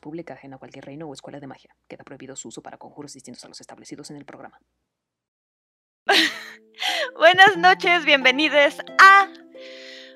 Pública, 0.00 0.34
ajena 0.34 0.56
a 0.56 0.58
cualquier 0.58 0.84
reino 0.84 1.06
o 1.06 1.12
escuela 1.12 1.38
de 1.38 1.46
magia. 1.46 1.76
Queda 1.88 2.02
prohibido 2.02 2.34
su 2.34 2.48
uso 2.48 2.62
para 2.62 2.78
conjuros 2.78 3.12
distintos 3.12 3.44
a 3.44 3.48
los 3.48 3.60
establecidos 3.60 4.10
en 4.10 4.16
el 4.16 4.24
programa. 4.24 4.58
Buenas 7.18 7.56
noches, 7.58 8.04
bienvenidos 8.04 8.78
a 8.98 9.28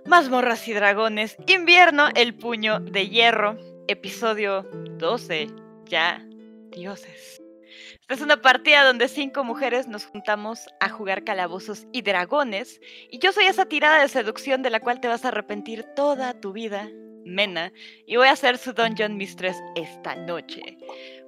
Mazmorras 0.07 0.67
y 0.67 0.73
Dragones, 0.73 1.37
Invierno, 1.47 2.09
el 2.15 2.35
puño 2.35 2.81
de 2.81 3.09
hierro, 3.09 3.59
episodio 3.87 4.63
12, 4.99 5.49
ya, 5.85 6.25
dioses. 6.71 7.43
Esta 8.01 8.15
es 8.15 8.21
una 8.23 8.41
partida 8.41 8.85
donde 8.85 9.09
cinco 9.09 9.45
mujeres 9.45 9.89
nos 9.89 10.07
juntamos 10.07 10.69
a 10.81 10.89
jugar 10.89 11.23
calabozos 11.23 11.87
y 11.93 12.01
dragones, 12.03 12.81
y 13.11 13.19
yo 13.19 13.33
soy 13.33 13.45
esa 13.45 13.67
tirada 13.67 14.01
de 14.01 14.09
seducción 14.09 14.63
de 14.63 14.71
la 14.71 14.81
cual 14.81 15.01
te 15.01 15.09
vas 15.09 15.25
a 15.25 15.29
arrepentir 15.29 15.85
toda 15.95 16.41
tu 16.41 16.53
vida 16.53 16.91
Mena 17.25 17.73
y 18.07 18.17
voy 18.17 18.29
a 18.29 18.37
ser 18.37 18.59
su 18.59 18.73
Dungeon 18.73 19.17
Mistress 19.17 19.57
esta 19.75 20.15
noche. 20.15 20.79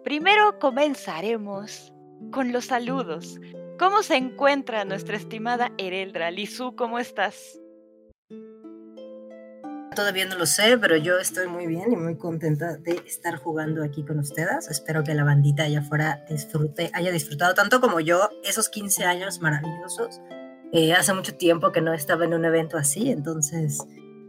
Primero 0.04 0.58
comenzaremos 0.58 1.92
con 2.30 2.52
los 2.52 2.66
saludos. 2.66 3.38
¿Cómo 3.78 4.02
se 4.02 4.16
encuentra 4.16 4.84
nuestra 4.84 5.16
estimada 5.16 5.72
Ereldra? 5.78 6.30
Lizu, 6.30 6.76
¿cómo 6.76 6.98
estás? 6.98 7.58
Todavía 9.94 10.24
no 10.24 10.38
lo 10.38 10.46
sé, 10.46 10.78
pero 10.78 10.96
yo 10.96 11.18
estoy 11.18 11.48
muy 11.48 11.66
bien 11.66 11.92
y 11.92 11.96
muy 11.96 12.16
contenta 12.16 12.76
de 12.76 13.02
estar 13.06 13.36
jugando 13.36 13.84
aquí 13.84 14.04
con 14.04 14.18
ustedes. 14.18 14.68
Espero 14.70 15.04
que 15.04 15.14
la 15.14 15.24
bandita 15.24 15.64
allá 15.64 15.80
afuera 15.80 16.24
disfrute, 16.30 16.90
haya 16.94 17.12
disfrutado 17.12 17.54
tanto 17.54 17.80
como 17.80 18.00
yo 18.00 18.30
esos 18.42 18.68
15 18.70 19.04
años 19.04 19.40
maravillosos. 19.40 20.20
Eh, 20.72 20.94
hace 20.94 21.12
mucho 21.12 21.34
tiempo 21.34 21.72
que 21.72 21.82
no 21.82 21.92
estaba 21.92 22.24
en 22.24 22.32
un 22.32 22.44
evento 22.46 22.78
así, 22.78 23.10
entonces 23.10 23.78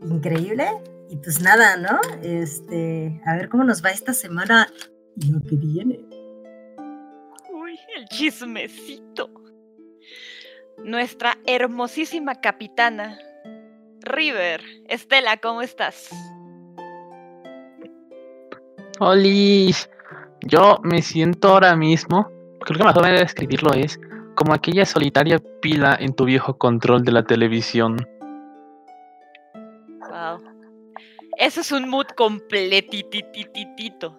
increíble. 0.02 0.66
Y 1.14 1.18
pues 1.18 1.42
nada, 1.42 1.78
¿no? 1.78 2.00
Este, 2.24 3.22
a 3.24 3.36
ver 3.36 3.48
cómo 3.48 3.64
nos 3.64 3.86
va 3.86 3.92
esta 3.92 4.14
semana 4.14 4.68
y 5.16 5.32
lo 5.32 5.42
que 5.42 5.58
viene. 5.58 6.00
Uy, 7.54 7.78
el 7.96 8.06
chismecito. 8.08 9.30
Nuestra 10.84 11.38
hermosísima 11.46 12.42
capitana, 12.42 13.20
River. 14.02 14.64
Estela, 14.88 15.38
¿cómo 15.38 15.62
estás? 15.62 16.10
Olis, 19.00 19.88
yo 20.42 20.80
me 20.82 21.04
siento 21.04 21.50
ahora 21.50 21.76
mismo, 21.76 22.28
creo 22.62 22.78
que 22.78 22.84
la 22.84 22.86
mejor 22.86 23.04
manera 23.04 23.20
de 23.20 23.26
describirlo 23.26 23.72
es 23.74 24.00
como 24.34 24.56
aquella 24.56 24.88
solitaria 24.88 25.40
pila 25.62 25.96
en 26.00 26.16
tu 26.16 26.26
viejo 26.26 26.58
control 26.58 27.04
de 27.04 27.12
la 27.12 27.24
televisión. 27.24 27.98
Eso 31.38 31.62
es 31.62 31.72
un 31.72 31.90
mood 31.90 32.08
completitititito. 32.16 34.18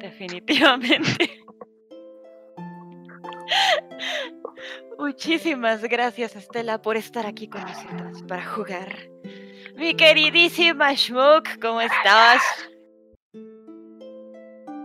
Definitivamente. 0.00 1.42
Muchísimas 4.98 5.82
gracias, 5.82 6.36
Estela, 6.36 6.80
por 6.80 6.96
estar 6.96 7.26
aquí 7.26 7.48
con 7.48 7.60
nosotros 7.62 8.22
para 8.26 8.44
jugar. 8.44 8.96
Mi 9.76 9.94
queridísima 9.94 10.94
Shmook, 10.94 11.60
¿cómo 11.60 11.82
estás? 11.82 12.42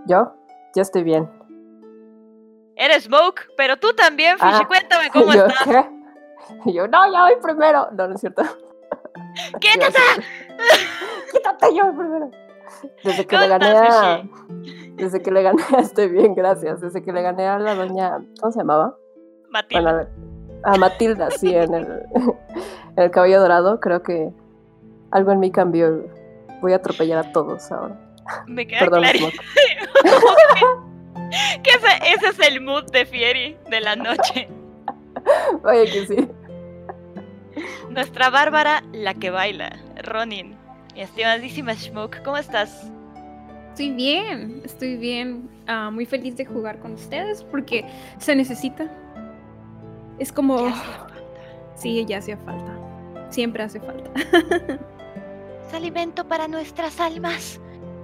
Yo, 0.05 0.33
yo 0.75 0.81
estoy 0.81 1.03
bien. 1.03 1.29
Eres 2.75 3.03
Smoke, 3.03 3.47
pero 3.55 3.77
tú 3.77 3.93
también, 3.93 4.37
Fishy, 4.37 4.51
ah, 4.51 4.65
cuéntame 4.67 5.09
cómo 5.11 5.31
estás. 5.31 5.67
Yo, 6.65 6.87
no, 6.87 7.13
ya 7.13 7.23
voy 7.23 7.35
primero. 7.41 7.89
No, 7.91 8.07
no 8.07 8.15
es 8.15 8.21
cierto. 8.21 8.43
¡Quítate! 9.61 9.99
Quítate 11.31 11.75
yo 11.75 11.93
primero. 11.95 12.31
Desde 13.03 13.25
que 13.25 13.37
le 13.37 13.47
gané 13.47 13.67
a. 13.67 14.23
Desde 14.95 15.21
que 15.21 15.31
le 15.31 15.43
gané 15.43 15.61
Estoy 15.79 16.09
bien, 16.09 16.35
gracias. 16.35 16.81
Desde 16.81 17.01
que 17.01 17.11
le 17.11 17.21
gané 17.21 17.47
a 17.47 17.59
la 17.59 17.75
doña. 17.75 18.19
¿Cómo 18.39 18.51
se 18.51 18.59
llamaba? 18.59 18.95
Matilda. 19.49 20.07
a 20.63 20.77
Matilda, 20.77 21.29
sí, 21.31 21.53
en 21.53 21.73
el, 21.73 21.85
en 22.15 22.33
el 23.03 23.11
cabello 23.11 23.41
dorado. 23.41 23.79
Creo 23.79 24.01
que 24.03 24.31
algo 25.11 25.31
en 25.31 25.39
mí 25.39 25.51
cambió. 25.51 26.05
Voy 26.61 26.73
a 26.73 26.77
atropellar 26.77 27.25
a 27.25 27.31
todos 27.31 27.71
ahora. 27.71 27.99
Me 28.47 28.67
queda 28.67 28.87
claro. 28.87 29.19
que 31.63 31.69
ese, 31.69 31.87
ese, 32.13 32.27
es 32.27 32.39
el 32.47 32.61
mood 32.61 32.85
de 32.91 33.05
Fieri 33.05 33.57
de 33.69 33.81
la 33.81 33.95
noche. 33.95 34.47
Oye, 35.63 35.85
que 35.85 36.05
sí. 36.05 36.29
Nuestra 37.89 38.29
Bárbara, 38.29 38.83
la 38.93 39.15
que 39.15 39.29
baila, 39.31 39.77
Ronin. 40.03 40.60
Mi 40.93 41.01
estimadísima 41.01 41.73
Smoke, 41.73 42.21
¿cómo 42.23 42.37
estás? 42.37 42.91
Estoy 43.69 43.91
bien, 43.91 44.61
estoy 44.65 44.97
bien. 44.97 45.49
Ah, 45.67 45.89
muy 45.89 46.05
feliz 46.05 46.35
de 46.35 46.45
jugar 46.45 46.79
con 46.79 46.93
ustedes 46.93 47.43
porque 47.45 47.85
se 48.19 48.35
necesita. 48.35 48.91
Es 50.19 50.31
como. 50.31 50.73
Sí, 51.75 52.05
ya 52.05 52.17
hacía 52.17 52.37
falta. 52.37 52.77
Siempre 53.29 53.63
hace 53.63 53.79
falta. 53.79 54.11
es 55.67 55.73
alimento 55.73 56.27
para 56.27 56.47
nuestras 56.49 56.99
almas. 56.99 57.59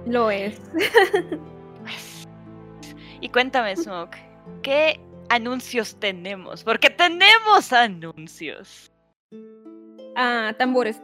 Lo 0.06 0.30
es. 0.30 0.58
Pues, 1.82 2.26
y 3.20 3.28
cuéntame, 3.28 3.76
Smoke, 3.76 4.16
¿qué 4.62 4.98
anuncios 5.28 5.94
tenemos? 6.00 6.64
Porque 6.64 6.88
tenemos 6.88 7.70
anuncios. 7.74 8.90
Ah, 10.16 10.54
tambores. 10.58 11.00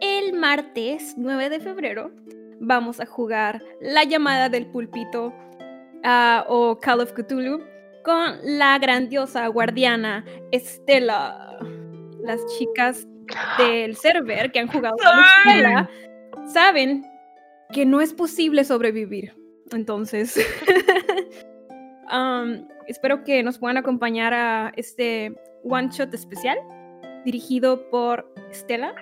El 0.00 0.32
martes 0.34 1.14
9 1.16 1.50
de 1.50 1.60
febrero 1.60 2.10
vamos 2.60 3.00
a 3.00 3.06
jugar 3.06 3.62
La 3.80 4.04
llamada 4.04 4.48
del 4.48 4.66
pulpito 4.66 5.32
ah, 6.04 6.44
o 6.48 6.78
Call 6.78 7.00
of 7.00 7.12
Cthulhu 7.12 7.62
con 8.04 8.38
la 8.42 8.78
grandiosa 8.78 9.46
guardiana 9.48 10.24
Estela. 10.52 11.58
Las 12.22 12.40
chicas 12.56 13.06
del 13.58 13.96
server 13.96 14.52
que 14.52 14.60
han 14.60 14.68
jugado 14.68 14.96
con 14.96 15.52
Estela 15.52 15.90
saben 16.52 17.04
que 17.72 17.84
no 17.84 18.00
es 18.00 18.12
posible 18.12 18.64
sobrevivir. 18.64 19.34
Entonces, 19.72 20.36
espero 22.86 23.24
que 23.24 23.42
nos 23.42 23.58
puedan 23.58 23.76
acompañar 23.76 24.32
a 24.32 24.72
este 24.76 25.34
one 25.64 25.88
shot 25.90 26.14
especial 26.14 26.56
dirigido 27.26 27.90
por 27.90 28.32
Stella. 28.54 28.94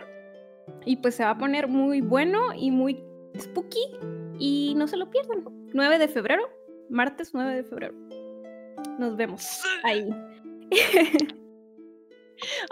Y 0.85 0.97
pues 0.97 1.15
se 1.15 1.23
va 1.25 1.31
a 1.31 1.39
poner 1.39 1.69
muy 1.69 2.01
bueno 2.01 2.53
y 2.57 2.73
muy 2.73 3.05
spooky. 3.39 3.97
Y 4.39 4.75
no 4.77 4.89
se 4.89 4.97
lo 4.97 5.09
pierdan. 5.11 5.45
9 5.73 5.99
de 5.99 6.09
febrero, 6.09 6.43
martes 6.89 7.33
9 7.35 7.55
de 7.55 7.65
febrero. 7.65 7.95
Nos 8.99 9.17
vemos 9.17 9.63
ahí. 9.85 10.09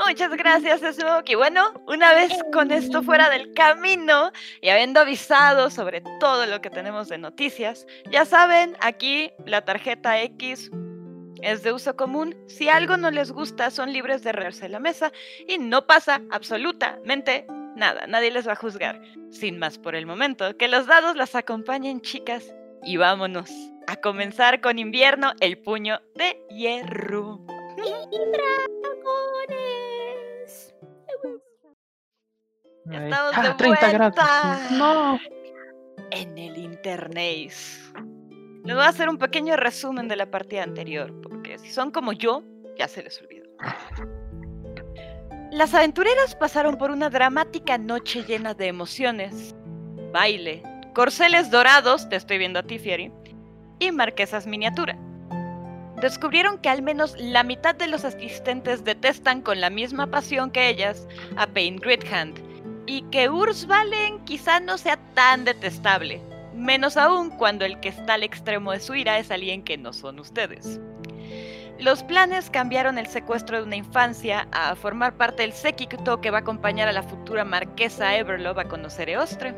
Muchas 0.06 0.30
gracias, 0.30 0.96
Smoky. 0.96 1.34
Bueno, 1.34 1.72
una 1.86 2.14
vez 2.14 2.32
con 2.52 2.70
esto 2.72 3.02
fuera 3.02 3.30
del 3.30 3.52
camino 3.54 4.32
y 4.60 4.70
habiendo 4.70 5.00
avisado 5.00 5.70
sobre 5.70 6.02
todo 6.18 6.46
lo 6.46 6.60
que 6.60 6.70
tenemos 6.70 7.08
de 7.08 7.18
noticias, 7.18 7.86
ya 8.10 8.24
saben, 8.24 8.76
aquí 8.80 9.30
la 9.46 9.64
tarjeta 9.64 10.20
X 10.22 10.70
es 11.42 11.62
de 11.62 11.72
uso 11.72 11.96
común. 11.96 12.36
Si 12.46 12.68
algo 12.68 12.96
no 12.96 13.10
les 13.10 13.32
gusta, 13.32 13.70
son 13.70 13.92
libres 13.92 14.22
de 14.22 14.32
rearse 14.32 14.68
la 14.68 14.78
mesa 14.78 15.12
y 15.46 15.58
no 15.58 15.86
pasa 15.86 16.22
absolutamente 16.30 17.46
nada. 17.76 18.06
Nadie 18.06 18.30
les 18.30 18.46
va 18.46 18.52
a 18.52 18.56
juzgar. 18.56 19.00
Sin 19.30 19.58
más 19.58 19.78
por 19.78 19.94
el 19.94 20.06
momento, 20.06 20.56
que 20.56 20.68
los 20.68 20.86
dados 20.86 21.16
las 21.16 21.34
acompañen, 21.34 22.00
chicas, 22.00 22.54
y 22.84 22.96
vámonos 22.96 23.50
a 23.86 23.96
comenzar 23.96 24.60
con 24.60 24.78
invierno, 24.78 25.32
el 25.40 25.58
puño 25.58 26.00
de 26.14 26.40
hierro. 26.50 27.40
¡Y 27.78 28.18
dragones! 28.32 29.82
Estamos 32.90 33.42
de 33.42 33.54
30 33.54 33.86
ah, 33.86 33.98
vuelta. 33.98 34.68
No. 34.72 35.18
En 36.10 36.36
el 36.36 36.58
internet. 36.58 37.52
Les 38.64 38.76
voy 38.76 38.84
a 38.84 38.88
hacer 38.88 39.08
un 39.08 39.18
pequeño 39.18 39.56
resumen 39.56 40.06
de 40.06 40.14
la 40.14 40.30
partida 40.30 40.62
anterior, 40.62 41.12
porque 41.20 41.58
si 41.58 41.70
son 41.70 41.90
como 41.90 42.12
yo, 42.12 42.44
ya 42.78 42.86
se 42.86 43.02
les 43.02 43.20
olvidó. 43.20 43.50
Las 45.50 45.74
aventureras 45.74 46.36
pasaron 46.36 46.78
por 46.78 46.92
una 46.92 47.10
dramática 47.10 47.76
noche 47.76 48.22
llena 48.22 48.54
de 48.54 48.68
emociones, 48.68 49.56
baile, 50.12 50.62
corceles 50.94 51.50
dorados, 51.50 52.08
te 52.08 52.14
estoy 52.14 52.38
viendo 52.38 52.60
a 52.60 52.62
ti, 52.62 52.78
Fieri, 52.78 53.10
y 53.80 53.90
marquesas 53.90 54.46
miniatura. 54.46 54.96
Descubrieron 56.00 56.58
que 56.58 56.68
al 56.68 56.82
menos 56.82 57.16
la 57.18 57.42
mitad 57.42 57.74
de 57.74 57.88
los 57.88 58.04
asistentes 58.04 58.84
detestan 58.84 59.42
con 59.42 59.60
la 59.60 59.70
misma 59.70 60.06
pasión 60.06 60.52
que 60.52 60.68
ellas 60.68 61.08
a 61.36 61.48
Pain 61.48 61.76
Gridhand, 61.76 62.38
y 62.86 63.02
que 63.10 63.28
Urs 63.28 63.66
Valen 63.66 64.24
quizá 64.24 64.60
no 64.60 64.78
sea 64.78 64.98
tan 65.14 65.44
detestable, 65.44 66.22
Menos 66.62 66.96
aún 66.96 67.30
cuando 67.30 67.64
el 67.64 67.80
que 67.80 67.88
está 67.88 68.14
al 68.14 68.22
extremo 68.22 68.70
de 68.70 68.78
su 68.78 68.94
ira 68.94 69.18
es 69.18 69.32
alguien 69.32 69.64
que 69.64 69.76
no 69.76 69.92
son 69.92 70.20
ustedes. 70.20 70.78
Los 71.80 72.04
planes 72.04 72.50
cambiaron 72.50 72.98
el 72.98 73.08
secuestro 73.08 73.56
de 73.56 73.64
una 73.64 73.74
infancia 73.74 74.46
a 74.52 74.76
formar 74.76 75.16
parte 75.16 75.42
del 75.42 75.52
séquito 75.52 76.20
que 76.20 76.30
va 76.30 76.38
a 76.38 76.40
acompañar 76.42 76.86
a 76.86 76.92
la 76.92 77.02
futura 77.02 77.44
marquesa 77.44 78.14
Everlove 78.14 78.60
a 78.60 78.68
conocer 78.68 79.10
Eostre. 79.10 79.56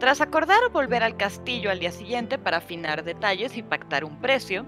Tras 0.00 0.20
acordar 0.20 0.58
volver 0.72 1.04
al 1.04 1.16
castillo 1.16 1.70
al 1.70 1.78
día 1.78 1.92
siguiente 1.92 2.36
para 2.36 2.56
afinar 2.56 3.04
detalles 3.04 3.56
y 3.56 3.62
pactar 3.62 4.04
un 4.04 4.20
precio, 4.20 4.66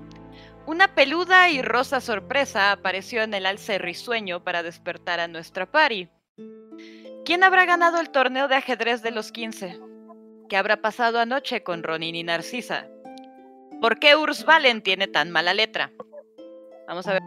una 0.66 0.94
peluda 0.94 1.50
y 1.50 1.62
rosa 1.62 2.00
sorpresa 2.00 2.70
apareció 2.70 3.22
en 3.22 3.34
el 3.34 3.44
alce 3.44 3.78
risueño 3.78 4.44
para 4.44 4.62
despertar 4.62 5.18
a 5.18 5.26
nuestra 5.26 5.66
pari. 5.66 6.10
¿Quién 7.24 7.42
habrá 7.42 7.64
ganado 7.64 7.98
el 7.98 8.10
torneo 8.10 8.46
de 8.46 8.54
ajedrez 8.54 9.02
de 9.02 9.10
los 9.10 9.32
15? 9.32 9.89
¿Qué 10.50 10.56
habrá 10.56 10.82
pasado 10.82 11.20
anoche 11.20 11.62
con 11.62 11.84
Ronin 11.84 12.16
y 12.16 12.24
Narcisa? 12.24 12.88
¿Por 13.80 14.00
qué 14.00 14.16
Urs 14.16 14.44
Valen 14.44 14.82
tiene 14.82 15.06
tan 15.06 15.30
mala 15.30 15.54
letra? 15.54 15.92
Vamos 16.88 17.06
a 17.06 17.12
ver, 17.12 17.22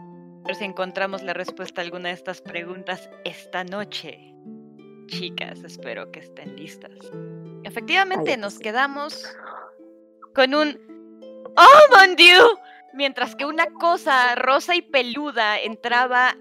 si 0.54 0.64
encontramos 0.64 1.22
la 1.22 1.32
respuesta 1.32 1.80
a 1.80 1.84
alguna 1.84 2.10
de 2.10 2.16
estas 2.16 2.42
preguntas 2.42 3.08
esta 3.24 3.64
noche. 3.64 4.34
Chicas, 5.06 5.64
espero 5.64 6.12
que 6.12 6.20
estén 6.20 6.54
listas. 6.54 6.92
Efectivamente, 7.62 8.36
nos 8.36 8.58
quedamos 8.58 9.26
con 10.34 10.54
un 10.54 10.78
¡Oh, 11.56 11.96
mon 11.96 12.16
Dieu! 12.16 12.44
Mientras 12.92 13.34
que 13.36 13.46
una 13.46 13.72
cosa 13.80 14.34
rosa 14.34 14.76
y 14.76 14.82
peluda 14.82 15.58
entraba 15.58 16.36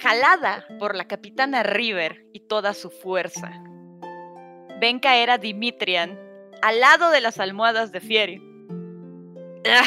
jalada 0.00 0.66
por 0.80 0.96
la 0.96 1.06
capitana 1.06 1.62
River 1.62 2.26
y 2.32 2.40
toda 2.40 2.74
su 2.74 2.90
fuerza. 2.90 3.62
Ven 4.80 5.00
caer 5.00 5.30
a 5.30 5.38
Dimitrian 5.38 6.18
al 6.62 6.80
lado 6.80 7.10
de 7.10 7.20
las 7.20 7.38
almohadas 7.40 7.92
de 7.92 8.00
Fieri. 8.00 8.42
Ah, 9.66 9.84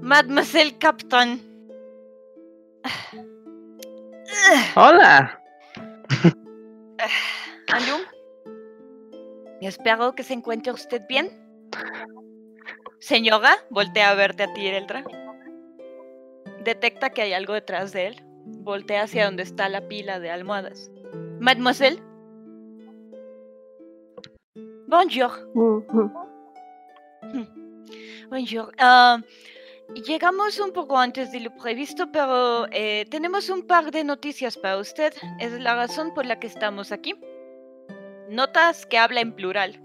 Mademoiselle 0.00 0.76
Captain. 0.78 1.40
Hola. 4.74 5.40
Alum. 7.72 8.00
Espero 9.60 10.14
que 10.14 10.22
se 10.22 10.34
encuentre 10.34 10.72
usted 10.72 11.02
bien. 11.08 11.30
Señora, 13.00 13.56
voltea 13.70 14.10
a 14.10 14.14
verte 14.14 14.44
a 14.44 14.52
ti, 14.52 14.66
Eldra. 14.66 15.04
Detecta 16.64 17.10
que 17.10 17.22
hay 17.22 17.32
algo 17.32 17.54
detrás 17.54 17.92
de 17.92 18.08
él. 18.08 18.24
Voltea 18.44 19.02
hacia 19.02 19.24
donde 19.26 19.42
está 19.42 19.68
la 19.68 19.86
pila 19.88 20.18
de 20.20 20.30
almohadas. 20.30 20.90
Mademoiselle. 21.40 22.07
Bonjour. 24.88 25.30
Ujú. 25.54 26.10
Bonjour. 28.30 28.72
Ah, 28.78 29.18
llegamos 30.06 30.58
un 30.58 30.72
poco 30.72 30.98
antes 30.98 31.30
de 31.32 31.40
lo 31.40 31.50
previsto, 31.56 32.10
pero 32.10 32.66
eh, 32.72 33.04
tenemos 33.10 33.48
un 33.50 33.66
par 33.66 33.90
de 33.90 34.02
noticias 34.04 34.56
para 34.56 34.78
usted. 34.78 35.12
Es 35.38 35.52
la 35.60 35.74
razón 35.74 36.12
por 36.14 36.24
la 36.26 36.38
que 36.40 36.46
estamos 36.46 36.90
aquí. 36.92 37.14
Notas 38.30 38.86
que 38.86 38.98
habla 38.98 39.20
en 39.20 39.32
plural. 39.32 39.80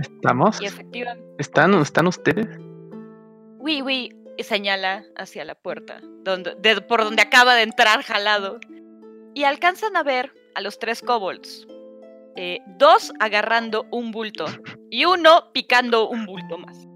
¿Estamos? 0.00 0.60
Y 0.60 0.66
efectivamente. 0.66 1.24
¿Están, 1.38 1.74
¿Están 1.74 2.06
ustedes? 2.06 2.46
Oui, 3.58 3.82
oui, 3.82 4.14
y 4.36 4.42
señala 4.44 5.04
hacia 5.16 5.44
la 5.44 5.54
puerta, 5.56 6.00
donde, 6.22 6.54
de- 6.56 6.80
por 6.80 7.02
donde 7.02 7.22
acaba 7.22 7.54
de 7.54 7.62
entrar 7.62 8.02
jalado. 8.02 8.58
Y 9.34 9.44
alcanzan 9.44 9.96
a 9.96 10.02
ver 10.02 10.32
a 10.54 10.60
los 10.60 10.78
tres 10.80 11.00
kobolds. 11.02 11.66
Eh, 12.36 12.60
dos 12.78 13.12
agarrando 13.20 13.86
un 13.90 14.10
bulto 14.12 14.46
y 14.90 15.04
uno 15.04 15.50
picando 15.52 16.08
un 16.08 16.26
bulto 16.26 16.58
más. 16.58 16.86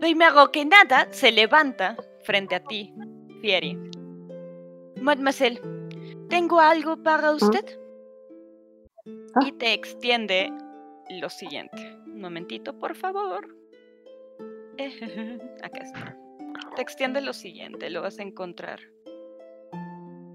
Primero 0.00 0.50
que 0.50 0.64
nada, 0.64 1.08
se 1.10 1.30
levanta 1.30 1.96
frente 2.22 2.56
a 2.56 2.60
ti, 2.64 2.92
Fieri. 3.40 3.78
Mademoiselle, 5.00 5.60
tengo 6.28 6.60
algo 6.60 6.96
para 7.02 7.32
usted. 7.32 7.78
Ah. 9.34 9.46
Y 9.46 9.52
te 9.52 9.72
extiende 9.72 10.50
lo 11.10 11.28
siguiente. 11.28 11.96
Un 12.06 12.20
momentito, 12.20 12.78
por 12.78 12.94
favor. 12.96 13.46
Acá 15.62 15.82
está. 15.82 16.16
Te 16.76 16.82
extiende 16.82 17.20
lo 17.20 17.32
siguiente, 17.32 17.90
lo 17.90 18.02
vas 18.02 18.18
a 18.18 18.22
encontrar 18.22 18.80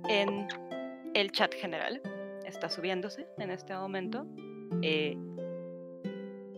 en 0.07 0.47
el 1.13 1.31
chat 1.31 1.53
general. 1.53 2.01
Está 2.47 2.69
subiéndose 2.69 3.27
en 3.37 3.51
este 3.51 3.73
momento. 3.75 4.25
Eh, 4.81 5.15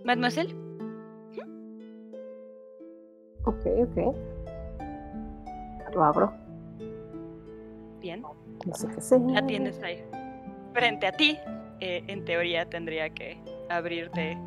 Mademoiselle, 0.06 0.56
Ok, 3.46 3.66
ok. 3.66 4.16
Lo 5.94 6.04
abro. 6.04 6.32
bien, 8.00 8.22
No 8.66 8.76
sé 8.76 8.88
qué 8.94 9.02
sea. 9.02 9.18
la 9.18 9.46
tienes 9.46 9.82
ahí. 9.82 10.04
Frente 10.74 11.08
a 11.08 11.12
ti, 11.14 11.38
eh, 11.80 12.04
en 12.08 12.24
teoría 12.26 12.66
tendría 12.70 13.10
que 13.10 13.42
abrirte 13.70 14.38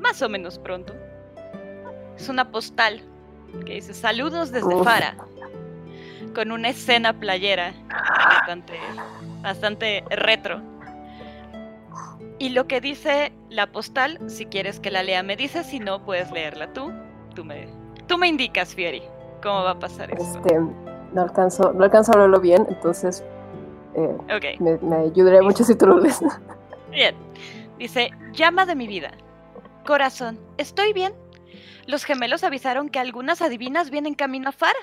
más 0.00 0.20
o 0.22 0.28
menos 0.28 0.58
pronto. 0.58 0.92
Es 2.16 2.28
una 2.28 2.50
postal 2.50 3.00
que 3.64 3.74
dice 3.74 3.94
saludos 3.94 4.50
desde 4.52 4.74
Uf. 4.74 4.84
Fara. 4.84 5.16
Con 6.34 6.52
una 6.52 6.68
escena 6.68 7.18
playera 7.18 7.72
bastante, 7.88 8.74
bastante 9.46 10.02
retro. 10.10 10.60
Y 12.38 12.50
lo 12.50 12.66
que 12.66 12.80
dice 12.80 13.32
la 13.48 13.66
postal, 13.68 14.18
si 14.26 14.44
quieres 14.46 14.80
que 14.80 14.90
la 14.90 15.02
lea, 15.02 15.22
me 15.22 15.36
dices, 15.36 15.66
si 15.66 15.78
no, 15.78 16.04
puedes 16.04 16.30
leerla 16.32 16.72
tú. 16.72 16.92
Tú 17.34 17.44
me, 17.44 17.68
tú 18.06 18.18
me 18.18 18.28
indicas, 18.28 18.74
Fieri, 18.74 19.02
cómo 19.42 19.62
va 19.62 19.70
a 19.70 19.78
pasar 19.78 20.10
esto. 20.10 20.38
Este, 20.38 20.58
no 21.12 21.22
alcanzo, 21.22 21.72
no 21.72 21.84
alcanzo 21.84 22.12
a 22.12 22.18
leerlo 22.18 22.40
bien, 22.40 22.66
entonces 22.68 23.24
eh, 23.94 24.56
me, 24.58 24.78
me 24.78 24.96
ayudaría 24.96 25.42
mucho 25.42 25.64
si 25.64 25.74
tú 25.74 25.86
lo 25.86 25.98
lees. 25.98 26.20
Bien. 26.90 27.14
Dice, 27.78 28.10
llama 28.32 28.66
de 28.66 28.74
mi 28.74 28.86
vida. 28.86 29.12
Corazón, 29.86 30.38
¿estoy 30.56 30.92
bien? 30.92 31.12
Los 31.86 32.04
gemelos 32.04 32.42
avisaron 32.42 32.88
que 32.88 32.98
algunas 32.98 33.42
adivinas 33.42 33.90
vienen 33.90 34.14
camino 34.14 34.48
a 34.48 34.52
Fara. 34.52 34.78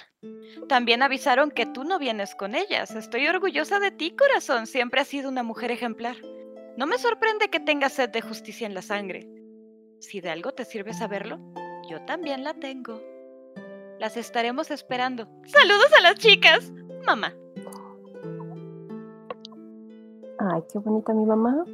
También 0.69 1.03
avisaron 1.03 1.51
que 1.51 1.65
tú 1.65 1.83
no 1.83 1.99
vienes 1.99 2.33
con 2.33 2.55
ellas. 2.55 2.91
Estoy 2.91 3.27
orgullosa 3.27 3.79
de 3.79 3.91
ti, 3.91 4.15
corazón. 4.15 4.67
Siempre 4.67 5.01
has 5.01 5.07
sido 5.09 5.29
una 5.29 5.43
mujer 5.43 5.71
ejemplar. 5.71 6.15
No 6.77 6.87
me 6.87 6.97
sorprende 6.97 7.49
que 7.49 7.59
tengas 7.59 7.93
sed 7.93 8.09
de 8.09 8.21
justicia 8.21 8.65
en 8.65 8.73
la 8.73 8.81
sangre. 8.81 9.27
Si 9.99 10.21
de 10.21 10.29
algo 10.29 10.53
te 10.53 10.63
sirve 10.63 10.93
saberlo, 10.93 11.39
yo 11.89 12.01
también 12.05 12.43
la 12.43 12.53
tengo. 12.53 13.01
Las 13.99 14.15
estaremos 14.15 14.71
esperando. 14.71 15.27
Saludos 15.45 15.91
a 15.97 16.01
las 16.01 16.15
chicas. 16.15 16.71
Mamá. 17.05 17.33
Ay, 20.39 20.61
qué 20.71 20.79
bonita 20.79 21.13
mi 21.13 21.25
mamá. 21.25 21.65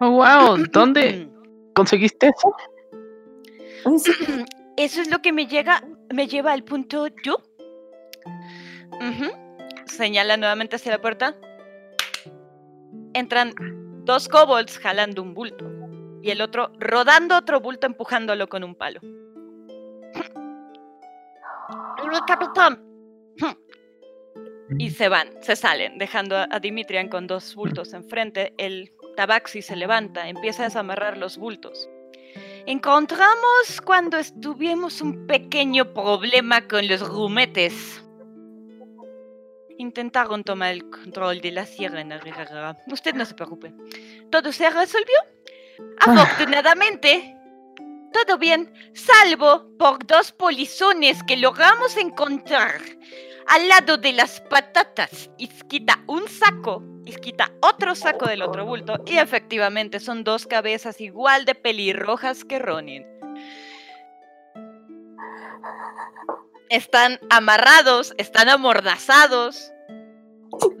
Oh, 0.00 0.10
wow. 0.10 0.56
¿Dónde 0.72 1.28
conseguiste 1.74 2.28
eso? 2.28 2.54
Sí. 3.98 4.12
Eso 4.76 5.00
es 5.00 5.10
lo 5.10 5.20
que 5.20 5.32
me 5.32 5.46
llega, 5.46 5.82
me 6.12 6.26
lleva 6.28 6.52
al 6.52 6.62
punto 6.62 7.06
yo. 7.22 7.42
Señala 9.86 10.36
nuevamente 10.36 10.76
hacia 10.76 10.92
la 10.92 11.00
puerta. 11.00 11.34
Entran 13.14 13.54
dos 14.04 14.28
kobolds 14.28 14.78
jalando 14.78 15.22
un 15.22 15.32
bulto 15.32 15.64
y 16.22 16.30
el 16.30 16.42
otro 16.42 16.70
rodando 16.78 17.36
otro 17.36 17.60
bulto 17.60 17.86
empujándolo 17.86 18.48
con 18.48 18.64
un 18.64 18.74
palo. 18.74 19.00
¡El 22.02 22.20
capitán! 22.26 22.82
Y 24.78 24.90
se 24.90 25.08
van, 25.08 25.30
se 25.42 25.54
salen, 25.54 25.96
dejando 25.96 26.36
a 26.36 26.48
a 26.50 26.58
Dimitrian 26.60 27.08
con 27.08 27.26
dos 27.26 27.54
bultos 27.54 27.94
enfrente. 27.94 28.52
El 28.58 28.92
tabaxi 29.16 29.62
se 29.62 29.76
levanta, 29.76 30.28
empieza 30.28 30.62
a 30.62 30.66
desamarrar 30.66 31.16
los 31.16 31.38
bultos. 31.38 31.88
Encontramos 32.66 33.80
cuando 33.84 34.18
estuvimos 34.18 35.00
un 35.00 35.28
pequeño 35.28 35.94
problema 35.94 36.66
con 36.66 36.88
los 36.88 37.00
grumetes. 37.08 38.02
Intentaron 39.78 40.42
tomar 40.42 40.72
el 40.72 40.90
control 40.90 41.40
de 41.40 41.52
la 41.52 41.64
sirena. 41.64 42.20
Usted 42.88 43.14
no 43.14 43.24
se 43.24 43.34
preocupe. 43.34 43.72
Todo 44.30 44.50
se 44.50 44.68
resolvió. 44.68 45.14
Afortunadamente, 46.00 47.36
todo 48.12 48.36
bien, 48.36 48.74
salvo 48.94 49.68
por 49.78 50.04
dos 50.04 50.32
polizones 50.32 51.22
que 51.22 51.36
logramos 51.36 51.96
encontrar 51.96 52.80
al 53.48 53.68
lado 53.68 53.96
de 53.96 54.12
las 54.12 54.40
patatas. 54.40 55.30
Y 55.36 55.48
quita 55.48 56.00
un 56.06 56.28
saco 56.28 56.82
y 57.04 57.14
quita 57.16 57.52
otro 57.60 57.94
saco 57.94 58.26
del 58.26 58.42
otro 58.42 58.66
bulto. 58.66 59.00
Y 59.06 59.18
efectivamente 59.18 60.00
son 60.00 60.24
dos 60.24 60.46
cabezas 60.46 61.00
igual 61.00 61.44
de 61.44 61.54
pelirrojas 61.54 62.44
que 62.44 62.58
Ronin. 62.58 63.06
Están 66.68 67.20
amarrados, 67.30 68.12
están 68.18 68.48
amordazados. 68.48 69.72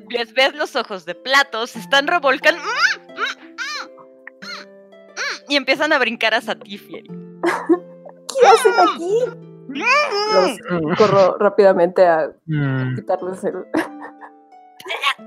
Les 0.08 0.32
ves 0.32 0.54
los 0.54 0.74
ojos 0.74 1.04
de 1.04 1.14
platos, 1.14 1.76
están 1.76 2.06
revolcando. 2.06 2.60
¡Mm! 2.62 3.12
¡Mm! 3.12 3.88
¡Mm! 4.42 5.50
Y 5.50 5.56
empiezan 5.56 5.92
a 5.92 5.98
brincar 5.98 6.34
a 6.34 6.40
Satifieri. 6.40 7.08
¿Qué 8.28 8.46
hacen 8.46 8.74
aquí? 8.80 9.45
Los 9.68 10.58
Mm, 10.70 10.94
corro 10.96 11.36
rápidamente 11.38 12.06
a 12.06 12.30
mm, 12.46 12.94
quitarles 12.96 13.44
el. 13.44 13.54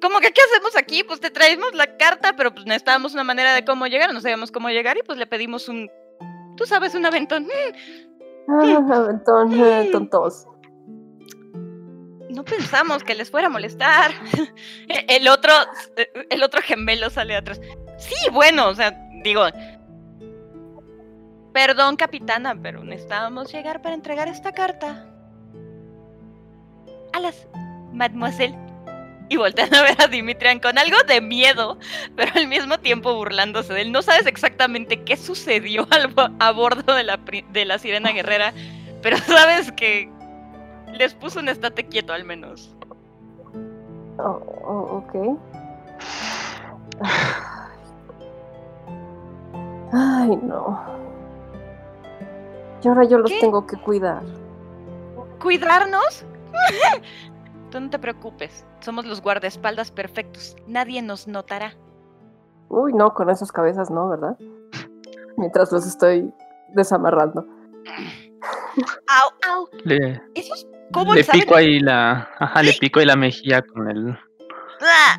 ¿Cómo 0.00 0.20
que 0.20 0.32
qué 0.32 0.40
hacemos 0.52 0.76
aquí? 0.76 1.02
Pues 1.02 1.20
te 1.20 1.30
traímos 1.30 1.74
la 1.74 1.96
carta, 1.96 2.34
pero 2.36 2.52
pues 2.52 2.66
necesitábamos 2.66 3.14
una 3.14 3.24
manera 3.24 3.52
de 3.54 3.64
cómo 3.64 3.86
llegar, 3.86 4.12
no 4.14 4.20
sabíamos 4.20 4.52
cómo 4.52 4.68
llegar 4.70 4.96
y 4.96 5.02
pues 5.02 5.18
le 5.18 5.26
pedimos 5.26 5.68
un, 5.68 5.90
tú 6.56 6.66
sabes, 6.66 6.94
un 6.94 7.04
aventón. 7.06 7.44
Mm, 7.44 7.50
Ah, 8.50 8.96
aventón, 8.96 9.52
eh, 9.60 9.90
tontos. 9.92 10.46
No 12.30 12.44
pensamos 12.44 13.04
que 13.04 13.14
les 13.14 13.30
fuera 13.30 13.48
a 13.48 13.50
molestar. 13.50 14.12
El 15.08 15.28
otro, 15.28 15.52
el 16.30 16.42
otro 16.42 16.62
gemelo 16.62 17.10
sale 17.10 17.36
atrás. 17.36 17.60
Sí, 17.98 18.14
bueno, 18.32 18.68
o 18.68 18.74
sea, 18.74 18.92
digo, 19.22 19.42
perdón 21.58 21.96
capitana, 21.96 22.54
pero 22.62 22.84
necesitábamos 22.84 23.52
llegar 23.52 23.82
para 23.82 23.96
entregar 23.96 24.28
esta 24.28 24.52
carta. 24.52 25.04
A 27.12 27.18
las 27.18 27.48
mademoiselle. 27.92 28.56
Y 29.28 29.38
voltean 29.38 29.74
a 29.74 29.82
ver 29.82 30.00
a 30.00 30.06
Dimitrian 30.06 30.60
con 30.60 30.78
algo 30.78 30.98
de 31.08 31.20
miedo, 31.20 31.76
pero 32.14 32.30
al 32.36 32.46
mismo 32.46 32.78
tiempo 32.78 33.12
burlándose 33.16 33.74
de 33.74 33.82
él. 33.82 33.90
No 33.90 34.02
sabes 34.02 34.26
exactamente 34.26 35.02
qué 35.02 35.16
sucedió 35.16 35.88
a 36.38 36.52
bordo 36.52 36.94
de 36.94 37.02
la, 37.02 37.18
de 37.50 37.64
la 37.64 37.80
sirena 37.80 38.12
guerrera, 38.12 38.52
pero 39.02 39.16
sabes 39.18 39.72
que 39.72 40.08
les 40.92 41.14
puso 41.14 41.40
un 41.40 41.48
estate 41.48 41.88
quieto 41.88 42.12
al 42.12 42.24
menos. 42.24 42.72
Oh, 44.18 44.40
oh, 44.64 45.02
ok. 45.02 45.12
Ay, 49.92 50.38
no. 50.40 51.07
Y 52.82 52.88
ahora 52.88 53.04
yo 53.04 53.18
los 53.18 53.30
¿Qué? 53.30 53.40
tengo 53.40 53.66
que 53.66 53.76
cuidar. 53.76 54.22
¿Cuidarnos? 55.40 56.24
Tú 57.70 57.80
no 57.80 57.90
te 57.90 57.98
preocupes, 57.98 58.64
somos 58.80 59.04
los 59.04 59.20
guardaespaldas 59.20 59.90
perfectos. 59.90 60.56
Nadie 60.66 61.02
nos 61.02 61.28
notará. 61.28 61.74
Uy, 62.70 62.92
no, 62.94 63.12
con 63.14 63.28
esas 63.30 63.52
cabezas 63.52 63.90
no, 63.90 64.08
¿verdad? 64.08 64.36
Mientras 65.36 65.70
los 65.72 65.86
estoy 65.86 66.32
desamarrando. 66.74 67.46
¡Au, 69.08 69.30
au! 69.50 69.68
le, 69.84 70.20
Esos 70.34 70.64
le 70.70 70.90
kobolds 70.92 71.26
saben- 71.26 71.40
pico 71.42 71.54
ahí 71.56 71.80
la. 71.80 72.28
Ajá, 72.38 72.62
le 72.62 72.72
pico 72.74 73.00
ahí 73.00 73.06
la 73.06 73.16
mejilla 73.16 73.62
con 73.62 73.90
el. 73.90 74.18
¡Ah! 74.80 75.16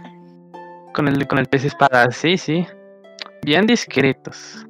Con 0.94 1.08
el, 1.08 1.28
con 1.28 1.38
el 1.40 1.46
pez 1.48 1.66
espada. 1.66 2.10
Sí, 2.12 2.38
sí. 2.38 2.66
Bien 3.44 3.66
discretos. 3.68 4.66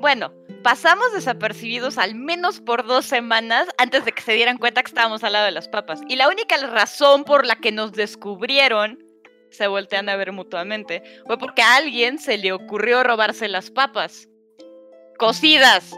Bueno, 0.00 0.30
pasamos 0.64 1.12
desapercibidos 1.12 1.98
al 1.98 2.14
menos 2.16 2.60
por 2.60 2.84
dos 2.86 3.04
semanas 3.04 3.68
antes 3.78 4.04
de 4.04 4.10
que 4.12 4.22
se 4.22 4.32
dieran 4.32 4.58
cuenta 4.58 4.82
que 4.82 4.88
estábamos 4.88 5.22
al 5.22 5.34
lado 5.34 5.44
de 5.44 5.52
las 5.52 5.68
papas. 5.68 6.00
Y 6.08 6.16
la 6.16 6.28
única 6.28 6.56
razón 6.66 7.22
por 7.24 7.46
la 7.46 7.54
que 7.56 7.70
nos 7.70 7.92
descubrieron, 7.92 8.98
se 9.50 9.68
voltean 9.68 10.08
a 10.08 10.16
ver 10.16 10.32
mutuamente, 10.32 11.02
fue 11.26 11.38
porque 11.38 11.62
a 11.62 11.76
alguien 11.76 12.18
se 12.18 12.38
le 12.38 12.52
ocurrió 12.52 13.04
robarse 13.04 13.46
las 13.46 13.70
papas. 13.70 14.26
Cocidas. 15.18 15.92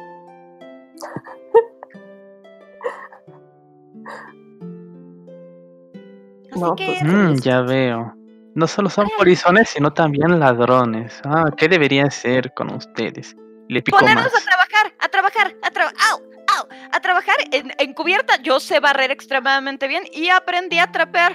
Así 6.50 6.60
No, 6.60 6.74
que 6.74 6.86
pues, 6.86 7.02
Mm, 7.02 7.34
ya 7.42 7.60
veo. 7.62 8.14
No 8.54 8.66
solo 8.66 8.88
son 8.88 9.08
polizones, 9.18 9.68
sino 9.68 9.92
también 9.92 10.40
ladrones. 10.40 11.20
Ah, 11.24 11.50
¿qué 11.56 11.68
debería 11.68 12.04
hacer 12.04 12.52
con 12.54 12.72
ustedes? 12.74 13.36
Le 13.68 13.82
pico 13.82 13.98
ponernos 13.98 14.32
más. 14.32 14.46
a 14.48 14.55
trabajar, 14.76 14.94
a 14.98 15.08
trabajar, 15.08 15.56
a 15.62 15.70
trabajar, 15.70 15.96
au, 16.12 16.18
au, 16.58 16.68
a 16.92 17.00
trabajar 17.00 17.36
en, 17.52 17.72
en 17.78 17.94
cubierta. 17.94 18.40
Yo 18.42 18.60
sé 18.60 18.80
barrer 18.80 19.10
extremadamente 19.10 19.88
bien 19.88 20.04
y 20.12 20.28
aprendí 20.28 20.78
a 20.78 20.90
trapear. 20.92 21.34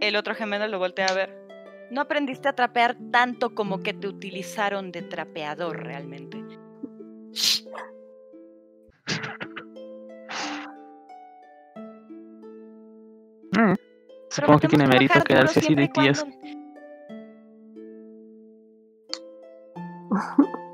El 0.00 0.16
otro 0.16 0.34
gemelo 0.34 0.66
lo 0.68 0.78
voltea 0.78 1.06
a 1.06 1.14
ver. 1.14 1.36
No 1.90 2.02
aprendiste 2.02 2.48
a 2.48 2.52
trapear 2.54 2.96
tanto 3.10 3.54
como 3.54 3.82
que 3.82 3.94
te 3.94 4.06
utilizaron 4.08 4.92
de 4.92 5.02
trapeador 5.02 5.82
realmente. 5.82 6.38
Mm, 13.52 13.74
Supongo 14.30 14.58
que 14.60 14.68
tiene 14.68 14.86
mérito 14.86 15.22
quedarse 15.24 15.60
así 15.60 15.74
de 15.74 15.90
cuando- 15.90 16.26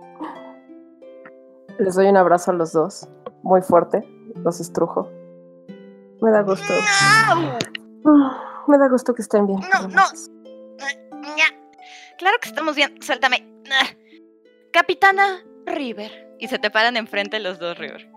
Les 1.79 1.95
doy 1.95 2.07
un 2.07 2.17
abrazo 2.17 2.51
a 2.51 2.55
los 2.55 2.73
dos. 2.73 3.09
Muy 3.43 3.63
fuerte. 3.63 4.03
Los 4.45 4.61
estrujo. 4.61 5.11
Me 6.21 6.31
da 6.31 6.43
gusto. 6.43 6.73
Ah, 7.01 7.49
Me 8.69 8.79
da 8.79 8.89
gusto 8.89 9.15
que 9.15 9.23
estén 9.23 9.47
bien. 9.47 9.61
No, 9.61 9.89
no. 9.89 10.03
Ña. 11.37 11.47
Claro 12.19 12.37
que 12.41 12.49
estamos 12.49 12.77
bien. 12.77 13.01
Suéltame. 13.03 13.47
Ah. 13.71 13.87
Capitana 14.73 15.45
River. 15.67 16.37
Y 16.39 16.49
se 16.49 16.59
te 16.59 16.71
paran 16.71 16.97
enfrente 16.97 17.39
los 17.41 17.59
dos, 17.59 17.79
River. 17.79 18.11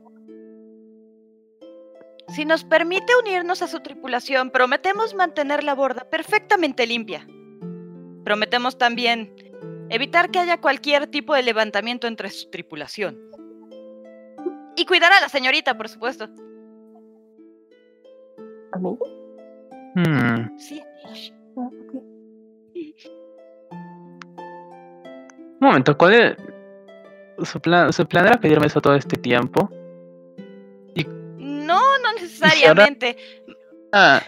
Si 2.29 2.45
nos 2.45 2.63
permite 2.65 3.13
unirnos 3.15 3.61
a 3.61 3.67
su 3.67 3.79
tripulación, 3.79 4.51
prometemos 4.51 5.15
mantener 5.15 5.63
la 5.63 5.75
borda 5.75 6.09
perfectamente 6.09 6.85
limpia. 6.85 7.25
Prometemos 8.25 8.77
también 8.77 9.33
evitar 9.89 10.29
que 10.29 10.39
haya 10.39 10.59
cualquier 10.59 11.07
tipo 11.07 11.33
de 11.33 11.43
levantamiento 11.43 12.07
entre 12.07 12.29
su 12.29 12.49
tripulación. 12.49 13.17
Y 14.77 14.85
cuidar 14.85 15.11
a 15.11 15.19
la 15.19 15.27
señorita, 15.27 15.75
por 15.75 15.89
supuesto. 15.89 16.29
¿A 18.71 18.77
mí? 18.77 18.97
Mm, 19.95 20.57
Sí. 20.57 20.81
Ah. 21.57 21.69
Un 25.59 25.67
momento, 25.67 25.97
¿cuál 25.97 26.13
es 26.13 27.49
su 27.49 27.59
plan? 27.59 27.91
¿Su 27.91 28.05
plan 28.05 28.27
era 28.27 28.39
pedirme 28.39 28.67
eso 28.67 28.79
todo 28.79 28.93
este 28.95 29.17
tiempo? 29.17 29.69
No, 31.39 31.81
no 31.97 32.13
necesariamente. 32.13 33.17
Ah, 33.91 34.21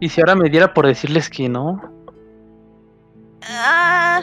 ¿Y 0.00 0.08
si 0.08 0.20
ahora 0.20 0.36
me 0.36 0.48
diera 0.48 0.72
por 0.72 0.86
decirles 0.86 1.28
que 1.28 1.48
no? 1.48 1.80
Ah, 3.42 4.22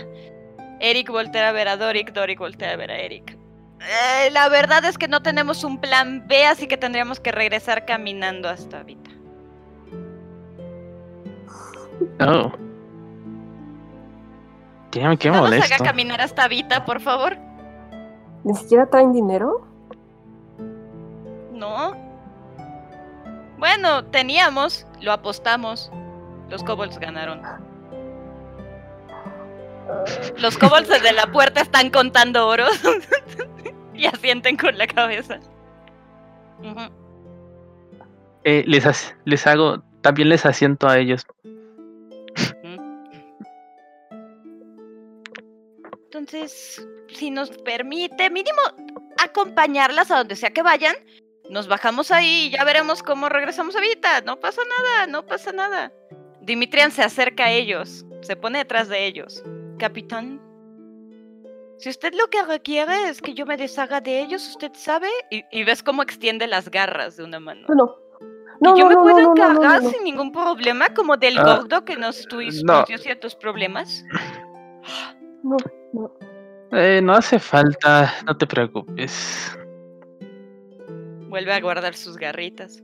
Eric 0.80 1.10
voltea 1.12 1.50
a 1.50 1.52
ver 1.52 1.68
a 1.68 1.78
Doric, 1.78 2.12
Doric 2.14 2.40
voltea 2.40 2.72
a 2.72 2.76
ver 2.76 2.92
a 2.92 2.98
Eric. 2.98 3.38
Eh, 3.84 4.30
la 4.32 4.48
verdad 4.50 4.86
es 4.86 4.98
que 4.98 5.08
no 5.08 5.22
tenemos 5.22 5.64
un 5.64 5.80
plan 5.80 6.28
B, 6.28 6.46
así 6.46 6.68
que 6.68 6.78
tendríamos 6.78 7.20
que 7.20 7.32
regresar 7.32 7.86
caminando 7.86 8.48
hasta 8.48 8.84
Vita. 8.84 9.10
Oh. 12.20 12.52
Damn, 14.92 15.18
qué 15.18 15.32
¿No 15.32 15.48
nos 15.48 15.72
haga 15.72 15.78
caminar 15.84 16.22
hasta 16.22 16.48
Vita, 16.48 16.86
por 16.86 17.02
favor? 17.02 17.38
¿Ni 18.44 18.54
siquiera 18.56 18.86
traen 18.86 19.14
dinero? 19.14 19.68
No. 21.54 21.96
Bueno, 23.58 24.06
teníamos, 24.06 24.86
lo 25.00 25.12
apostamos. 25.12 25.92
Los 26.50 26.64
kobolds 26.64 27.00
ganaron. 27.00 27.42
Los 30.38 30.58
kobolds 30.58 30.90
desde 30.90 31.14
la 31.14 31.28
puerta 31.28 31.62
están 31.62 31.90
contando 31.90 32.48
oro 32.48 32.66
y 34.06 34.06
asienten 34.08 34.58
con 34.58 34.78
la 34.78 34.88
cabeza. 34.88 35.40
Eh, 38.44 38.64
les, 38.66 39.16
les 39.26 39.48
hago, 39.48 39.84
también 40.02 40.30
les 40.30 40.46
asiento 40.46 40.88
a 40.88 40.98
ellos. 40.98 41.26
Entonces, 46.06 46.88
si 47.08 47.32
nos 47.32 47.50
permite, 47.50 48.30
mínimo 48.30 48.60
acompañarlas 49.24 50.12
a 50.12 50.18
donde 50.18 50.36
sea 50.36 50.52
que 50.52 50.62
vayan, 50.62 50.96
nos 51.50 51.68
bajamos 51.68 52.12
ahí 52.12 52.48
y 52.48 52.50
ya 52.52 52.64
veremos 52.64 53.04
cómo 53.04 53.30
regresamos 53.30 53.76
a 53.76 53.82
Vita. 53.82 54.22
No 54.22 54.40
pasa 54.40 54.62
nada, 54.78 55.08
no 55.08 55.26
pasa 55.26 55.52
nada. 55.52 55.92
Dimitrian 56.42 56.92
se 56.92 57.04
acerca 57.04 57.46
a 57.46 57.52
ellos, 57.52 58.06
se 58.22 58.36
pone 58.36 58.60
detrás 58.60 58.88
de 58.90 59.06
ellos. 59.06 59.44
Capitán, 59.78 60.42
si 61.82 61.90
usted 61.90 62.14
lo 62.14 62.28
que 62.28 62.44
requiere 62.44 63.10
es 63.10 63.22
que 63.22 63.34
yo 63.34 63.46
me 63.46 63.58
deshaga 63.58 64.02
de 64.02 64.22
ellos, 64.22 64.48
usted 64.48 64.72
sabe. 64.74 65.10
Y, 65.32 65.44
y 65.52 65.64
ves 65.64 65.82
cómo 65.84 66.04
extiende 66.04 66.46
las 66.48 66.70
garras 66.70 67.18
de 67.18 67.24
una 67.24 67.40
mano. 67.40 67.66
No, 67.70 67.76
no. 67.76 67.96
No, 68.62 68.76
y 68.78 68.80
yo 68.80 68.88
no, 68.88 68.90
me 68.90 68.96
no, 68.96 69.02
puedo 69.02 69.16
no, 69.18 69.22
no, 69.22 69.26
no, 69.26 69.32
encargar 69.32 69.82
no, 69.82 69.88
no. 69.88 69.90
sin 69.90 70.04
ningún 70.04 70.32
problema, 70.32 70.94
como 70.94 71.18
del 71.18 71.40
Ah, 71.40 71.44
gordo 71.58 71.84
que 71.84 71.96
nos 71.98 72.28
dio 72.88 72.98
ciertos 73.00 73.36
problemas. 73.36 74.06
No, 75.42 75.58
no. 75.94 76.14
Eh, 76.72 77.02
no 77.02 77.14
hace 77.14 77.40
falta, 77.40 78.14
no 78.28 78.38
te 78.38 78.46
preocupes. 78.46 79.58
Vuelve 81.28 81.52
a 81.54 81.60
guardar 81.60 81.96
sus 81.96 82.16
garritas. 82.18 82.84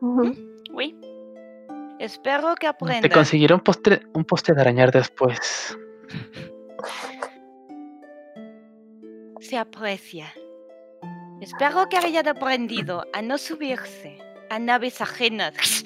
Ujú. 0.00 0.34
Uy. 0.72 0.98
Espero 2.00 2.48
que 2.56 2.62
Te 2.62 2.66
aprenda. 2.66 3.08
conseguiré 3.08 3.54
un 3.54 3.60
poste, 3.60 4.02
un 4.14 4.24
poste 4.24 4.52
de 4.52 4.60
arañar 4.60 4.90
después. 4.90 5.78
se 9.46 9.56
aprecia. 9.56 10.34
Espero 11.40 11.88
que 11.88 11.96
hayan 11.96 12.28
aprendido 12.28 13.04
a 13.12 13.22
no 13.22 13.38
subirse 13.38 14.18
a 14.50 14.58
naves 14.58 15.00
ajenas. 15.00 15.84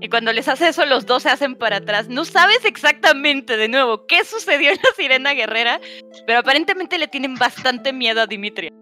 Y 0.00 0.08
cuando 0.08 0.32
les 0.32 0.46
hace 0.46 0.68
eso, 0.68 0.86
los 0.86 1.06
dos 1.06 1.24
se 1.24 1.30
hacen 1.30 1.56
para 1.56 1.78
atrás. 1.78 2.08
No 2.08 2.24
sabes 2.24 2.64
exactamente, 2.64 3.56
de 3.56 3.68
nuevo, 3.68 4.06
qué 4.06 4.24
sucedió 4.24 4.70
en 4.70 4.76
la 4.76 4.94
sirena 4.96 5.32
guerrera, 5.32 5.80
pero 6.26 6.38
aparentemente 6.38 6.98
le 6.98 7.08
tienen 7.08 7.34
bastante 7.34 7.92
miedo 7.92 8.20
a 8.20 8.26
Dimitrian. 8.26 8.72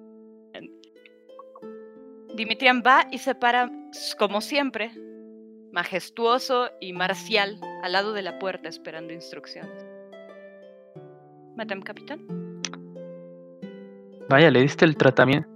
Dimitrian 2.34 2.82
va 2.86 3.06
y 3.10 3.16
se 3.16 3.34
para, 3.34 3.70
como 4.18 4.42
siempre, 4.42 4.90
majestuoso 5.72 6.70
y 6.80 6.92
marcial, 6.92 7.58
al 7.82 7.92
lado 7.92 8.12
de 8.12 8.20
la 8.20 8.38
puerta 8.38 8.68
esperando 8.68 9.14
instrucciones. 9.14 9.86
Madame 11.56 11.82
Capitán. 11.82 12.45
Vaya, 14.28 14.50
le 14.50 14.60
diste 14.62 14.84
el 14.84 14.96
tratamiento. 14.96 15.48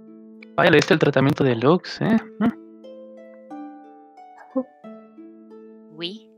Vaya, 0.55 0.71
le 0.71 0.77
diste 0.77 0.93
el 0.93 0.99
tratamiento 0.99 1.43
de 1.43 1.55
Lux, 1.55 2.01
¿eh? 2.01 2.17
¿Mm? 2.39 2.47
Oui. 5.95 6.29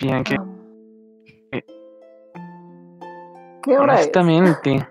Bien, 0.00 0.24
que. 0.24 0.36
¿Qué 3.64 3.78
hora 3.78 3.94
es? 3.94 4.00
honestamente. 4.00 4.88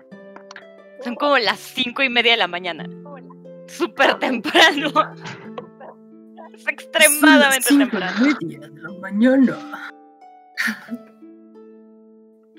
Son 1.02 1.14
como 1.16 1.38
las 1.38 1.58
cinco 1.58 2.02
y 2.02 2.08
media 2.08 2.32
de 2.32 2.38
la 2.38 2.46
mañana. 2.46 2.86
Súper 3.66 4.18
temprano. 4.18 4.90
Es 6.54 6.68
extremadamente 6.68 7.68
temprano. 7.76 8.26
y 8.40 8.44
media 8.46 8.68
de 8.68 8.80
la 8.80 8.92
mañana. 9.00 9.56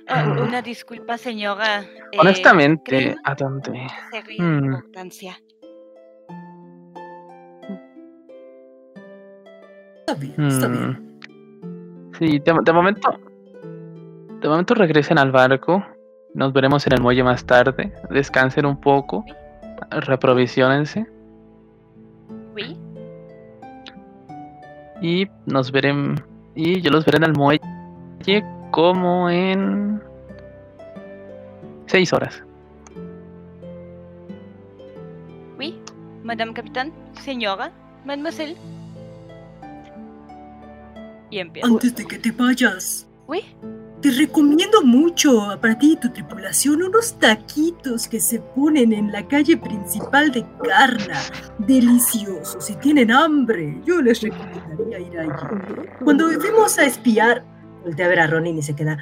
Ah, 0.07 0.25
una 0.41 0.61
disculpa, 0.61 1.17
señora. 1.17 1.81
eh, 1.81 2.17
Honestamente, 2.19 3.15
¿a 3.23 3.35
dónde? 3.35 3.87
sería 4.11 4.43
Hmm. 4.43 4.65
importancia. 4.65 5.37
Está 9.99 10.13
bien, 10.15 10.47
está 10.47 10.67
bien. 10.67 10.89
Mm. 10.91 12.13
Sí, 12.19 12.39
de, 12.39 12.53
de 12.63 12.73
momento. 12.73 13.09
De 14.41 14.49
momento 14.49 14.73
regresen 14.75 15.17
al 15.17 15.31
barco. 15.31 15.83
Nos 16.33 16.51
veremos 16.51 16.85
en 16.87 16.93
el 16.93 17.01
muelle 17.01 17.23
más 17.23 17.45
tarde. 17.45 17.93
Descansen 18.09 18.65
un 18.65 18.79
poco. 18.79 19.23
Reprovisionense. 19.89 21.05
Oui. 22.53 22.77
Y 25.01 25.27
nos 25.45 25.71
veremos. 25.71 26.21
Y 26.55 26.81
yo 26.81 26.91
los 26.91 27.05
veré 27.05 27.17
en 27.17 27.23
el 27.23 27.33
muelle 27.33 28.43
como 28.73 29.29
en. 29.29 30.01
Seis 31.85 32.11
horas. 32.11 32.43
Oui. 35.59 35.79
Madame 36.23 36.53
Capitán, 36.53 36.91
señora, 37.23 37.71
mademoiselle. 38.03 38.57
Y 41.29 41.37
empieza. 41.37 41.67
Antes 41.67 41.95
de 41.95 42.05
que 42.05 42.17
te 42.17 42.31
vayas, 42.31 43.07
Oui. 43.27 43.41
te 44.01 44.09
recomiendo 44.09 44.81
mucho 44.81 45.55
para 45.61 45.77
ti 45.77 45.93
y 45.93 45.95
tu 45.97 46.09
tripulación 46.09 46.81
unos 46.81 47.13
taquitos 47.19 48.07
que 48.07 48.19
se 48.19 48.39
ponen 48.39 48.91
en 48.91 49.11
la 49.11 49.27
calle 49.27 49.55
principal 49.55 50.31
de 50.31 50.43
Carna. 50.67 51.19
Deliciosos. 51.59 52.65
Si 52.65 52.75
tienen 52.77 53.11
hambre, 53.11 53.79
yo 53.85 54.01
les 54.01 54.19
recomendaría 54.21 54.99
ir 54.99 55.19
allí. 55.19 55.85
Cuando 56.03 56.27
fuimos 56.39 56.79
a 56.79 56.85
espiar, 56.85 57.43
volteé 57.83 58.05
a 58.05 58.07
ver 58.07 58.19
a 58.19 58.27
Ronin 58.27 58.57
y 58.57 58.61
se 58.61 58.75
queda. 58.75 58.97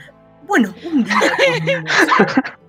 Bueno, 0.48 0.74
un 0.84 1.04
día 1.04 1.16
comimos". 1.60 1.92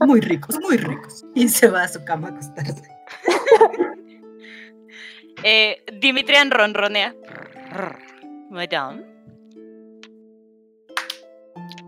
Muy 0.00 0.20
ricos, 0.20 0.58
muy 0.60 0.76
ricos. 0.76 1.24
Y 1.34 1.48
se 1.48 1.68
va 1.68 1.84
a 1.84 1.88
su 1.88 2.04
cama 2.04 2.28
a 2.28 2.30
acostarse. 2.32 2.82
Eh, 5.46 5.84
Dimitrian 6.00 6.50
ronronea. 6.50 7.14
Madame. 8.48 9.04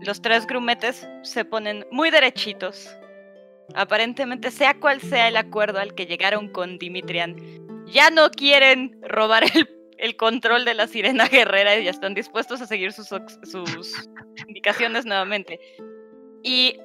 Los 0.01 0.21
tres 0.21 0.45
grumetes 0.45 1.07
se 1.23 1.43
ponen 1.43 1.83
muy 1.89 2.11
derechitos. 2.11 2.87
Aparentemente, 3.73 4.51
sea 4.51 4.79
cual 4.79 5.01
sea 5.01 5.29
el 5.29 5.37
acuerdo 5.37 5.79
al 5.79 5.95
que 5.95 6.05
llegaron 6.05 6.49
con 6.49 6.77
Dimitrian, 6.77 7.35
ya 7.87 8.11
no 8.11 8.29
quieren 8.29 8.95
robar 9.01 9.45
el, 9.55 9.67
el 9.97 10.15
control 10.15 10.65
de 10.65 10.73
la 10.73 10.87
sirena 10.87 11.27
guerrera 11.29 11.77
y 11.77 11.87
están 11.87 12.13
dispuestos 12.13 12.61
a 12.61 12.67
seguir 12.67 12.93
sus, 12.93 13.09
indicaciones 14.47 15.05
nuevamente. 15.05 15.59
Y 16.43 16.77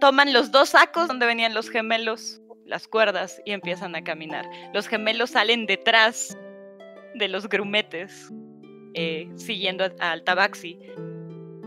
toman 0.00 0.32
los 0.32 0.50
dos 0.50 0.70
sacos 0.70 1.08
donde 1.08 1.26
venían 1.26 1.54
los 1.54 1.70
gemelos, 1.70 2.40
las 2.64 2.88
cuerdas, 2.88 3.40
y 3.44 3.52
empiezan 3.52 3.94
a 3.94 4.04
caminar. 4.04 4.46
Los 4.72 4.88
gemelos 4.88 5.30
salen 5.30 5.66
detrás 5.66 6.36
de 7.14 7.28
los 7.28 7.48
grumetes, 7.48 8.30
eh, 8.94 9.28
siguiendo 9.36 9.84
al 10.00 10.24
tabaxi, 10.24 10.78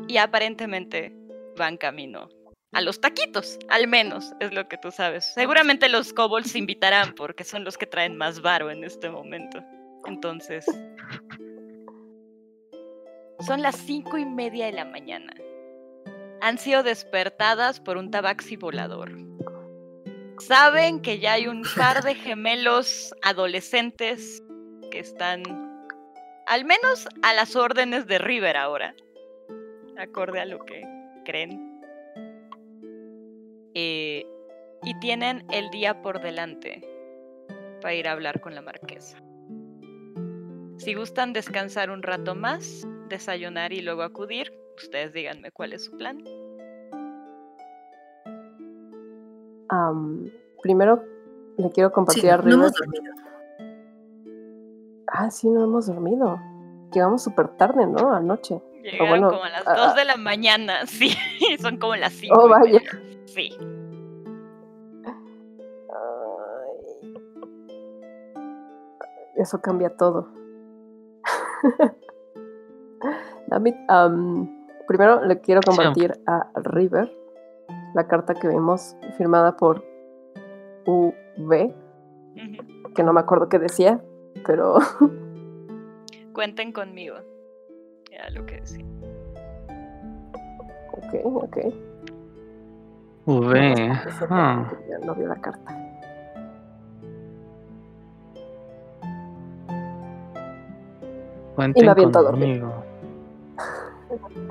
y 0.08 0.18
aparentemente 0.18 1.14
van 1.58 1.78
camino 1.78 2.30
a 2.74 2.82
los 2.82 3.02
taquitos, 3.02 3.60
al 3.70 3.88
menos, 3.88 4.34
es 4.40 4.54
lo 4.54 4.68
que 4.68 4.78
tú 4.78 4.92
sabes. 4.92 5.26
Seguramente 5.34 5.90
los 5.90 6.14
kobolds 6.14 6.56
invitarán 6.56 7.14
porque 7.14 7.44
son 7.44 7.64
los 7.64 7.78
que 7.78 7.86
traen 7.86 8.16
más 8.16 8.42
varo 8.42 8.72
en 8.72 8.84
este 8.84 9.10
momento. 9.10 9.62
Entonces, 10.06 10.66
son 13.40 13.62
las 13.62 13.76
cinco 13.76 14.18
y 14.18 14.26
media 14.26 14.68
de 14.68 14.74
la 14.74 14.86
mañana. 14.86 15.34
Han 16.42 16.58
sido 16.58 16.84
despertadas 16.84 17.80
por 17.80 17.98
un 17.98 18.12
tabaxi 18.12 18.56
volador. 18.56 19.12
Saben 20.40 21.02
que 21.02 21.20
ya 21.20 21.34
hay 21.34 21.48
un 21.48 21.64
par 21.76 22.04
de 22.04 22.16
gemelos 22.16 23.14
adolescentes 23.22 24.44
que 24.90 25.00
están 25.00 25.44
al 26.48 26.66
menos 26.66 27.08
a 27.22 27.34
las 27.34 27.56
órdenes 27.56 28.08
de 28.08 28.18
River 28.18 28.58
ahora, 28.58 28.96
acorde 29.98 30.40
a 30.40 30.46
lo 30.46 30.66
que 30.66 30.84
creen. 31.24 31.82
Eh, 33.74 34.26
y 34.84 35.00
tienen 35.00 35.46
el 35.52 35.70
día 35.70 36.02
por 36.02 36.22
delante 36.22 36.82
para 37.82 37.94
ir 37.94 38.08
a 38.08 38.12
hablar 38.12 38.42
con 38.42 38.56
la 38.56 38.62
marquesa. 38.62 39.18
Si 40.82 40.96
gustan 40.96 41.32
descansar 41.32 41.92
un 41.92 42.02
rato 42.02 42.34
más, 42.34 42.88
desayunar 43.08 43.72
y 43.72 43.82
luego 43.82 44.02
acudir, 44.02 44.52
ustedes 44.78 45.14
díganme 45.14 45.52
cuál 45.52 45.74
es 45.74 45.86
su 45.86 45.96
plan. 45.96 46.18
Primero 50.64 51.04
le 51.58 51.70
quiero 51.70 51.90
Sí, 51.90 51.94
compartir 51.94 52.46
no 52.46 52.54
hemos 52.56 52.74
dormido. 52.74 53.14
Ah, 55.06 55.30
sí, 55.30 55.50
no 55.50 55.66
hemos 55.66 55.86
dormido. 55.86 56.40
Llegamos 56.92 57.24
súper 57.24 57.50
tarde, 57.58 57.86
¿no? 57.86 58.12
Anoche. 58.12 58.60
Llegaron 58.82 59.10
bueno, 59.10 59.30
como 59.30 59.44
a 59.44 59.50
las 59.50 59.68
ah, 59.68 59.88
2 59.88 59.96
de 59.98 60.06
la 60.06 60.18
mañana, 60.18 60.86
sí, 60.88 61.16
son 61.60 61.78
como 61.78 61.96
las 61.96 62.14
5. 62.14 62.36
Oh, 62.36 62.50
vaya. 62.50 62.82
Sí. 63.26 63.56
Ay. 65.06 67.14
Eso 69.36 69.62
cambia 69.62 69.96
todo. 69.96 70.41
David, 73.48 73.76
primero 74.88 75.26
le 75.26 75.40
quiero 75.40 75.62
compartir 75.62 76.14
a 76.28 76.50
River 76.56 77.12
la 77.94 78.08
carta 78.08 78.34
que 78.34 78.48
vimos 78.48 78.96
firmada 79.18 79.58
por 79.58 79.84
UV, 80.86 81.74
que 82.96 83.04
no 83.04 83.14
me 83.14 83.20
acuerdo 83.20 83.50
qué 83.50 83.60
decía, 83.60 84.02
pero 84.46 84.78
Cuenten 86.34 86.72
conmigo. 86.72 87.16
Era 88.10 88.30
lo 88.30 88.46
que 88.46 88.62
decía. 88.62 88.86
ok, 90.94 91.26
ok. 91.26 91.58
V. 93.26 93.94
Sepa 94.18 94.28
ah, 94.32 94.74
ya 94.90 94.98
no 95.06 95.14
vio 95.14 95.28
la 95.28 95.36
carta. 95.36 95.91
Cuenten 101.62 101.90
aviento 101.90 102.20
a 102.20 102.24
dormir. 102.24 102.60
conmigo. 102.62 102.84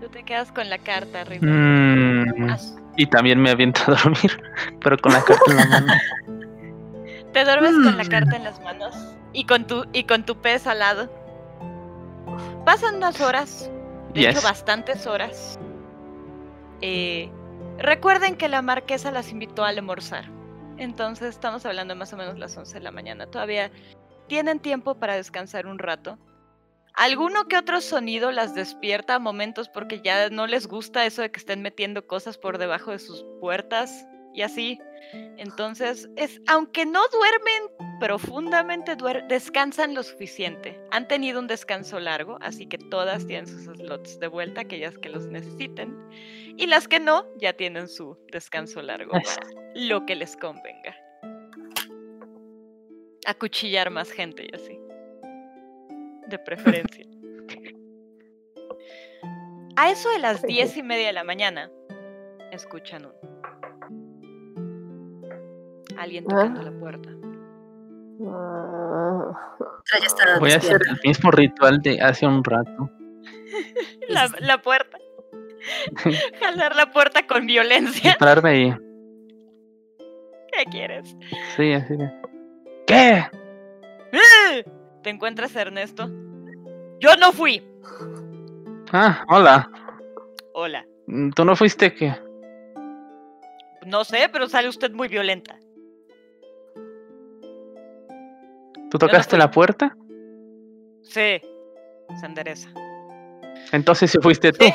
Tú 0.00 0.08
te 0.10 0.22
quedas 0.24 0.52
con 0.52 0.68
la 0.68 0.78
carta, 0.78 1.24
River. 1.24 1.48
Mm, 1.50 2.50
As- 2.50 2.76
y 2.96 3.06
también 3.06 3.40
me 3.40 3.50
aviento 3.50 3.80
a 3.86 3.90
dormir, 3.94 4.42
pero 4.82 4.96
con 4.98 5.12
la 5.12 5.22
carta 5.22 5.50
en 5.50 5.56
la 5.56 5.66
mano. 5.66 5.92
Te 7.32 7.44
duermes 7.44 7.72
con 7.72 7.96
la 7.98 8.04
Mm. 8.04 8.08
carta 8.08 8.36
en 8.36 8.44
las 8.44 8.60
manos 8.62 8.94
y 9.34 9.44
con 9.44 9.66
tu 9.66 9.84
y 9.92 10.04
con 10.04 10.24
tu 10.24 10.36
pez 10.36 10.66
al 10.66 10.78
lado. 10.78 11.10
Pasan 12.64 12.96
unas 12.96 13.20
horas, 13.20 13.70
de 14.14 14.28
hecho 14.30 14.40
bastantes 14.42 15.06
horas. 15.06 15.58
Eh, 16.80 17.28
recuerden 17.78 18.36
que 18.36 18.48
la 18.48 18.62
marquesa 18.62 19.10
las 19.10 19.30
invitó 19.32 19.64
a 19.64 19.68
almorzar. 19.68 20.24
Entonces 20.78 21.30
estamos 21.30 21.64
hablando 21.66 21.94
más 21.96 22.12
o 22.12 22.16
menos 22.16 22.38
las 22.38 22.56
11 22.56 22.74
de 22.74 22.80
la 22.84 22.90
mañana. 22.90 23.26
Todavía 23.26 23.70
tienen 24.28 24.60
tiempo 24.60 24.96
para 24.96 25.16
descansar 25.16 25.66
un 25.66 25.78
rato. 25.78 26.18
Alguno 26.94 27.46
que 27.46 27.58
otro 27.58 27.80
sonido 27.80 28.32
las 28.32 28.54
despierta 28.54 29.16
a 29.16 29.18
momentos 29.18 29.68
porque 29.68 30.00
ya 30.02 30.30
no 30.30 30.46
les 30.46 30.66
gusta 30.66 31.04
eso 31.04 31.22
de 31.22 31.30
que 31.30 31.38
estén 31.38 31.60
metiendo 31.62 32.06
cosas 32.06 32.38
por 32.38 32.56
debajo 32.58 32.90
de 32.90 32.98
sus 32.98 33.24
puertas 33.40 34.06
y 34.34 34.42
así. 34.42 34.78
Entonces, 35.36 36.08
es, 36.16 36.40
aunque 36.46 36.84
no 36.86 37.00
duermen 37.12 37.98
profundamente, 38.00 38.96
duer- 38.96 39.26
descansan 39.28 39.94
lo 39.94 40.02
suficiente. 40.02 40.80
Han 40.90 41.06
tenido 41.06 41.38
un 41.38 41.46
descanso 41.46 42.00
largo, 42.00 42.38
así 42.40 42.66
que 42.66 42.78
todas 42.78 43.26
tienen 43.26 43.46
sus 43.46 43.64
slots 43.78 44.18
de 44.18 44.26
vuelta, 44.28 44.62
aquellas 44.62 44.96
que 44.98 45.08
los 45.10 45.26
necesiten. 45.26 45.94
Y 46.56 46.66
las 46.66 46.88
que 46.88 47.00
no, 47.00 47.26
ya 47.38 47.52
tienen 47.52 47.88
su 47.88 48.16
descanso 48.32 48.80
largo 48.82 49.12
para 49.12 49.48
lo 49.74 50.06
que 50.06 50.16
les 50.16 50.36
convenga. 50.36 50.96
Acuchillar 53.26 53.90
más 53.90 54.10
gente 54.10 54.46
y 54.50 54.54
así. 54.54 54.78
De 56.28 56.38
preferencia. 56.38 57.06
A 59.76 59.90
eso 59.90 60.08
de 60.10 60.18
las 60.18 60.42
diez 60.42 60.76
y 60.78 60.82
media 60.82 61.08
de 61.08 61.12
la 61.12 61.24
mañana, 61.24 61.70
escuchan 62.50 63.04
un. 63.04 63.12
Alguien 65.98 66.24
tocando 66.24 66.62
la 66.62 66.72
puerta. 66.72 67.10
Ah, 68.26 69.06
Voy 70.40 70.52
a 70.52 70.56
hacer 70.56 70.80
el 70.88 70.98
mismo 71.04 71.30
ritual 71.30 71.80
de 71.82 72.00
hace 72.00 72.26
un 72.26 72.42
rato. 72.42 72.90
La, 74.08 74.30
la 74.38 74.62
puerta. 74.62 74.95
Jalar 76.40 76.76
la 76.76 76.90
puerta 76.92 77.26
con 77.26 77.46
violencia. 77.46 78.16
Pararme 78.18 78.60
y. 78.60 78.74
¿Qué 80.52 80.64
quieres? 80.70 81.16
Sí, 81.56 81.72
así. 81.72 81.94
¿Qué? 82.86 83.26
¡Eh! 84.12 84.64
¿Te 85.02 85.10
encuentras 85.10 85.54
Ernesto? 85.54 86.08
Yo 87.00 87.16
no 87.16 87.32
fui. 87.32 87.62
Ah, 88.92 89.24
hola. 89.28 89.70
Hola. 90.54 90.86
Mm, 91.06 91.30
¿Tú 91.30 91.44
no 91.44 91.54
fuiste 91.56 91.94
qué? 91.94 92.14
No 93.84 94.04
sé, 94.04 94.28
pero 94.32 94.48
sale 94.48 94.68
usted 94.68 94.90
muy 94.92 95.08
violenta. 95.08 95.58
¿Tú 98.90 98.98
tocaste 98.98 99.36
la 99.36 99.50
puerta? 99.50 99.96
Sí. 101.02 101.40
Se 102.20 102.26
endereza. 102.26 102.70
Entonces 103.72 104.10
sí 104.10 104.18
fuiste 104.22 104.52
tú. 104.52 104.64
Sí. 104.64 104.72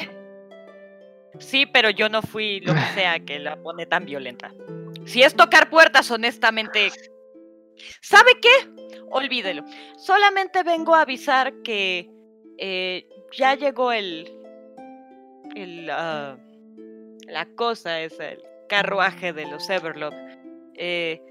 Sí, 1.40 1.66
pero 1.66 1.90
yo 1.90 2.10
no 2.10 2.22
fui 2.22 2.60
lo 2.62 2.74
que 2.74 2.82
sea 2.94 3.20
que 3.20 3.40
la 3.40 3.56
pone 3.62 3.86
tan 3.86 4.06
violenta. 4.06 4.54
Si 5.06 5.24
es 5.24 5.36
tocar 5.36 5.70
puertas, 5.70 6.10
honestamente. 6.12 6.92
¿Sabe 8.02 8.32
qué? 8.42 9.00
Olvídelo. 9.10 9.64
Solamente 9.98 10.64
vengo 10.64 10.94
a 10.94 11.02
avisar 11.02 11.54
que 11.64 12.10
eh, 12.58 13.08
ya 13.38 13.56
llegó 13.56 13.92
el. 13.92 14.32
el 15.56 15.90
ah, 15.90 16.38
la 17.28 17.46
cosa 17.56 18.02
esa, 18.02 18.30
el 18.30 18.44
carruaje 18.70 19.34
de 19.34 19.46
los 19.48 19.70
Everlove. 19.70 20.16
Eh, 20.76 21.22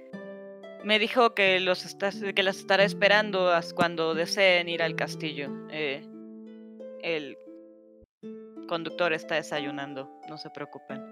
me 0.82 0.98
dijo 0.98 1.34
que 1.34 1.60
los 1.60 1.84
está- 1.84 2.10
que 2.34 2.42
las 2.42 2.56
estará 2.58 2.84
esperando 2.84 3.50
hasta 3.50 3.74
cuando 3.74 4.14
deseen 4.14 4.68
ir 4.68 4.82
al 4.82 4.96
castillo. 4.96 5.50
Eh, 5.70 6.02
el 7.02 7.36
conductor 8.70 9.12
está 9.12 9.35
desayunando, 9.35 10.09
no 10.28 10.38
se 10.38 10.48
preocupen. 10.48 11.02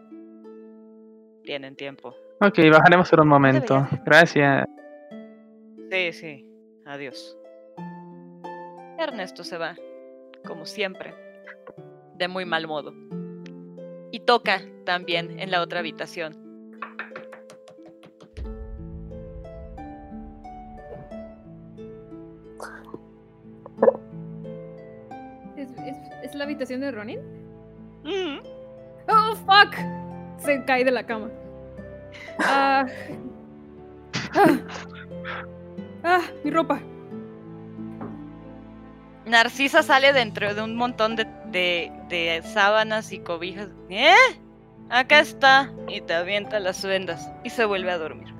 Tienen 1.43 1.75
tiempo. 1.75 2.15
Ok, 2.41 2.57
bajaremos 2.71 3.11
por 3.11 3.21
un 3.21 3.27
momento. 3.27 3.85
Gracias. 4.05 4.65
Sí, 5.91 6.13
sí. 6.13 6.47
Adiós. 6.87 7.37
Ernesto 8.97 9.43
se 9.43 9.59
va, 9.59 9.75
como 10.47 10.67
siempre, 10.67 11.13
de 12.15 12.29
muy 12.29 12.45
mal 12.45 12.69
modo. 12.69 12.95
Y 14.13 14.21
toca 14.21 14.61
también 14.87 15.41
en 15.41 15.51
la 15.51 15.61
otra 15.61 15.81
habitación. 15.81 16.37
¿Es, 25.57 25.71
es, 25.73 25.97
es 26.23 26.35
la 26.37 26.45
habitación 26.45 26.83
de 26.83 26.93
Ronin? 26.93 27.48
Mm, 28.05 28.39
¡Oh, 29.09 29.35
fuck! 29.37 29.75
Se 30.39 30.65
cae 30.65 30.85
de 30.85 30.91
la 30.91 31.05
cama. 31.05 31.31
Ah. 32.41 32.87
Ah. 34.35 34.59
Ah, 36.05 36.21
mi 36.45 36.51
ropa. 36.51 36.81
Narcisa 39.27 39.83
sale 39.83 40.13
dentro 40.13 40.55
de 40.55 40.63
un 40.63 40.77
montón 40.77 41.17
de, 41.17 41.27
de- 41.47 41.93
de 42.09 42.43
sábanas 42.45 43.13
y 43.13 43.19
cobijas. 43.19 43.69
¿Eh? 43.91 44.15
Acá 44.89 45.21
está. 45.21 45.71
Y 45.89 46.01
te 46.01 46.15
avienta 46.15 46.61
las 46.61 46.83
vendas. 46.85 47.31
Y 47.45 47.51
se 47.51 47.65
vuelve 47.67 47.91
a 47.91 47.99
dormir. 47.99 48.33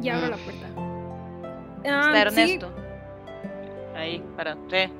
Y 0.00 0.08
abro 0.10 0.26
Mm. 0.26 0.30
la 0.30 0.36
puerta. 0.36 0.66
Ah, 1.86 2.12
Está 2.14 2.30
sí, 2.30 2.40
Ernesto. 2.40 2.72
Ahí, 3.96 4.22
para. 4.36 4.54
sí. 4.70 4.92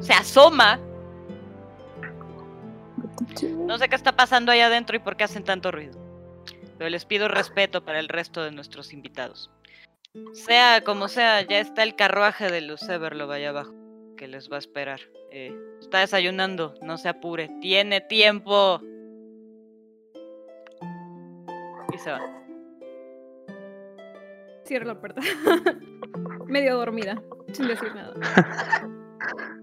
Se 0.00 0.12
asoma. 0.12 0.80
No 3.66 3.78
sé 3.78 3.88
qué 3.88 3.96
está 3.96 4.12
pasando 4.12 4.52
ahí 4.52 4.60
adentro 4.60 4.96
y 4.96 5.00
por 5.00 5.16
qué 5.16 5.24
hacen 5.24 5.44
tanto 5.44 5.70
ruido. 5.70 5.98
Pero 6.78 6.90
les 6.90 7.04
pido 7.04 7.28
respeto 7.28 7.84
para 7.84 7.98
el 7.98 8.08
resto 8.08 8.42
de 8.42 8.52
nuestros 8.52 8.92
invitados. 8.92 9.50
Sea 10.32 10.82
como 10.82 11.08
sea, 11.08 11.42
ya 11.42 11.58
está 11.58 11.82
el 11.82 11.94
carruaje 11.94 12.50
de 12.50 12.62
los 12.62 12.88
Everlove 12.88 13.34
allá 13.34 13.50
abajo, 13.50 13.74
que 14.16 14.28
les 14.28 14.50
va 14.50 14.56
a 14.56 14.60
esperar. 14.60 15.00
Eh, 15.30 15.54
está 15.80 16.00
desayunando, 16.00 16.74
no 16.82 16.96
se 16.96 17.08
apure. 17.08 17.50
Tiene 17.60 18.00
tiempo. 18.00 18.80
Y 21.92 21.98
se 21.98 22.10
va. 22.10 22.20
Cierro 24.66 24.86
la 24.86 25.00
puerta. 25.00 25.20
Medio 26.46 26.76
dormida, 26.76 27.22
sin 27.52 27.68
decir 27.68 27.94
nada. 27.94 28.14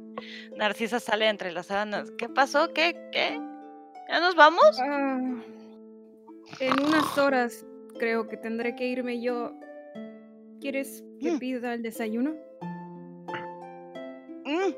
Narcisa 0.56 1.00
sale 1.00 1.28
entre 1.30 1.52
las 1.52 1.68
sábanas. 1.68 2.12
¿Qué 2.18 2.30
pasó? 2.30 2.74
¿Qué? 2.74 2.96
¿Qué? 3.12 3.40
¿Ya 4.10 4.20
nos 4.20 4.36
vamos? 4.36 4.80
Ah, 4.82 5.20
en 6.60 6.80
unas 6.82 7.18
horas 7.18 7.66
creo 8.00 8.28
que 8.28 8.38
tendré 8.38 8.76
que 8.76 8.86
irme 8.88 9.22
yo. 9.22 9.54
¿Quieres 10.62 11.04
que 11.22 11.32
Mm. 11.34 11.40
pida 11.40 11.74
el 11.74 11.82
desayuno? 11.84 12.36
Mm, 14.46 14.74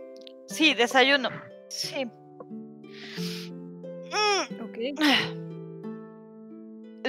sí, 0.48 0.74
desayuno. 0.74 1.30
Sí. 1.70 2.06
Mm, 4.12 4.62
Ok. 4.63 4.78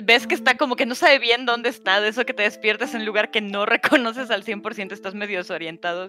Ves 0.05 0.27
que 0.27 0.35
está 0.35 0.57
como 0.57 0.77
que 0.77 0.85
no 0.87 0.95
sabe 0.95 1.19
bien 1.19 1.47
dónde 1.47 1.69
está, 1.71 2.01
de 2.01 2.09
eso 2.09 2.25
que 2.27 2.35
te 2.35 2.43
despiertas 2.43 2.93
en 2.95 3.01
un 3.01 3.07
lugar 3.07 3.31
que 3.31 3.41
no 3.41 3.65
reconoces 3.67 4.31
al 4.31 4.45
100%, 4.45 4.93
estás 4.93 5.15
medio 5.15 5.39
desorientado. 5.39 6.09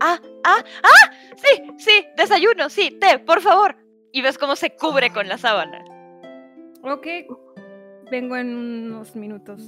Ah, 0.00 0.20
ah, 0.44 0.64
ah, 0.82 1.10
sí, 1.36 1.62
sí, 1.78 2.06
desayuno, 2.16 2.68
sí, 2.70 2.90
té, 3.00 3.18
por 3.18 3.40
favor. 3.40 3.76
Y 4.12 4.22
ves 4.22 4.38
cómo 4.38 4.56
se 4.56 4.74
cubre 4.76 5.10
con 5.12 5.28
la 5.28 5.38
sábana. 5.38 5.84
Ok. 6.82 7.06
Vengo 8.10 8.36
en 8.36 8.56
unos 8.56 9.14
minutos. 9.16 9.60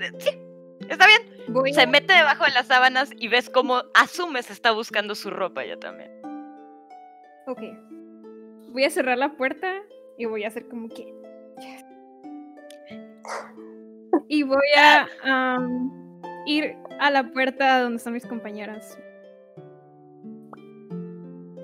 Eh, 0.00 0.10
Sí, 0.18 0.30
está 0.88 1.06
bien. 1.06 1.22
Voy 1.48 1.72
Se 1.72 1.82
a- 1.82 1.86
mete 1.86 2.12
debajo 2.12 2.44
de 2.44 2.50
las 2.52 2.66
sábanas 2.66 3.10
y 3.16 3.28
ves 3.28 3.48
cómo 3.48 3.82
asumes 3.94 4.50
está 4.50 4.72
buscando 4.72 5.14
su 5.14 5.30
ropa 5.30 5.64
ya 5.64 5.76
también. 5.78 6.10
Ok. 7.46 7.60
Voy 8.70 8.84
a 8.84 8.90
cerrar 8.90 9.18
la 9.18 9.36
puerta 9.36 9.72
y 10.18 10.24
voy 10.26 10.44
a 10.44 10.48
hacer 10.48 10.68
como 10.68 10.88
que. 10.88 11.12
Y 14.28 14.42
voy 14.42 14.58
a 14.76 15.06
ir 16.46 16.76
a 17.00 17.10
la 17.10 17.30
puerta 17.32 17.80
donde 17.80 17.96
están 17.96 18.12
mis 18.14 18.26
compañeras. 18.26 18.98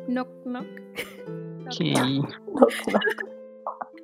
Knock, 0.09 0.29
knock. 0.44 0.66
Sí. 1.71 1.92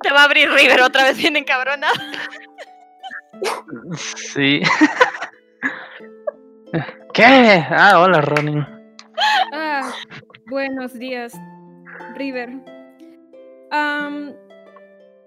Te 0.01 0.13
va 0.13 0.21
a 0.21 0.23
abrir 0.25 0.49
River 0.51 0.81
otra 0.83 1.03
vez 1.03 1.17
bien 1.17 1.35
encabrona. 1.35 1.87
Sí. 3.95 4.61
¿Qué? 7.13 7.65
Ah, 7.71 7.99
hola, 7.99 8.21
Ronin. 8.21 8.63
Ah, 9.51 9.91
buenos 10.45 10.93
días, 10.93 11.33
River. 12.15 12.51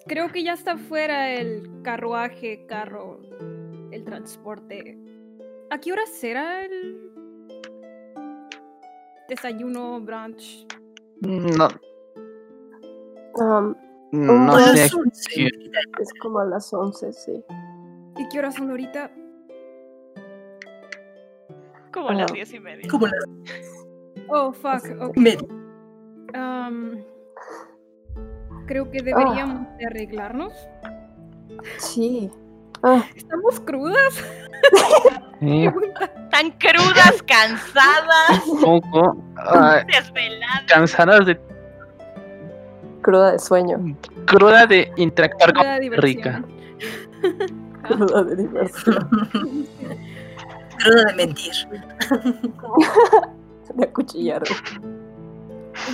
Creo 0.07 0.33
que 0.33 0.45
ya 0.45 0.53
está 0.53 0.79
fuera 0.79 1.35
el 1.35 1.69
carruaje, 1.83 2.64
carro, 2.67 3.21
el 3.91 4.05
transporte. 4.05 4.97
¿A 5.71 5.79
qué 5.79 5.93
hora 5.93 6.07
será 6.07 6.64
el 6.64 7.11
desayuno, 9.29 10.01
brunch? 10.01 10.67
No, 11.21 11.69
Um, 13.41 13.75
no 14.12 14.59
sé. 14.75 14.88
Sí, 15.12 15.47
es 16.01 16.09
como 16.21 16.41
a 16.41 16.45
las 16.47 16.73
11, 16.73 17.12
sí. 17.12 17.45
¿Y 18.17 18.29
qué 18.29 18.38
horas 18.41 18.55
son 18.57 18.71
ahorita? 18.71 19.12
Como 21.93 22.09
a 22.09 22.14
las 22.14 22.31
Ah. 22.31 22.35
diez 22.35 22.53
y 22.53 22.59
media. 22.61 22.88
como 22.91 23.07
las- 23.07 23.87
Oh, 24.29 24.53
fuck. 24.53 24.83
ok. 25.01 25.17
Me- 25.17 25.38
Am, 26.35 27.03
creo 28.67 28.91
que 28.91 29.03
deberíamos 29.03 29.67
de 29.79 29.87
arreglarnos. 29.87 30.53
Sí. 31.79 32.31
Ah, 32.83 33.03
¿Estamos 33.14 33.61
crudas? 33.61 34.25
Sí, 35.41 35.69
Tan 36.33 36.51
crudas, 36.51 37.23
cansadas, 37.25 38.45
un 38.49 38.81
poco. 38.81 39.17
desveladas. 39.87 40.64
cansadas 40.67 41.27
de 41.27 41.41
cruda 43.03 43.31
de 43.33 43.38
sueño. 43.38 43.79
cruda 44.27 44.67
de 44.67 44.91
interactuar 44.97 45.53
con 45.55 45.62
Cruda 45.62 45.79
rica. 46.01 46.43
Cruda 47.85 48.25
de 48.25 48.35
diversión. 48.37 49.09
Crudo 50.81 51.05
de 51.07 51.14
mentir. 51.14 51.55
De 53.77 53.85
acuchillar. 53.85 54.43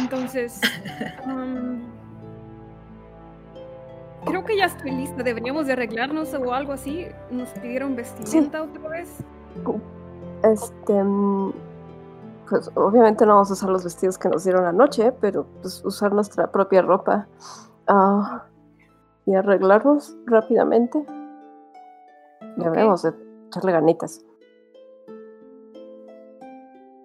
Entonces, 0.00 0.58
am, 1.26 1.82
creo 4.24 4.44
que 4.44 4.56
ya 4.56 4.66
estoy 4.66 4.90
lista. 4.90 5.22
Deberíamos 5.22 5.66
de 5.66 5.74
arreglarnos 5.74 6.32
o 6.34 6.52
algo 6.52 6.72
así. 6.72 7.06
Nos 7.30 7.48
pidieron 7.50 7.96
vestimenta 7.96 8.62
otra 8.62 8.88
vez. 8.88 9.18
Este. 10.42 11.02
Pues 12.48 12.70
obviamente 12.74 13.24
no 13.24 13.34
vamos 13.34 13.50
a 13.50 13.54
usar 13.54 13.70
los 13.70 13.84
vestidos 13.84 14.18
que 14.18 14.28
nos 14.28 14.44
dieron 14.44 14.66
anoche, 14.66 15.12
pero 15.12 15.46
pues 15.62 15.82
usar 15.84 16.12
nuestra 16.12 16.50
propia 16.50 16.82
ropa. 16.82 17.26
Ah, 17.86 18.46
y 19.26 19.34
arreglarnos 19.34 20.16
rápidamente. 20.26 21.02
Debemos 22.56 23.02
de 23.02 23.12
echarle 23.46 23.72
ganitas. 23.72 24.24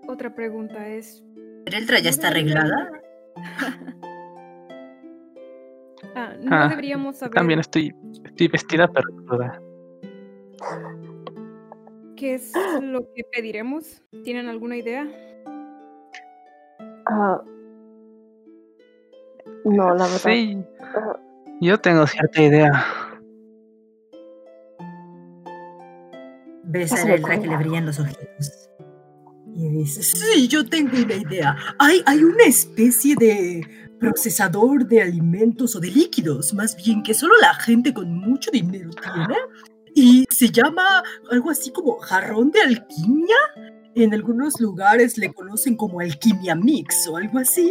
Otra 0.08 0.34
pregunta 0.34 0.88
es, 0.88 1.24
¿Eltra 1.66 2.00
ya 2.00 2.10
está 2.10 2.30
arreglada? 2.30 2.90
Ah, 6.20 6.36
no 6.40 6.56
Ah, 6.56 6.68
deberíamos 6.70 7.18
saber 7.18 7.34
También 7.34 7.60
estoy, 7.60 7.94
estoy 8.26 8.48
vestida 8.48 8.88
pero 8.88 9.08
cruda. 9.26 9.62
qué 12.16 12.34
es 12.36 12.54
lo 12.82 13.02
que 13.14 13.24
pediremos. 13.32 14.02
¿Tienen 14.24 14.48
alguna 14.50 14.76
idea? 14.78 15.08
Ah, 17.06 17.42
no, 19.66 19.96
la 19.96 20.04
verdad. 20.04 20.20
Sí, 20.20 20.64
yo 21.62 21.80
tengo 21.80 22.06
cierta 22.08 22.42
idea. 22.42 22.86
Me 26.64 26.84
Eltra 26.84 27.40
que 27.40 27.48
le 27.48 27.58
brillan 27.58 27.86
los 27.88 28.00
ojitos. 28.00 28.69
Y 29.60 29.68
dices, 29.68 30.12
sí, 30.12 30.48
yo 30.48 30.66
tengo 30.66 30.92
una 30.98 31.16
idea. 31.16 31.56
Hay, 31.80 32.02
hay 32.06 32.24
una 32.24 32.46
especie 32.46 33.14
de 33.20 33.62
procesador 34.00 34.88
de 34.88 35.02
alimentos 35.02 35.76
o 35.76 35.82
de 35.82 35.92
líquidos, 35.92 36.54
más 36.54 36.78
bien 36.78 37.04
que 37.04 37.14
solo 37.14 37.34
la 37.42 37.54
gente 37.56 37.94
con 37.94 38.10
mucho 38.10 38.52
dinero 38.52 38.90
tiene. 38.92 39.36
Y 39.94 40.26
se 40.30 40.50
llama 40.50 41.04
algo 41.30 41.50
así 41.50 41.72
como 41.72 42.00
jarrón 42.00 42.52
de 42.52 42.62
alquimia. 42.62 43.36
En 43.96 44.14
algunos 44.14 44.62
lugares 44.62 45.18
le 45.18 45.34
conocen 45.34 45.76
como 45.76 46.00
alquimia 46.00 46.56
mix 46.56 47.06
o 47.10 47.18
algo 47.18 47.40
así. 47.40 47.70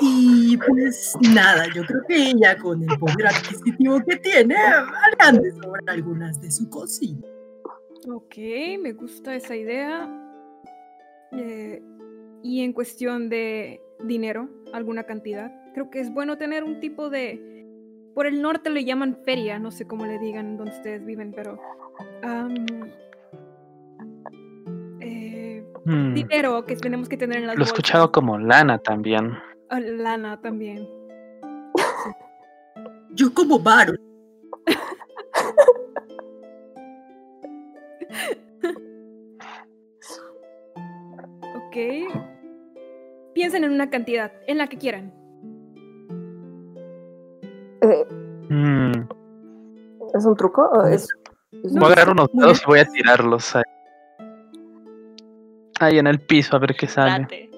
Y 0.00 0.56
pues 0.58 1.14
nada, 1.34 1.66
yo 1.74 1.84
creo 1.84 2.02
que 2.06 2.30
ella 2.30 2.56
con 2.56 2.88
el 2.88 2.98
poder 3.00 3.26
adquisitivo 3.26 4.00
que 4.06 4.16
tiene, 4.18 4.54
han 5.18 5.42
de 5.42 5.50
sobrar 5.50 5.82
algunas 5.88 6.40
de 6.40 6.52
su 6.52 6.70
cocina. 6.70 7.26
Ok, 8.08 8.36
me 8.80 8.92
gusta 8.92 9.34
esa 9.34 9.56
idea. 9.56 10.25
Eh, 11.32 11.82
y 12.42 12.62
en 12.62 12.72
cuestión 12.72 13.28
de 13.28 13.80
dinero, 14.04 14.48
alguna 14.72 15.04
cantidad. 15.04 15.52
Creo 15.74 15.90
que 15.90 16.00
es 16.00 16.12
bueno 16.12 16.38
tener 16.38 16.64
un 16.64 16.80
tipo 16.80 17.10
de... 17.10 17.64
Por 18.14 18.26
el 18.26 18.40
norte 18.40 18.70
le 18.70 18.84
llaman 18.84 19.18
feria, 19.24 19.58
no 19.58 19.70
sé 19.70 19.86
cómo 19.86 20.06
le 20.06 20.18
digan 20.18 20.56
donde 20.56 20.72
ustedes 20.72 21.04
viven, 21.04 21.32
pero... 21.32 21.58
eh, 22.22 22.56
Hmm, 25.86 26.14
dinero 26.14 26.64
que 26.64 26.74
tenemos 26.74 27.08
que 27.08 27.16
tener 27.16 27.38
en 27.38 27.46
las 27.46 27.56
Lo 27.56 27.62
he 27.62 27.64
escuchado 27.64 28.10
como 28.10 28.36
lana 28.38 28.76
también. 28.78 29.38
Ah, 29.70 29.78
lana 29.78 30.40
también. 30.40 30.88
Yo 33.12 33.32
como 33.32 33.60
varo. 33.60 33.92
Piensen 43.46 43.62
en 43.62 43.70
una 43.70 43.88
cantidad, 43.90 44.32
en 44.48 44.58
la 44.58 44.66
que 44.66 44.76
quieran. 44.76 45.14
Eh, 47.80 48.04
Hmm, 48.48 49.06
¿Es 50.12 50.26
un 50.26 50.34
truco? 50.34 50.68
¿O 50.68 50.84
es, 50.84 51.06
es 51.52 51.72
No, 51.72 51.82
Voy 51.82 51.90
a 51.90 51.92
agarrar 51.92 52.10
unos 52.10 52.28
dedos 52.32 52.60
y 52.60 52.66
voy 52.66 52.80
a 52.80 52.84
tirarlos 52.86 53.54
ahí. 53.54 53.62
Ahí 55.78 55.98
en 56.00 56.08
el 56.08 56.18
piso 56.18 56.56
a 56.56 56.58
ver 56.58 56.74
qué 56.74 56.88
sale. 56.88 57.20
Date. 57.20 57.50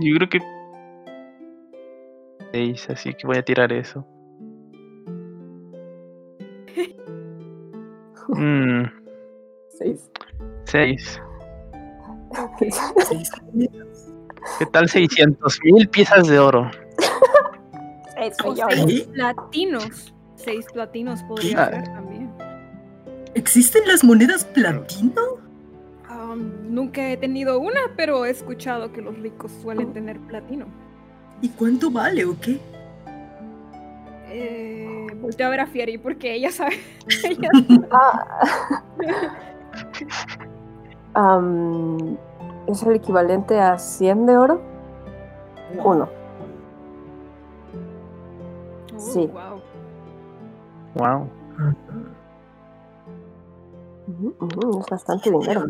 Yo 0.00 0.16
creo 0.16 0.28
que. 0.28 0.38
Seis, 2.52 2.90
así 2.90 3.14
que 3.14 3.26
voy 3.26 3.38
a 3.38 3.42
tirar 3.42 3.72
eso. 3.72 4.06
Mm, 8.32 8.84
seis? 9.70 10.08
Seis. 10.70 11.20
Seis. 13.08 13.30
¿Qué 14.58 14.66
tal 14.66 14.88
600 14.88 15.58
mil 15.64 15.88
piezas 15.88 16.26
de 16.28 16.38
oro? 16.38 16.70
Seis 18.16 18.34
O 18.44 18.52
millones. 18.52 18.84
seis 18.84 19.02
¿Eh? 19.02 19.08
platinos. 19.12 20.14
Seis 20.36 20.66
platinos 20.72 21.22
podría 21.24 21.64
Ah. 21.64 21.70
ser 21.70 21.84
también. 21.84 22.30
¿Existen 23.34 23.86
las 23.86 24.02
monedas 24.04 24.44
platino? 24.44 25.40
Nunca 26.68 27.10
he 27.10 27.16
tenido 27.16 27.58
una, 27.58 27.80
pero 27.96 28.24
he 28.24 28.30
escuchado 28.30 28.92
que 28.92 29.02
los 29.02 29.18
ricos 29.18 29.50
suelen 29.62 29.92
tener 29.92 30.16
platino. 30.20 30.66
¿Y 31.42 31.48
cuánto 31.48 31.90
vale 31.90 32.24
o 32.24 32.38
qué? 32.40 32.60
Eh, 34.28 35.06
volteo 35.20 35.48
a 35.48 35.50
ver 35.50 35.60
a 35.60 35.66
Fieri 35.66 35.98
porque 35.98 36.32
ella 36.34 36.52
sabe. 36.52 36.78
ella 37.24 37.48
Ah. 37.90 38.46
Am, 41.14 42.16
¿Es 42.66 42.82
el 42.84 42.94
equivalente 42.94 43.58
a 43.58 43.78
100 43.78 44.26
de 44.26 44.36
oro? 44.36 44.60
Uno. 45.84 46.08
Oh, 48.94 48.98
Sí. 48.98 49.28
wow. 49.32 49.60
Wow. 50.94 51.28
Ujú, 54.06 54.34
ujú, 54.40 54.80
es 54.80 54.86
bastante 54.90 55.30
dinero. 55.30 55.64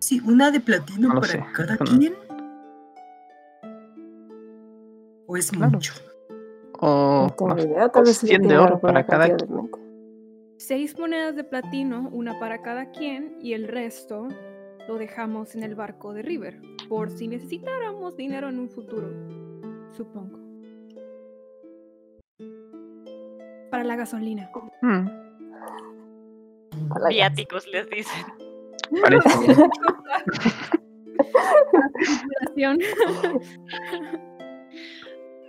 Sí, 0.00 0.20
una 0.24 0.50
de 0.50 0.60
platino 0.60 1.08
No 1.08 1.14
para 1.20 1.26
sé. 1.32 1.44
cada 1.54 1.76
No. 1.76 1.84
quien. 1.84 2.14
¿O 5.26 5.36
es 5.36 5.50
Claro. 5.50 5.72
mucho? 5.72 5.94
O 6.80 7.26
No 7.28 7.34
tengo 7.36 7.54
no, 7.54 7.62
idea, 7.62 7.88
tal 7.88 8.04
vez 8.04 8.16
sí 8.18 8.26
100 8.26 8.42
de 8.42 8.58
oro 8.58 8.78
para 8.78 9.04
cada 9.06 9.28
cantidad 9.28 9.48
en 9.48 9.56
mente. 9.56 9.78
Seis 10.66 10.98
monedas 10.98 11.36
de 11.36 11.44
platino, 11.44 12.08
una 12.10 12.40
para 12.40 12.62
cada 12.62 12.90
quien, 12.90 13.36
y 13.38 13.52
el 13.52 13.68
resto 13.68 14.28
lo 14.88 14.96
dejamos 14.96 15.54
en 15.54 15.62
el 15.62 15.74
barco 15.74 16.14
de 16.14 16.22
River, 16.22 16.58
por 16.88 17.10
si 17.10 17.28
necesitáramos 17.28 18.16
dinero 18.16 18.48
en 18.48 18.58
un 18.58 18.70
futuro, 18.70 19.10
supongo. 19.94 20.38
Para 23.70 23.84
la 23.84 23.96
gasolina. 23.96 24.50
Hmm, 24.80 25.06
Viáticos 27.10 27.66
les 27.66 27.86
dicen. 27.90 28.24
parece. 29.02 29.28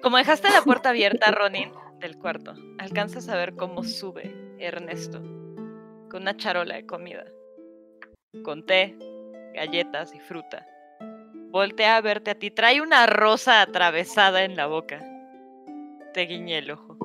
Como 0.03 0.17
dejaste 0.17 0.49
la 0.49 0.61
puerta 0.61 0.89
abierta, 0.89 1.31
Ronin, 1.31 1.71
del 1.99 2.17
cuarto, 2.17 2.53
alcanzas 2.77 3.29
a 3.29 3.35
ver 3.35 3.55
cómo 3.55 3.83
sube 3.83 4.33
Ernesto 4.59 5.21
con 6.09 6.21
una 6.21 6.37
charola 6.37 6.75
de 6.75 6.85
comida, 6.85 7.25
con 8.43 8.65
té, 8.65 8.95
galletas 9.53 10.13
y 10.13 10.19
fruta. 10.19 10.65
Voltea 11.49 11.97
a 11.97 12.01
verte 12.01 12.31
a 12.31 12.35
ti, 12.35 12.51
trae 12.51 12.81
una 12.81 13.05
rosa 13.05 13.61
atravesada 13.61 14.43
en 14.43 14.55
la 14.55 14.67
boca. 14.67 15.03
Te 16.13 16.21
guiñe 16.21 16.59
el 16.59 16.71
ojo. 16.71 16.97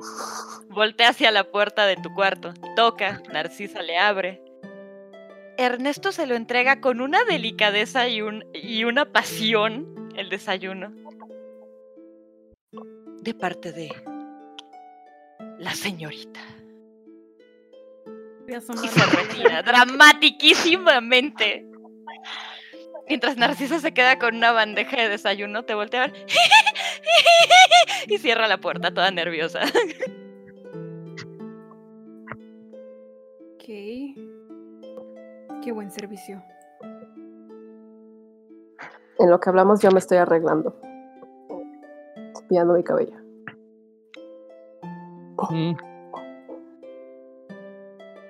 Voltea 0.69 1.09
hacia 1.09 1.31
la 1.31 1.43
puerta 1.43 1.85
de 1.85 1.97
tu 1.97 2.13
cuarto, 2.13 2.53
toca, 2.75 3.21
Narcisa 3.31 3.81
le 3.81 3.97
abre. 3.97 4.41
Ernesto 5.57 6.11
se 6.11 6.27
lo 6.27 6.35
entrega 6.35 6.79
con 6.79 7.01
una 7.01 7.23
delicadeza 7.25 8.07
y, 8.07 8.21
un, 8.21 8.45
y 8.53 8.83
una 8.83 9.05
pasión 9.11 10.11
el 10.15 10.29
desayuno 10.29 10.93
de 13.21 13.33
parte 13.33 13.71
de 13.71 13.93
la 15.59 15.73
señorita. 15.73 16.39
Y 18.47 18.87
se 18.87 19.05
retira 19.05 19.61
dramatiquísimamente. 19.63 21.65
Mientras 23.07 23.37
Narciso 23.37 23.79
se 23.79 23.93
queda 23.93 24.19
con 24.19 24.35
una 24.35 24.51
bandeja 24.51 24.97
de 24.97 25.09
desayuno, 25.09 25.63
te 25.63 25.73
voltea 25.73 26.03
a 26.03 26.07
ver 26.07 26.27
y 28.07 28.17
cierra 28.17 28.47
la 28.47 28.59
puerta 28.59 28.93
toda 28.93 29.11
nerviosa. 29.11 29.61
Ok. 33.55 33.65
Qué 35.63 35.71
buen 35.71 35.91
servicio. 35.91 36.43
En 39.19 39.29
lo 39.29 39.39
que 39.39 39.49
hablamos 39.49 39.81
yo 39.81 39.91
me 39.91 39.99
estoy 39.99 40.17
arreglando. 40.17 40.75
Cepillando 42.35 42.73
mi 42.73 42.83
cabello. 42.83 43.20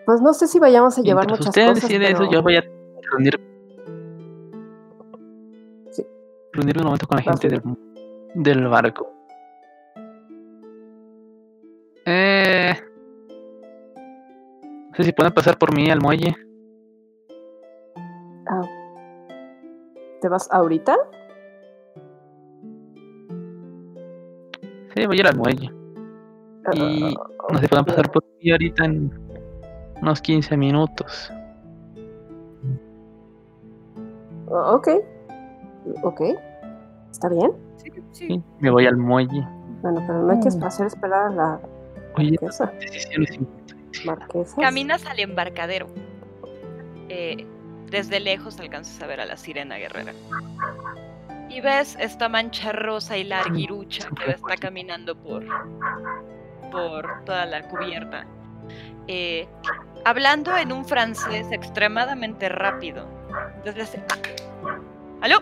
Pues 0.06 0.22
no 0.22 0.34
sé 0.34 0.48
si 0.48 0.60
vayamos 0.60 0.98
a 0.98 1.02
llevar 1.02 1.26
mientras 1.28 1.48
muchas 1.48 1.50
usted 1.58 1.68
cosas. 1.74 1.90
decide 1.90 2.06
eso, 2.12 2.18
pero- 2.20 2.32
yo 2.32 2.42
voy 2.42 2.56
a 2.58 2.64
reunir. 3.12 3.40
Sí. 5.92 6.06
Reunirme 6.54 6.82
un 6.82 6.86
momento 6.86 7.08
con 7.08 7.18
la 7.18 7.24
gente 7.24 7.48
del, 7.48 7.62
del 8.36 8.68
barco. 8.68 9.10
Eh. 12.06 12.74
No 14.90 14.96
sé 14.98 15.04
si 15.04 15.14
pueden 15.14 15.34
pasar 15.34 15.58
por 15.58 15.74
mí 15.74 15.90
al 15.90 16.02
muelle. 16.02 16.36
Ah. 18.50 18.62
¿Te 20.20 20.28
vas 20.28 20.50
ahorita? 20.52 20.98
Sí, 24.94 25.06
voy 25.06 25.18
a 25.18 25.20
ir 25.22 25.28
al 25.28 25.38
muelle. 25.38 25.72
Y 26.74 27.16
no 27.52 27.58
sé 27.58 27.62
si 27.64 27.68
pueden 27.68 27.86
pasar 27.86 28.12
por 28.12 28.24
mí 28.42 28.52
ahorita 28.52 28.86
en 28.86 29.12
unos 30.02 30.22
15 30.22 30.58
minutos. 30.58 31.32
Ah, 34.54 34.76
ok. 34.76 34.88
Ok. 36.04 36.22
¿Está 37.12 37.30
bien? 37.30 37.52
Sí, 37.78 37.90
sí. 37.94 38.28
Sí, 38.28 38.44
me 38.60 38.70
voy 38.70 38.86
al 38.86 38.98
muelle. 38.98 39.46
Bueno, 39.82 40.04
pero 40.06 40.22
no 40.22 40.32
hay 40.34 40.40
que 40.40 40.50
Mm. 40.50 40.64
hacer 40.64 40.88
esperar 40.88 41.28
a 41.28 41.30
la 41.30 41.60
Oye, 42.18 42.38
marquesa. 42.42 42.72
marquesa. 44.06 44.62
Caminas 44.62 45.06
al 45.06 45.20
embarcadero. 45.20 45.88
Eh, 47.10 47.46
desde 47.90 48.20
lejos 48.20 48.60
alcanzas 48.60 49.02
a 49.02 49.08
ver 49.08 49.20
a 49.22 49.26
la 49.26 49.38
sirena 49.38 49.76
guerrera. 49.78 50.14
Y 51.50 51.60
ves 51.60 51.98
esta 52.00 52.30
mancha 52.30 52.72
rosa 52.72 53.18
y 53.18 53.26
larguirucha 53.26 54.08
que 54.24 54.32
está 54.32 54.56
caminando 54.56 55.16
por, 55.16 55.44
por 56.72 57.24
toda 57.26 57.46
la 57.46 57.68
cubierta. 57.68 58.26
Eh, 59.08 59.48
hablando 60.06 60.56
en 60.58 60.72
un 60.72 60.86
francés 60.86 61.48
extremadamente 61.52 62.50
rápido. 62.50 63.08
Desde 63.64 63.82
hace-. 63.84 64.04
¡Aló! 65.22 65.38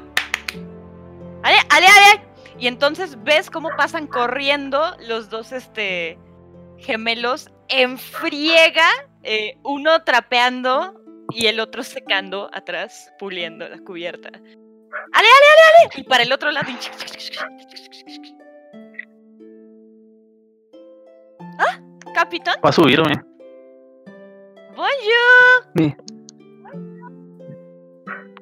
¡Ale, 1.43 1.57
ale, 1.69 1.87
ale! 1.87 2.21
Y 2.57 2.67
entonces 2.67 3.21
ves 3.23 3.49
cómo 3.49 3.69
pasan 3.77 4.07
corriendo 4.07 4.95
los 5.07 5.29
dos 5.29 5.53
este, 5.53 6.19
gemelos 6.77 7.49
en 7.69 7.97
friega, 7.97 8.89
eh, 9.23 9.57
uno 9.63 10.03
trapeando 10.03 10.99
y 11.29 11.45
el 11.45 11.59
otro 11.59 11.83
secando 11.83 12.49
atrás, 12.53 13.13
puliendo 13.19 13.67
la 13.69 13.77
cubierta. 13.79 14.29
¡Ale, 14.29 14.41
ale, 15.13 15.25
ale, 15.27 15.85
ale! 15.85 16.01
Y 16.01 16.03
para 16.03 16.23
el 16.23 16.31
otro 16.33 16.51
lado. 16.51 16.67
¡Ah! 21.59 21.79
Capitán, 22.15 22.55
Va 22.65 22.69
a 22.69 22.73
subirme. 22.73 23.21
bonjour. 24.75 25.65
Sí. 25.77 25.95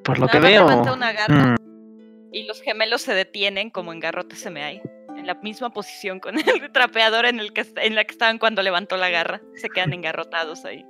Por 0.04 0.18
lo 0.18 0.26
que 0.28 0.38
Nada 0.38 0.48
veo. 0.48 0.68
levanta 0.68 0.92
una 0.94 1.12
garra 1.12 1.56
mm, 1.60 2.28
y 2.32 2.44
los 2.44 2.62
gemelos 2.62 3.02
se 3.02 3.12
detienen 3.14 3.68
como 3.70 3.92
en 3.92 4.00
garrote 4.00 4.36
se 4.36 4.50
me 4.50 4.62
hay. 4.64 4.80
En 5.16 5.26
la 5.26 5.34
misma 5.34 5.70
posición 5.70 6.20
con 6.20 6.36
el 6.38 6.72
trapeador 6.72 7.26
en, 7.26 7.40
el 7.40 7.52
que, 7.52 7.66
en 7.76 7.94
la 7.94 8.04
que 8.04 8.12
estaban 8.12 8.38
cuando 8.38 8.62
levantó 8.62 8.96
la 8.96 9.10
garra. 9.10 9.40
Se 9.56 9.68
quedan 9.68 9.92
engarrotados 9.92 10.64
ahí, 10.64 10.84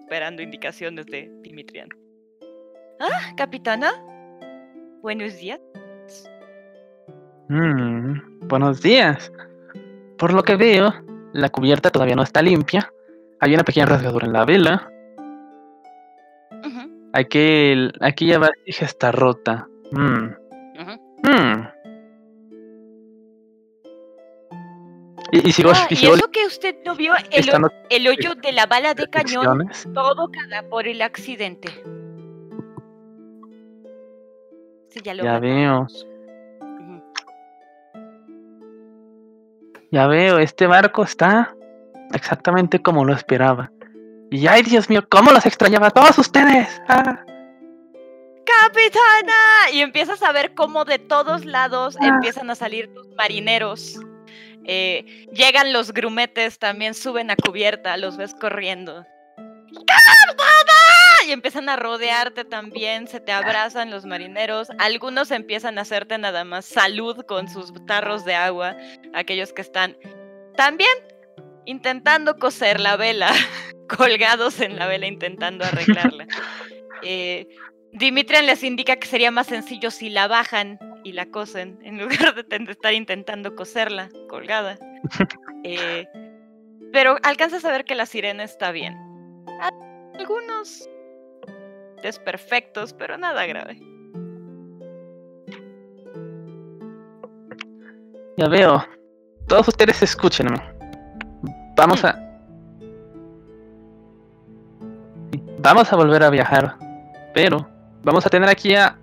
esperando 0.00 0.42
indicaciones 0.42 1.06
de 1.06 1.30
Dimitrián. 1.42 1.88
Ah, 3.00 3.32
capitana. 3.36 3.92
Buenos 5.02 5.36
días. 5.36 5.60
mm, 7.48 8.48
buenos 8.48 8.80
días. 8.82 9.30
Por 10.18 10.32
lo 10.32 10.42
que 10.42 10.56
veo, 10.56 10.92
la 11.34 11.48
cubierta 11.50 11.90
todavía 11.90 12.16
no 12.16 12.22
está 12.22 12.40
limpia. 12.40 12.90
Hay 13.40 13.52
una 13.54 13.64
pequeña 13.64 13.86
rasgadura 13.86 14.26
en 14.26 14.32
la 14.32 14.44
vela. 14.44 14.90
Ujú, 16.64 17.10
Aquel, 17.12 17.92
aquella 18.00 18.38
vasija 18.38 18.86
está 18.86 19.12
rota. 19.12 19.68
Mm, 19.90 20.26
ujú. 20.80 20.92
mm. 21.24 21.68
Y, 25.32 25.48
y 25.48 25.52
sigo, 25.52 25.70
Ah, 25.74 25.86
y 25.90 25.94
y 25.94 26.06
eso 26.06 26.30
que 26.30 26.46
usted 26.46 26.76
no 26.86 26.94
vio 26.94 27.12
el, 27.32 27.50
el 27.90 28.06
hoyo 28.08 28.34
de 28.36 28.52
la 28.52 28.66
bala 28.66 28.94
de 28.94 29.08
cañón, 29.08 29.58
reflexiones. 29.58 29.88
todo 29.92 30.30
cada 30.30 30.62
por 30.68 30.86
el 30.86 31.02
accidente. 31.02 31.68
Sí, 34.90 35.00
ya 35.02 35.14
lo 35.14 35.24
Ya 35.24 35.40
veo. 35.40 35.88
Ya 39.94 40.08
veo, 40.08 40.40
este 40.40 40.66
barco 40.66 41.04
está 41.04 41.54
exactamente 42.12 42.82
como 42.82 43.04
lo 43.04 43.12
esperaba. 43.14 43.70
Y 44.28 44.48
ay, 44.48 44.62
Dios 44.62 44.90
mío, 44.90 45.06
cómo 45.08 45.30
los 45.30 45.46
extrañaba 45.46 45.86
a 45.86 45.90
todos 45.92 46.18
ustedes. 46.18 46.82
Ah. 46.88 47.20
¡Capitana! 48.44 49.70
Y 49.72 49.82
empiezas 49.82 50.20
a 50.24 50.32
ver 50.32 50.52
cómo 50.54 50.84
de 50.84 50.98
todos 50.98 51.44
lados 51.44 51.96
Ah. 52.00 52.08
empiezan 52.08 52.50
a 52.50 52.56
salir 52.56 52.92
tus 52.92 53.06
marineros. 53.16 54.00
Eh, 54.64 55.28
llegan 55.32 55.72
los 55.72 55.92
grumetes, 55.92 56.58
también 56.58 56.94
suben 56.94 57.30
a 57.30 57.36
cubierta, 57.36 57.96
los 57.96 58.16
ves 58.16 58.34
corriendo. 58.34 59.06
¡Capitana! 59.36 60.83
Y 61.26 61.32
empiezan 61.32 61.68
a 61.68 61.76
rodearte 61.76 62.44
también, 62.44 63.08
se 63.08 63.18
te 63.18 63.32
abrazan 63.32 63.90
los 63.90 64.04
marineros. 64.04 64.68
Algunos 64.78 65.30
empiezan 65.30 65.78
a 65.78 65.82
hacerte 65.82 66.18
nada 66.18 66.44
más 66.44 66.66
salud 66.66 67.24
con 67.26 67.48
sus 67.48 67.72
tarros 67.86 68.24
de 68.24 68.34
agua. 68.34 68.76
Aquellos 69.14 69.52
que 69.52 69.62
están 69.62 69.96
también 70.56 70.90
intentando 71.64 72.36
coser 72.36 72.78
la 72.78 72.96
vela, 72.96 73.32
colgados 73.96 74.60
en 74.60 74.78
la 74.78 74.86
vela 74.86 75.06
intentando 75.06 75.64
arreglarla. 75.64 76.26
Eh, 77.06 77.46
Dimitrian 77.92 78.46
les 78.46 78.62
indica 78.62 78.96
que 78.96 79.06
sería 79.06 79.30
más 79.30 79.48
sencillo 79.48 79.90
si 79.90 80.08
la 80.08 80.26
bajan 80.26 80.78
y 81.04 81.12
la 81.12 81.26
cosen 81.26 81.78
en 81.82 81.98
lugar 81.98 82.34
de 82.34 82.72
estar 82.72 82.94
intentando 82.94 83.54
coserla 83.54 84.08
colgada. 84.28 84.78
Eh, 85.66 86.06
pero 86.92 87.16
alcanzas 87.22 87.64
a 87.64 87.72
ver 87.72 87.86
que 87.86 87.94
la 87.94 88.04
sirena 88.04 88.44
está 88.44 88.70
bien. 88.70 88.94
Algunos 90.18 90.86
desperfectos, 92.04 92.92
pero 92.92 93.16
nada 93.16 93.46
grave. 93.46 93.80
Ya 98.36 98.48
veo. 98.48 98.84
Todos 99.48 99.68
ustedes 99.68 100.02
escúchenme. 100.02 100.60
Vamos 101.76 102.04
a. 102.04 102.20
Vamos 105.58 105.92
a 105.92 105.96
volver 105.96 106.22
a 106.22 106.30
viajar. 106.30 106.76
Pero 107.32 107.66
vamos 108.02 108.26
a 108.26 108.30
tener 108.30 108.48
aquí 108.48 108.74
a 108.74 108.98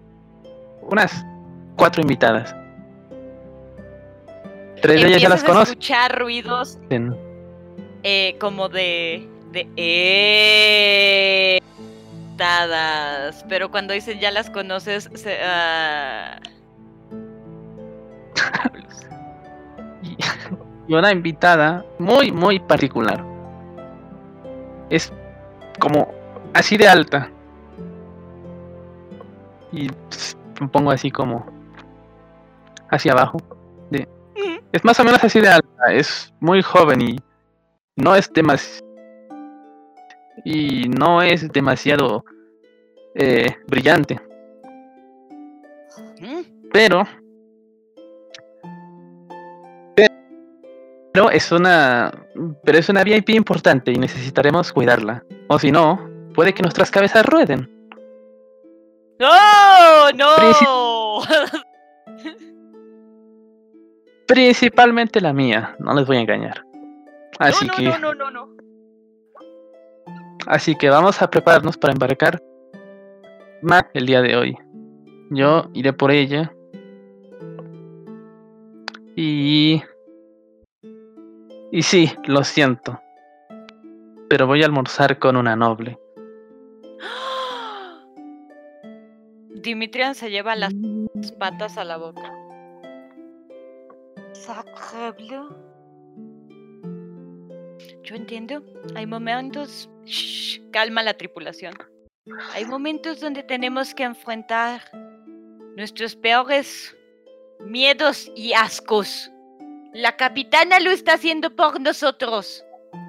unas 0.82 1.26
cuatro 1.76 2.02
invitadas. 2.02 2.56
Tres 4.82 5.02
de 5.02 5.08
ellas 5.08 5.22
ya 5.22 5.30
las 5.30 5.44
conocen. 5.44 5.74
escuchar 5.74 6.20
ruidos 6.20 6.80
eh, 8.04 8.36
como 8.40 8.70
de 8.70 9.28
de 9.52 9.68
eh, 9.76 11.60
pero 13.50 13.70
cuando 13.72 13.94
dicen 13.94 14.20
ya 14.20 14.32
las 14.32 14.50
conoces, 14.50 15.10
se, 15.14 15.38
ah, 15.44 16.40
Y- 20.04 20.18
una 20.94 21.12
invitada 21.12 21.86
muy, 22.00 22.32
muy 22.32 22.60
particular. 22.60 23.24
Es 24.90 25.14
como 25.80 26.10
así 26.54 26.76
de 26.78 26.88
alta. 26.88 27.30
Y 29.72 29.88
pues, 29.90 30.38
me 30.60 30.68
pongo 30.68 30.92
así 30.92 31.10
como 31.12 31.46
hacia 32.90 33.14
abajo. 33.14 33.38
de- 33.90 34.08
Ujú. 34.36 34.60
Es 34.74 34.84
más 34.84 35.00
o 35.00 35.04
menos 35.06 35.24
así 35.24 35.40
de 35.40 35.48
alta. 35.50 35.94
Es 35.94 36.34
muy 36.42 36.62
joven 36.62 37.02
y 37.02 37.20
no 37.96 38.16
es 38.16 38.32
demasiado. 38.34 38.86
Y 40.44 40.90
no 40.90 41.22
es 41.22 41.48
demasiado 41.52 42.26
eh, 43.16 43.56
brillante. 43.68 44.20
mm, 46.20 46.70
Pero. 46.72 47.04
Pero 51.14 51.30
es 51.30 51.52
una. 51.52 52.12
Pero 52.64 52.78
es 52.78 52.88
una 52.90 53.04
VIP 53.04 53.32
importante 53.32 53.92
y 53.92 53.96
necesitaremos 53.96 54.72
cuidarla. 54.72 55.24
O 55.50 55.60
si 55.60 55.72
no, 55.72 56.10
puede 56.34 56.54
que 56.54 56.62
nuestras 56.62 56.90
cabezas 56.90 57.26
rueden. 57.26 57.70
¡No! 59.20 60.12
¡No! 60.16 61.22
Principalmente 64.28 65.20
la 65.20 65.34
mía, 65.34 65.76
no 65.80 65.94
les 65.94 66.08
voy 66.08 66.18
a 66.18 66.22
engañar. 66.22 66.66
Así 67.38 67.68
no, 67.68 67.74
no, 67.74 67.78
que, 67.78 67.84
no, 67.84 67.98
no, 68.00 68.14
no, 68.14 68.32
no. 68.32 68.56
así 70.48 70.76
que 70.76 70.90
vamos 70.90 71.22
a 71.22 71.30
prepararnos 71.30 71.78
para 71.78 71.94
embarcar 71.94 72.42
más 73.62 73.86
el 73.94 74.06
día 74.06 74.22
de 74.22 74.36
hoy. 74.36 74.58
Yo 75.30 75.70
iré 75.74 75.94
por 75.94 76.12
ella. 76.12 76.54
Y 79.16 79.82
y 81.74 81.84
sí, 81.84 82.12
lo 82.26 82.44
siento. 82.44 83.02
Pero 84.30 84.46
voy 84.46 84.62
a 84.62 84.66
almorzar 84.66 85.20
con 85.20 85.38
una 85.38 85.56
noble. 85.56 85.98
Dimitrian 89.56 90.14
se 90.14 90.30
lleva 90.30 90.58
las 90.58 90.74
patas 91.40 91.78
a 91.78 91.86
la 91.86 91.96
boca. 91.96 92.34
Sacre 94.34 95.14
Yo 98.04 98.16
entiendo. 98.16 98.62
Hay 98.96 99.06
momentos. 99.06 99.90
Shh, 100.04 100.60
calma 100.72 101.04
la 101.04 101.14
tripulación. 101.14 101.74
Hay 102.54 102.66
momentos 102.66 103.20
donde 103.20 103.42
tenemos 103.44 103.96
que 103.96 104.04
enfrentar 104.04 104.82
nuestros 105.76 106.16
peores 106.16 106.96
miedos 107.62 108.32
y 108.36 108.54
ascos. 108.54 109.32
La 109.94 110.16
capitana 110.18 110.80
lo 110.80 110.92
está 110.92 111.14
haciendo 111.14 111.56
por 111.56 111.82
nosotros. 111.82 112.64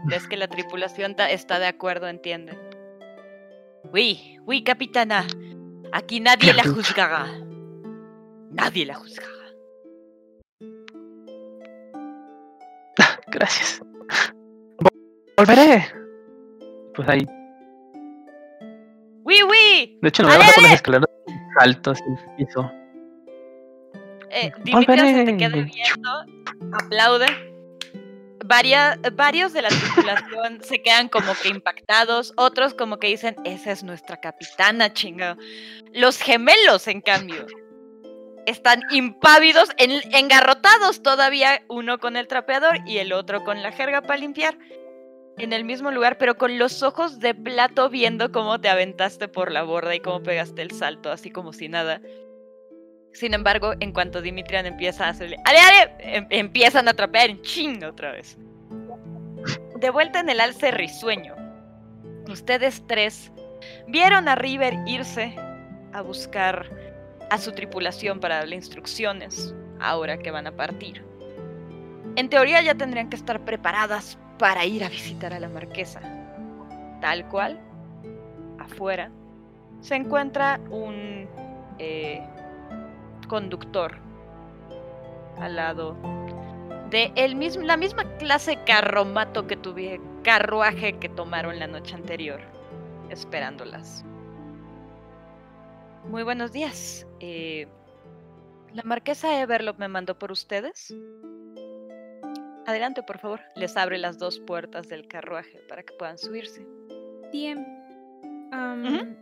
Ves 0.06 0.26
que 0.26 0.36
la 0.36 0.48
tripulación 0.48 1.14
está 1.18 1.58
de 1.58 1.66
acuerdo, 1.66 2.08
entiende. 2.08 2.58
Oui, 3.92 4.38
oui, 4.46 4.64
capitana. 4.64 5.26
Aquí 5.92 6.18
nadie 6.20 6.54
la 6.54 6.62
juzgará. 6.62 7.26
Nadie 8.50 8.86
la 8.86 8.94
juzgará. 8.94 9.28
Gracias. 13.26 13.80
Vol- 14.78 15.34
Volveré. 15.36 15.84
Pues 16.94 17.08
ahí. 17.08 17.26
De 20.00 20.08
hecho, 20.08 20.22
no 20.22 20.28
bajo 20.30 20.40
por 20.40 20.48
las 20.48 20.58
ale. 20.58 20.74
escaleras 20.74 21.08
altos 21.60 21.98
y 22.00 22.44
piso. 22.44 22.70
Eh, 24.30 24.50
Dimitrios 24.64 25.00
se 25.10 25.24
te 25.24 25.36
queda 25.36 25.48
viendo, 25.48 26.10
aplaude. 26.82 27.26
Varia- 28.44 28.98
varios 29.12 29.52
de 29.52 29.62
la 29.62 29.68
tripulación 29.68 30.62
se 30.62 30.82
quedan 30.82 31.08
como 31.08 31.32
que 31.40 31.48
impactados, 31.48 32.32
otros 32.36 32.74
como 32.74 32.98
que 32.98 33.06
dicen, 33.06 33.36
esa 33.44 33.70
es 33.70 33.84
nuestra 33.84 34.16
capitana, 34.20 34.92
chingado. 34.92 35.36
Los 35.92 36.18
gemelos, 36.18 36.88
en 36.88 37.02
cambio, 37.02 37.46
están 38.46 38.82
impávidos, 38.90 39.68
en- 39.78 40.02
engarrotados 40.12 41.02
todavía, 41.02 41.62
uno 41.68 41.98
con 41.98 42.16
el 42.16 42.26
trapeador 42.26 42.78
y 42.84 42.98
el 42.98 43.12
otro 43.12 43.44
con 43.44 43.62
la 43.62 43.70
jerga 43.70 44.02
para 44.02 44.16
limpiar, 44.16 44.58
en 45.38 45.52
el 45.52 45.64
mismo 45.64 45.90
lugar, 45.90 46.18
pero 46.18 46.36
con 46.36 46.58
los 46.58 46.82
ojos 46.82 47.18
de 47.20 47.34
plato 47.34 47.88
viendo 47.88 48.30
cómo 48.32 48.60
te 48.60 48.68
aventaste 48.68 49.28
por 49.28 49.50
la 49.50 49.62
borda 49.62 49.94
y 49.94 50.00
cómo 50.00 50.22
pegaste 50.22 50.62
el 50.62 50.70
salto, 50.70 51.10
así 51.10 51.30
como 51.30 51.52
si 51.52 51.68
nada. 51.68 52.00
Sin 53.12 53.34
embargo, 53.34 53.72
en 53.80 53.92
cuanto 53.92 54.22
Dimitrian 54.22 54.66
empieza 54.66 55.06
a 55.06 55.10
hacerle 55.10 55.36
¡Ale, 55.44 55.58
ale! 55.58 55.94
em- 55.98 56.26
empiezan 56.30 56.88
a 56.88 56.94
trapear 56.94 57.30
en 57.30 57.42
chinga 57.42 57.88
otra 57.88 58.12
vez. 58.12 58.38
De 59.76 59.90
vuelta 59.90 60.20
en 60.20 60.30
el 60.30 60.40
alce 60.40 60.70
risueño, 60.70 61.34
ustedes 62.30 62.82
tres 62.86 63.32
vieron 63.88 64.28
a 64.28 64.34
River 64.34 64.74
irse 64.86 65.34
a 65.92 66.00
buscar 66.02 66.70
a 67.30 67.38
su 67.38 67.52
tripulación 67.52 68.20
para 68.20 68.36
darle 68.36 68.56
instrucciones 68.56 69.54
ahora 69.80 70.18
que 70.18 70.30
van 70.30 70.46
a 70.46 70.56
partir. 70.56 71.04
En 72.16 72.28
teoría 72.28 72.62
ya 72.62 72.74
tendrían 72.74 73.08
que 73.08 73.16
estar 73.16 73.44
preparadas 73.44 74.18
para 74.42 74.64
ir 74.64 74.82
a 74.82 74.88
visitar 74.88 75.32
a 75.32 75.38
la 75.38 75.48
marquesa. 75.48 76.00
Tal 77.00 77.28
cual, 77.28 77.60
afuera, 78.58 79.08
se 79.80 79.94
encuentra 79.94 80.58
un 80.68 81.28
eh, 81.78 82.26
conductor 83.28 83.98
al 85.38 85.54
lado 85.54 85.96
de 86.90 87.12
el 87.14 87.36
mismo, 87.36 87.62
la 87.62 87.76
misma 87.76 88.02
clase 88.18 88.58
carromato 88.66 89.46
que 89.46 89.56
tuve, 89.56 90.00
carruaje 90.24 90.98
que 90.98 91.08
tomaron 91.08 91.60
la 91.60 91.68
noche 91.68 91.94
anterior, 91.94 92.40
esperándolas. 93.10 94.04
Muy 96.08 96.24
buenos 96.24 96.50
días. 96.50 97.06
eh, 97.20 97.68
la 98.72 98.82
marquesa 98.82 99.40
Everlop 99.40 99.78
me 99.78 99.86
mandó 99.86 100.18
por 100.18 100.32
ustedes. 100.32 100.92
Adelante, 102.66 103.02
por 103.02 103.18
favor. 103.18 103.40
Les 103.56 103.76
abre 103.76 103.98
las 103.98 104.18
dos 104.18 104.40
puertas 104.40 104.88
del 104.88 105.08
carruaje 105.08 105.58
para 105.68 105.82
que 105.82 105.92
puedan 105.94 106.18
subirse. 106.18 106.64
Bien. 107.32 107.82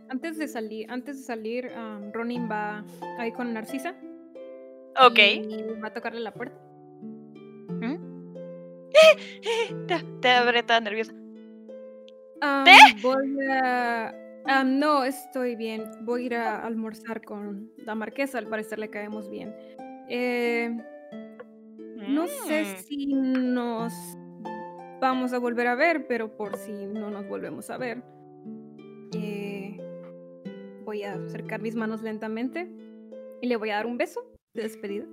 Antes 0.09 0.37
de 0.37 0.47
salir, 0.47 0.91
antes 0.91 1.17
de 1.17 1.23
salir, 1.23 1.71
am, 1.73 2.11
Ronin 2.11 2.49
va 2.51 2.83
ahí 3.17 3.31
con 3.31 3.53
Narcisa. 3.53 3.95
Ok. 4.99 5.19
Y 5.19 5.63
va 5.81 5.87
a 5.87 5.93
tocarle 5.93 6.19
la 6.19 6.33
puerta. 6.33 6.57
Te, 9.87 10.03
te 10.21 10.29
abre 10.29 10.63
toda 10.63 10.81
nerviosa. 10.81 11.13
Am, 12.41 12.65
Voy 13.01 13.37
a. 13.49 14.13
no, 14.65 15.05
estoy 15.05 15.55
bien. 15.55 15.89
Voy 16.01 16.23
a 16.23 16.25
ir 16.25 16.35
a 16.35 16.65
almorzar 16.65 17.21
con 17.21 17.71
la 17.77 17.95
marquesa. 17.95 18.37
Al 18.37 18.47
parecer 18.47 18.79
le 18.79 18.89
caemos 18.89 19.29
bien. 19.29 19.55
Eh, 20.09 20.77
no 22.11 22.27
sé 22.27 22.63
Mm. 22.63 22.77
si 22.83 23.07
nos 23.13 23.93
vamos 24.99 25.33
a 25.33 25.39
volver 25.39 25.67
a 25.67 25.75
ver, 25.75 26.07
pero 26.07 26.35
por 26.37 26.57
si 26.57 26.71
no 26.71 27.09
nos 27.09 27.27
volvemos 27.27 27.69
a 27.69 27.77
ver, 27.77 28.03
eh, 29.15 29.77
voy 30.85 31.03
a 31.03 31.13
acercar 31.13 31.61
mis 31.61 31.75
manos 31.75 32.01
lentamente 32.01 32.69
y 33.41 33.47
le 33.47 33.55
voy 33.55 33.71
a 33.71 33.75
dar 33.77 33.87
un 33.87 33.97
beso 33.97 34.21
de 34.53 34.63
despedida. 34.63 35.05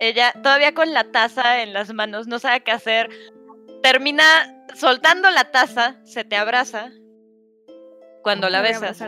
Ella, 0.00 0.32
todavía 0.42 0.74
con 0.74 0.92
la 0.92 1.04
taza 1.10 1.62
en 1.62 1.72
las 1.72 1.92
manos, 1.94 2.26
no 2.26 2.38
sabe 2.38 2.60
qué 2.62 2.72
hacer. 2.72 3.08
Termina 3.82 4.24
soltando 4.74 5.30
la 5.30 5.50
taza, 5.50 6.00
se 6.04 6.24
te 6.24 6.36
abraza. 6.36 6.90
Cuando 8.22 8.48
la 8.48 8.60
besas. 8.62 9.02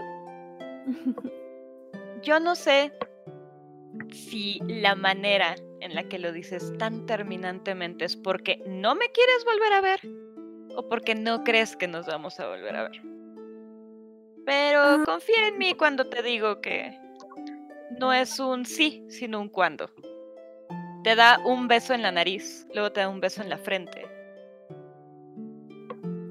Yo 2.23 2.41
no 2.41 2.55
sé 2.55 2.93
si 4.13 4.61
la 4.67 4.95
manera 4.95 5.55
en 5.87 5.95
la 5.95 6.05
que 6.05 6.19
lo 6.19 6.33
dices 6.33 6.73
tan 6.79 7.07
terminantemente 7.07 8.05
es 8.05 8.17
porque 8.17 8.63
no 8.67 8.95
me 8.95 9.09
quieres 9.11 9.45
volver 9.45 9.73
a 9.73 9.81
ver 9.81 10.01
o 10.77 10.89
porque 10.89 11.15
no 11.15 11.43
crees 11.45 11.77
que 11.77 11.89
nos 11.89 12.07
vamos 12.07 12.39
a 12.39 12.49
volver 12.49 12.77
a 12.77 12.83
ver. 12.89 13.01
Pero 14.45 14.81
Ah. 14.81 15.03
confía 15.07 15.49
en 15.49 15.59
mí 15.59 15.75
cuando 15.75 16.05
te 16.07 16.23
digo 16.23 16.61
que 16.61 16.99
no 17.99 18.13
es 18.13 18.39
un 18.39 18.67
sí, 18.67 19.05
sino 19.09 19.41
un 19.41 19.49
cuándo. 19.49 19.91
Te 21.03 21.15
da 21.15 21.39
un 21.45 21.69
beso 21.69 21.95
en 21.95 22.03
la 22.03 22.11
nariz, 22.13 22.67
luego 22.75 22.93
te 22.93 23.01
da 23.01 23.09
un 23.09 23.21
beso 23.21 23.43
en 23.43 23.49
la 23.49 23.59
frente. 23.59 24.07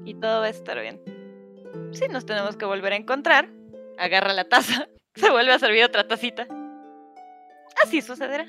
Y 0.04 0.14
todo 0.14 0.40
va 0.40 0.46
a 0.46 0.50
estar 0.50 0.78
bien. 0.80 1.00
Si 1.92 2.06
nos 2.08 2.26
tenemos 2.26 2.56
que 2.56 2.66
volver 2.66 2.92
a 2.92 2.96
encontrar, 2.96 3.48
agarra 3.98 4.32
la 4.32 4.44
taza, 4.44 4.88
se 5.14 5.30
vuelve 5.30 5.52
a 5.52 5.58
servir 5.58 5.84
otra 5.84 6.06
tacita. 6.06 6.46
Así 7.82 8.00
sucederá. 8.02 8.46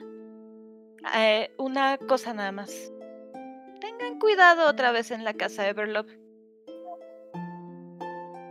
Eh, 1.16 1.52
una 1.58 1.98
cosa 1.98 2.34
nada 2.34 2.52
más. 2.52 2.92
Tengan 3.80 4.20
cuidado 4.20 4.70
otra 4.70 4.92
vez 4.92 5.12
en 5.12 5.24
la 5.24 5.34
casa 5.34 5.68
Everlop. 5.68 6.08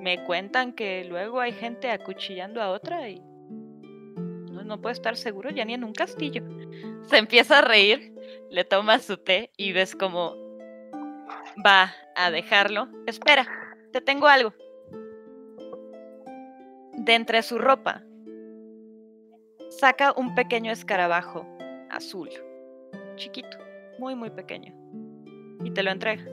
Me 0.00 0.24
cuentan 0.24 0.72
que 0.72 1.04
luego 1.04 1.40
hay 1.40 1.52
gente 1.52 1.90
acuchillando 1.90 2.62
a 2.62 2.70
otra 2.70 3.08
y 3.08 3.20
no, 4.66 4.80
puede 4.80 4.94
estar 4.94 5.16
seguro 5.16 5.50
ya 5.50 5.64
ni 5.64 5.74
en 5.74 5.84
un 5.84 5.92
castillo. 5.92 6.42
Se 7.06 7.18
empieza 7.18 7.58
a 7.58 7.62
reír, 7.62 8.12
le 8.50 8.64
toma 8.64 8.98
su 8.98 9.16
té 9.16 9.50
y 9.56 9.72
ves 9.72 9.94
cómo 9.94 10.34
va 11.64 11.94
a 12.14 12.30
dejarlo. 12.30 12.88
Espera, 13.06 13.46
te 13.92 14.00
tengo 14.00 14.26
algo. 14.26 14.52
De 16.92 17.14
entre 17.14 17.42
su 17.42 17.58
ropa, 17.58 18.02
saca 19.68 20.12
un 20.16 20.34
pequeño 20.34 20.72
escarabajo 20.72 21.55
azul, 21.90 22.28
chiquito, 23.16 23.58
muy, 23.98 24.14
muy 24.14 24.30
pequeño, 24.30 24.74
y 25.64 25.70
te 25.70 25.82
lo 25.82 25.90
entrega. 25.90 26.24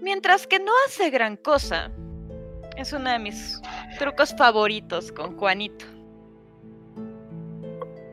Mientras 0.00 0.46
que 0.46 0.58
no 0.58 0.72
hace 0.86 1.10
gran 1.10 1.36
cosa, 1.36 1.90
es 2.76 2.92
uno 2.92 3.10
de 3.10 3.18
mis 3.18 3.60
trucos 3.98 4.34
favoritos 4.36 5.10
con 5.10 5.36
Juanito. 5.36 5.84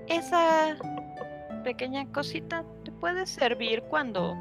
Esa 0.08 0.76
pequeña 1.64 2.12
cosita 2.12 2.66
te 2.84 2.92
puede 2.92 3.26
servir 3.26 3.84
cuando 3.84 4.36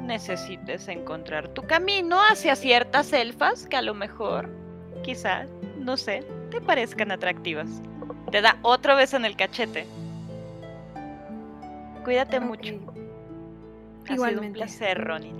necesites 0.00 0.88
encontrar 0.88 1.48
tu 1.48 1.62
camino 1.62 2.18
hacia 2.30 2.56
ciertas 2.56 3.12
elfas 3.12 3.66
que 3.66 3.76
a 3.76 3.82
lo 3.82 3.94
mejor, 3.94 4.48
quizás, 5.02 5.48
no 5.78 5.96
sé, 5.96 6.24
te 6.50 6.60
parezcan 6.60 7.12
atractivas. 7.12 7.82
Te 8.32 8.40
da 8.40 8.56
otra 8.62 8.94
vez 8.94 9.12
en 9.12 9.26
el 9.26 9.36
cachete. 9.36 9.86
Cuídate 12.02 12.40
mucho. 12.40 12.72
Ha 14.08 14.16
sido 14.16 14.40
un 14.40 14.54
placer, 14.54 15.04
Ronin. 15.04 15.36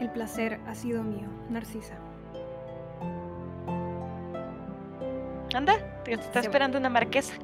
El 0.00 0.08
placer 0.10 0.58
ha 0.66 0.74
sido 0.74 1.02
mío, 1.02 1.28
Narcisa. 1.50 1.98
Anda, 5.54 5.76
te 6.04 6.14
está 6.14 6.32
Se 6.32 6.38
va. 6.38 6.40
esperando 6.40 6.78
una 6.78 6.88
marquesa. 6.88 7.34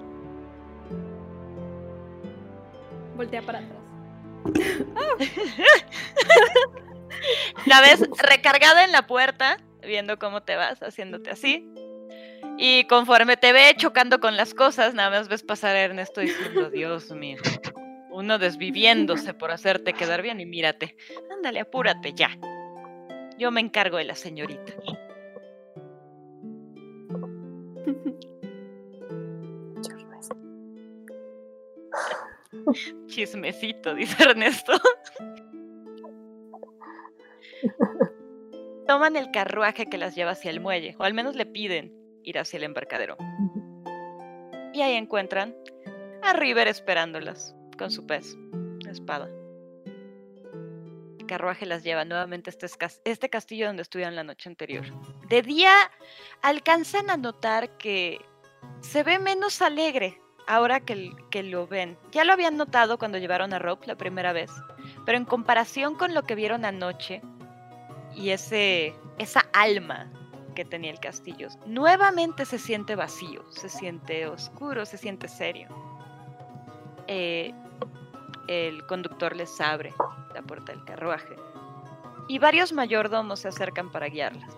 Voltea 3.14 3.42
para 3.42 3.58
atrás. 3.58 3.76
La 7.66 7.82
ves 7.82 8.08
recargada 8.22 8.84
en 8.84 8.92
la 8.92 9.06
puerta, 9.06 9.58
viendo 9.82 10.18
cómo 10.18 10.42
te 10.42 10.56
vas, 10.56 10.82
haciéndote 10.82 11.28
así. 11.30 11.70
Y 12.58 12.84
conforme 12.84 13.36
te 13.36 13.52
ve 13.52 13.74
chocando 13.76 14.20
con 14.20 14.36
las 14.36 14.54
cosas, 14.54 14.94
nada 14.94 15.10
más 15.10 15.28
ves 15.28 15.42
pasar 15.42 15.76
a 15.76 15.80
Ernesto 15.80 16.20
diciendo, 16.20 16.70
Dios 16.70 17.10
mío, 17.10 17.38
uno 18.10 18.38
desviviéndose 18.38 19.32
por 19.34 19.50
hacerte 19.50 19.94
quedar 19.94 20.20
bien 20.22 20.40
y 20.40 20.46
mírate. 20.46 20.96
Ándale, 21.32 21.60
apúrate 21.60 22.12
ya. 22.12 22.36
Yo 23.38 23.50
me 23.50 23.60
encargo 23.60 23.96
de 23.96 24.04
la 24.04 24.14
señorita. 24.14 24.74
Chismecito, 33.06 33.94
dice 33.94 34.22
Ernesto. 34.22 34.72
Toman 38.86 39.16
el 39.16 39.30
carruaje 39.30 39.86
que 39.86 39.98
las 39.98 40.14
lleva 40.14 40.32
hacia 40.32 40.50
el 40.50 40.60
muelle, 40.60 40.94
o 40.98 41.04
al 41.04 41.14
menos 41.14 41.36
le 41.36 41.46
piden 41.46 41.99
ir 42.24 42.38
hacia 42.38 42.58
el 42.58 42.64
embarcadero. 42.64 43.16
Y 44.72 44.82
ahí 44.82 44.94
encuentran 44.94 45.54
a 46.22 46.32
River 46.32 46.68
esperándolas 46.68 47.54
con 47.78 47.90
su 47.90 48.06
pez, 48.06 48.36
espada. 48.88 49.28
El 51.18 51.26
carruaje 51.26 51.66
las 51.66 51.82
lleva 51.82 52.04
nuevamente 52.04 52.50
a 52.50 52.52
este, 52.52 52.66
este 53.04 53.30
castillo 53.30 53.66
donde 53.66 53.82
estuvieron 53.82 54.16
la 54.16 54.24
noche 54.24 54.48
anterior. 54.48 54.84
De 55.28 55.42
día 55.42 55.72
alcanzan 56.42 57.10
a 57.10 57.16
notar 57.16 57.76
que 57.78 58.18
se 58.80 59.02
ve 59.02 59.18
menos 59.18 59.62
alegre 59.62 60.20
ahora 60.46 60.80
que, 60.80 61.12
que 61.30 61.42
lo 61.42 61.66
ven. 61.66 61.96
Ya 62.10 62.24
lo 62.24 62.32
habían 62.32 62.56
notado 62.56 62.98
cuando 62.98 63.18
llevaron 63.18 63.52
a 63.52 63.58
Rob 63.58 63.80
la 63.86 63.96
primera 63.96 64.32
vez, 64.32 64.50
pero 65.06 65.16
en 65.16 65.24
comparación 65.24 65.94
con 65.94 66.14
lo 66.14 66.22
que 66.22 66.34
vieron 66.34 66.64
anoche 66.64 67.22
y 68.14 68.30
ese 68.30 68.94
esa 69.18 69.40
alma 69.52 70.10
que 70.54 70.64
tenía 70.64 70.90
el 70.90 71.00
castillo, 71.00 71.48
nuevamente 71.66 72.44
se 72.44 72.58
siente 72.58 72.96
vacío, 72.96 73.44
se 73.50 73.68
siente 73.68 74.26
oscuro, 74.26 74.84
se 74.86 74.98
siente 74.98 75.28
serio. 75.28 75.68
Eh, 77.06 77.52
el 78.48 78.84
conductor 78.86 79.34
les 79.36 79.60
abre 79.60 79.92
la 80.34 80.42
puerta 80.42 80.72
del 80.72 80.84
carruaje 80.84 81.36
y 82.28 82.38
varios 82.38 82.72
mayordomos 82.72 83.40
se 83.40 83.48
acercan 83.48 83.90
para 83.90 84.08
guiarlas. 84.08 84.56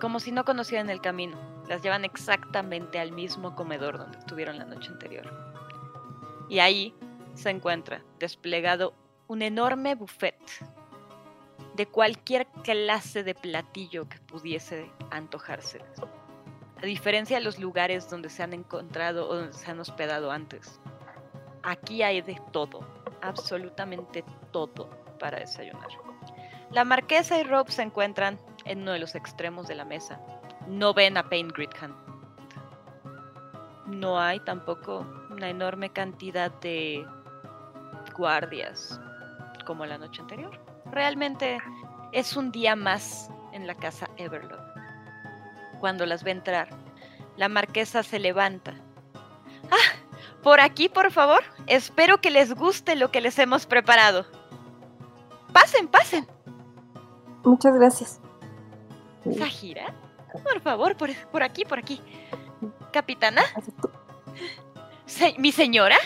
Como 0.00 0.20
si 0.20 0.32
no 0.32 0.44
conocieran 0.44 0.90
el 0.90 1.00
camino, 1.00 1.38
las 1.68 1.82
llevan 1.82 2.04
exactamente 2.04 2.98
al 2.98 3.12
mismo 3.12 3.54
comedor 3.54 3.98
donde 3.98 4.18
estuvieron 4.18 4.58
la 4.58 4.64
noche 4.64 4.90
anterior. 4.90 5.32
Y 6.48 6.58
ahí 6.58 6.94
se 7.34 7.50
encuentra 7.50 8.02
desplegado 8.18 8.94
un 9.26 9.42
enorme 9.42 9.94
buffet 9.94 10.36
de 11.74 11.86
cualquier 11.86 12.46
clase 12.62 13.24
de 13.24 13.34
platillo 13.34 14.08
que 14.08 14.18
pudiese 14.20 14.90
antojárseles. 15.10 16.00
A 16.80 16.86
diferencia 16.86 17.38
de 17.38 17.44
los 17.44 17.58
lugares 17.58 18.08
donde 18.08 18.30
se 18.30 18.42
han 18.42 18.52
encontrado 18.52 19.28
o 19.28 19.34
donde 19.36 19.52
se 19.52 19.70
han 19.70 19.80
hospedado 19.80 20.30
antes. 20.30 20.80
Aquí 21.62 22.02
hay 22.02 22.20
de 22.20 22.40
todo, 22.52 22.80
absolutamente 23.22 24.24
todo 24.52 24.90
para 25.18 25.38
desayunar. 25.38 25.88
La 26.70 26.84
marquesa 26.84 27.40
y 27.40 27.44
Rob 27.44 27.70
se 27.70 27.82
encuentran 27.82 28.38
en 28.64 28.82
uno 28.82 28.92
de 28.92 28.98
los 28.98 29.14
extremos 29.14 29.66
de 29.66 29.74
la 29.74 29.84
mesa. 29.84 30.20
No 30.66 30.94
ven 30.94 31.16
a 31.16 31.28
Payne 31.28 31.52
Gridhand. 31.54 31.94
No 33.86 34.18
hay 34.18 34.40
tampoco 34.40 35.06
una 35.30 35.48
enorme 35.48 35.90
cantidad 35.90 36.50
de 36.60 37.06
guardias 38.16 39.00
como 39.66 39.86
la 39.86 39.98
noche 39.98 40.22
anterior. 40.22 40.63
Realmente 40.94 41.58
es 42.12 42.36
un 42.36 42.52
día 42.52 42.76
más 42.76 43.28
en 43.52 43.66
la 43.66 43.74
casa 43.74 44.08
Everlock. 44.16 44.60
Cuando 45.80 46.06
las 46.06 46.22
ve 46.22 46.30
entrar, 46.30 46.68
la 47.36 47.48
marquesa 47.48 48.04
se 48.04 48.20
levanta. 48.20 48.74
¡Ah! 49.72 49.76
Por 50.44 50.60
aquí, 50.60 50.88
por 50.88 51.10
favor. 51.10 51.42
Espero 51.66 52.20
que 52.20 52.30
les 52.30 52.54
guste 52.54 52.94
lo 52.94 53.10
que 53.10 53.20
les 53.20 53.36
hemos 53.40 53.66
preparado. 53.66 54.24
Pasen, 55.52 55.88
pasen. 55.88 56.28
Muchas 57.44 57.74
gracias. 57.74 58.20
Sajira, 59.36 59.92
por 60.44 60.60
favor, 60.60 60.96
por, 60.96 61.12
por 61.32 61.42
aquí, 61.42 61.64
por 61.64 61.78
aquí. 61.80 62.00
Capitana, 62.92 63.42
se- 65.06 65.34
mi 65.38 65.50
señora, 65.50 65.96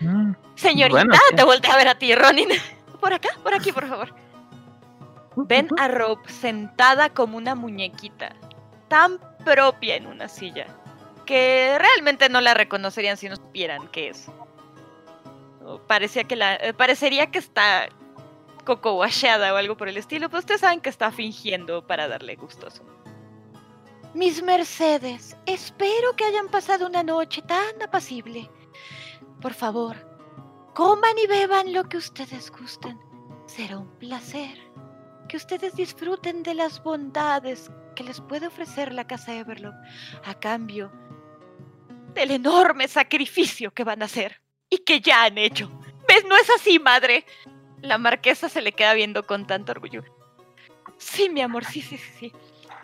Mm, 0.00 0.32
señorita, 0.56 1.04
Bueno, 1.06 1.14
te 1.34 1.42
volteé 1.42 1.70
a 1.72 1.76
ver 1.78 1.88
a 1.88 1.94
ti, 1.98 2.14
Ronin. 2.14 2.48
Por 3.00 3.14
acá, 3.14 3.30
por 3.42 3.54
aquí, 3.54 3.72
por 3.72 3.88
favor. 3.88 4.12
Ven 5.36 5.68
a 5.78 5.88
Rob 5.88 6.18
sentada 6.28 7.10
como 7.10 7.36
una 7.36 7.54
muñequita, 7.54 8.34
tan 8.88 9.20
propia 9.44 9.96
en 9.96 10.06
una 10.06 10.28
silla, 10.28 10.66
que 11.26 11.76
realmente 11.78 12.30
no 12.30 12.40
la 12.40 12.54
reconocerían 12.54 13.18
si 13.18 13.28
no 13.28 13.36
supieran 13.36 13.88
qué 13.88 14.08
es. 14.08 14.30
Parecía 15.86 16.24
que 16.24 16.36
la, 16.36 16.54
eh, 16.56 16.72
parecería 16.72 17.30
que 17.30 17.38
está 17.38 17.88
coco 18.64 18.94
washeada 18.94 19.52
o 19.52 19.56
algo 19.56 19.76
por 19.76 19.88
el 19.88 19.98
estilo, 19.98 20.30
pero 20.30 20.40
ustedes 20.40 20.62
saben 20.62 20.80
que 20.80 20.88
está 20.88 21.12
fingiendo 21.12 21.86
para 21.86 22.08
darle 22.08 22.36
gusto 22.36 22.68
a 22.68 22.70
su. 22.70 22.82
Mis 24.14 24.42
Mercedes, 24.42 25.36
espero 25.44 26.16
que 26.16 26.24
hayan 26.24 26.48
pasado 26.48 26.86
una 26.86 27.02
noche 27.02 27.42
tan 27.42 27.82
apacible. 27.82 28.50
Por 29.42 29.52
favor, 29.52 29.96
coman 30.74 31.18
y 31.18 31.26
beban 31.26 31.74
lo 31.74 31.84
que 31.84 31.98
ustedes 31.98 32.50
gusten. 32.50 32.98
Será 33.46 33.78
un 33.78 33.90
placer 33.98 34.65
que 35.26 35.36
ustedes 35.36 35.74
disfruten 35.74 36.42
de 36.42 36.54
las 36.54 36.82
bondades 36.82 37.70
que 37.94 38.04
les 38.04 38.20
puede 38.20 38.46
ofrecer 38.46 38.92
la 38.92 39.06
casa 39.06 39.34
Everlock 39.34 39.74
a 40.24 40.34
cambio 40.34 40.92
del 42.14 42.30
enorme 42.30 42.88
sacrificio 42.88 43.72
que 43.72 43.84
van 43.84 44.02
a 44.02 44.06
hacer 44.06 44.40
y 44.70 44.78
que 44.78 45.00
ya 45.00 45.24
han 45.24 45.38
hecho. 45.38 45.70
¿Ves? 46.08 46.24
No 46.28 46.36
es 46.36 46.48
así, 46.50 46.78
madre. 46.78 47.24
La 47.82 47.98
marquesa 47.98 48.48
se 48.48 48.62
le 48.62 48.72
queda 48.72 48.94
viendo 48.94 49.26
con 49.26 49.46
tanto 49.46 49.72
orgullo. 49.72 50.02
Sí, 50.98 51.28
mi 51.28 51.42
amor, 51.42 51.64
sí, 51.64 51.82
sí, 51.82 51.98
sí, 51.98 52.12
sí. 52.18 52.32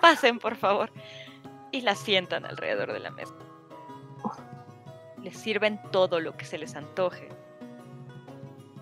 Pasen, 0.01 0.38
por 0.38 0.57
favor. 0.57 0.93
Y 1.70 1.80
la 1.80 1.95
sientan 1.95 2.45
alrededor 2.45 2.93
de 2.93 3.01
la 3.01 3.11
mesa. 3.11 3.34
Les 5.22 5.36
sirven 5.36 5.80
todo 5.93 6.20
lo 6.20 6.36
que 6.36 6.45
se 6.45 6.59
les 6.59 6.74
antoje. 6.74 7.28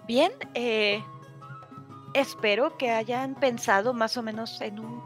Bien, 0.06 0.32
eh, 0.54 1.02
espero 2.14 2.76
que 2.76 2.90
hayan 2.90 3.34
pensado 3.34 3.94
más 3.94 4.16
o 4.16 4.22
menos 4.22 4.60
en 4.60 4.80
un... 4.80 5.02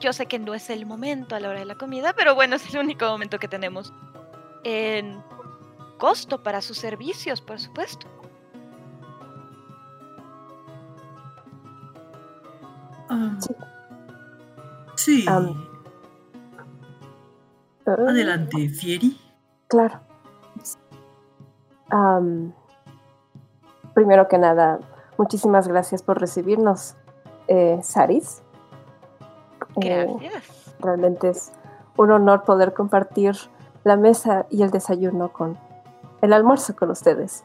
Yo 0.00 0.12
sé 0.12 0.26
que 0.26 0.38
no 0.38 0.54
es 0.54 0.70
el 0.70 0.86
momento 0.86 1.34
a 1.34 1.40
la 1.40 1.48
hora 1.48 1.58
de 1.60 1.64
la 1.64 1.74
comida, 1.74 2.12
pero 2.14 2.34
bueno, 2.34 2.56
es 2.56 2.74
el 2.74 2.80
único 2.80 3.06
momento 3.06 3.38
que 3.38 3.48
tenemos. 3.48 3.92
En 4.62 5.22
costo 5.98 6.42
para 6.42 6.60
sus 6.60 6.78
servicios, 6.78 7.40
por 7.40 7.60
supuesto. 7.60 8.06
Ah, 13.08 13.38
Sí. 14.96 15.24
Ah, 15.28 15.50
Adelante, 17.86 18.68
Fieri. 18.70 19.20
Claro. 19.68 20.00
Primero 23.94 24.26
que 24.28 24.38
nada, 24.38 24.80
muchísimas 25.18 25.68
gracias 25.68 26.02
por 26.02 26.20
recibirnos, 26.20 26.94
eh, 27.48 27.78
Saris. 27.82 28.42
Eh, 29.82 30.06
Gracias. 30.20 30.74
realmente 30.80 31.30
es 31.30 31.52
un 31.96 32.10
honor 32.12 32.44
poder 32.44 32.74
compartir 32.74 33.36
la 33.84 33.96
mesa 33.96 34.46
y 34.50 34.62
el 34.62 34.70
desayuno 34.70 35.32
con 35.32 35.58
el 36.22 36.32
almuerzo 36.32 36.74
con 36.76 36.90
ustedes. 36.90 37.44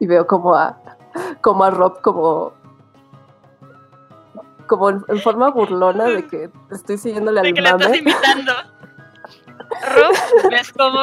Y 0.00 0.06
veo 0.06 0.26
como 0.26 0.54
a, 0.54 0.78
como 1.40 1.64
a 1.64 1.70
Rob 1.70 2.00
como 2.02 2.52
como 4.66 4.90
en, 4.90 5.02
en 5.08 5.18
forma 5.20 5.50
burlona 5.50 6.04
de 6.04 6.26
que 6.26 6.50
estoy 6.70 6.98
siguiéndole 6.98 7.40
De 7.40 7.48
al 7.48 7.54
que 7.54 7.60
la 7.62 7.70
estás 7.70 7.88
mame. 7.88 7.98
imitando. 7.98 8.52
Rob, 9.94 10.14
ves 10.50 10.72
cómo 10.72 11.00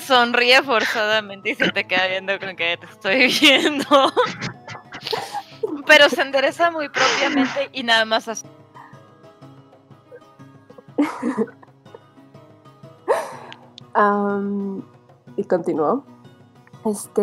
Sonríe 0.00 0.62
forzadamente 0.62 1.50
y 1.50 1.54
se 1.54 1.70
te 1.70 1.84
queda 1.84 2.06
viendo 2.06 2.38
con 2.38 2.56
que 2.56 2.76
te 2.76 2.86
estoy 2.86 3.26
viendo. 3.40 3.84
Pero 5.86 6.08
se 6.08 6.22
endereza 6.22 6.70
muy 6.70 6.88
propiamente 6.88 7.70
y 7.72 7.82
nada 7.82 8.04
más 8.04 8.28
así. 8.28 8.46
Y 15.36 15.44
continuó. 15.44 16.04
Este, 16.84 17.22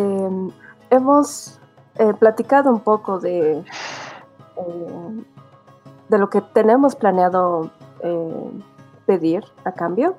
hemos 0.90 1.60
eh, 1.96 2.14
platicado 2.18 2.70
un 2.70 2.80
poco 2.80 3.18
de, 3.18 3.58
eh, 3.58 5.24
de 6.08 6.18
lo 6.18 6.30
que 6.30 6.40
tenemos 6.40 6.96
planeado 6.96 7.70
eh, 8.02 8.50
pedir 9.06 9.44
a 9.64 9.72
cambio. 9.72 10.16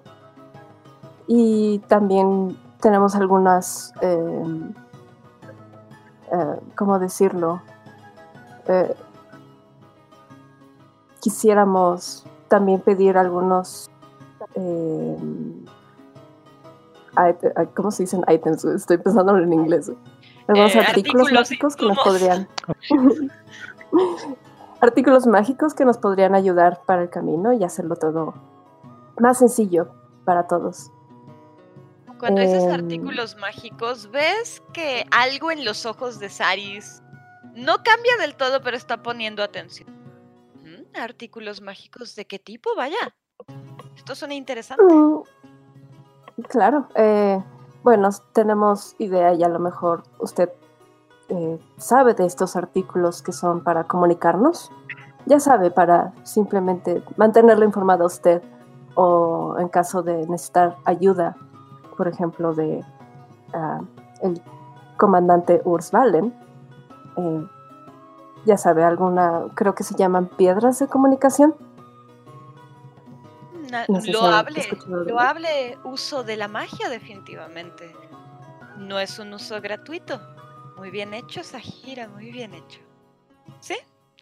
Y 1.28 1.80
también 1.88 2.58
tenemos 2.82 3.16
algunas, 3.16 3.94
eh, 4.02 4.44
eh, 6.32 6.60
¿cómo 6.76 7.00
decirlo? 7.00 7.62
Eh, 8.68 8.96
quisiéramos 11.22 12.26
también 12.48 12.82
pedir 12.82 13.18
algunos, 13.18 13.90
eh, 14.56 15.18
¿cómo 17.76 17.92
se 17.92 18.04
dicen 18.04 18.24
items? 18.28 18.66
Estoy 18.66 18.98
pensando 18.98 19.38
en 19.38 19.54
inglés. 19.54 19.92
Algunos 20.48 20.76
Eh, 20.76 20.80
artículos 20.80 21.28
artículos 21.28 21.32
mágicos 21.32 21.76
que 21.76 21.86
nos 21.86 21.98
podrían... 22.00 22.48
artículos 24.82 25.28
mágicos 25.28 25.74
que 25.74 25.86
nos 25.86 25.98
podrían 25.98 26.34
ayudar 26.34 26.82
para 26.86 27.04
el 27.04 27.10
camino 27.10 27.54
y 27.54 27.64
hacerlo 27.64 27.96
todo 27.96 28.34
más 29.20 29.38
sencillo 29.38 29.88
para 30.26 30.48
todos. 30.48 30.92
Cuando 32.22 32.42
dices 32.42 32.64
Em. 32.66 32.72
artículos 32.72 33.36
mágicos, 33.36 34.12
ves 34.12 34.62
que 34.74 35.06
algo 35.10 35.50
en 35.50 35.66
los 35.66 35.88
ojos 35.88 36.20
de 36.20 36.30
Saris 36.30 37.02
no 37.56 37.78
cambia 37.84 38.16
del 38.20 38.36
todo, 38.36 38.62
pero 38.62 38.78
está 38.78 39.02
poniendo 39.02 39.42
atención. 39.42 39.90
Mm, 40.64 40.96
¿Artículos 41.02 41.62
mágicos 41.62 42.16
de 42.16 42.26
qué 42.28 42.38
tipo? 42.38 42.70
Vaya. 42.78 43.16
Esto 43.98 44.14
suena 44.14 44.36
interesante. 44.36 44.84
Mm, 44.94 45.24
Claro. 46.48 46.88
eh, 46.94 47.44
bueno, 47.84 48.10
tenemos 48.34 48.96
idea 49.00 49.34
y 49.34 49.44
a 49.44 49.50
lo 49.50 49.58
mejor 49.58 50.04
usted 50.20 50.50
eh, 51.30 51.60
sabe 51.78 52.14
de 52.14 52.28
estos 52.28 52.56
artículos 52.56 53.24
que 53.24 53.32
son 53.32 53.64
para 53.64 53.86
comunicarnos. 53.86 54.70
Ya 55.26 55.40
sabe, 55.40 55.72
para 55.72 56.14
simplemente 56.24 57.04
mantenerlo 57.18 57.66
informado 57.66 58.04
a 58.04 58.08
usted 58.08 58.44
o 58.94 59.56
en 59.58 59.70
caso 59.70 60.04
de 60.04 60.28
necesitar 60.28 60.78
ayuda, 60.86 61.36
por 61.98 62.08
ejemplo, 62.08 62.54
de 62.54 62.84
ah, 63.54 63.82
el 64.22 64.42
comandante 64.98 65.62
Urs 65.66 65.92
Valen. 65.92 66.34
eh, 67.18 67.46
ya 68.46 68.58
sabe, 68.58 68.84
alguna, 68.84 69.44
creo 69.54 69.76
que 69.76 69.84
se 69.84 69.94
llaman 69.96 70.28
piedras 70.28 70.80
de 70.80 70.88
comunicación. 70.88 71.54
Na- 73.70 73.86
No 73.88 74.00
sé 74.02 74.08
si 74.08 74.12
lo 74.14 74.26
han 74.26 74.34
hable, 74.34 74.60
escuchado 74.62 75.04
de 75.04 75.12
lo 75.12 75.20
ello. 75.20 75.30
hable 75.30 75.78
uso 75.84 76.24
de 76.24 76.38
la 76.38 76.48
magia, 76.48 76.90
definitivamente. 76.90 77.96
No 78.78 79.00
es 79.00 79.20
un 79.20 79.34
uso 79.34 79.62
gratuito. 79.62 80.20
Muy 80.78 80.90
bien 80.90 81.14
hecho, 81.14 81.44
Sahira, 81.44 82.08
muy 82.08 82.32
bien 82.32 82.56
hecho. 82.56 82.80
Sí, 83.60 83.76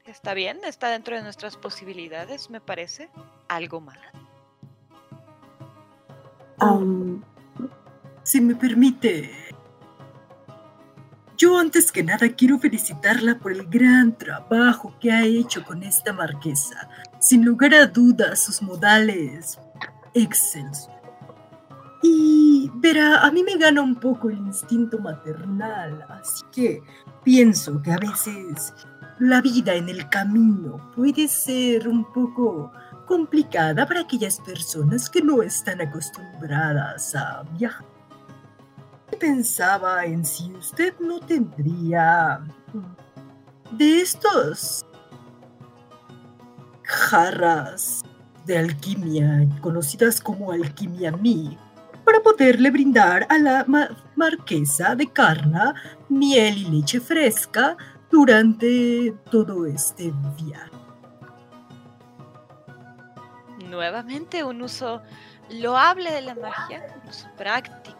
está 0.05 0.33
bien, 0.33 0.59
está 0.65 0.89
dentro 0.89 1.15
de 1.15 1.21
nuestras 1.23 1.55
posibilidades, 1.55 2.49
me 2.49 2.59
parece. 2.59 3.09
¿Algo 3.47 3.79
más? 3.79 3.97
Si 8.23 8.41
me 8.41 8.55
permite. 8.55 9.31
Yo 11.37 11.57
antes 11.57 11.91
que 11.91 12.03
nada 12.03 12.27
quiero 12.29 12.59
felicitarla 12.59 13.39
por 13.39 13.53
el 13.53 13.65
gran 13.67 14.17
trabajo 14.17 14.93
que 14.99 15.11
ha 15.11 15.23
hecho 15.23 15.63
con 15.63 15.83
esta 15.83 16.11
marquesa. 16.11 16.89
Sin 17.19 17.45
lugar 17.45 17.73
a 17.73 17.87
dudas, 17.87 18.39
sus 18.39 18.61
modales 18.61 19.57
excelsos. 20.13 20.89
Y 22.01 22.69
verá, 22.75 23.21
a 23.21 23.31
mí 23.31 23.43
me 23.43 23.57
gana 23.57 23.81
un 23.81 23.95
poco 23.95 24.29
el 24.29 24.37
instinto 24.37 24.99
maternal, 24.99 26.05
así 26.09 26.45
que 26.51 26.81
pienso 27.23 27.81
que 27.81 27.91
a 27.91 27.97
veces 27.97 28.73
la 29.19 29.41
vida 29.41 29.75
en 29.75 29.89
el 29.89 30.07
camino 30.09 30.91
puede 30.95 31.27
ser 31.27 31.89
un 31.89 32.09
poco 32.13 32.71
complicada 33.05 33.85
para 33.85 34.01
aquellas 34.01 34.39
personas 34.39 35.09
que 35.09 35.21
no 35.21 35.41
están 35.41 35.81
acostumbradas 35.81 37.15
a 37.15 37.43
viajar. 37.57 37.98
Pensaba 39.17 40.05
en 40.05 40.25
si 40.25 40.51
usted 40.53 40.93
no 40.99 41.19
tendría 41.19 42.41
de 43.71 44.01
estos 44.01 44.85
jarras 46.83 48.01
de 48.45 48.57
alquimia 48.57 49.47
conocidas 49.61 50.19
como 50.21 50.51
alquimia 50.51 51.11
mi 51.11 51.57
para 52.05 52.19
poderle 52.21 52.71
brindar 52.71 53.27
a 53.29 53.37
la 53.37 53.63
ma- 53.67 53.89
marquesa 54.15 54.95
de 54.95 55.07
Carna 55.11 55.73
miel 56.07 56.57
y 56.57 56.65
leche 56.65 56.99
fresca 56.99 57.77
durante 58.09 59.13
todo 59.29 59.65
este 59.67 60.11
viaje. 60.41 60.71
Nuevamente 63.67 64.43
un 64.43 64.63
uso 64.63 65.01
loable 65.51 66.11
de 66.11 66.21
la 66.21 66.33
magia, 66.33 66.83
un 67.03 67.09
uso 67.09 67.27
práctico, 67.37 67.99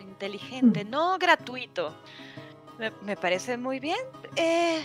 inteligente, 0.00 0.84
no 0.84 1.18
gratuito. 1.18 1.94
Me, 2.78 2.90
me 3.02 3.16
parece 3.16 3.56
muy 3.56 3.80
bien. 3.80 4.00
Eh, 4.36 4.82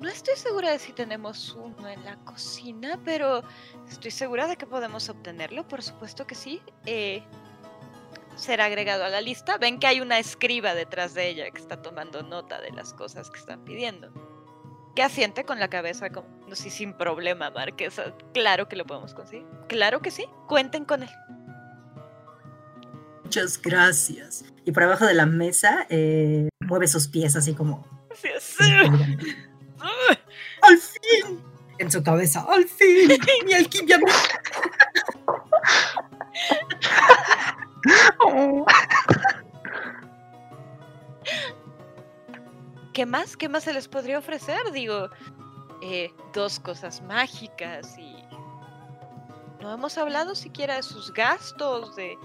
no 0.00 0.08
estoy 0.08 0.36
segura 0.36 0.70
de 0.70 0.78
si 0.78 0.92
tenemos 0.92 1.54
uno 1.54 1.88
en 1.88 2.04
la 2.04 2.16
cocina, 2.24 3.00
pero 3.04 3.42
estoy 3.88 4.10
segura 4.10 4.46
de 4.46 4.56
que 4.56 4.66
podemos 4.66 5.08
obtenerlo, 5.08 5.66
por 5.66 5.82
supuesto 5.82 6.26
que 6.26 6.34
sí. 6.34 6.60
Eh, 6.84 7.22
será 8.36 8.66
agregado 8.66 9.04
a 9.04 9.08
la 9.08 9.20
lista. 9.20 9.56
Ven 9.58 9.78
que 9.78 9.86
hay 9.86 10.00
una 10.00 10.18
escriba 10.18 10.74
detrás 10.74 11.14
de 11.14 11.28
ella 11.28 11.50
que 11.50 11.60
está 11.60 11.80
tomando 11.80 12.22
nota 12.22 12.60
de 12.60 12.72
las 12.72 12.92
cosas 12.92 13.30
que 13.30 13.38
están 13.38 13.64
pidiendo. 13.64 14.12
Que 14.94 15.02
asiente 15.02 15.44
con 15.44 15.58
la 15.58 15.68
cabeza 15.68 16.10
como, 16.10 16.28
no 16.46 16.54
sé, 16.54 16.70
sin 16.70 16.92
problema, 16.96 17.50
Marquesa. 17.50 18.14
Claro 18.32 18.68
que 18.68 18.76
lo 18.76 18.84
podemos 18.84 19.14
conseguir. 19.14 19.46
Claro 19.68 20.00
que 20.02 20.10
sí. 20.10 20.26
Cuenten 20.46 20.84
con 20.84 21.02
él. 21.02 21.10
Muchas 23.24 23.60
gracias. 23.60 24.44
Y 24.64 24.72
por 24.72 24.84
abajo 24.84 25.06
de 25.06 25.14
la 25.14 25.26
mesa 25.26 25.86
eh, 25.88 26.48
mueve 26.60 26.86
sus 26.86 27.08
pies 27.08 27.34
así 27.36 27.54
como... 27.54 27.86
¡Al 30.62 30.78
fin! 30.78 31.42
En 31.78 31.90
su 31.90 32.02
cabeza, 32.02 32.46
¡al 32.48 32.64
fin! 32.64 33.08
¡Mi 33.44 33.54
alquimia! 33.54 33.98
¿Qué 42.92 43.06
más? 43.06 43.36
¿Qué 43.36 43.48
más 43.48 43.64
se 43.64 43.72
les 43.72 43.88
podría 43.88 44.18
ofrecer? 44.18 44.70
Digo, 44.72 45.10
eh, 45.82 46.12
dos 46.32 46.60
cosas 46.60 47.02
mágicas 47.02 47.98
y... 47.98 48.14
No 49.60 49.72
hemos 49.74 49.98
hablado 49.98 50.34
siquiera 50.34 50.76
de 50.76 50.82
sus 50.82 51.12
gastos, 51.12 51.96
de, 51.96 52.16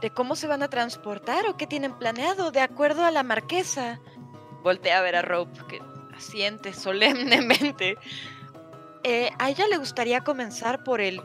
de 0.00 0.10
cómo 0.10 0.36
se 0.36 0.46
van 0.46 0.62
a 0.62 0.68
transportar 0.68 1.46
o 1.46 1.56
qué 1.56 1.66
tienen 1.66 1.92
planeado, 1.98 2.50
de 2.50 2.60
acuerdo 2.60 3.04
a 3.04 3.10
la 3.10 3.22
marquesa. 3.22 4.00
Voltea 4.62 4.98
a 4.98 5.02
ver 5.02 5.16
a 5.16 5.22
Rope, 5.22 5.58
que 5.68 5.80
asiente 6.16 6.72
solemnemente. 6.72 7.96
Eh, 9.04 9.30
a 9.38 9.50
ella 9.50 9.66
le 9.68 9.76
gustaría 9.76 10.20
comenzar 10.20 10.84
por 10.84 11.00
el... 11.00 11.20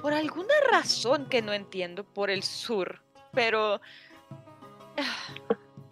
Por 0.00 0.12
alguna 0.12 0.54
razón 0.70 1.26
que 1.28 1.42
no 1.42 1.52
entiendo, 1.52 2.04
por 2.04 2.30
el 2.30 2.42
sur. 2.42 3.02
Pero... 3.32 3.80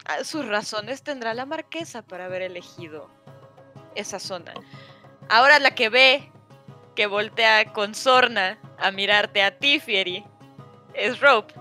ah, 0.05 0.23
Sus 0.25 0.47
razones 0.47 1.03
tendrá 1.03 1.35
la 1.35 1.47
marquesa 1.47 2.03
para 2.03 2.27
haber 2.27 2.43
elegido 2.43 3.11
esa 3.95 4.19
zona. 4.19 4.55
Ahora 5.29 5.59
la 5.59 5.75
que 5.75 5.89
ve 5.89 6.31
que 6.95 7.07
voltea 7.07 7.73
con 7.73 7.95
sorna 7.95 8.59
a 8.79 8.91
mirarte 8.91 9.43
a 9.43 9.59
ti, 9.59 9.81
Fieri, 9.81 10.25
es 10.95 11.21
Rope. 11.21 11.55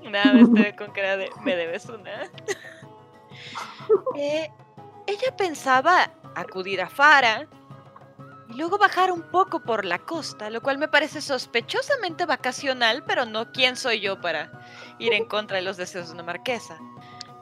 Nada 0.10 0.32
te 0.54 0.62
ve 0.62 0.76
con 0.78 0.90
cara 0.92 1.16
de 1.16 1.30
me 1.42 1.56
debes 1.56 1.86
una. 1.86 2.22
Eh, 4.16 4.50
ella 5.06 5.36
pensaba 5.36 6.12
acudir 6.34 6.80
a 6.80 6.88
Fara 6.88 7.46
y 8.48 8.54
luego 8.54 8.76
bajar 8.76 9.10
un 9.12 9.22
poco 9.22 9.60
por 9.60 9.84
la 9.84 9.98
costa, 9.98 10.50
lo 10.50 10.60
cual 10.60 10.78
me 10.78 10.88
parece 10.88 11.20
sospechosamente 11.20 12.26
vacacional, 12.26 13.02
pero 13.06 13.24
no 13.24 13.50
quién 13.52 13.76
soy 13.76 14.00
yo 14.00 14.20
para 14.20 14.50
ir 14.98 15.12
en 15.12 15.24
contra 15.26 15.56
de 15.56 15.62
los 15.62 15.76
deseos 15.76 16.08
de 16.08 16.14
una 16.14 16.22
marquesa. 16.24 16.78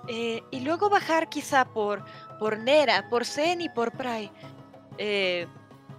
Eh, 0.06 0.42
y 0.50 0.61
luego 0.61 0.88
bajar 0.88 1.28
quizá 1.28 1.64
por, 1.66 2.04
por 2.38 2.59
Nera, 2.59 3.09
por 3.09 3.24
Zen 3.24 3.61
y 3.61 3.68
por 3.70 3.92
Prai. 3.92 4.30
eh, 4.98 5.46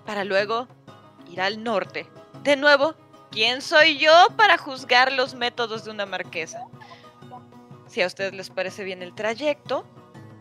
para 0.06 0.24
luego 0.24 0.68
ir 1.30 1.42
al 1.42 1.64
norte. 1.64 2.10
De 2.44 2.56
nuevo, 2.56 2.96
¿quién 3.32 3.62
soy 3.62 3.98
yo 3.98 4.12
para 4.36 4.58
juzgar 4.58 5.12
los 5.12 5.36
métodos 5.36 5.86
de 5.86 5.92
una 5.92 6.06
marquesa? 6.06 6.64
Si 7.88 8.02
a 8.02 8.08
ustedes 8.08 8.34
les 8.34 8.50
parece 8.50 8.84
bien 8.84 9.02
el 9.02 9.14
trayecto 9.14 9.86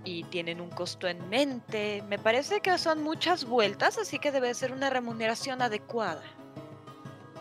y 0.04 0.24
tienen 0.24 0.60
un 0.60 0.70
costo 0.70 1.08
en 1.08 1.28
mente, 1.28 2.02
me 2.08 2.18
parece 2.18 2.60
que 2.60 2.76
son 2.78 3.02
muchas 3.02 3.44
vueltas, 3.44 3.98
así 3.98 4.18
que 4.18 4.30
debe 4.30 4.52
ser 4.54 4.72
una 4.72 4.90
remuneración 4.90 5.62
adecuada. 5.62 6.22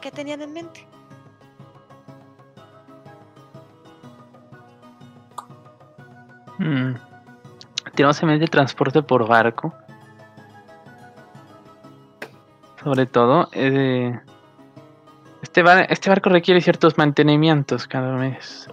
¿Qué 0.01 0.11
tenían 0.11 0.41
en 0.41 0.53
mente? 0.53 0.87
Mm. 6.59 6.93
Tenemos 7.95 8.21
en 8.21 8.29
mente 8.29 8.47
transporte 8.47 9.01
por 9.01 9.27
barco. 9.27 9.73
Sobre 12.83 13.05
todo, 13.05 13.49
eh, 13.53 14.19
este, 15.41 15.63
ba- 15.63 15.83
este 15.83 16.09
barco 16.09 16.29
requiere 16.29 16.61
ciertos 16.61 16.97
mantenimientos 16.97 17.87
cada 17.87 18.15
mes. 18.15 18.69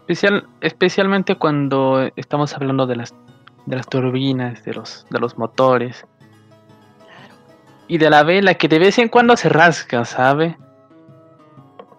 Especial, 0.00 0.46
especialmente 0.60 1.36
cuando 1.36 2.10
estamos 2.16 2.54
hablando 2.54 2.86
de 2.86 2.96
las, 2.96 3.14
de 3.66 3.76
las 3.76 3.86
turbinas, 3.86 4.64
de 4.64 4.74
los, 4.74 5.06
de 5.10 5.18
los 5.20 5.36
motores 5.36 6.06
y 7.88 7.98
de 7.98 8.08
la 8.10 8.22
vela 8.22 8.54
que 8.54 8.68
de 8.68 8.78
vez 8.78 8.98
en 8.98 9.08
cuando 9.08 9.36
se 9.36 9.48
rasga, 9.50 10.04
¿sabe? 10.04 10.56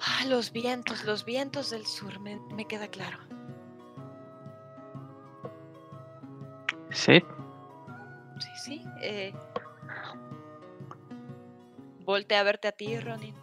Ah, 0.02 0.26
los 0.28 0.52
vientos, 0.52 1.04
los 1.06 1.26
vientos 1.26 1.70
del 1.70 1.86
sur, 1.86 2.20
me, 2.20 2.40
me 2.56 2.66
queda 2.66 2.88
claro. 2.88 3.18
Sí. 6.92 7.24
Sí, 8.40 8.50
sí. 8.64 8.86
Eh... 9.02 9.34
Voltea 12.06 12.40
a 12.40 12.44
verte 12.44 12.68
a 12.68 12.72
ti, 12.72 13.00
Ronin. 13.00 13.36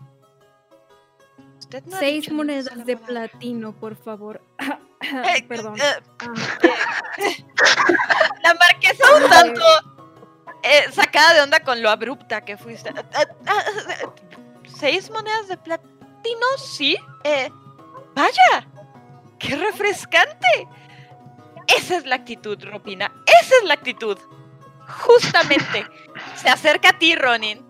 Usted 1.66 1.84
no 1.86 1.96
ha 1.96 1.98
Seis 1.98 2.30
monedas 2.30 2.86
de 2.86 2.96
platino, 2.96 3.72
por 3.72 3.96
favor. 3.96 4.40
Eh, 5.02 5.44
Perdón. 5.46 5.78
eh, 5.78 5.82
Ah, 6.18 6.26
La 8.42 8.54
marquesa 8.54 9.04
un 9.14 9.28
tanto 9.30 9.60
eh, 10.62 10.90
sacada 10.90 11.34
de 11.34 11.42
onda 11.42 11.60
con 11.60 11.82
lo 11.82 11.90
abrupta 11.90 12.40
que 12.40 12.56
fuiste. 12.56 12.88
Ah, 12.96 13.04
ah, 13.14 13.24
ah, 13.46 13.56
ah, 13.56 14.12
¿Seis 14.66 15.10
monedas 15.10 15.48
de 15.48 15.58
platino? 15.58 16.46
Sí. 16.56 16.96
Eh, 17.24 17.50
vaya, 18.14 18.66
qué 19.38 19.54
refrescante. 19.56 20.66
Esa 21.68 21.98
es 21.98 22.06
la 22.06 22.16
actitud, 22.16 22.58
Ropina. 22.64 23.12
Esa 23.42 23.54
es 23.60 23.64
la 23.64 23.74
actitud. 23.74 24.18
Justamente. 24.88 25.86
Se 26.36 26.48
acerca 26.48 26.88
a 26.90 26.98
ti, 26.98 27.14
Ronin. 27.14 27.64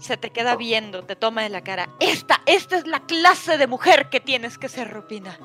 Se 0.00 0.16
te 0.16 0.30
queda 0.30 0.56
viendo, 0.56 1.04
te 1.04 1.14
toma 1.14 1.42
de 1.42 1.50
la 1.50 1.62
cara. 1.62 1.88
Esta, 2.00 2.40
esta 2.46 2.78
es 2.78 2.86
la 2.86 3.00
clase 3.00 3.58
de 3.58 3.66
mujer 3.66 4.08
que 4.08 4.18
tienes 4.18 4.58
que 4.58 4.68
ser, 4.68 4.90
Ropina. 4.90 5.38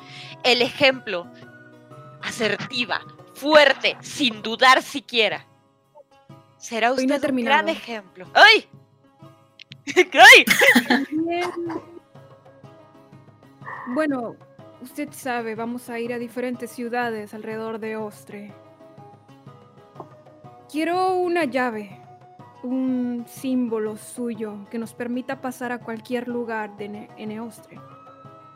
El 0.43 0.61
ejemplo. 0.61 1.27
Asertiva, 2.21 3.01
fuerte, 3.35 3.97
sin 4.01 4.41
dudar 4.41 4.81
siquiera. 4.81 5.45
Será 6.57 6.91
Hoy 6.91 7.05
no 7.05 7.15
usted 7.15 7.29
un 7.29 7.43
gran 7.43 7.69
ejemplo. 7.69 8.27
¡Ay! 8.33 8.67
¡Ay! 9.95 10.45
Bueno, 13.87 14.35
usted 14.81 15.09
sabe, 15.11 15.53
vamos 15.53 15.89
a 15.91 15.99
ir 15.99 16.11
a 16.11 16.17
diferentes 16.17 16.71
ciudades 16.71 17.35
alrededor 17.35 17.79
de 17.79 17.97
Ostre. 17.97 18.51
Quiero 20.71 21.17
una 21.17 21.45
llave, 21.45 22.01
un 22.65 23.25
símbolo 23.27 23.97
suyo 23.97 24.65
que 24.69 24.79
nos 24.79 24.93
permita 24.93 25.41
pasar 25.41 25.71
a 25.71 25.79
cualquier 25.79 26.27
lugar 26.27 26.75
de 26.77 26.89
Ne-. 26.89 27.09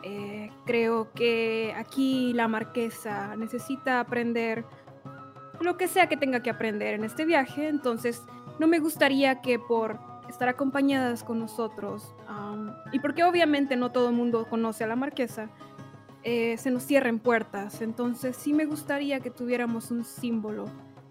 Eh, 0.03 0.51
creo 0.65 1.11
que 1.13 1.73
aquí 1.77 2.33
la 2.33 2.47
marquesa 2.47 3.35
necesita 3.35 3.99
aprender 3.99 4.65
lo 5.59 5.77
que 5.77 5.87
sea 5.87 6.07
que 6.07 6.17
tenga 6.17 6.41
que 6.41 6.49
aprender 6.49 6.93
en 6.93 7.03
este 7.03 7.25
viaje, 7.25 7.67
entonces 7.67 8.23
no 8.59 8.67
me 8.67 8.79
gustaría 8.79 9.41
que 9.41 9.59
por 9.59 9.99
estar 10.29 10.47
acompañadas 10.47 11.23
con 11.23 11.39
nosotros 11.39 12.13
y 12.91 12.99
porque 12.99 13.23
obviamente 13.23 13.75
no 13.75 13.91
todo 13.91 14.09
el 14.09 14.15
mundo 14.15 14.45
conoce 14.49 14.83
a 14.83 14.87
la 14.87 14.95
marquesa, 14.95 15.49
eh, 16.23 16.57
se 16.57 16.71
nos 16.71 16.85
cierren 16.85 17.19
puertas. 17.19 17.81
Entonces 17.81 18.35
sí 18.35 18.53
me 18.53 18.65
gustaría 18.65 19.19
que 19.19 19.31
tuviéramos 19.31 19.91
un 19.91 20.03
símbolo 20.05 20.65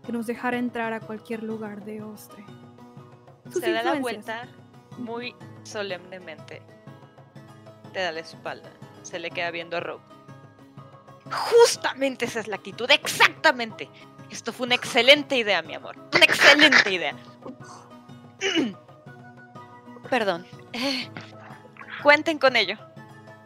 que 0.05 0.13
nos 0.13 0.27
dejara 0.27 0.59
entrar 0.59 0.93
a 0.93 1.01
cualquier 1.01 1.43
lugar 1.43 1.85
de 1.85 2.03
Ostre. 2.03 2.45
Sus 3.51 3.63
Se 3.63 3.73
da 3.73 3.83
la 3.83 3.95
vuelta 3.95 4.47
muy 4.99 5.35
solemnemente. 5.65 6.63
Te 7.93 8.01
da 8.01 8.13
la 8.13 8.21
espalda. 8.21 8.71
Se 9.03 9.19
le 9.19 9.31
queda 9.31 9.51
viendo 9.51 9.77
a 9.77 9.81
Rogue. 9.81 10.03
Justamente 11.31 12.25
esa 12.25 12.41
es 12.41 12.49
la 12.49 12.57
actitud, 12.57 12.91
exactamente. 12.91 13.89
Esto 14.31 14.53
fue 14.53 14.67
una 14.67 14.75
excelente 14.75 15.37
idea, 15.37 15.63
mi 15.63 15.75
amor. 15.75 15.97
Una 16.15 16.25
excelente 16.25 16.93
idea. 16.93 17.17
Perdón. 20.11 20.47
Eh, 20.73 21.09
cuenten 22.03 22.39
con 22.39 22.57
ello. 22.57 22.77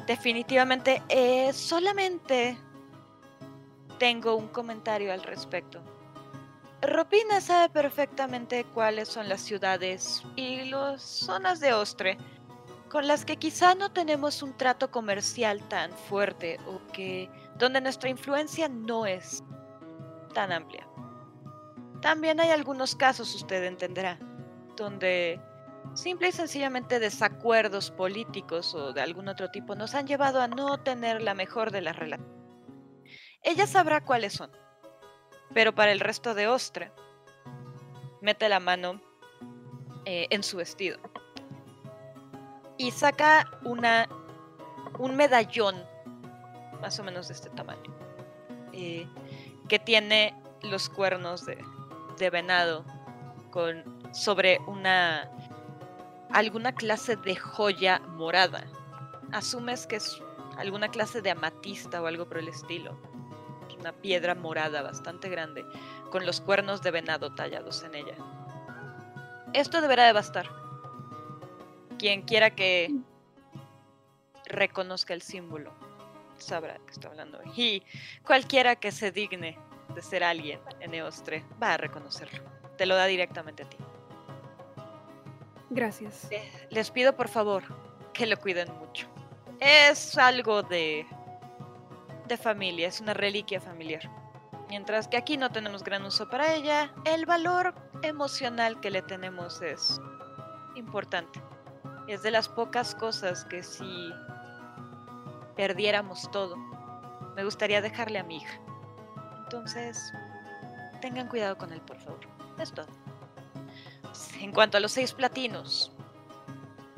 Definitivamente, 0.07 1.03
eh, 1.09 1.53
solamente 1.53 2.59
tengo 3.99 4.35
un 4.35 4.49
comentario 4.49 5.13
al 5.13 5.23
respecto. 5.23 5.91
Ropina 6.83 7.41
sabe 7.41 7.72
perfectamente 7.72 8.64
cuáles 8.64 9.09
son 9.09 9.28
las 9.28 9.41
ciudades 9.41 10.24
y 10.35 10.64
las 10.64 11.01
zonas 11.01 11.61
de 11.61 11.72
Ostre 11.72 12.18
con 12.89 13.07
las 13.07 13.24
que 13.24 13.37
quizá 13.37 13.76
no 13.76 13.93
tenemos 13.93 14.43
un 14.43 14.57
trato 14.57 14.91
comercial 14.91 15.62
tan 15.68 15.93
fuerte 15.93 16.59
o 16.66 16.80
que 16.93 17.30
donde 17.57 17.80
nuestra 17.80 18.11
influencia 18.11 18.68
no 18.68 19.07
es 19.07 19.45
tan 20.35 20.51
amplia. 20.51 20.87
También 22.03 22.41
hay 22.41 22.51
algunos 22.51 22.97
casos, 22.97 23.33
usted 23.35 23.62
entenderá, 23.62 24.18
donde 24.76 25.41
simple 25.95 26.28
y 26.28 26.33
sencillamente 26.33 26.99
desacuerdos 26.99 27.93
políticos 27.93 28.74
o 28.74 28.93
de 28.93 29.01
algún 29.01 29.28
otro 29.28 29.51
tipo 29.51 29.76
nos 29.76 29.95
han 29.95 30.09
llevado 30.09 30.43
a 30.43 30.49
no 30.49 30.80
tener 30.80 31.22
la 31.22 31.35
mejor 31.35 31.70
de 31.70 31.80
las 31.80 31.97
relaciones. 31.97 32.37
Ella 33.43 33.68
sabrá 33.68 34.05
cuáles 34.05 34.33
son. 34.33 34.51
Pero 35.55 35.75
para 35.75 35.93
el 35.93 36.01
resto 36.01 36.35
de 36.35 36.49
Ostre, 36.49 36.93
mete 38.21 38.49
la 38.49 38.61
mano 38.61 39.01
eh, 40.05 40.27
en 40.31 40.43
su 40.43 40.57
vestido 40.57 40.99
y 42.79 42.91
saca 42.91 43.51
una 43.65 44.09
un 44.99 45.17
medallón 45.17 45.77
más 46.81 46.99
o 46.99 47.05
menos 47.05 47.29
de 47.29 47.35
este 47.35 47.51
tamaño 47.51 47.95
eh, 48.73 49.07
que 49.69 49.79
tiene 49.79 50.35
los 50.63 50.89
cuernos 50.89 51.47
de, 51.47 51.59
de 52.19 52.31
venado 52.31 52.85
con 53.51 53.85
sobre 54.13 54.59
una 54.67 55.31
alguna 56.31 56.73
clase 56.73 57.17
de 57.17 57.37
joya 57.37 57.99
morada. 58.01 58.65
Asumes 59.33 59.87
que 59.87 59.97
es 59.97 60.21
alguna 60.57 60.89
clase 60.89 61.23
de 61.23 61.31
amatista 61.31 62.03
o 62.03 62.07
algo 62.07 62.27
por 62.27 62.39
el 62.39 62.49
estilo 62.49 62.99
una 63.83 63.93
piedra 63.93 64.37
morada 64.37 64.80
bastante 64.80 65.28
grande 65.28 65.66
con 66.11 66.24
los 66.24 66.41
cuernos 66.41 66.83
de 66.83 66.93
venado 66.93 67.35
tallados 67.35 67.83
en 67.83 67.97
ella. 67.97 68.14
Esto 69.53 69.80
deberá 69.80 70.07
de 70.07 70.12
bastar. 70.12 70.49
Quien 71.99 72.22
quiera 72.22 72.51
que 72.51 72.95
reconozca 74.47 75.14
el 75.14 75.22
símbolo 75.22 75.72
sabrá 76.39 76.78
que 76.78 76.93
estoy 76.93 77.11
hablando. 77.11 77.41
Y 77.57 77.83
cualquiera 78.24 78.76
que 78.76 78.93
se 78.93 79.11
digne 79.11 79.59
de 79.95 80.03
ser 80.03 80.22
alguien 80.22 80.61
en 80.80 80.95
Eostre 80.95 81.45
va 81.61 81.74
a 81.74 81.76
reconocerlo. 81.76 82.41
Te 82.78 82.87
lo 82.87 82.95
da 82.95 83.07
directamente 83.07 83.64
a 83.64 83.68
ti. 83.68 83.76
Gracias. 85.70 86.30
Eh, 86.30 86.68
Les 86.70 86.91
pido 86.91 87.16
por 87.16 87.28
favor 87.28 87.64
que 88.12 88.26
lo 88.26 88.37
cuiden 88.37 88.72
mucho. 88.78 89.09
Es 89.59 90.16
algo 90.18 90.62
de 90.62 91.05
de 92.27 92.37
familia, 92.37 92.89
es 92.89 93.01
una 93.01 93.14
reliquia 93.14 93.61
familiar. 93.61 94.11
Mientras 94.68 95.07
que 95.07 95.16
aquí 95.16 95.37
no 95.37 95.51
tenemos 95.51 95.83
gran 95.83 96.05
uso 96.05 96.29
para 96.29 96.55
ella, 96.55 96.93
el 97.05 97.27
valor 97.27 97.75
emocional 98.03 98.81
que 98.81 98.91
le 98.91 99.03
tenemos 99.03 99.61
es 99.61 100.01
importante. 100.77 101.43
Es 102.09 102.23
de 102.23 102.31
las 102.31 102.49
pocas 102.49 102.95
cosas 102.95 103.45
que 103.45 103.62
si 103.62 104.12
perdiéramos 105.57 106.31
todo, 106.31 106.57
me 107.37 107.45
gustaría 107.45 107.83
dejarle 107.83 108.18
a 108.18 108.25
mi 108.25 108.39
hija. 108.39 108.61
Entonces, 109.45 110.12
tengan 111.01 111.29
cuidado 111.29 111.59
con 111.59 111.73
él, 111.73 111.81
por 111.83 111.99
favor. 111.99 112.20
Es 112.59 112.73
todo. 112.73 112.89
En 114.41 114.53
cuanto 114.53 114.79
a 114.79 114.81
los 114.81 114.93
seis 114.93 115.12
platinos, 115.12 115.93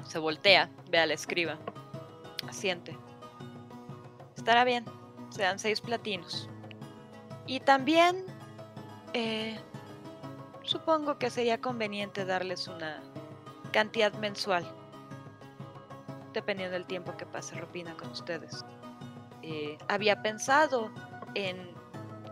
se 0.07 0.19
voltea, 0.19 0.71
ve 0.91 0.99
a 0.99 1.07
la 1.07 1.15
escriba, 1.15 1.59
asiente. 2.49 2.97
Estará 4.37 4.65
bien, 4.65 4.85
se 5.35 5.43
dan 5.43 5.59
seis 5.59 5.81
platinos. 5.81 6.49
Y 7.47 7.59
también, 7.61 8.25
eh, 9.15 9.59
supongo 10.63 11.19
que 11.19 11.29
sería 11.29 11.61
conveniente 11.61 12.25
darles 12.25 12.69
una 12.69 13.03
cantidad 13.73 14.13
mensual 14.15 14.65
dependiendo 16.33 16.75
del 16.75 16.87
tiempo 16.87 17.17
que 17.17 17.27
pase 17.27 17.57
Ropina 17.57 17.97
con 17.97 18.11
ustedes. 18.11 18.65
Eh, 19.43 19.77
había 19.89 20.23
pensado 20.23 20.91
en 21.35 21.75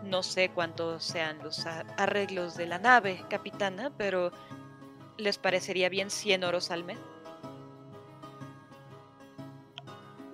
no 0.03 0.23
sé 0.23 0.49
cuántos 0.49 1.03
sean 1.03 1.39
los 1.43 1.65
arreglos 1.65 2.55
de 2.55 2.67
la 2.67 2.79
nave, 2.79 3.23
capitana, 3.29 3.91
pero 3.97 4.31
¿les 5.17 5.37
parecería 5.37 5.89
bien 5.89 6.09
100 6.09 6.43
oros 6.43 6.71
al 6.71 6.83
mes? 6.83 6.99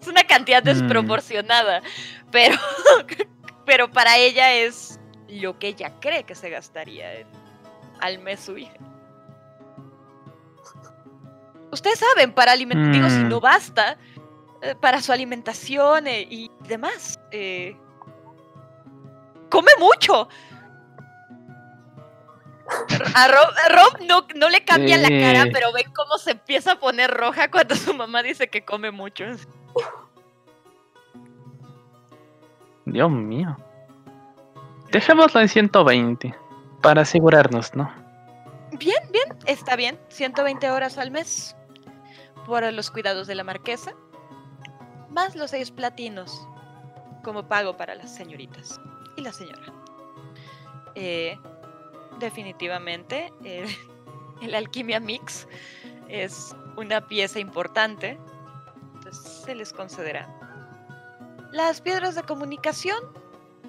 Es 0.01 0.07
una 0.07 0.23
cantidad 0.23 0.61
Mm. 0.61 0.65
desproporcionada, 0.65 1.81
pero, 2.31 2.55
pero 3.65 3.91
para 3.91 4.17
ella 4.17 4.53
es 4.53 4.99
lo 5.27 5.59
que 5.59 5.67
ella 5.69 5.93
cree 5.99 6.23
que 6.23 6.35
se 6.35 6.49
gastaría 6.49 7.13
en- 7.19 7.27
al 7.99 8.19
mes 8.19 8.39
su 8.39 8.57
hija. 8.57 8.73
Ustedes 11.71 11.99
saben, 11.99 12.33
para 12.33 12.53
alimentar, 12.53 12.91
digo, 12.91 13.09
si 13.09 13.17
Mm. 13.17 13.29
no 13.29 13.39
basta, 13.39 13.97
eh, 14.61 14.75
para 14.75 15.01
su 15.01 15.11
alimentación 15.11 16.07
eh, 16.07 16.25
y 16.29 16.49
demás. 16.61 17.19
eh, 17.31 17.75
come 19.49 19.71
mucho. 19.79 20.27
A 23.15 23.27
Rob, 23.27 23.47
a 23.65 23.69
Rob 23.69 24.01
no, 24.07 24.27
no 24.35 24.49
le 24.49 24.63
cambia 24.63 24.97
la 24.97 25.09
cara, 25.09 25.45
pero 25.51 25.71
ven 25.73 25.91
cómo 25.93 26.17
se 26.19 26.31
empieza 26.31 26.73
a 26.73 26.79
poner 26.79 27.09
roja 27.11 27.49
cuando 27.49 27.75
su 27.75 27.93
mamá 27.95 28.21
dice 28.23 28.47
que 28.47 28.63
come 28.63 28.91
mucho. 28.91 29.25
Dios 32.85 33.11
mío. 33.11 33.55
Dejémoslo 34.91 35.41
en 35.41 35.49
120. 35.49 36.35
Para 36.81 37.01
asegurarnos, 37.01 37.75
¿no? 37.75 37.91
Bien, 38.79 39.03
bien, 39.11 39.37
está 39.45 39.75
bien. 39.75 39.99
120 40.09 40.71
horas 40.71 40.97
al 40.97 41.11
mes 41.11 41.55
por 42.49 42.63
los 42.73 42.89
cuidados 42.89 43.27
de 43.27 43.35
la 43.35 43.43
marquesa, 43.43 43.93
más 45.09 45.35
los 45.35 45.51
seis 45.51 45.69
platinos 45.69 46.47
como 47.23 47.47
pago 47.47 47.77
para 47.77 47.93
las 47.93 48.13
señoritas 48.15 48.81
y 49.17 49.21
la 49.21 49.31
señora. 49.31 49.71
Eh, 50.95 51.37
definitivamente, 52.19 53.31
el 54.41 54.55
Alquimia 54.55 54.99
Mix 54.99 55.47
es 56.07 56.55
una 56.75 57.07
pieza 57.07 57.39
importante, 57.39 58.17
entonces 59.09 59.43
se 59.43 59.55
les 59.55 59.73
concederá. 59.73 60.27
Las 61.51 61.81
piedras 61.81 62.15
de 62.15 62.23
comunicación, 62.23 62.99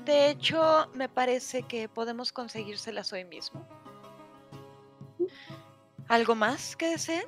de 0.05 0.31
hecho, 0.31 0.89
me 0.95 1.09
parece 1.09 1.63
que 1.63 1.89
podemos 1.89 2.33
conseguírselas 2.33 3.13
hoy 3.13 3.25
mismo. 3.25 3.67
¿Algo 6.09 6.35
más 6.35 6.77
que 6.77 6.91
deseen? 6.91 7.25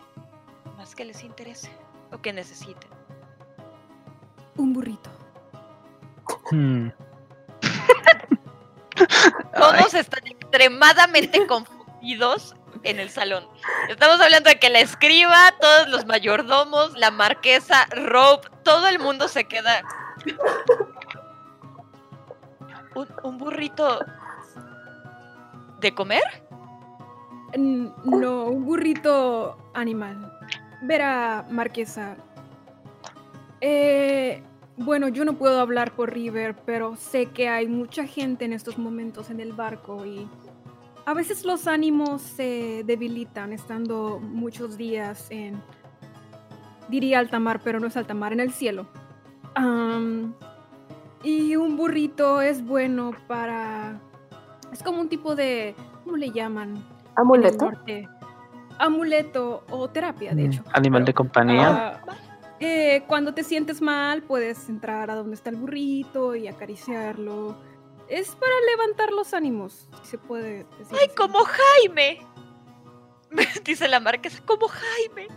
¿Más 0.77 0.95
que 0.95 1.05
les 1.05 1.23
interese? 1.23 1.71
¿O 2.11 2.19
que 2.21 2.33
necesiten? 2.33 2.91
Un 4.57 4.73
burrito. 4.73 5.11
Hmm. 6.51 6.89
Todos 9.57 9.95
están 9.95 10.27
extremadamente 10.27 11.47
confundidos 11.47 12.55
en 12.83 13.01
el 13.01 13.11
salón. 13.11 13.47
Estamos 13.89 14.21
hablando 14.21 14.49
de 14.51 14.59
que 14.59 14.71
la 14.71 14.81
escriba, 14.81 15.55
todos 15.61 15.89
los 15.89 16.07
mayordomos, 16.07 16.97
la 16.99 17.11
marquesa, 17.11 17.87
Rob, 17.91 18.41
todo 18.63 18.89
el 18.89 18.99
mundo 18.99 19.29
se 19.29 19.45
queda. 19.45 19.83
¿Un, 22.95 23.09
un 23.23 23.39
burrito 23.39 24.05
de 25.81 25.95
comer? 25.95 26.23
No, 27.57 28.45
un 28.45 28.65
burrito 28.65 29.59
animal. 29.75 30.33
Verá, 30.83 31.47
Marquesa. 31.51 32.17
Eh, 33.61 34.43
bueno, 34.77 35.09
yo 35.09 35.25
no 35.25 35.35
puedo 35.35 35.61
hablar 35.61 35.93
por 35.93 36.13
River, 36.13 36.57
pero 36.65 36.97
sé 36.97 37.27
que 37.27 37.49
hay 37.49 37.69
mucha 37.69 38.07
gente 38.07 38.45
en 38.45 38.53
estos 38.53 38.79
momentos 38.79 39.31
en 39.31 39.41
el 39.41 39.53
barco 39.53 40.05
y 40.07 40.29
a 41.05 41.15
veces 41.15 41.45
los 41.45 41.67
ánimos 41.67 42.23
se 42.23 42.83
debilitan 42.85 43.53
estando 43.53 44.21
muchos 44.21 44.77
días 44.77 45.27
en, 45.31 45.61
diría 46.89 47.19
alta 47.19 47.39
mar, 47.39 47.61
pero 47.63 47.81
no 47.81 47.87
es 47.87 47.97
alta 47.97 48.15
mar, 48.15 48.33
en 48.33 48.41
el 48.41 48.53
cielo. 48.53 48.87
Am, 49.55 50.35
y 51.23 51.57
un 51.57 51.77
burrito 51.77 52.41
es 52.41 52.65
bueno 52.65 53.13
para... 53.27 54.01
Es 54.73 54.83
como 54.83 55.01
un 55.01 55.09
tipo 55.09 55.35
de... 55.35 55.75
¿Cómo 56.05 56.17
le 56.17 56.31
llaman? 56.31 56.83
¿Amuleto? 57.17 57.71
Amuleto 58.79 59.65
o 59.71 59.89
terapia, 59.89 60.35
de 60.35 60.43
Mm, 60.43 60.47
hecho. 60.47 60.65
Animal 60.73 61.05
de 61.05 61.15
compañía. 61.15 62.01
Ah, 62.07 62.17
eh, 62.59 63.05
cuando 63.07 63.35
te 63.35 63.45
sientes 63.45 63.83
mal, 63.83 64.23
puedes 64.23 64.69
entrar 64.69 65.11
a 65.11 65.15
donde 65.15 65.35
está 65.35 65.51
el 65.51 65.57
burrito 65.57 66.35
y 66.35 66.49
acariciarlo. 66.49 67.57
Es 68.13 68.37
para 68.37 68.53
levantar 68.71 69.11
los 69.11 69.33
ánimos, 69.33 69.89
si 70.03 70.11
se 70.11 70.19
puede 70.19 70.65
decir. 70.79 70.99
¡Ay, 71.01 71.07
así. 71.07 71.17
como 71.17 71.39
Jaime! 71.39 72.19
Dice 73.65 73.89
la 73.89 74.01
marquesa, 74.01 74.39
como 74.45 74.69
Jaime. 74.69 75.29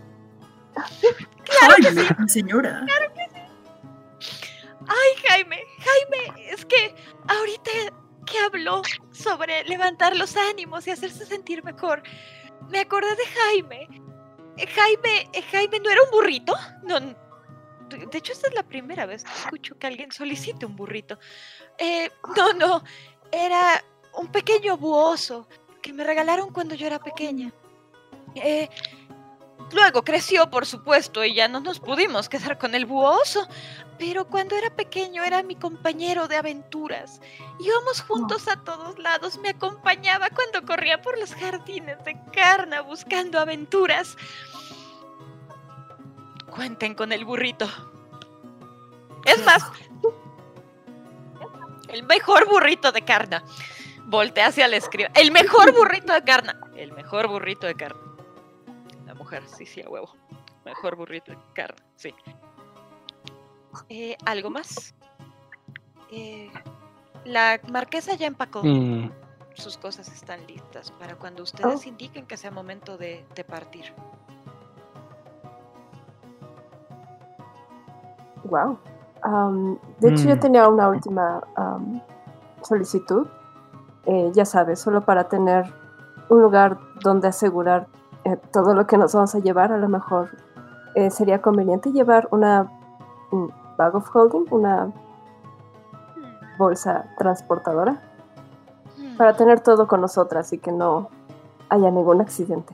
Ay, 0.76 2.28
señora. 2.28 2.84
Ay, 4.88 5.22
Jaime, 5.26 5.64
Jaime, 5.78 6.50
es 6.50 6.66
que 6.66 6.94
ahorita 7.26 7.70
que 8.26 8.38
habló 8.40 8.82
sobre 9.10 9.64
levantar 9.64 10.14
los 10.14 10.36
ánimos 10.36 10.86
y 10.86 10.90
hacerse 10.90 11.24
sentir 11.24 11.64
mejor, 11.64 12.02
me 12.68 12.80
acordé 12.80 13.16
de 13.16 13.26
Jaime. 13.26 13.88
Eh, 14.58 14.66
Jaime, 14.66 15.30
eh, 15.32 15.42
Jaime 15.50 15.80
no 15.80 15.88
era 15.88 16.02
un 16.02 16.10
burrito. 16.10 16.54
No, 16.82 17.00
de 17.00 18.18
hecho 18.18 18.32
esta 18.32 18.48
es 18.48 18.54
la 18.54 18.64
primera 18.64 19.06
vez 19.06 19.24
que 19.24 19.32
escucho 19.32 19.78
que 19.78 19.86
alguien 19.86 20.12
solicite 20.12 20.66
un 20.66 20.76
burrito. 20.76 21.18
Eh, 21.78 22.10
no, 22.36 22.52
no, 22.52 22.84
era 23.32 23.82
un 24.14 24.28
pequeño 24.28 24.76
buoso 24.76 25.46
que 25.82 25.92
me 25.92 26.04
regalaron 26.04 26.50
cuando 26.52 26.74
yo 26.74 26.86
era 26.86 26.98
pequeña. 26.98 27.52
Eh, 28.34 28.68
luego 29.72 30.02
creció, 30.02 30.50
por 30.50 30.66
supuesto, 30.66 31.24
y 31.24 31.34
ya 31.34 31.48
no 31.48 31.60
nos 31.60 31.80
pudimos 31.80 32.28
quedar 32.28 32.58
con 32.58 32.74
el 32.74 32.86
buoso. 32.86 33.46
Pero 33.98 34.26
cuando 34.26 34.56
era 34.56 34.70
pequeño 34.70 35.24
era 35.24 35.42
mi 35.42 35.56
compañero 35.56 36.28
de 36.28 36.36
aventuras. 36.36 37.20
Íbamos 37.58 38.02
juntos 38.02 38.46
a 38.48 38.56
todos 38.62 38.98
lados. 38.98 39.38
Me 39.38 39.50
acompañaba 39.50 40.28
cuando 40.30 40.66
corría 40.66 41.00
por 41.00 41.18
los 41.18 41.34
jardines 41.34 42.04
de 42.04 42.20
Carna 42.32 42.82
buscando 42.82 43.38
aventuras. 43.38 44.16
Cuenten 46.50 46.94
con 46.94 47.12
el 47.12 47.24
burrito. 47.24 47.66
Es 49.24 49.44
más, 49.44 49.64
el 51.88 52.02
mejor 52.04 52.48
burrito 52.48 52.92
de 52.92 53.02
Carna. 53.02 53.42
Voltea 54.04 54.46
hacia 54.46 54.68
la 54.68 54.76
escriba. 54.76 55.10
El 55.14 55.32
mejor 55.32 55.72
burrito 55.72 56.12
de 56.12 56.22
Carna. 56.22 56.60
El 56.76 56.92
mejor 56.92 57.28
burrito 57.28 57.66
de 57.66 57.74
Carna. 57.74 58.00
La 59.04 59.14
mujer, 59.14 59.42
sí, 59.48 59.66
sí, 59.66 59.82
a 59.82 59.88
huevo. 59.88 60.14
Mejor 60.64 60.96
burrito 60.96 61.32
de 61.32 61.38
Carna, 61.54 61.84
sí. 61.96 62.14
Eh, 63.88 64.16
¿Algo 64.24 64.50
más? 64.50 64.94
Eh, 66.10 66.50
la 67.24 67.60
marquesa 67.70 68.14
ya 68.14 68.26
empacó. 68.26 68.62
Y 68.64 69.10
Sus 69.54 69.76
cosas 69.76 70.08
están 70.08 70.46
listas 70.46 70.90
para 70.92 71.16
cuando 71.16 71.42
ustedes 71.42 71.86
indiquen 71.86 72.26
que 72.26 72.36
sea 72.36 72.50
momento 72.50 72.96
de, 72.96 73.24
de 73.34 73.44
partir. 73.44 73.92
Wow. 78.44 78.78
De 80.00 80.08
hecho, 80.10 80.28
yo 80.28 80.36
Mm. 80.36 80.40
tenía 80.40 80.68
una 80.68 80.88
última 80.88 81.42
am, 81.56 82.00
solicitud. 82.62 83.26
Eh, 84.04 84.30
ya 84.34 84.44
sabes, 84.44 84.78
solo 84.80 85.00
para 85.00 85.24
tener 85.28 85.72
un 86.28 86.42
lugar 86.42 86.78
donde 87.02 87.28
asegurar 87.28 87.86
eh, 88.24 88.36
todo 88.52 88.74
lo 88.74 88.86
que 88.86 88.96
nos 88.98 89.12
vamos 89.14 89.34
a 89.34 89.38
llevar, 89.38 89.72
a 89.72 89.78
lo 89.78 89.88
mejor 89.88 90.30
eh, 90.94 91.10
sería 91.10 91.40
conveniente 91.42 91.92
llevar 91.92 92.28
una 92.30 92.70
un 93.30 93.52
bag 93.76 93.94
of 93.94 94.08
holding, 94.14 94.46
una 94.50 94.92
bolsa 96.58 97.04
transportadora, 97.18 98.00
Hmm. 98.96 99.16
para 99.16 99.34
tener 99.36 99.60
todo 99.60 99.86
con 99.88 100.00
nosotras 100.00 100.52
y 100.52 100.58
que 100.58 100.72
no 100.72 101.08
haya 101.68 101.90
ningún 101.90 102.20
accidente. 102.20 102.72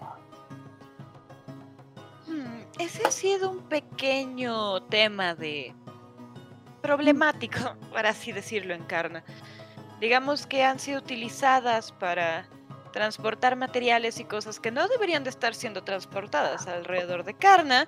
Hmm, 2.28 2.62
Ese 2.78 3.07
ha 3.07 3.11
sido 3.11 3.50
un 3.50 3.59
pequeño 3.59 4.82
tema 4.84 5.34
de 5.34 5.74
problemático, 6.83 7.59
por 7.91 8.05
así 8.05 8.33
decirlo, 8.33 8.74
en 8.74 8.83
Carna. 8.85 9.22
Digamos 10.01 10.47
que 10.47 10.64
han 10.64 10.78
sido 10.78 10.99
utilizadas 10.99 11.93
para 11.93 12.47
transportar 12.93 13.57
materiales 13.57 14.20
y 14.20 14.24
cosas 14.24 14.61
que 14.61 14.70
no 14.70 14.87
deberían 14.89 15.24
de 15.24 15.30
estar 15.30 15.55
siendo 15.55 15.83
transportadas 15.83 16.66
alrededor 16.66 17.24
de 17.24 17.35
Carna. 17.35 17.87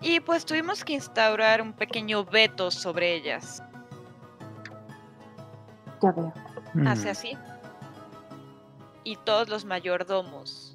Y 0.00 0.20
pues 0.20 0.44
tuvimos 0.44 0.84
que 0.84 0.92
instaurar 0.92 1.60
un 1.60 1.72
pequeño 1.72 2.24
veto 2.24 2.70
sobre 2.70 3.14
ellas. 3.14 3.62
Ya 6.00 6.12
veo. 6.12 6.32
Hace 6.86 7.08
mm, 7.08 7.10
así. 7.10 7.38
Y 9.02 9.16
todos 9.16 9.48
los 9.48 9.64
mayordomos 9.64 10.74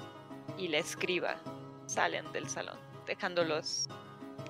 y 0.57 0.67
la 0.67 0.79
escriba 0.79 1.35
salen 1.85 2.29
del 2.33 2.49
salón, 2.49 2.77
dejándolos 3.05 3.87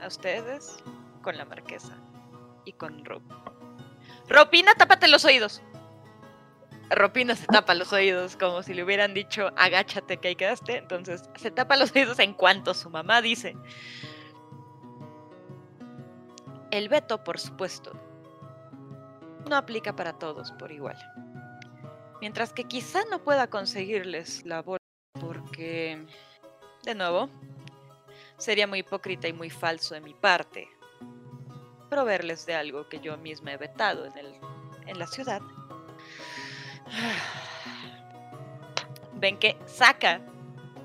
a 0.01 0.08
ustedes 0.08 0.78
con 1.22 1.38
la 1.38 1.45
marquesa 1.45 1.93
y 2.66 2.74
con 2.74 3.03
Rob. 3.05 3.22
Ropina, 4.30 4.74
tápate 4.76 5.07
los 5.07 5.26
oídos. 5.26 5.61
Ropina 6.89 7.36
se 7.36 7.47
tapa 7.47 7.74
los 7.74 7.91
oídos 7.91 8.36
como 8.36 8.61
si 8.61 8.74
le 8.74 8.84
hubieran 8.84 9.14
dicho 9.14 9.49
agáchate 9.55 10.18
que 10.18 10.30
ahí 10.30 10.36
quedaste. 10.36 10.78
Entonces 10.78 11.30
se 11.36 11.51
tapa 11.51 11.78
los 11.78 11.95
oídos 11.95 12.20
en 12.20 12.34
cuanto 12.34 12.74
su 12.74 12.89
mamá 12.89 13.22
dice. 13.22 13.55
El 16.72 16.89
veto, 16.89 17.24
por 17.24 17.39
supuesto, 17.39 17.91
no 19.49 19.55
aplica 19.55 19.95
para 19.95 20.14
todos 20.14 20.51
por 20.53 20.72
igual. 20.72 20.97
Mientras 22.20 22.53
que 22.53 22.64
quizá 22.64 23.03
no 23.11 23.24
pueda 23.24 23.47
conseguirles 23.47 24.45
la 24.45 24.61
bola 24.61 24.80
porque, 25.20 26.05
de 26.84 26.95
nuevo, 26.95 27.30
sería 28.38 28.66
muy 28.66 28.80
hipócrita 28.80 29.28
y 29.28 29.34
muy 29.34 29.49
falso 29.49 29.93
de 29.93 30.01
mi 30.01 30.14
parte 30.14 30.68
proveerles 31.93 32.47
de 32.47 32.55
algo 32.55 32.89
que 32.89 32.99
yo 32.99 33.15
misma 33.17 33.53
he 33.53 33.57
vetado 33.57 34.05
en, 34.05 34.17
el, 34.17 34.33
en 34.87 34.97
la 34.97 35.05
ciudad. 35.05 35.41
Ven 39.13 39.37
que 39.37 39.55
saca 39.67 40.19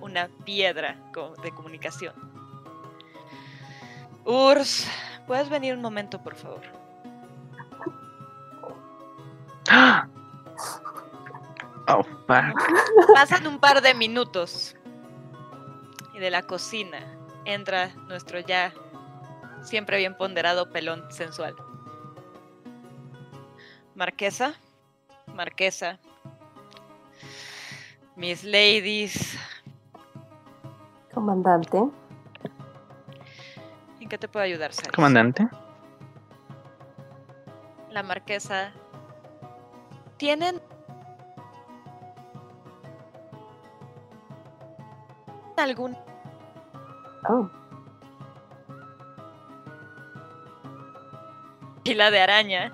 una 0.03 0.29
piedra 0.45 0.99
de 1.43 1.51
comunicación. 1.53 2.13
Urs, 4.27 4.87
¿puedes 5.27 5.49
venir 5.49 5.75
un 5.75 5.81
momento, 5.81 6.23
por 6.23 6.35
favor? 6.35 6.61
Oh. 11.91 12.05
Pasan 13.15 13.47
un 13.47 13.59
par 13.59 13.81
de 13.81 13.95
minutos 13.95 14.77
y 16.13 16.19
de 16.19 16.29
la 16.29 16.43
cocina 16.43 16.99
entra 17.47 17.89
nuestro 18.09 18.41
ya 18.41 18.75
siempre 19.63 19.99
bien 19.99 20.17
ponderado 20.17 20.71
pelón 20.71 21.11
sensual. 21.11 21.55
Marquesa, 23.95 24.55
Marquesa, 25.35 25.99
Miss 28.17 28.45
Ladies, 28.45 29.37
Comandante. 31.13 31.79
¿en 34.01 34.09
qué 34.09 34.19
te 34.19 34.29
puedo 34.29 34.45
ayudar, 34.45 34.73
Saris? 34.73 34.93
Comandante. 34.93 35.49
La 37.91 38.03
Marquesa. 38.03 38.73
¿Tienen 40.17 40.61
algún 45.57 45.97
Oh, 47.29 47.49
fila 51.89 52.11
de 52.11 52.21
araña? 52.21 52.73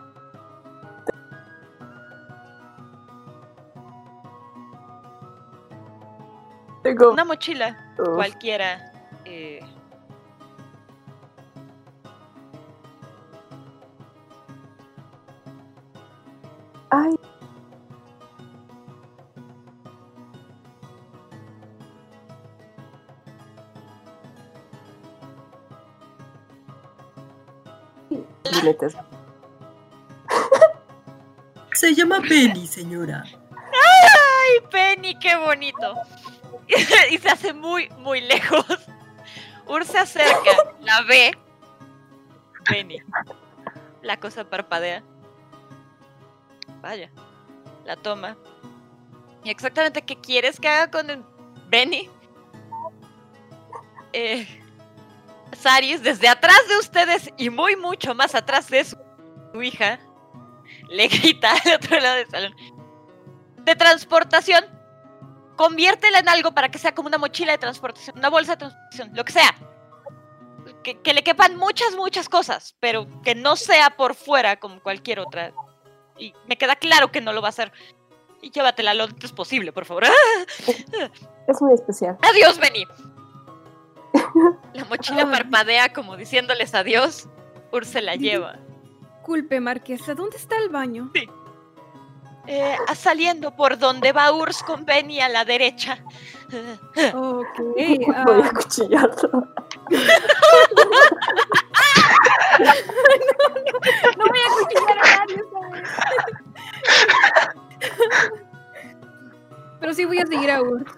tengo. 6.82 7.12
Una 7.12 7.24
mochila 7.24 7.76
Uf, 7.98 8.14
cualquiera. 8.14 8.92
eh, 9.24 9.60
Se 31.72 31.94
llama 31.94 32.20
Penny, 32.20 32.66
señora. 32.66 33.24
¡Ay, 33.50 34.60
Penny, 34.70 35.18
qué 35.18 35.36
bonito! 35.36 35.94
y 37.10 37.18
se 37.18 37.28
hace 37.28 37.52
muy, 37.52 37.88
muy 37.98 38.20
lejos. 38.20 38.64
Ur 39.66 39.84
se 39.84 39.98
acerca, 39.98 40.50
la 40.80 41.02
ve. 41.02 41.32
Penny. 42.64 42.98
La 44.02 44.18
cosa 44.18 44.44
parpadea. 44.44 45.02
Vaya. 46.80 47.10
La 47.84 47.96
toma. 47.96 48.36
¿Y 49.42 49.50
exactamente 49.50 50.02
qué 50.02 50.16
quieres 50.16 50.58
que 50.58 50.68
haga 50.68 50.90
con 50.90 51.10
el 51.10 51.22
Benny? 51.68 52.08
Eh, 54.12 54.46
Desde 55.64 56.28
atrás 56.28 56.60
de 56.68 56.76
ustedes 56.76 57.30
y 57.38 57.48
muy 57.48 57.74
mucho 57.74 58.14
más 58.14 58.34
atrás 58.34 58.68
de 58.68 58.84
su, 58.84 58.98
su 59.50 59.62
hija, 59.62 59.98
le 60.90 61.08
grita 61.08 61.52
al 61.64 61.74
otro 61.76 61.98
lado 61.98 62.16
del 62.16 62.28
salón. 62.28 62.54
De 63.64 63.74
transportación. 63.74 64.62
Conviértela 65.56 66.18
en 66.18 66.28
algo 66.28 66.52
para 66.52 66.68
que 66.68 66.78
sea 66.78 66.94
como 66.94 67.08
una 67.08 67.16
mochila 67.16 67.52
de 67.52 67.58
transportación, 67.58 68.18
una 68.18 68.28
bolsa 68.28 68.52
de 68.52 68.58
transportación, 68.58 69.10
lo 69.14 69.24
que 69.24 69.32
sea. 69.32 69.54
Que, 70.82 71.00
que 71.00 71.14
le 71.14 71.24
quepan 71.24 71.56
muchas, 71.56 71.94
muchas 71.96 72.28
cosas, 72.28 72.76
pero 72.78 73.06
que 73.22 73.34
no 73.34 73.56
sea 73.56 73.96
por 73.96 74.14
fuera 74.14 74.56
como 74.60 74.82
cualquier 74.82 75.20
otra. 75.20 75.54
Y 76.18 76.34
me 76.46 76.58
queda 76.58 76.76
claro 76.76 77.10
que 77.10 77.22
no 77.22 77.32
lo 77.32 77.40
va 77.40 77.48
a 77.48 77.50
hacer. 77.50 77.72
Y 78.42 78.50
llévatela 78.50 78.92
lo 78.92 79.04
antes 79.04 79.32
posible, 79.32 79.72
por 79.72 79.86
favor. 79.86 80.04
Es 81.46 81.60
muy 81.60 81.74
especial. 81.74 82.18
Adiós, 82.22 82.58
Benny. 82.58 82.86
La 84.72 84.84
mochila 84.84 85.28
parpadea 85.30 85.92
como 85.92 86.16
diciéndoles 86.16 86.74
adiós. 86.74 87.28
Ur 87.72 87.84
se 87.84 88.00
la 88.00 88.14
lleva. 88.14 88.58
Culpe, 89.22 89.60
Marquesa, 89.60 90.14
¿dónde 90.14 90.36
está 90.36 90.56
el 90.58 90.68
baño? 90.68 91.10
Eh, 92.46 92.76
ah, 92.86 92.94
saliendo 92.94 93.56
por 93.56 93.78
donde 93.78 94.12
va 94.12 94.30
Urs 94.32 94.62
con 94.62 94.84
Benny 94.84 95.18
a 95.20 95.30
la 95.30 95.44
derecha. 95.44 95.98
Ok. 97.14 97.58
Voy 97.76 98.06
a 98.14 98.24
ah, 98.44 98.50
acuchillarlo. 98.50 99.48
no 104.18 104.26
voy 104.26 104.38
a 104.38 104.48
cuchillar 104.58 104.98
a 104.98 105.18
nadie 105.18 105.36
esta 105.36 105.60
vez. 105.70 105.88
Pero 109.80 109.94
sí 109.94 110.04
voy 110.04 110.18
a 110.18 110.26
seguir 110.26 110.50
a 110.50 110.60
Urs, 110.62 110.90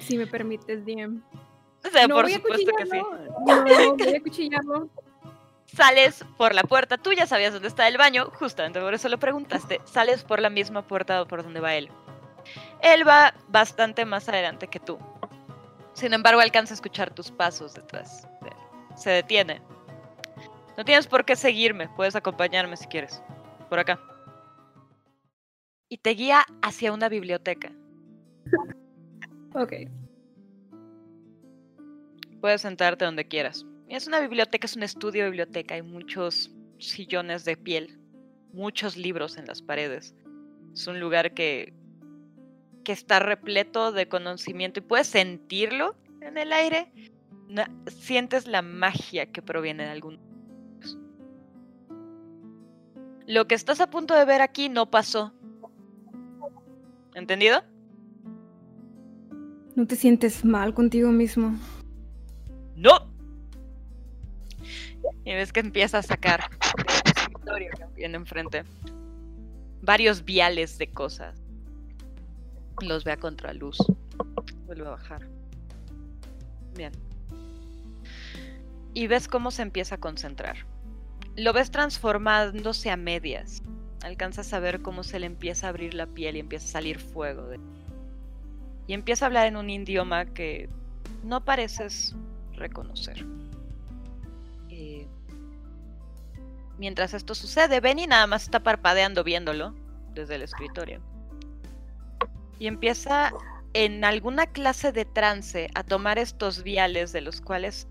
si 0.00 0.18
me 0.18 0.26
permites, 0.26 0.84
DM. 0.84 1.22
O 1.86 1.90
sea, 1.90 2.06
no 2.06 2.14
por 2.14 2.24
voy 2.24 2.32
a 2.32 2.36
supuesto 2.36 2.72
que 2.76 2.86
sí. 2.86 3.00
No, 3.46 3.62
voy 3.96 4.14
a 4.14 4.22
cuchillarlo. 4.22 4.88
Sales 5.66 6.24
por 6.36 6.54
la 6.54 6.62
puerta, 6.62 6.96
tú 6.96 7.12
ya 7.12 7.26
sabías 7.26 7.52
dónde 7.52 7.68
está 7.68 7.88
el 7.88 7.98
baño, 7.98 8.30
justamente 8.34 8.80
por 8.80 8.94
eso 8.94 9.08
lo 9.08 9.18
preguntaste. 9.18 9.80
Sales 9.84 10.24
por 10.24 10.40
la 10.40 10.48
misma 10.48 10.82
puerta 10.82 11.24
por 11.24 11.42
donde 11.42 11.60
va 11.60 11.74
él. 11.74 11.90
Él 12.80 13.06
va 13.06 13.34
bastante 13.48 14.04
más 14.04 14.28
adelante 14.28 14.68
que 14.68 14.80
tú. 14.80 14.98
Sin 15.92 16.12
embargo, 16.12 16.40
alcanza 16.40 16.74
a 16.74 16.76
escuchar 16.76 17.12
tus 17.12 17.30
pasos 17.30 17.74
detrás. 17.74 18.28
Se 18.94 19.10
detiene. 19.10 19.60
No 20.76 20.84
tienes 20.84 21.06
por 21.06 21.24
qué 21.24 21.36
seguirme, 21.36 21.88
puedes 21.88 22.14
acompañarme 22.14 22.76
si 22.76 22.86
quieres. 22.86 23.22
Por 23.68 23.78
acá. 23.78 23.98
Y 25.88 25.98
te 25.98 26.10
guía 26.10 26.44
hacia 26.62 26.92
una 26.92 27.08
biblioteca. 27.08 27.72
Ok. 29.54 29.72
Puedes 32.46 32.60
sentarte 32.60 33.04
donde 33.04 33.26
quieras. 33.26 33.66
Es 33.88 34.06
una 34.06 34.20
biblioteca, 34.20 34.66
es 34.66 34.76
un 34.76 34.84
estudio 34.84 35.24
de 35.24 35.30
biblioteca. 35.30 35.74
Hay 35.74 35.82
muchos 35.82 36.52
sillones 36.78 37.44
de 37.44 37.56
piel, 37.56 37.98
muchos 38.52 38.96
libros 38.96 39.36
en 39.36 39.46
las 39.46 39.62
paredes. 39.62 40.14
Es 40.72 40.86
un 40.86 41.00
lugar 41.00 41.34
que, 41.34 41.74
que 42.84 42.92
está 42.92 43.18
repleto 43.18 43.90
de 43.90 44.06
conocimiento 44.06 44.78
y 44.78 44.84
puedes 44.84 45.08
sentirlo 45.08 45.96
en 46.20 46.38
el 46.38 46.52
aire. 46.52 46.92
Sientes 47.88 48.46
la 48.46 48.62
magia 48.62 49.26
que 49.26 49.42
proviene 49.42 49.82
de 49.82 49.90
algún. 49.90 50.20
Lo 53.26 53.48
que 53.48 53.56
estás 53.56 53.80
a 53.80 53.90
punto 53.90 54.14
de 54.14 54.24
ver 54.24 54.40
aquí 54.40 54.68
no 54.68 54.88
pasó. 54.88 55.34
¿Entendido? 57.12 57.64
¿No 59.74 59.84
te 59.88 59.96
sientes 59.96 60.44
mal 60.44 60.74
contigo 60.74 61.10
mismo? 61.10 61.58
¡No! 62.76 63.08
Y 65.24 65.32
ves 65.34 65.52
que 65.52 65.60
empieza 65.60 65.98
a 65.98 66.02
sacar 66.02 66.44
enfrente 67.96 68.64
varios 69.82 70.24
viales 70.24 70.78
de 70.78 70.88
cosas. 70.88 71.38
Los 72.80 73.04
ve 73.04 73.12
a 73.12 73.16
contraluz. 73.16 73.78
Vuelve 74.66 74.86
a 74.86 74.90
bajar. 74.90 75.26
Bien. 76.74 76.92
Y 78.94 79.06
ves 79.06 79.28
cómo 79.28 79.50
se 79.50 79.62
empieza 79.62 79.96
a 79.96 79.98
concentrar. 79.98 80.56
Lo 81.36 81.52
ves 81.52 81.70
transformándose 81.70 82.90
a 82.90 82.96
medias. 82.96 83.62
Alcanzas 84.02 84.52
a 84.52 84.58
ver 84.60 84.82
cómo 84.82 85.02
se 85.02 85.18
le 85.18 85.26
empieza 85.26 85.66
a 85.66 85.70
abrir 85.70 85.94
la 85.94 86.06
piel 86.06 86.36
y 86.36 86.40
empieza 86.40 86.66
a 86.66 86.72
salir 86.72 86.98
fuego. 86.98 87.46
de- 87.46 87.60
Y 88.86 88.92
empieza 88.92 89.24
a 89.24 89.28
hablar 89.28 89.46
en 89.46 89.56
un 89.56 89.68
idioma 89.70 90.26
que 90.26 90.68
no 91.24 91.44
pareces 91.44 92.14
reconocer. 92.56 93.24
Eh, 94.68 95.06
Mientras 96.78 97.14
esto 97.14 97.34
sucede, 97.34 97.80
Benny 97.80 98.06
nada 98.06 98.26
más 98.26 98.44
está 98.44 98.60
parpadeando 98.60 99.24
viéndolo 99.24 99.74
desde 100.14 100.34
el 100.34 100.42
escritorio. 100.42 101.00
Y 102.58 102.66
empieza 102.66 103.32
en 103.72 104.04
alguna 104.04 104.46
clase 104.46 104.92
de 104.92 105.04
trance 105.04 105.68
a 105.74 105.84
tomar 105.84 106.18
estos 106.18 106.62
viales 106.62 107.12
de 107.12 107.22
los 107.22 107.40
cuales 107.40 107.88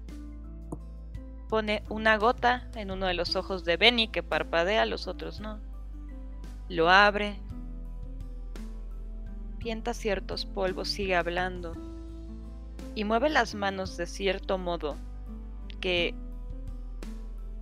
pone 1.50 1.84
una 1.90 2.18
gota 2.18 2.68
en 2.76 2.92
uno 2.92 3.08
de 3.08 3.14
los 3.14 3.36
ojos 3.36 3.66
de 3.66 3.78
Benny 3.78 4.08
que 4.08 4.24
parpadea, 4.24 4.86
los 4.86 5.08
otros 5.08 5.40
no. 5.40 5.60
Lo 6.70 6.90
abre, 6.90 7.40
pienta 9.60 9.94
ciertos 9.94 10.46
polvos, 10.46 10.90
sigue 10.90 11.16
hablando 11.16 11.74
y 12.96 13.04
mueve 13.04 13.30
las 13.30 13.54
manos 13.54 13.98
de 13.98 14.08
cierto 14.08 14.58
modo 14.58 14.96
que 15.82 16.16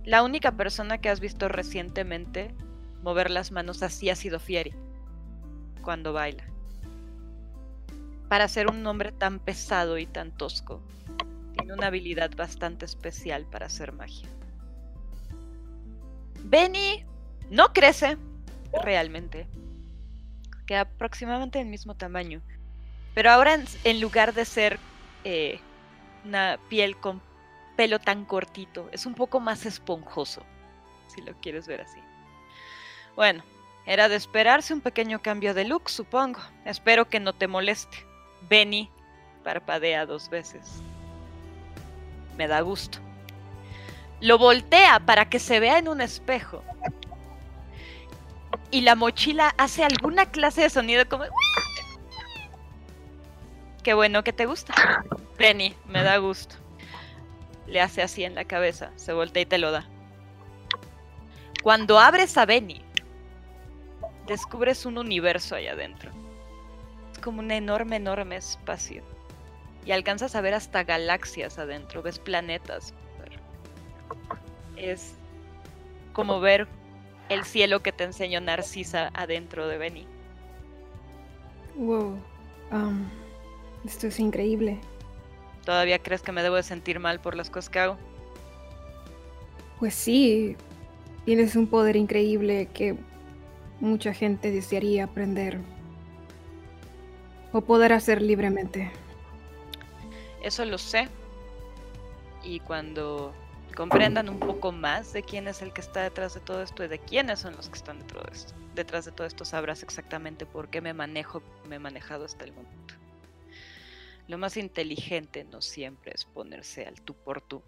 la 0.04 0.22
única 0.22 0.52
persona 0.52 0.98
que 0.98 1.08
has 1.08 1.20
visto 1.20 1.48
recientemente 1.48 2.54
mover 3.02 3.30
las 3.30 3.50
manos 3.50 3.82
así 3.82 4.08
ha 4.08 4.16
sido 4.16 4.38
Fieri 4.38 4.72
cuando 5.82 6.12
baila. 6.12 6.44
Para 8.28 8.48
ser 8.48 8.70
un 8.70 8.86
hombre 8.86 9.12
tan 9.12 9.38
pesado 9.38 9.98
y 9.98 10.06
tan 10.06 10.30
tosco, 10.32 10.80
tiene 11.56 11.74
una 11.74 11.88
habilidad 11.88 12.30
bastante 12.36 12.84
especial 12.84 13.44
para 13.44 13.66
hacer 13.66 13.92
magia. 13.92 14.28
Benny 16.44 17.04
no 17.50 17.72
crece 17.72 18.16
realmente. 18.82 19.46
Queda 20.66 20.82
aproximadamente 20.82 21.58
del 21.58 21.68
mismo 21.68 21.94
tamaño. 21.94 22.40
Pero 23.14 23.30
ahora 23.30 23.58
en 23.84 24.00
lugar 24.00 24.34
de 24.34 24.44
ser 24.44 24.78
eh, 25.24 25.60
una 26.24 26.58
piel 26.68 26.96
con 26.96 27.20
pelo 27.76 27.98
tan 27.98 28.24
cortito, 28.24 28.88
es 28.92 29.04
un 29.06 29.14
poco 29.14 29.40
más 29.40 29.66
esponjoso, 29.66 30.42
si 31.08 31.20
lo 31.22 31.34
quieres 31.40 31.66
ver 31.66 31.80
así. 31.80 31.98
Bueno, 33.16 33.42
era 33.86 34.08
de 34.08 34.16
esperarse 34.16 34.72
un 34.72 34.80
pequeño 34.80 35.20
cambio 35.20 35.54
de 35.54 35.64
look, 35.64 35.90
supongo. 35.90 36.40
Espero 36.64 37.08
que 37.08 37.20
no 37.20 37.32
te 37.32 37.48
moleste. 37.48 37.96
Benny 38.48 38.90
parpadea 39.42 40.06
dos 40.06 40.30
veces. 40.30 40.82
Me 42.36 42.48
da 42.48 42.62
gusto. 42.62 42.98
Lo 44.20 44.38
voltea 44.38 45.00
para 45.00 45.28
que 45.28 45.38
se 45.38 45.60
vea 45.60 45.78
en 45.78 45.88
un 45.88 46.00
espejo. 46.00 46.64
Y 48.70 48.80
la 48.80 48.94
mochila 48.94 49.54
hace 49.58 49.84
alguna 49.84 50.30
clase 50.30 50.62
de 50.62 50.70
sonido 50.70 51.06
como... 51.08 51.24
Qué 53.84 53.92
bueno 53.92 54.24
que 54.24 54.32
te 54.32 54.46
gusta. 54.46 54.74
Benny, 55.38 55.74
me 55.86 56.02
da 56.02 56.16
gusto. 56.16 56.56
Le 57.66 57.82
hace 57.82 58.02
así 58.02 58.24
en 58.24 58.34
la 58.34 58.46
cabeza, 58.46 58.90
se 58.96 59.12
voltea 59.12 59.42
y 59.42 59.46
te 59.46 59.58
lo 59.58 59.70
da. 59.70 59.86
Cuando 61.62 61.98
abres 61.98 62.36
a 62.38 62.46
Benny, 62.46 62.82
descubres 64.26 64.86
un 64.86 64.96
universo 64.96 65.54
allá 65.54 65.72
adentro. 65.72 66.10
Es 67.12 67.18
como 67.18 67.40
un 67.40 67.50
enorme, 67.50 67.96
enorme 67.96 68.36
espacio. 68.36 69.02
Y 69.84 69.92
alcanzas 69.92 70.34
a 70.34 70.40
ver 70.40 70.54
hasta 70.54 70.84
galaxias 70.84 71.58
adentro, 71.58 72.02
ves 72.02 72.18
planetas. 72.18 72.94
Es 74.76 75.14
como 76.14 76.40
ver 76.40 76.66
el 77.28 77.44
cielo 77.44 77.82
que 77.82 77.92
te 77.92 78.04
enseñó 78.04 78.40
Narcisa 78.40 79.10
adentro 79.12 79.68
de 79.68 79.76
Benny. 79.76 80.06
Wow. 81.76 82.18
Um, 82.70 83.08
esto 83.84 84.06
es 84.06 84.18
increíble. 84.18 84.78
¿Todavía 85.64 85.98
crees 85.98 86.22
que 86.22 86.32
me 86.32 86.42
debo 86.42 86.56
de 86.56 86.62
sentir 86.62 87.00
mal 87.00 87.20
por 87.20 87.36
las 87.36 87.50
cosas 87.50 87.70
que 87.70 87.78
hago? 87.78 87.98
Pues 89.78 89.94
sí, 89.94 90.56
tienes 91.24 91.56
un 91.56 91.66
poder 91.66 91.96
increíble 91.96 92.68
que 92.72 92.96
mucha 93.80 94.14
gente 94.14 94.50
desearía 94.50 95.04
aprender 95.04 95.58
o 97.52 97.60
poder 97.60 97.92
hacer 97.92 98.20
libremente. 98.20 98.90
Eso 100.42 100.64
lo 100.64 100.78
sé. 100.78 101.08
Y 102.42 102.60
cuando 102.60 103.32
comprendan 103.74 104.28
un 104.28 104.38
poco 104.38 104.70
más 104.70 105.12
de 105.12 105.22
quién 105.22 105.48
es 105.48 105.62
el 105.62 105.72
que 105.72 105.80
está 105.80 106.02
detrás 106.02 106.34
de 106.34 106.40
todo 106.40 106.62
esto 106.62 106.84
y 106.84 106.88
de 106.88 106.98
quiénes 106.98 107.40
son 107.40 107.56
los 107.56 107.68
que 107.68 107.76
están 107.76 107.98
dentro 107.98 108.22
de 108.22 108.32
esto, 108.32 108.54
detrás 108.74 109.04
de 109.06 109.12
todo 109.12 109.26
esto, 109.26 109.44
sabrás 109.44 109.82
exactamente 109.82 110.46
por 110.46 110.68
qué 110.68 110.80
me 110.80 110.92
manejo, 110.92 111.42
me 111.68 111.76
he 111.76 111.78
manejado 111.78 112.24
hasta 112.24 112.44
el 112.44 112.52
momento. 112.52 112.94
Lo 114.28 114.38
más 114.38 114.56
inteligente 114.56 115.44
no 115.44 115.60
siempre 115.60 116.12
es 116.14 116.24
ponerse 116.24 116.86
al 116.86 117.00
tú 117.02 117.14
por 117.14 117.40
tú 117.40 117.62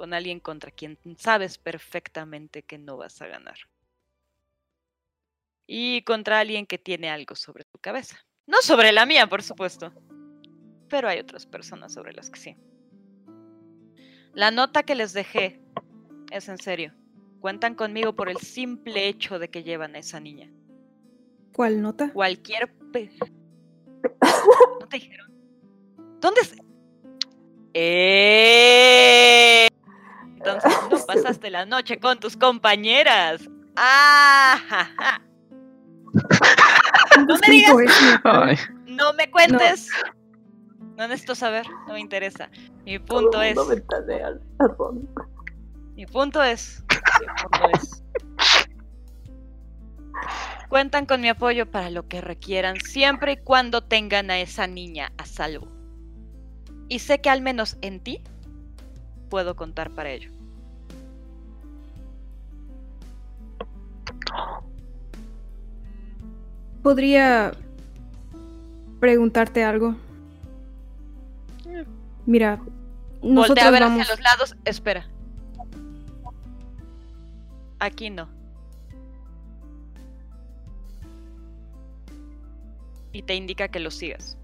con 0.00 0.14
alguien 0.14 0.40
contra 0.40 0.70
quien 0.70 0.96
sabes 1.18 1.58
perfectamente 1.58 2.62
que 2.62 2.78
no 2.78 2.96
vas 2.96 3.20
a 3.20 3.26
ganar. 3.26 3.56
Y 5.66 6.00
contra 6.04 6.40
alguien 6.40 6.64
que 6.64 6.78
tiene 6.78 7.10
algo 7.10 7.34
sobre 7.34 7.64
tu 7.64 7.78
cabeza. 7.78 8.18
No 8.46 8.62
sobre 8.62 8.92
la 8.92 9.04
mía, 9.04 9.26
por 9.26 9.42
supuesto. 9.42 9.92
Pero 10.88 11.06
hay 11.06 11.18
otras 11.18 11.44
personas 11.44 11.92
sobre 11.92 12.14
las 12.14 12.30
que 12.30 12.40
sí. 12.40 12.56
La 14.32 14.50
nota 14.50 14.84
que 14.84 14.94
les 14.94 15.12
dejé 15.12 15.60
es 16.30 16.48
en 16.48 16.56
serio. 16.56 16.94
Cuentan 17.40 17.74
conmigo 17.74 18.14
por 18.14 18.30
el 18.30 18.38
simple 18.38 19.06
hecho 19.06 19.38
de 19.38 19.50
que 19.50 19.62
llevan 19.62 19.94
a 19.96 19.98
esa 19.98 20.18
niña. 20.18 20.50
¿Cuál 21.52 21.82
nota? 21.82 22.10
Cualquier... 22.14 22.74
Pe... 22.90 23.10
¿No 24.80 24.88
te 24.88 24.96
dijeron? 24.96 25.29
¿Dónde 26.20 26.42
es? 26.42 26.54
¡Eh! 27.74 29.68
Entonces 30.36 30.72
no 30.90 30.98
pasaste 31.06 31.50
la 31.50 31.66
noche 31.66 31.98
con 31.98 32.18
tus 32.18 32.36
compañeras. 32.36 33.42
¡Ah! 33.76 34.58
ja, 34.68 34.84
ja! 34.98 35.22
No 37.26 37.36
me 37.38 37.48
digas, 37.48 37.76
no 38.86 39.12
me 39.14 39.30
cuentes. 39.30 39.88
No. 40.96 41.08
necesito 41.08 41.34
saber, 41.34 41.66
no 41.86 41.94
me 41.94 42.00
interesa. 42.00 42.50
Mi 42.84 42.98
punto 42.98 43.40
es, 43.40 43.56
mi 45.94 46.06
punto 46.06 46.42
es, 46.42 46.84
mi 47.20 47.26
punto 47.26 47.68
es. 47.74 48.02
Cuentan 50.68 51.06
con 51.06 51.20
mi 51.20 51.28
apoyo 51.28 51.70
para 51.70 51.90
lo 51.90 52.08
que 52.08 52.20
requieran, 52.20 52.76
siempre 52.80 53.32
y 53.32 53.36
cuando 53.36 53.82
tengan 53.82 54.30
a 54.30 54.38
esa 54.40 54.66
niña 54.66 55.12
a 55.16 55.26
salvo. 55.26 55.79
Y 56.90 56.98
sé 56.98 57.20
que 57.20 57.30
al 57.30 57.40
menos 57.40 57.78
en 57.82 58.00
ti 58.00 58.20
puedo 59.28 59.54
contar 59.54 59.92
para 59.92 60.10
ello. 60.10 60.32
¿Podría 66.82 67.52
preguntarte 68.98 69.62
algo? 69.62 69.94
Mira, 72.26 72.60
Voltea 73.22 73.68
a 73.68 73.70
ver 73.70 73.82
vamos... 73.82 74.00
hacia 74.00 74.12
los 74.12 74.20
lados. 74.24 74.56
Espera. 74.64 75.06
Aquí 77.78 78.10
no. 78.10 78.28
Y 83.12 83.22
te 83.22 83.36
indica 83.36 83.68
que 83.68 83.78
lo 83.78 83.92
sigas. 83.92 84.39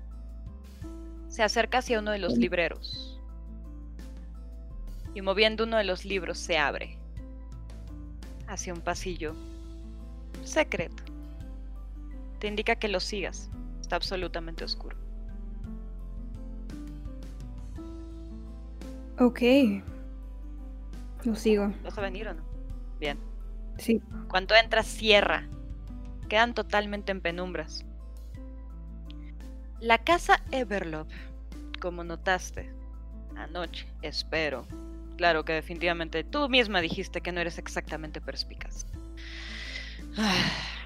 Se 1.37 1.43
acerca 1.43 1.79
hacia 1.79 1.99
uno 1.99 2.13
de 2.13 2.19
los 2.19 2.39
libreros. 2.39 3.21
Y 5.13 5.21
moviendo 5.21 5.65
uno 5.65 5.77
de 5.77 5.85
los 5.85 6.07
libros 6.07 6.39
se 6.39 6.57
abre. 6.57 6.97
Hacia 8.49 8.73
un 8.73 8.81
pasillo 8.81 9.35
secreto. 10.45 11.03
Te 12.39 12.49
indica 12.49 12.77
que 12.77 12.89
lo 12.89 13.01
sigas. 13.01 13.51
Está 13.83 13.97
absolutamente 13.97 14.65
oscuro. 14.65 14.97
Ok. 19.19 19.43
Lo 21.25 21.35
sigo. 21.35 21.71
¿Vas 21.85 21.99
a 21.99 22.01
venir 22.01 22.29
o 22.29 22.33
no? 22.33 22.43
Bien. 22.99 23.19
Sí. 23.77 24.01
Cuando 24.29 24.55
entras, 24.55 24.87
cierra. 24.87 25.47
Quedan 26.31 26.55
totalmente 26.55 27.13
en 27.13 27.21
penumbras. 27.21 27.85
La 29.81 29.99
casa 29.99 30.43
Everlove, 30.53 31.13
como 31.77 32.05
notaste 32.05 32.71
anoche, 33.37 33.87
espero. 34.03 34.67
Claro 35.17 35.45
que 35.45 35.53
definitivamente 35.53 36.25
tú 36.25 36.49
misma 36.49 36.81
dijiste 36.81 37.21
que 37.21 37.33
no 37.33 37.41
eres 37.41 37.59
exactamente 37.59 38.21
perspicaz. 38.21 38.87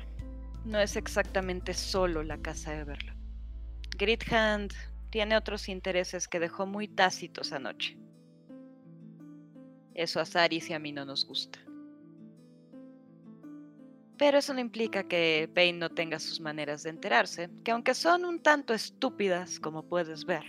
No 0.63 0.79
es 0.79 0.95
exactamente 0.95 1.73
solo 1.73 2.23
la 2.23 2.37
casa 2.37 2.77
Everlove. 2.77 3.17
Grithand 3.97 4.75
tiene 5.09 5.35
otros 5.35 5.71
intereses 5.71 6.29
que 6.29 6.39
dejó 6.39 6.67
muy 6.67 6.87
tácitos 6.87 7.53
anoche. 7.53 7.97
Eso 9.95 10.21
a 10.21 10.27
Saris 10.27 10.69
y 10.69 10.75
a 10.75 10.79
mí 10.79 10.93
no 10.93 11.07
nos 11.07 11.27
gusta. 11.27 11.59
Pero 14.19 14.37
eso 14.37 14.53
no 14.53 14.61
implica 14.61 15.05
que 15.09 15.51
Payne 15.55 15.79
no 15.79 15.89
tenga 15.89 16.19
sus 16.19 16.41
maneras 16.41 16.83
de 16.83 16.91
enterarse, 16.91 17.49
que 17.65 17.71
aunque 17.71 17.95
son 17.95 18.27
un 18.27 18.43
tanto 18.43 18.75
estúpidas, 18.75 19.59
como 19.59 19.83
puedes 19.83 20.27
ver, 20.27 20.45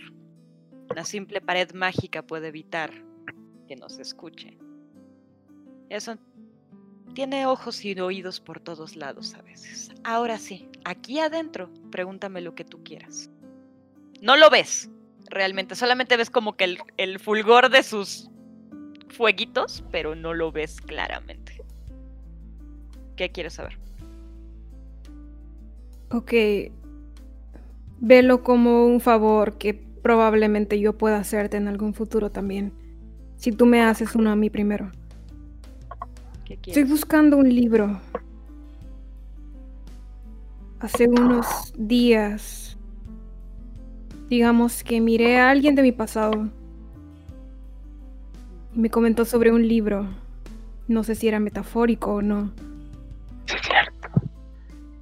una 0.92 1.04
simple 1.04 1.40
pared 1.40 1.72
mágica 1.72 2.22
puede 2.22 2.48
evitar 2.48 2.92
que 3.66 3.76
nos 3.76 3.98
escuche. 3.98 4.58
Eso 5.88 6.16
tiene 7.14 7.46
ojos 7.46 7.84
y 7.84 7.98
oídos 7.98 8.40
por 8.40 8.60
todos 8.60 8.96
lados 8.96 9.34
a 9.34 9.42
veces. 9.42 9.90
Ahora 10.04 10.38
sí, 10.38 10.68
aquí 10.84 11.18
adentro, 11.18 11.70
pregúntame 11.90 12.40
lo 12.40 12.54
que 12.54 12.64
tú 12.64 12.82
quieras. 12.82 13.30
No 14.20 14.36
lo 14.36 14.50
ves, 14.50 14.90
realmente. 15.28 15.74
Solamente 15.74 16.16
ves 16.16 16.30
como 16.30 16.56
que 16.56 16.64
el, 16.64 16.78
el 16.96 17.18
fulgor 17.18 17.70
de 17.70 17.82
sus 17.82 18.30
fueguitos, 19.08 19.84
pero 19.90 20.14
no 20.14 20.32
lo 20.34 20.52
ves 20.52 20.80
claramente. 20.80 21.62
¿Qué 23.16 23.30
quieres 23.30 23.54
saber? 23.54 23.78
Ok. 26.10 26.32
Velo 28.00 28.42
como 28.42 28.86
un 28.86 29.00
favor 29.00 29.58
que 29.58 29.91
probablemente 30.02 30.78
yo 30.80 30.98
pueda 30.98 31.18
hacerte 31.18 31.56
en 31.56 31.68
algún 31.68 31.94
futuro 31.94 32.30
también. 32.30 32.72
Si 33.36 33.52
tú 33.52 33.66
me 33.66 33.82
haces 33.82 34.14
uno 34.14 34.30
a 34.30 34.36
mí 34.36 34.50
primero. 34.50 34.90
¿Qué 36.44 36.58
Estoy 36.66 36.84
buscando 36.84 37.36
un 37.36 37.48
libro. 37.48 38.00
Hace 40.80 41.06
unos 41.08 41.46
días, 41.76 42.76
digamos 44.28 44.82
que 44.82 45.00
miré 45.00 45.38
a 45.38 45.50
alguien 45.50 45.76
de 45.76 45.82
mi 45.82 45.92
pasado 45.92 46.48
y 48.74 48.78
me 48.80 48.90
comentó 48.90 49.24
sobre 49.24 49.52
un 49.52 49.66
libro. 49.66 50.08
No 50.88 51.04
sé 51.04 51.14
si 51.14 51.28
era 51.28 51.38
metafórico 51.38 52.14
o 52.14 52.22
no, 52.22 52.50
Sí, 53.46 53.54
cierto. 53.62 54.08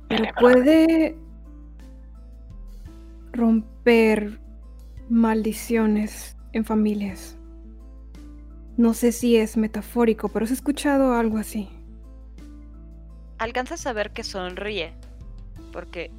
pero 0.09 0.25
puede 0.39 1.17
romper 3.33 4.39
maldiciones 5.11 6.37
en 6.53 6.65
familias. 6.65 7.37
No 8.77 8.95
sé 8.95 9.11
si 9.13 9.37
es 9.37 9.57
metafórico, 9.57 10.29
pero 10.29 10.45
has 10.45 10.53
escuchado 10.53 11.15
algo 11.15 11.37
así. 11.37 11.69
Alcanzas 13.39 13.87
a 13.87 13.93
ver 13.93 14.13
que 14.13 14.23
sonríe, 14.23 14.95
porque 15.73 16.13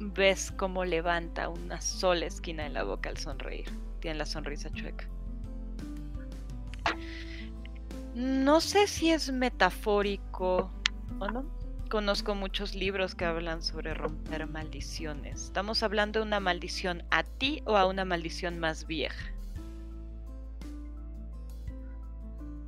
ves 0.00 0.52
cómo 0.56 0.84
levanta 0.84 1.50
una 1.50 1.80
sola 1.80 2.26
esquina 2.26 2.66
en 2.66 2.72
la 2.72 2.82
boca 2.82 3.10
al 3.10 3.18
sonreír. 3.18 3.66
Tiene 4.00 4.18
la 4.18 4.26
sonrisa 4.26 4.70
chueca. 4.72 5.06
No 8.14 8.60
sé 8.60 8.86
si 8.86 9.10
es 9.10 9.30
metafórico 9.30 10.70
o 11.18 11.28
no. 11.28 11.61
Conozco 11.92 12.34
muchos 12.34 12.74
libros 12.74 13.14
que 13.14 13.26
hablan 13.26 13.62
sobre 13.62 13.92
romper 13.92 14.46
maldiciones. 14.46 15.44
¿Estamos 15.44 15.82
hablando 15.82 16.20
de 16.20 16.26
una 16.26 16.40
maldición 16.40 17.02
a 17.10 17.22
ti 17.22 17.62
o 17.66 17.76
a 17.76 17.86
una 17.86 18.06
maldición 18.06 18.58
más 18.58 18.86
vieja? 18.86 19.30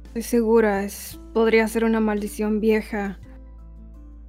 Estoy 0.08 0.20
segura, 0.20 0.84
es, 0.84 1.18
podría 1.32 1.66
ser 1.68 1.84
una 1.84 2.00
maldición 2.00 2.60
vieja. 2.60 3.18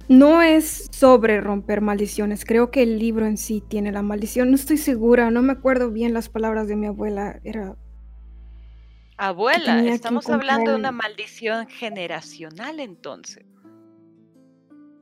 No 0.08 0.40
es 0.40 0.88
sobre 0.90 1.42
romper 1.42 1.82
maldiciones, 1.82 2.46
creo 2.46 2.70
que 2.70 2.82
el 2.82 2.98
libro 2.98 3.26
en 3.26 3.36
sí 3.36 3.62
tiene 3.68 3.92
la 3.92 4.00
maldición. 4.00 4.48
No 4.48 4.54
estoy 4.54 4.78
segura, 4.78 5.30
no 5.30 5.42
me 5.42 5.52
acuerdo 5.52 5.90
bien 5.90 6.14
las 6.14 6.30
palabras 6.30 6.68
de 6.68 6.76
mi 6.76 6.86
abuela. 6.86 7.38
Era 7.44 7.76
Abuela, 9.18 9.82
estamos 9.82 10.28
hablando 10.30 10.70
de 10.70 10.76
una 10.78 10.92
maldición 10.92 11.68
generacional 11.68 12.80
entonces. 12.80 13.44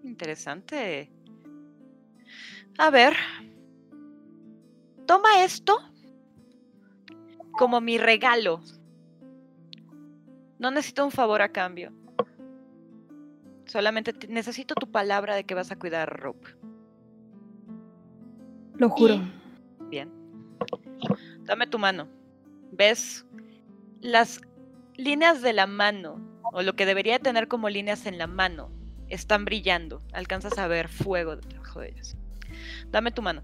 Interesante. 0.04 1.10
A 2.78 2.90
ver. 2.90 3.14
Toma 5.06 5.42
esto 5.44 5.76
como 7.52 7.80
mi 7.80 7.98
regalo. 7.98 8.60
No 10.58 10.70
necesito 10.70 11.04
un 11.04 11.10
favor 11.10 11.42
a 11.42 11.50
cambio. 11.50 11.92
Solamente 13.66 14.12
te- 14.12 14.28
necesito 14.28 14.74
tu 14.74 14.90
palabra 14.90 15.34
de 15.34 15.44
que 15.44 15.54
vas 15.54 15.70
a 15.70 15.76
cuidar 15.76 16.02
a 16.02 16.06
Rope. 16.14 16.48
lo 18.76 18.88
juro. 18.90 19.20
Bien. 19.88 20.10
Dame 21.44 21.66
tu 21.66 21.78
mano. 21.78 22.08
¿Ves 22.72 23.24
las 24.00 24.40
líneas 24.96 25.42
de 25.42 25.52
la 25.52 25.66
mano, 25.66 26.20
o 26.52 26.60
lo 26.62 26.74
que 26.74 26.84
debería 26.86 27.18
tener 27.20 27.46
como 27.46 27.68
líneas 27.68 28.04
en 28.06 28.18
la 28.18 28.26
mano, 28.26 28.70
están 29.08 29.44
brillando? 29.44 30.02
Alcanzas 30.12 30.58
a 30.58 30.66
ver 30.66 30.88
fuego 30.88 31.36
debajo 31.36 31.80
de 31.80 31.88
ellas. 31.88 32.16
Dame 32.90 33.10
tu 33.10 33.22
mano. 33.22 33.42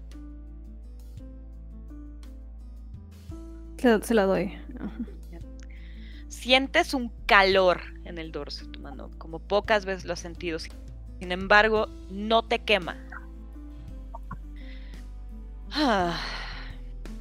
Se, 3.77 4.01
se 4.03 4.13
la 4.13 4.25
doy. 4.25 4.53
Ajá. 4.79 4.91
Sientes 6.31 6.93
un 6.95 7.11
calor 7.25 7.81
en 8.05 8.17
el 8.17 8.31
dorso 8.31 8.65
de 8.65 8.71
tu 8.71 8.79
mano, 8.79 9.11
como 9.17 9.37
pocas 9.37 9.85
veces 9.85 10.05
lo 10.05 10.13
has 10.13 10.19
sentido. 10.21 10.57
Sin 10.57 11.31
embargo, 11.31 11.87
no 12.09 12.41
te 12.41 12.57
quema. 12.59 12.97
Ah, 15.71 16.19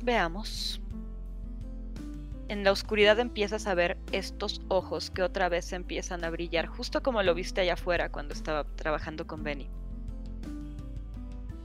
veamos. 0.02 0.80
En 2.51 2.64
la 2.64 2.72
oscuridad 2.72 3.20
empiezas 3.20 3.68
a 3.68 3.74
ver 3.74 3.97
estos 4.10 4.60
ojos 4.66 5.09
que 5.12 5.22
otra 5.22 5.48
vez 5.48 5.72
empiezan 5.72 6.24
a 6.24 6.31
brillar, 6.31 6.66
justo 6.66 7.01
como 7.01 7.22
lo 7.22 7.32
viste 7.32 7.60
allá 7.60 7.74
afuera 7.74 8.10
cuando 8.10 8.35
estaba 8.35 8.64
trabajando 8.64 9.24
con 9.24 9.44
Benny. 9.44 9.70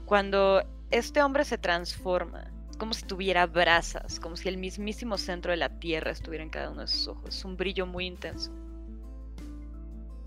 Cuando 0.04 0.62
este 0.92 1.24
hombre 1.24 1.44
se 1.44 1.58
transforma, 1.58 2.52
como 2.78 2.94
si 2.94 3.04
tuviera 3.04 3.46
brasas, 3.46 4.20
como 4.20 4.36
si 4.36 4.48
el 4.48 4.58
mismísimo 4.58 5.18
centro 5.18 5.50
de 5.50 5.56
la 5.56 5.70
tierra 5.80 6.12
estuviera 6.12 6.44
en 6.44 6.50
cada 6.50 6.70
uno 6.70 6.82
de 6.82 6.86
sus 6.86 7.08
ojos. 7.08 7.44
Un 7.44 7.56
brillo 7.56 7.84
muy 7.84 8.06
intenso. 8.06 8.52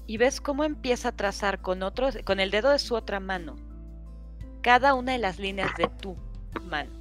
Y 0.08 0.18
ves 0.18 0.42
cómo 0.42 0.66
empieza 0.66 1.08
a 1.08 1.16
trazar 1.16 1.62
con, 1.62 1.84
otro, 1.84 2.10
con 2.26 2.42
el 2.42 2.52
dedo 2.52 2.70
de 2.70 2.80
su 2.80 2.96
otra 2.96 3.22
mano 3.22 3.56
cada 4.62 4.94
una 4.94 5.14
de 5.14 5.20
las 5.20 5.40
líneas 5.40 5.72
de 5.78 5.88
tu 5.88 6.18
mano. 6.64 6.99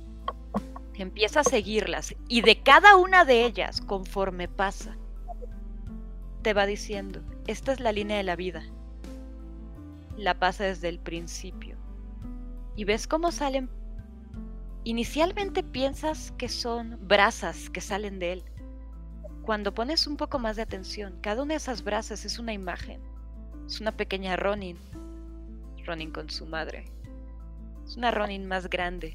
Empieza 0.98 1.40
a 1.40 1.44
seguirlas 1.44 2.14
y 2.28 2.42
de 2.42 2.60
cada 2.62 2.96
una 2.96 3.24
de 3.24 3.44
ellas, 3.44 3.80
conforme 3.80 4.48
pasa, 4.48 4.96
te 6.42 6.52
va 6.52 6.66
diciendo, 6.66 7.22
esta 7.46 7.72
es 7.72 7.80
la 7.80 7.92
línea 7.92 8.16
de 8.18 8.24
la 8.24 8.36
vida. 8.36 8.64
La 10.16 10.38
pasa 10.38 10.64
desde 10.64 10.88
el 10.88 10.98
principio. 10.98 11.76
Y 12.76 12.84
ves 12.84 13.06
cómo 13.06 13.32
salen 13.32 13.70
Inicialmente 14.88 15.62
piensas 15.62 16.32
que 16.38 16.48
son 16.48 16.98
brasas 17.06 17.68
que 17.68 17.82
salen 17.82 18.18
de 18.18 18.32
él. 18.32 18.44
Cuando 19.42 19.74
pones 19.74 20.06
un 20.06 20.16
poco 20.16 20.38
más 20.38 20.56
de 20.56 20.62
atención, 20.62 21.18
cada 21.20 21.42
una 21.42 21.52
de 21.52 21.58
esas 21.58 21.84
brasas 21.84 22.24
es 22.24 22.38
una 22.38 22.54
imagen. 22.54 22.98
Es 23.66 23.82
una 23.82 23.92
pequeña 23.92 24.36
Ronin. 24.36 24.78
Ronin 25.84 26.10
con 26.10 26.30
su 26.30 26.46
madre. 26.46 26.86
Es 27.84 27.98
una 27.98 28.10
Ronin 28.10 28.46
más 28.46 28.70
grande. 28.70 29.14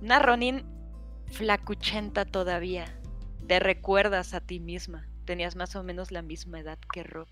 Una 0.00 0.20
Ronin 0.20 0.64
flacuchenta 1.30 2.24
todavía. 2.24 2.86
Te 3.46 3.60
recuerdas 3.60 4.34
a 4.34 4.40
ti 4.40 4.60
misma. 4.60 5.08
Tenías 5.24 5.56
más 5.56 5.76
o 5.76 5.82
menos 5.82 6.10
la 6.10 6.22
misma 6.22 6.60
edad 6.60 6.78
que 6.92 7.02
Rob. 7.02 7.28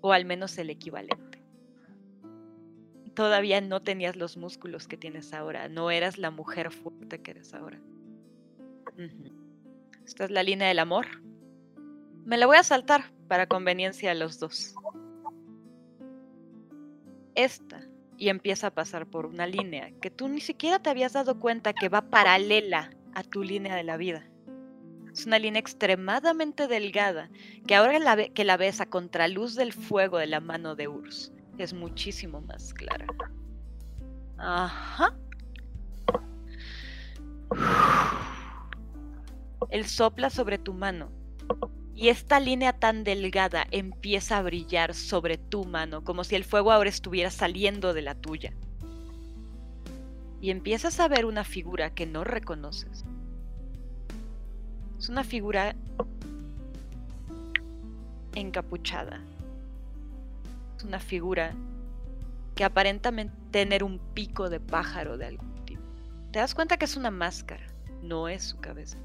O 0.00 0.12
al 0.12 0.24
menos 0.24 0.58
el 0.58 0.70
equivalente 0.70 1.42
todavía 3.14 3.60
no 3.60 3.82
tenías 3.82 4.16
los 4.16 4.36
músculos 4.36 4.88
que 4.88 4.96
tienes 4.96 5.32
ahora, 5.32 5.68
no 5.68 5.90
eras 5.90 6.18
la 6.18 6.30
mujer 6.30 6.70
fuerte 6.70 7.20
que 7.20 7.32
eres 7.32 7.54
ahora. 7.54 7.80
Esta 10.04 10.24
es 10.24 10.30
la 10.30 10.42
línea 10.42 10.68
del 10.68 10.78
amor. 10.78 11.06
Me 12.24 12.36
la 12.36 12.46
voy 12.46 12.56
a 12.56 12.62
saltar 12.62 13.12
para 13.28 13.46
conveniencia 13.46 14.10
de 14.10 14.16
los 14.16 14.38
dos. 14.38 14.74
Esta, 17.34 17.86
y 18.16 18.28
empieza 18.28 18.68
a 18.68 18.74
pasar 18.74 19.06
por 19.06 19.26
una 19.26 19.46
línea 19.46 19.90
que 20.00 20.10
tú 20.10 20.28
ni 20.28 20.40
siquiera 20.40 20.78
te 20.78 20.90
habías 20.90 21.12
dado 21.12 21.38
cuenta 21.38 21.72
que 21.72 21.88
va 21.88 22.02
paralela 22.02 22.90
a 23.14 23.22
tu 23.22 23.42
línea 23.42 23.74
de 23.74 23.84
la 23.84 23.96
vida. 23.96 24.28
Es 25.12 25.26
una 25.26 25.38
línea 25.38 25.60
extremadamente 25.60 26.68
delgada 26.68 27.30
que 27.66 27.74
ahora 27.74 27.98
la 27.98 28.28
que 28.28 28.44
la 28.44 28.56
ves 28.56 28.80
a 28.80 28.86
contraluz 28.86 29.54
del 29.54 29.72
fuego 29.72 30.18
de 30.18 30.26
la 30.26 30.40
mano 30.40 30.74
de 30.74 30.88
Urs 30.88 31.32
es 31.58 31.74
muchísimo 31.74 32.40
más 32.40 32.72
clara. 32.74 33.06
Ajá. 34.38 35.14
Él 39.70 39.86
sopla 39.86 40.30
sobre 40.30 40.58
tu 40.58 40.72
mano 40.74 41.10
y 42.02 42.08
esta 42.08 42.40
línea 42.40 42.72
tan 42.72 43.04
delgada 43.04 43.64
empieza 43.70 44.36
a 44.36 44.42
brillar 44.42 44.92
sobre 44.92 45.38
tu 45.38 45.64
mano, 45.64 46.02
como 46.02 46.24
si 46.24 46.34
el 46.34 46.42
fuego 46.42 46.72
ahora 46.72 46.90
estuviera 46.90 47.30
saliendo 47.30 47.94
de 47.94 48.02
la 48.02 48.16
tuya. 48.16 48.52
Y 50.40 50.50
empiezas 50.50 50.98
a 50.98 51.06
ver 51.06 51.26
una 51.26 51.44
figura 51.44 51.94
que 51.94 52.06
no 52.06 52.24
reconoces. 52.24 53.04
Es 54.98 55.08
una 55.10 55.22
figura 55.22 55.76
encapuchada. 58.34 59.20
Es 60.78 60.82
una 60.82 60.98
figura 60.98 61.54
que 62.56 62.64
aparentemente 62.64 63.36
tener 63.52 63.84
un 63.84 64.00
pico 64.12 64.50
de 64.50 64.58
pájaro 64.58 65.18
de 65.18 65.26
algún 65.26 65.64
tipo. 65.66 65.82
Te 66.32 66.40
das 66.40 66.56
cuenta 66.56 66.78
que 66.78 66.86
es 66.86 66.96
una 66.96 67.12
máscara, 67.12 67.64
no 68.02 68.26
es 68.26 68.42
su 68.42 68.58
cabeza. 68.58 68.98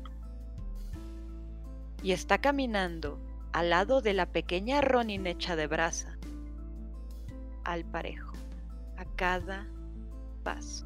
Y 2.03 2.11
está 2.11 2.40
caminando 2.40 3.19
al 3.53 3.72
lado 3.72 4.02
de 4.02 4.14
la 4.14 4.28
pequeña 4.28 4.82
Ronin 4.82 5.26
hecha 5.26 5.56
de 5.56 5.68
brasa, 5.68 6.18
al 7.64 7.86
parejo, 7.86 8.34
a 8.98 9.06
cada 9.15 9.68
paso. 10.44 10.86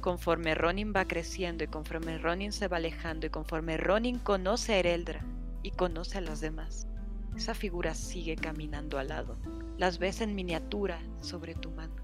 Conforme 0.00 0.54
Ronin 0.54 0.92
va 0.94 1.04
creciendo 1.04 1.62
y 1.62 1.68
conforme 1.68 2.18
Ronin 2.18 2.52
se 2.52 2.68
va 2.68 2.78
alejando 2.78 3.26
y 3.26 3.30
conforme 3.30 3.76
Ronin 3.76 4.18
conoce 4.18 4.74
a 4.74 4.78
Ereldra 4.78 5.20
y 5.62 5.70
conoce 5.72 6.18
a 6.18 6.22
los 6.22 6.40
demás, 6.40 6.88
esa 7.36 7.54
figura 7.54 7.94
sigue 7.94 8.36
caminando 8.36 8.98
al 8.98 9.08
lado. 9.08 9.36
Las 9.78 9.98
ves 9.98 10.20
en 10.20 10.34
miniatura 10.34 10.98
sobre 11.20 11.54
tu 11.54 11.70
mano. 11.70 11.94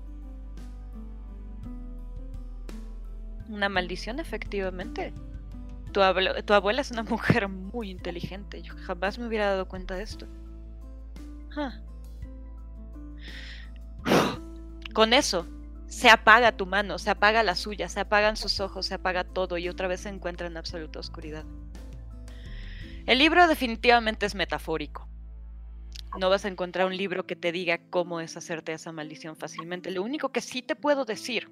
Una 3.48 3.68
maldición, 3.68 4.18
efectivamente. 4.18 5.12
Tu, 5.96 6.02
abue- 6.02 6.44
tu 6.44 6.52
abuela 6.52 6.82
es 6.82 6.90
una 6.90 7.04
mujer 7.04 7.48
muy 7.48 7.88
inteligente. 7.88 8.60
Yo 8.60 8.74
jamás 8.76 9.18
me 9.18 9.26
hubiera 9.26 9.46
dado 9.46 9.66
cuenta 9.66 9.94
de 9.94 10.02
esto. 10.02 10.26
Ah. 11.56 11.80
Con 14.92 15.14
eso, 15.14 15.46
se 15.86 16.10
apaga 16.10 16.52
tu 16.54 16.66
mano, 16.66 16.98
se 16.98 17.08
apaga 17.08 17.42
la 17.42 17.54
suya, 17.54 17.88
se 17.88 18.00
apagan 18.00 18.36
sus 18.36 18.60
ojos, 18.60 18.84
se 18.84 18.92
apaga 18.92 19.24
todo 19.24 19.56
y 19.56 19.70
otra 19.70 19.88
vez 19.88 20.00
se 20.00 20.10
encuentra 20.10 20.48
en 20.48 20.58
absoluta 20.58 20.98
oscuridad. 21.00 21.46
El 23.06 23.16
libro 23.16 23.48
definitivamente 23.48 24.26
es 24.26 24.34
metafórico. 24.34 25.08
No 26.20 26.28
vas 26.28 26.44
a 26.44 26.48
encontrar 26.48 26.88
un 26.88 26.96
libro 26.98 27.24
que 27.26 27.36
te 27.36 27.52
diga 27.52 27.80
cómo 27.88 28.18
deshacerte 28.18 28.72
de 28.72 28.76
esa 28.76 28.92
maldición 28.92 29.34
fácilmente. 29.34 29.90
Lo 29.90 30.02
único 30.02 30.28
que 30.28 30.42
sí 30.42 30.60
te 30.60 30.76
puedo 30.76 31.06
decir 31.06 31.50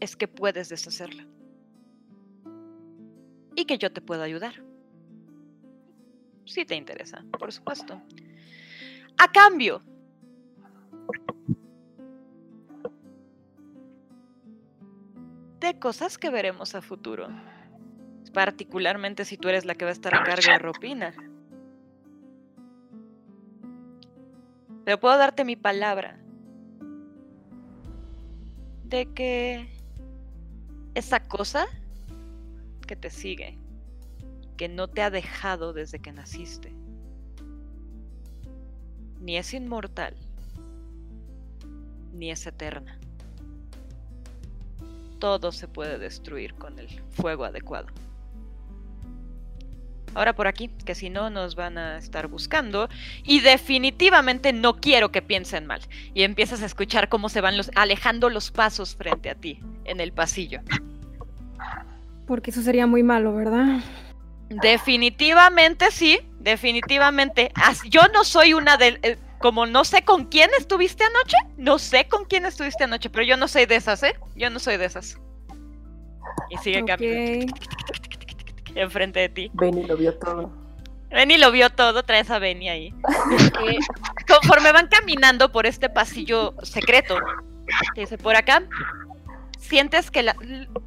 es 0.00 0.16
que 0.16 0.26
puedes 0.26 0.70
deshacerla. 0.70 1.26
Y 3.56 3.64
que 3.66 3.78
yo 3.78 3.92
te 3.92 4.00
puedo 4.00 4.22
ayudar. 4.22 4.62
Si 6.44 6.64
te 6.64 6.74
interesa, 6.74 7.24
por 7.38 7.52
supuesto. 7.52 8.00
A 9.16 9.30
cambio, 9.30 9.80
de 15.64 15.78
cosas 15.78 16.18
que 16.18 16.30
veremos 16.30 16.74
a 16.74 16.82
futuro. 16.82 17.28
Particularmente 18.32 19.24
si 19.24 19.38
tú 19.38 19.48
eres 19.48 19.64
la 19.64 19.74
que 19.74 19.84
va 19.84 19.90
a 19.90 19.94
estar 19.94 20.14
a 20.14 20.22
cargo 20.22 20.50
de 20.50 20.58
Ropina. 20.58 21.14
Pero 24.84 25.00
puedo 25.00 25.16
darte 25.16 25.44
mi 25.44 25.56
palabra 25.56 26.18
de 28.84 29.06
que 29.14 29.74
esa 30.94 31.20
cosa 31.20 31.66
que 32.86 32.96
te 32.96 33.10
sigue, 33.10 33.58
que 34.56 34.68
no 34.68 34.88
te 34.88 35.02
ha 35.02 35.10
dejado 35.10 35.72
desde 35.72 35.98
que 35.98 36.12
naciste, 36.12 36.72
ni 39.20 39.36
es 39.36 39.54
inmortal, 39.54 40.14
ni 42.12 42.30
es 42.30 42.46
eterna. 42.46 42.98
Todo 45.18 45.52
se 45.52 45.68
puede 45.68 45.98
destruir 45.98 46.54
con 46.54 46.78
el 46.78 46.88
fuego 47.10 47.44
adecuado. 47.44 47.86
Ahora 50.14 50.32
por 50.34 50.46
aquí, 50.46 50.68
que 50.84 50.94
si 50.94 51.10
no 51.10 51.28
nos 51.28 51.56
van 51.56 51.76
a 51.76 51.98
estar 51.98 52.28
buscando. 52.28 52.88
Y 53.24 53.40
definitivamente 53.40 54.52
no 54.52 54.76
quiero 54.76 55.10
que 55.10 55.22
piensen 55.22 55.66
mal. 55.66 55.80
Y 56.14 56.22
empiezas 56.22 56.62
a 56.62 56.66
escuchar 56.66 57.08
cómo 57.08 57.28
se 57.28 57.40
van 57.40 57.56
los, 57.56 57.70
alejando 57.74 58.30
los 58.30 58.50
pasos 58.50 58.94
frente 58.94 59.28
a 59.28 59.34
ti 59.34 59.60
en 59.84 60.00
el 60.00 60.12
pasillo. 60.12 60.60
Porque 62.26 62.50
eso 62.50 62.62
sería 62.62 62.86
muy 62.86 63.02
malo, 63.02 63.34
¿verdad? 63.34 63.80
Definitivamente 64.48 65.90
sí, 65.90 66.20
definitivamente. 66.38 67.52
Yo 67.88 68.02
no 68.12 68.24
soy 68.24 68.54
una 68.54 68.76
de... 68.76 68.98
eh, 69.02 69.18
como 69.38 69.66
no 69.66 69.84
sé 69.84 70.02
con 70.04 70.24
quién 70.26 70.48
estuviste 70.58 71.04
anoche, 71.04 71.36
no 71.58 71.78
sé 71.78 72.08
con 72.08 72.24
quién 72.24 72.46
estuviste 72.46 72.84
anoche, 72.84 73.10
pero 73.10 73.24
yo 73.26 73.36
no 73.36 73.46
soy 73.46 73.66
de 73.66 73.76
esas, 73.76 74.02
¿eh? 74.02 74.14
Yo 74.36 74.48
no 74.48 74.58
soy 74.58 74.78
de 74.78 74.86
esas. 74.86 75.18
Y 76.50 76.56
sigue 76.58 76.82
caminando 76.84 77.52
Ok. 77.52 78.74
enfrente 78.74 79.20
de 79.20 79.28
ti. 79.28 79.50
Benny 79.52 79.84
lo 79.84 79.96
vio 79.98 80.14
todo. 80.18 80.50
Benny 81.10 81.36
lo 81.36 81.50
vio 81.52 81.68
todo, 81.68 82.02
traes 82.04 82.30
a 82.30 82.38
Benny 82.38 82.68
ahí. 82.70 82.94
Eh, 83.68 83.76
conforme 84.26 84.72
van 84.72 84.88
caminando 84.88 85.52
por 85.52 85.66
este 85.66 85.90
pasillo 85.90 86.54
secreto, 86.62 87.16
que 87.94 88.00
dice 88.02 88.16
por 88.16 88.36
acá, 88.36 88.62
sientes 89.64 90.10
que 90.10 90.22
la- 90.22 90.36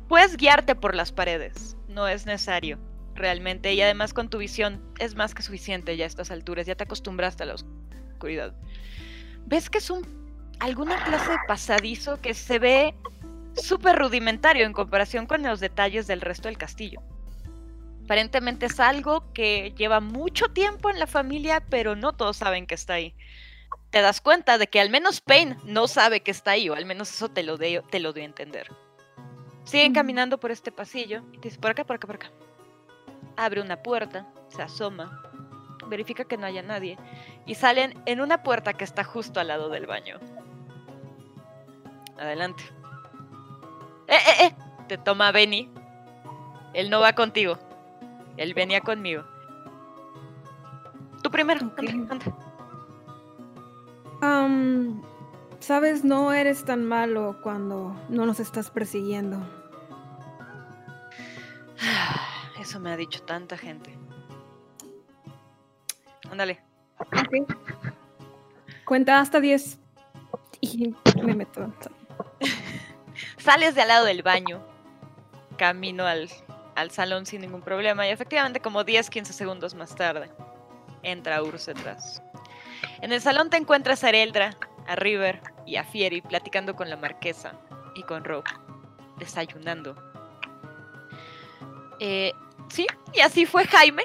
puedes 0.08 0.38
guiarte 0.38 0.76
por 0.76 0.96
las 0.96 1.12
paredes. 1.12 1.76
No 1.90 2.08
es 2.08 2.26
necesario, 2.26 2.78
realmente. 3.16 3.74
Y 3.74 3.82
además 3.82 4.14
con 4.14 4.30
tu 4.30 4.38
visión 4.38 4.82
es 5.00 5.16
más 5.16 5.34
que 5.34 5.42
suficiente 5.42 5.98
ya 5.98 6.06
a 6.06 6.08
estas 6.08 6.32
alturas. 6.32 6.68
Ya 6.68 6.76
te 6.76 6.84
acostumbraste 6.84 7.44
a 7.44 7.48
la 7.48 7.56
oscuridad. 7.56 8.54
Ves 9.46 9.70
que 9.70 9.80
es 9.80 9.90
un 9.90 10.06
alguna 10.60 11.04
clase 11.04 11.32
de 11.32 11.38
pasadizo 11.48 12.20
que 12.20 12.34
se 12.34 12.60
ve 12.60 12.96
súper 13.56 13.98
rudimentario 13.98 14.66
en 14.66 14.74
comparación 14.74 15.26
con 15.26 15.44
los 15.44 15.60
detalles 15.60 16.08
del 16.08 16.22
resto 16.22 16.48
del 16.48 16.58
castillo. 16.58 17.02
Aparentemente 18.06 18.68
es 18.68 18.80
algo 18.80 19.34
que 19.34 19.74
lleva 19.78 20.00
mucho 20.00 20.48
tiempo 20.50 20.90
en 20.90 21.00
la 21.00 21.08
familia, 21.08 21.64
pero 21.70 21.96
no 21.96 22.14
todos 22.14 22.38
saben 22.38 22.66
que 22.66 22.76
está 22.76 22.94
ahí. 22.94 23.14
Te 23.92 24.02
das 24.02 24.22
cuenta 24.22 24.58
de 24.58 24.68
que 24.68 24.80
al 24.82 24.90
menos 24.90 25.22
Payne 25.22 25.58
no 25.64 25.88
sabe 25.88 26.22
que 26.22 26.32
está 26.32 26.52
ahí, 26.52 26.70
o 26.70 26.76
al 26.76 26.86
menos 26.86 27.10
eso 27.10 27.30
te 27.30 27.44
lo, 27.44 27.58
de- 27.58 27.84
te 27.90 28.00
lo 28.00 28.14
dio 28.14 28.24
a 28.24 28.26
entender. 28.26 28.68
Siguen 29.64 29.94
caminando 29.94 30.40
por 30.40 30.52
este 30.52 30.72
pasillo 30.72 31.24
y 31.32 31.38
te 31.40 31.50
dice, 31.50 31.60
por 31.60 31.72
acá, 31.72 31.84
por 31.86 31.96
acá, 31.96 32.08
por 32.08 32.16
acá. 32.16 32.32
Abre 33.38 33.62
una 33.62 33.82
puerta, 33.82 34.28
se 34.50 34.62
asoma, 34.62 35.24
verifica 35.88 36.26
que 36.26 36.38
no 36.38 36.46
haya 36.46 36.62
nadie, 36.64 36.98
y 37.46 37.56
salen 37.56 38.02
en 38.06 38.22
una 38.22 38.44
puerta 38.44 38.74
que 38.74 38.84
está 38.84 39.04
justo 39.04 39.40
al 39.40 39.48
lado 39.48 39.70
del 39.70 39.86
baño. 39.88 40.20
Adelante. 42.18 42.64
¡Eh, 44.08 44.16
eh, 44.16 44.46
eh! 44.48 44.56
Te 44.88 44.98
toma 44.98 45.32
Benny. 45.32 45.70
Él 46.74 46.90
no 46.90 47.00
va 47.02 47.14
contigo. 47.14 47.58
Él 48.38 48.54
venía 48.54 48.82
conmigo. 48.82 49.24
Tú 51.22 51.30
primero. 51.30 51.66
Ok. 51.68 51.80
anda, 51.80 52.14
anda. 52.14 52.26
Am, 54.22 55.02
Sabes, 55.60 56.06
no 56.06 56.34
eres 56.34 56.64
tan 56.64 56.86
malo 56.86 57.40
cuando 57.42 57.96
no 58.10 58.26
nos 58.26 58.40
estás 58.40 58.70
persiguiendo. 58.70 59.38
Eso 62.60 62.80
me 62.80 62.92
ha 62.92 62.98
dicho 62.98 63.22
tanta 63.24 63.58
gente. 63.58 63.98
Ándale. 66.32 66.62
Cuenta 68.86 69.20
hasta 69.20 69.40
10 69.40 69.80
y 70.62 70.96
me 71.24 71.36
meto. 71.36 71.74
Sales 73.38 73.76
de 73.76 73.82
al 73.82 73.88
lado 73.88 74.06
del 74.06 74.22
baño. 74.22 74.62
Camino 75.58 76.06
al, 76.06 76.30
al 76.76 76.92
salón 76.92 77.26
sin 77.26 77.42
ningún 77.42 77.62
problema. 77.62 78.08
Y 78.08 78.12
efectivamente, 78.12 78.60
como 78.60 78.84
10, 78.84 79.10
15 79.10 79.34
segundos 79.34 79.74
más 79.74 79.96
tarde, 79.96 80.30
entra 81.02 81.42
Urs 81.42 81.66
detrás. 81.66 82.22
En 83.02 83.12
el 83.12 83.22
salón 83.22 83.50
te 83.50 83.58
encuentras 83.58 84.04
a 84.04 84.10
Ereldra, 84.10 84.58
a 84.88 84.96
River 84.96 85.42
y 85.66 85.76
a 85.76 85.84
Fieri 85.84 86.22
platicando 86.22 86.76
con 86.76 86.90
la 86.90 86.98
marquesa 86.98 87.54
y 87.96 88.04
con 88.04 88.24
Rob, 88.24 88.44
desayunando. 89.18 89.96
Eh, 92.00 92.34
sí, 92.70 92.88
y 93.14 93.20
así 93.22 93.46
fue 93.46 93.66
Jaime. 93.66 94.04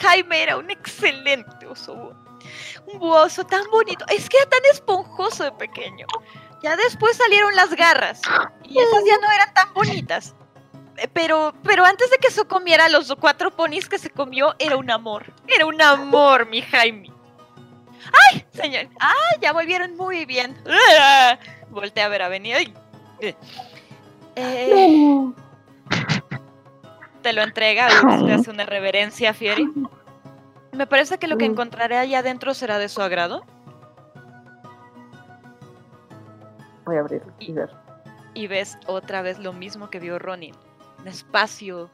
Jaime 0.00 0.42
era 0.42 0.56
un 0.56 0.70
excelente 0.70 1.66
oso. 1.66 2.14
Un 2.86 2.98
oso 3.00 3.44
tan 3.44 3.64
bonito. 3.70 4.04
Es 4.08 4.28
que 4.28 4.36
era 4.38 4.50
tan 4.50 4.60
esponjoso 4.72 5.44
de 5.44 5.52
pequeño. 5.52 6.06
Ya 6.62 6.76
después 6.76 7.16
salieron 7.16 7.54
las 7.54 7.74
garras. 7.74 8.20
Y 8.64 8.78
esas 8.78 9.04
ya 9.06 9.18
no 9.18 9.30
eran 9.32 9.52
tan 9.54 9.72
bonitas. 9.74 10.34
Eh, 10.96 11.08
Pero, 11.12 11.52
pero 11.62 11.84
antes 11.84 12.10
de 12.10 12.18
que 12.18 12.28
eso 12.28 12.46
comiera 12.46 12.88
los 12.88 13.14
cuatro 13.18 13.50
ponis 13.50 13.88
que 13.88 13.98
se 13.98 14.10
comió, 14.10 14.54
era 14.58 14.76
un 14.76 14.90
amor. 14.90 15.32
Era 15.46 15.66
un 15.66 15.80
amor, 15.80 16.46
mi 16.46 16.62
Jaime. 16.62 17.13
¡Ay, 18.30 18.44
señor! 18.52 18.86
¡Ah, 19.00 19.12
ya 19.40 19.52
volvieron 19.52 19.96
muy 19.96 20.24
bien! 20.24 20.56
Volté 21.70 22.02
a 22.02 22.08
ver 22.08 22.22
a. 22.22 22.52
¡Ay! 22.52 22.74
Eh, 24.36 25.32
te 27.22 27.32
lo 27.32 27.42
entrega, 27.42 27.88
te 28.26 28.32
hace 28.32 28.50
una 28.50 28.66
reverencia, 28.66 29.32
Fieri. 29.32 29.68
Me 30.72 30.86
parece 30.86 31.18
que 31.18 31.28
lo 31.28 31.38
que 31.38 31.48
Mm. 31.48 31.52
encontraré 31.52 31.96
allá 31.98 32.18
adentro 32.18 32.52
será 32.54 32.78
de 32.78 32.88
su 32.88 33.00
agrado. 33.00 33.44
Voy 36.84 36.96
a 36.96 37.00
abrirlo 37.00 37.32
y 37.38 37.52
ver. 37.52 37.70
y 38.34 38.46
ves 38.46 38.76
otra 38.86 39.22
vez 39.22 39.38
lo 39.38 39.52
mismo 39.52 39.88
que 39.90 40.00
vio 40.00 40.18
Ronin. 40.18 40.54
Espacio, 41.06 41.90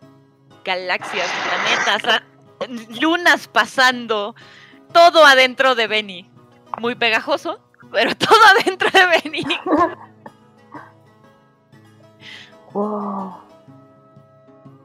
galaxias, 0.64 1.28
planetas, 1.44 2.22
lunas 3.00 3.46
pasando, 3.48 4.34
todo 4.92 5.24
adentro 5.24 5.74
de 5.74 5.86
Benny. 5.86 6.30
Muy 6.80 6.94
pegajoso, 6.94 7.58
pero 7.90 8.14
todo 8.16 8.38
adentro 8.58 8.88
de 8.90 9.06
Benny. 9.06 9.42
Wow. 12.72 13.34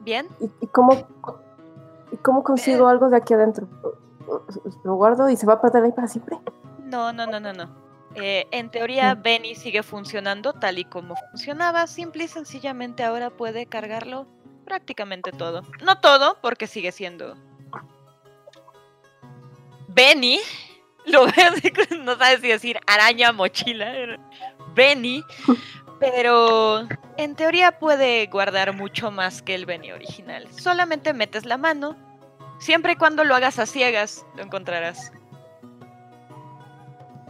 Bien, 0.00 0.28
¿Y, 0.40 0.50
y 0.60 0.66
cómo, 0.68 1.06
¿Y 2.12 2.16
cómo 2.18 2.42
consigo 2.42 2.88
algo 2.88 3.08
de 3.08 3.16
aquí 3.16 3.34
adentro? 3.34 3.68
¿Lo 4.84 4.94
guardo 4.94 5.28
y 5.30 5.36
se 5.36 5.46
va 5.46 5.54
a 5.54 5.60
perder 5.60 5.84
ahí 5.84 5.92
para 5.92 6.08
siempre? 6.08 6.38
No, 6.80 7.12
no, 7.12 7.26
no, 7.26 7.40
no, 7.40 7.52
no. 7.52 7.68
Eh, 8.14 8.46
en 8.50 8.70
teoría, 8.70 9.14
Mm. 9.14 9.22
Benny 9.22 9.54
sigue 9.54 9.82
funcionando 9.82 10.52
tal 10.52 10.78
y 10.78 10.84
como 10.84 11.14
funcionaba. 11.30 11.86
Simple 11.86 12.24
y 12.24 12.28
sencillamente 12.28 13.04
ahora 13.04 13.30
puede 13.30 13.66
cargarlo 13.66 14.26
prácticamente 14.64 15.32
todo. 15.32 15.62
No 15.84 15.98
todo, 16.00 16.38
porque 16.40 16.66
sigue 16.66 16.92
siendo. 16.92 17.36
Benny. 19.96 20.38
Lo 21.06 21.26
no 22.02 22.16
sabes 22.16 22.40
si 22.40 22.48
decir 22.48 22.78
araña, 22.86 23.32
mochila. 23.32 24.18
Benny. 24.74 25.24
Pero 25.98 26.86
en 27.16 27.34
teoría 27.34 27.78
puede 27.78 28.26
guardar 28.26 28.74
mucho 28.74 29.10
más 29.10 29.40
que 29.40 29.54
el 29.54 29.64
Benny 29.64 29.92
original. 29.92 30.46
Solamente 30.52 31.14
metes 31.14 31.46
la 31.46 31.56
mano. 31.56 31.96
Siempre 32.58 32.92
y 32.92 32.96
cuando 32.96 33.24
lo 33.24 33.34
hagas 33.34 33.58
a 33.58 33.66
ciegas, 33.66 34.26
lo 34.36 34.42
encontrarás. 34.42 35.12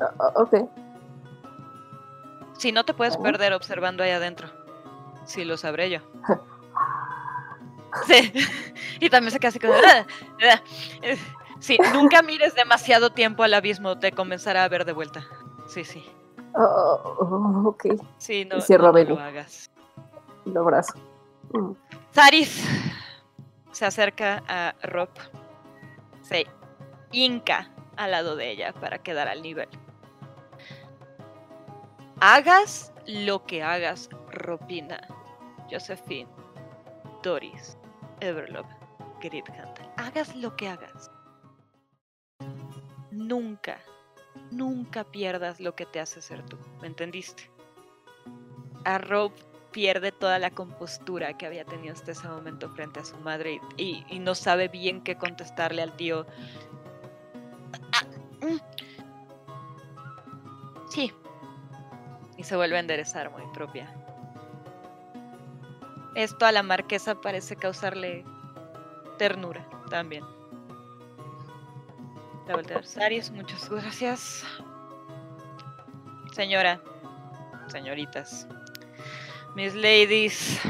Ah, 0.00 0.12
ah, 0.18 0.32
ok. 0.34 0.68
Si 2.58 2.72
no 2.72 2.84
te 2.84 2.94
puedes 2.94 3.16
perder 3.16 3.52
observando 3.52 4.02
ahí 4.02 4.10
adentro. 4.10 4.50
Sí, 5.24 5.44
lo 5.44 5.56
sabré 5.56 5.90
yo. 5.90 6.00
Sí. 8.06 8.30
Y 9.00 9.08
también 9.08 9.30
se 9.30 9.38
queda 9.38 9.48
así 9.48 9.58
como... 9.58 9.74
Sí, 11.58 11.78
nunca 11.92 12.22
mires 12.22 12.54
demasiado 12.54 13.10
tiempo 13.10 13.42
al 13.42 13.54
abismo, 13.54 13.98
te 13.98 14.12
comenzará 14.12 14.64
a 14.64 14.68
ver 14.68 14.84
de 14.84 14.92
vuelta. 14.92 15.24
Sí, 15.66 15.84
sí. 15.84 16.04
Oh, 16.54 17.64
ok. 17.66 17.86
Sí, 18.18 18.44
no, 18.44 18.60
cierro 18.60 18.92
no 18.92 19.02
lo 19.04 19.18
hagas. 19.18 19.70
Lo 20.44 20.60
abrazo. 20.60 20.94
Mm. 21.52 21.72
Saris 22.12 22.64
se 23.72 23.84
acerca 23.84 24.42
a 24.48 24.74
Rob. 24.82 25.10
Se 26.22 26.46
hinca 27.12 27.70
al 27.96 28.12
lado 28.12 28.36
de 28.36 28.50
ella 28.50 28.72
para 28.72 28.98
quedar 28.98 29.28
al 29.28 29.42
nivel. 29.42 29.68
Hagas 32.20 32.92
lo 33.06 33.44
que 33.44 33.62
hagas, 33.62 34.08
Robina, 34.30 34.98
Josephine, 35.70 36.28
Doris, 37.22 37.76
Everlove, 38.20 38.68
Gridhand. 39.20 39.78
Hagas 39.98 40.34
lo 40.34 40.56
que 40.56 40.68
hagas. 40.68 41.10
Nunca, 43.16 43.78
nunca 44.50 45.02
pierdas 45.04 45.58
lo 45.58 45.74
que 45.74 45.86
te 45.86 46.00
hace 46.00 46.20
ser 46.20 46.42
tú. 46.44 46.58
¿Me 46.82 46.86
entendiste? 46.86 47.50
A 48.84 48.98
Rob 48.98 49.32
pierde 49.72 50.12
toda 50.12 50.38
la 50.38 50.50
compostura 50.50 51.36
que 51.38 51.46
había 51.46 51.64
tenido 51.64 51.94
hasta 51.94 52.12
ese 52.12 52.28
momento 52.28 52.68
frente 52.74 53.00
a 53.00 53.04
su 53.06 53.16
madre 53.16 53.58
y, 53.78 54.04
y- 54.10 54.18
no 54.18 54.34
sabe 54.34 54.68
bien 54.68 55.02
qué 55.02 55.16
contestarle 55.16 55.80
al 55.80 55.96
tío. 55.96 56.26
Ah, 57.92 58.04
mm. 58.46 58.58
Sí. 60.90 61.10
Y 62.36 62.44
se 62.44 62.54
vuelve 62.56 62.76
a 62.76 62.80
enderezar 62.80 63.30
muy 63.30 63.44
propia. 63.54 63.90
Esto 66.14 66.44
a 66.44 66.52
la 66.52 66.62
marquesa 66.62 67.18
parece 67.22 67.56
causarle 67.56 68.24
ternura 69.16 69.66
también. 69.88 70.22
La 72.46 72.54
voltea 72.54 72.76
a 72.76 72.80
ver. 72.80 72.88
Saris, 72.88 73.30
muchas 73.30 73.68
gracias. 73.68 74.44
Señora, 76.32 76.80
señoritas, 77.68 78.46
mis 79.54 79.74
ladies. 79.74 80.60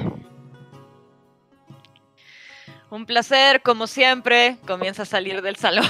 Un 2.89 3.05
placer, 3.05 3.62
como 3.62 3.86
siempre. 3.86 4.59
Comienza 4.66 5.03
a 5.03 5.07
salir 5.07 5.43
del 5.43 5.57
salón. 5.57 5.85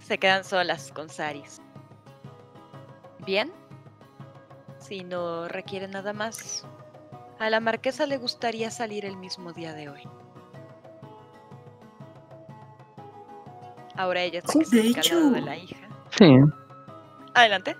Se 0.00 0.18
quedan 0.18 0.44
solas 0.44 0.92
con 0.92 1.08
Saris. 1.08 1.60
Bien. 3.24 3.50
Si 4.78 5.02
no 5.02 5.48
requiere 5.48 5.88
nada 5.88 6.12
más. 6.12 6.64
A 7.40 7.50
la 7.50 7.58
marquesa 7.58 8.06
le 8.06 8.18
gustaría 8.18 8.70
salir 8.70 9.04
el 9.04 9.16
mismo 9.16 9.52
día 9.52 9.72
de 9.72 9.88
hoy. 9.88 10.02
Ahora 13.96 14.20
ella 14.22 14.40
Sí. 14.46 14.58
tiene 14.58 14.64
que 14.64 14.70
se 14.70 14.82
De 14.82 14.88
hecho- 14.88 15.30
la 15.40 15.56
hija. 15.56 15.76
Sí. 16.18 16.36
Adelante. 17.34 17.76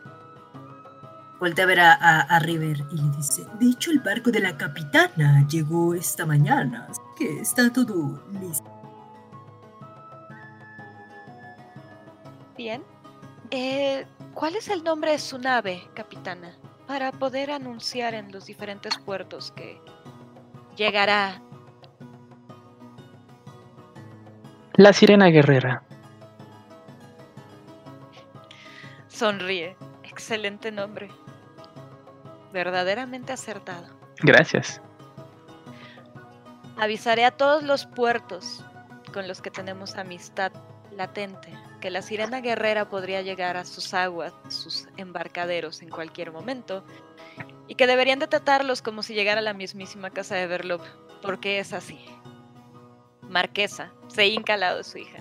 Voltea 1.39 1.65
a 1.65 1.69
ver 1.69 1.81
a, 1.81 1.93
a- 1.93 2.21
a 2.23 2.39
River 2.39 2.79
y 2.93 2.97
le 2.97 3.17
dice, 3.17 3.45
de 3.61 3.67
hecho 3.67 3.91
el 3.91 4.01
barco 4.01 4.31
de 4.31 4.41
la 4.41 4.57
capitana 4.57 5.47
llegó 5.49 5.95
esta 5.95 6.25
mañana, 6.25 6.87
así 6.89 7.01
que 7.19 7.41
está 7.41 7.71
todo 7.73 8.23
listo. 8.41 8.71
Bien. 12.57 12.83
Eh, 13.51 14.07
¿Cuál 14.35 14.57
es 14.57 14.69
el 14.69 14.83
nombre 14.83 15.13
de 15.13 15.19
su 15.19 15.39
nave, 15.39 15.83
capitana? 15.95 16.57
Para 16.87 17.13
poder 17.13 17.51
anunciar 17.51 18.15
en 18.15 18.33
los 18.33 18.47
diferentes 18.47 18.97
puertos 18.99 19.53
que 19.53 19.79
llegará. 20.77 21.41
La 24.75 24.93
sirena 24.93 25.27
guerrera. 25.27 25.83
Sonríe. 29.17 29.75
Excelente 30.03 30.71
nombre. 30.71 31.09
Verdaderamente 32.53 33.33
acertado. 33.33 33.87
Gracias. 34.19 34.83
Avisaré 36.77 37.25
a 37.25 37.31
todos 37.31 37.63
los 37.63 37.87
puertos 37.87 38.63
con 39.15 39.27
los 39.27 39.41
que 39.41 39.51
tenemos 39.51 39.95
amistad 39.95 40.53
latente 40.91 41.51
que 41.81 41.91
la 41.91 42.03
sirena 42.03 42.43
guerrera 42.43 42.91
podría 42.91 43.23
llegar 43.23 43.57
a 43.57 43.65
sus 43.65 43.95
aguas, 43.95 44.35
sus 44.49 44.87
embarcaderos 44.99 45.81
en 45.81 45.89
cualquier 45.89 46.31
momento, 46.31 46.85
y 47.69 47.75
que 47.75 47.87
deberían 47.87 48.19
de 48.19 48.27
tratarlos 48.27 48.83
como 48.83 49.03
si 49.03 49.15
llegara 49.15 49.41
a 49.41 49.43
la 49.43 49.55
mismísima 49.55 50.11
casa 50.11 50.35
de 50.35 50.47
Verlop, 50.47 50.83
porque 51.23 51.59
es 51.59 51.73
así. 51.73 52.05
Marquesa, 53.23 53.93
se 54.09 54.27
hinca 54.27 54.55
al 54.55 54.61
lado 54.61 54.77
de 54.79 54.85
su 54.85 54.99
hija. 54.99 55.21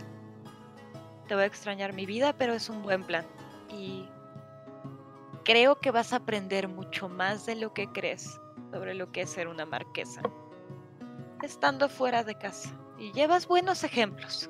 Te 1.29 1.35
voy 1.35 1.43
a 1.43 1.47
extrañar 1.47 1.93
mi 1.93 2.05
vida, 2.05 2.33
pero 2.37 2.53
es 2.53 2.69
un 2.69 2.83
buen 2.83 3.03
plan. 3.03 3.25
Y 3.69 4.07
creo 5.43 5.79
que 5.79 5.91
vas 5.91 6.13
a 6.13 6.17
aprender 6.17 6.67
mucho 6.67 7.09
más 7.09 7.45
de 7.45 7.55
lo 7.55 7.73
que 7.73 7.87
crees 7.87 8.39
sobre 8.71 8.93
lo 8.93 9.11
que 9.11 9.21
es 9.21 9.29
ser 9.29 9.47
una 9.47 9.65
marquesa 9.65 10.21
estando 11.45 11.87
fuera 11.89 12.23
de 12.23 12.35
casa. 12.35 12.77
Y 12.97 13.11
llevas 13.11 13.47
buenos 13.47 13.83
ejemplos. 13.83 14.49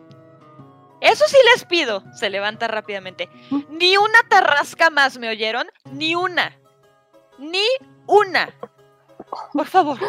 Eso 1.01 1.25
sí 1.27 1.37
les 1.53 1.65
pido. 1.65 2.03
Se 2.13 2.29
levanta 2.29 2.67
rápidamente. 2.67 3.29
Ni 3.69 3.97
una 3.97 4.19
tarrasca 4.29 4.89
más, 4.89 5.17
¿me 5.17 5.29
oyeron? 5.29 5.67
Ni 5.91 6.15
una. 6.15 6.57
Ni 7.37 7.65
una. 8.07 8.53
Por 9.53 9.67
favor. 9.67 9.99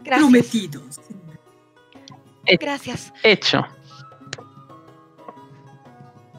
Gracias. 0.00 0.30
Prometidos. 0.30 1.00
Gracias. 2.60 3.12
Hecho. 3.22 3.64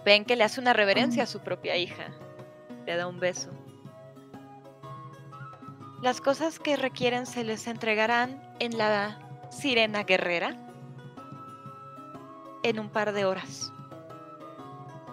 Ven 0.05 0.23
que 0.23 0.35
le 0.35 0.43
hace 0.43 0.61
una 0.61 0.73
reverencia 0.73 1.23
a 1.23 1.25
su 1.25 1.39
propia 1.39 1.75
hija. 1.75 2.11
Le 2.85 2.95
da 2.95 3.07
un 3.07 3.19
beso. 3.19 3.49
Las 6.03 6.21
cosas 6.21 6.59
que 6.59 6.77
requieren 6.77 7.25
se 7.25 7.43
les 7.43 7.65
entregarán 7.65 8.39
en 8.59 8.77
la 8.77 9.19
sirena 9.49 10.03
guerrera 10.03 10.55
en 12.61 12.79
un 12.79 12.89
par 12.89 13.13
de 13.13 13.25
horas. 13.25 13.73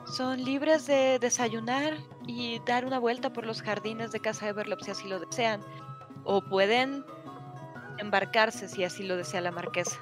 Son 0.06 0.44
libres 0.44 0.86
de 0.86 1.18
desayunar 1.18 1.96
y 2.26 2.60
dar 2.66 2.84
una 2.84 2.98
vuelta 2.98 3.32
por 3.32 3.46
los 3.46 3.62
jardines 3.62 4.12
de 4.12 4.20
Casa 4.20 4.48
Everlop 4.48 4.82
si 4.82 4.90
así 4.90 5.08
lo 5.08 5.20
desean. 5.20 5.62
O 6.24 6.42
pueden 6.42 7.02
embarcarse 7.96 8.68
si 8.68 8.84
así 8.84 9.04
lo 9.04 9.16
desea 9.16 9.40
la 9.40 9.52
marquesa. 9.52 9.98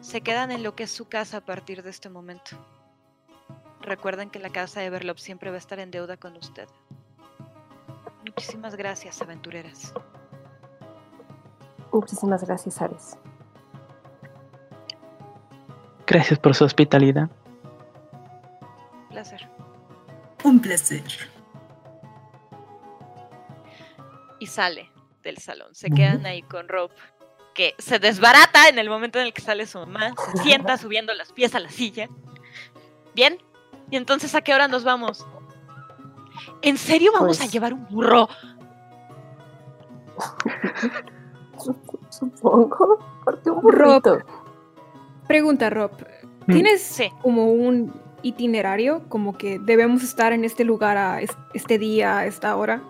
Se 0.00 0.22
quedan 0.22 0.50
en 0.50 0.62
lo 0.62 0.74
que 0.74 0.84
es 0.84 0.90
su 0.90 1.06
casa 1.06 1.38
a 1.38 1.44
partir 1.44 1.82
de 1.82 1.90
este 1.90 2.08
momento. 2.08 2.56
Recuerden 3.84 4.30
que 4.30 4.38
la 4.38 4.50
casa 4.50 4.80
de 4.80 4.86
Everlop 4.86 5.18
siempre 5.18 5.50
va 5.50 5.56
a 5.56 5.58
estar 5.58 5.78
en 5.78 5.90
deuda 5.90 6.16
con 6.16 6.36
usted. 6.36 6.66
Muchísimas 8.24 8.74
gracias, 8.76 9.20
aventureras. 9.20 9.92
Muchísimas 11.92 12.44
gracias, 12.44 12.80
Ares. 12.80 13.18
Gracias 16.06 16.38
por 16.38 16.54
su 16.54 16.64
hospitalidad. 16.64 17.28
Placer. 19.10 19.48
Un 20.42 20.60
placer. 20.60 21.04
Y 24.40 24.46
sale 24.46 24.90
del 25.22 25.38
salón. 25.38 25.74
Se 25.74 25.90
quedan 25.90 26.24
ahí 26.26 26.42
con 26.42 26.68
Rob, 26.68 26.90
que 27.54 27.74
se 27.78 27.98
desbarata 27.98 28.68
en 28.68 28.78
el 28.78 28.88
momento 28.88 29.18
en 29.18 29.26
el 29.26 29.32
que 29.32 29.42
sale 29.42 29.66
su 29.66 29.78
mamá. 29.78 30.14
Se 30.32 30.42
sienta 30.42 30.78
subiendo 30.78 31.14
los 31.14 31.32
pies 31.32 31.54
a 31.54 31.60
la 31.60 31.68
silla. 31.68 32.08
Bien. 33.14 33.38
¿Y 33.90 33.96
entonces 33.96 34.34
a 34.34 34.40
qué 34.42 34.54
hora 34.54 34.68
nos 34.68 34.84
vamos? 34.84 35.26
¿En 36.62 36.76
serio 36.78 37.12
vamos 37.12 37.38
a 37.38 37.42
Pues- 37.42 37.52
llevar 37.52 37.74
un 37.74 37.86
burro? 37.88 38.28
Supongo. 42.10 42.98
Porque 43.24 43.50
un 43.50 43.62
Rob. 43.72 44.02
burrito. 44.02 44.18
Pregunta, 45.26 45.70
Rob. 45.70 45.92
Mm. 46.46 46.52
¿Tienes 46.52 46.82
Sí. 46.82 47.10
como 47.22 47.50
un 47.52 47.92
itinerario? 48.22 49.02
Como 49.08 49.36
que 49.36 49.58
debemos 49.58 50.02
estar 50.02 50.32
en 50.32 50.44
este 50.44 50.64
lugar 50.64 50.96
a 50.96 51.20
es- 51.20 51.36
este 51.54 51.78
día, 51.78 52.18
a 52.18 52.26
esta 52.26 52.54
hora. 52.56 52.82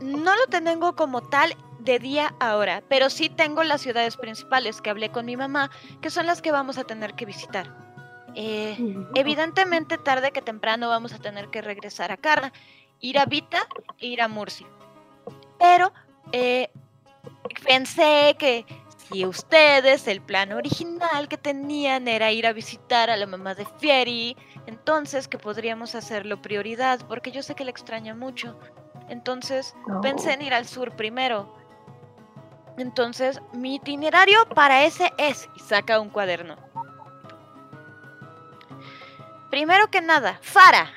No 0.00 0.32
lo 0.36 0.46
tengo 0.48 0.94
como 0.94 1.20
tal 1.22 1.54
de 1.80 1.98
día 1.98 2.34
a 2.40 2.56
hora, 2.56 2.82
pero 2.88 3.10
sí 3.10 3.28
tengo 3.28 3.62
las 3.64 3.80
ciudades 3.80 4.16
principales 4.16 4.80
que 4.80 4.90
hablé 4.90 5.10
con 5.10 5.26
mi 5.26 5.36
mamá, 5.36 5.70
que 6.00 6.10
son 6.10 6.26
las 6.26 6.40
que 6.42 6.52
vamos 6.52 6.78
a 6.78 6.84
tener 6.84 7.14
que 7.14 7.24
visitar. 7.26 7.87
Eh, 8.34 8.76
evidentemente, 9.14 9.98
tarde 9.98 10.30
que 10.32 10.42
temprano 10.42 10.88
vamos 10.88 11.12
a 11.12 11.18
tener 11.18 11.48
que 11.48 11.62
regresar 11.62 12.12
a 12.12 12.16
Carna, 12.16 12.52
ir 13.00 13.18
a 13.18 13.24
Vita 13.24 13.66
e 13.98 14.06
ir 14.06 14.20
a 14.22 14.28
Murci. 14.28 14.66
Pero 15.58 15.92
eh, 16.32 16.70
pensé 17.64 18.36
que 18.38 18.64
si 19.10 19.24
ustedes, 19.24 20.06
el 20.06 20.20
plan 20.20 20.52
original 20.52 21.28
que 21.28 21.38
tenían 21.38 22.08
era 22.08 22.30
ir 22.30 22.46
a 22.46 22.52
visitar 22.52 23.08
a 23.08 23.16
la 23.16 23.26
mamá 23.26 23.54
de 23.54 23.64
Fieri, 23.78 24.36
entonces 24.66 25.26
que 25.28 25.38
podríamos 25.38 25.94
hacerlo 25.94 26.42
prioridad, 26.42 27.00
porque 27.08 27.30
yo 27.32 27.42
sé 27.42 27.54
que 27.54 27.64
le 27.64 27.70
extraña 27.70 28.14
mucho. 28.14 28.58
Entonces, 29.08 29.74
No. 29.86 30.02
pensé 30.02 30.34
en 30.34 30.42
ir 30.42 30.52
al 30.52 30.66
sur 30.66 30.94
primero. 30.94 31.56
Entonces, 32.76 33.40
mi 33.54 33.76
itinerario 33.76 34.38
para 34.54 34.84
ese 34.84 35.10
es, 35.16 35.48
y 35.56 35.60
saca 35.60 35.98
un 35.98 36.10
cuaderno. 36.10 36.56
Primero 39.50 39.88
que 39.90 40.00
nada, 40.00 40.38
Fara. 40.42 40.90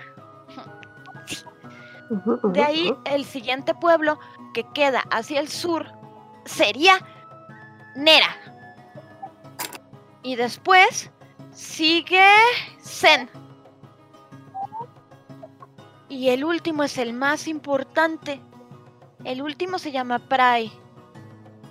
De 2.44 2.62
ahí, 2.62 2.94
el 3.06 3.24
siguiente 3.24 3.74
pueblo 3.74 4.20
que 4.54 4.66
queda 4.74 5.04
hacia 5.12 5.40
el 5.40 5.48
sur 5.48 5.88
sería 6.46 7.00
Nera. 7.96 8.36
Y 10.24 10.36
después 10.36 11.10
sigue 11.52 12.28
Zen. 12.82 13.30
Y 16.10 16.30
el 16.30 16.44
último 16.44 16.84
es 16.84 16.98
el 16.98 17.14
más 17.14 17.48
importante. 17.48 18.42
El 19.24 19.42
último 19.42 19.80
se 19.80 19.94
llama 19.94 20.20
Prai. 20.20 20.72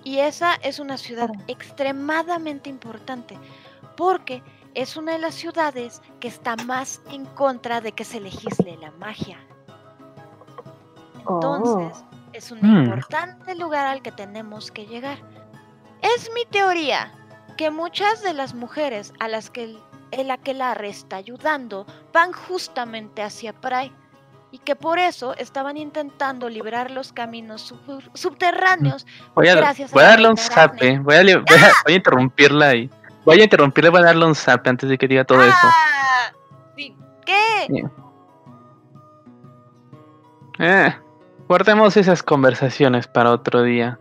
Y 0.03 0.21
esa 0.21 0.55
es 0.55 0.79
una 0.79 0.97
ciudad 0.97 1.31
extremadamente 1.47 2.71
importante. 2.71 3.39
Porque 3.97 4.43
es 4.75 4.97
una 4.97 5.13
de 5.13 5.19
las 5.19 5.35
ciudades 5.35 6.01
que 6.21 6.29
está 6.29 6.57
más 6.57 7.01
en 7.11 7.25
contra 7.27 7.81
de 7.81 7.93
que 7.93 8.05
se 8.05 8.21
legisle 8.21 8.77
la 8.81 8.91
magia. 8.93 9.39
Entonces, 11.19 11.99
Oh. 12.03 12.11
es 12.33 12.51
un 12.51 12.59
Mm. 12.63 12.85
importante 12.85 13.55
lugar 13.55 13.87
al 13.87 14.03
que 14.03 14.13
tenemos 14.13 14.71
que 14.71 14.87
llegar. 14.87 15.19
Es 16.03 16.31
mi 16.35 16.45
teoría 16.51 17.13
que 17.57 17.71
muchas 17.71 18.23
de 18.23 18.33
las 18.33 18.55
mujeres 18.55 19.13
a 19.21 19.29
las 19.29 19.51
que 19.51 19.65
el, 19.65 19.79
el 20.13 20.31
aquelarre 20.31 20.89
está 20.89 21.17
ayudando 21.17 21.87
van 22.13 22.33
justamente 22.33 23.23
hacia 23.23 23.53
Prai 23.53 23.93
y 24.51 24.59
que 24.59 24.75
por 24.75 24.99
eso 24.99 25.35
estaban 25.37 25.77
intentando 25.77 26.49
liberar 26.49 26.91
los 26.91 27.13
caminos 27.13 27.61
sub- 27.63 28.11
subterráneos. 28.15 29.07
Voy 29.35 29.49
a, 29.49 29.55
Gracias 29.57 29.93
voy 29.93 30.03
a 30.03 30.07
darle 30.09 30.29
un 30.31 30.37
zape. 30.37 30.99
Voy 31.01 31.15
a, 31.15 31.23
li- 31.23 31.35
voy, 31.35 31.59
a, 31.59 31.73
voy 31.85 31.93
a 31.93 31.97
interrumpirla 31.97 32.75
y. 32.75 32.91
Voy 33.25 33.41
a 33.41 33.45
interrumpirle, 33.45 33.91
voy 33.91 34.01
a 34.01 34.05
darle 34.07 34.25
un 34.27 34.35
zape 34.35 34.71
antes 34.71 34.89
de 34.89 34.97
que 34.99 35.07
diga 35.09 35.25
todo 35.25 35.43
eso. 35.43 35.55
¡Ah! 35.63 36.33
Sí, 36.77 36.97
¿Qué? 37.27 37.85
Eh, 40.59 40.95
guardemos 41.49 41.97
esas 41.97 42.23
conversaciones 42.23 43.07
para 43.07 43.31
otro 43.31 43.63
día. 43.63 43.99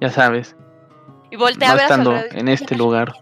Ya 0.00 0.08
sabes, 0.10 0.56
Y 1.30 1.36
voltea 1.36 1.68
no 1.68 1.74
a 1.74 1.76
ver 1.76 1.84
a 1.84 1.88
su 1.88 1.92
estando 1.94 2.16
en 2.16 2.48
este 2.48 2.66
Tienes 2.68 2.78
lugar. 2.78 3.12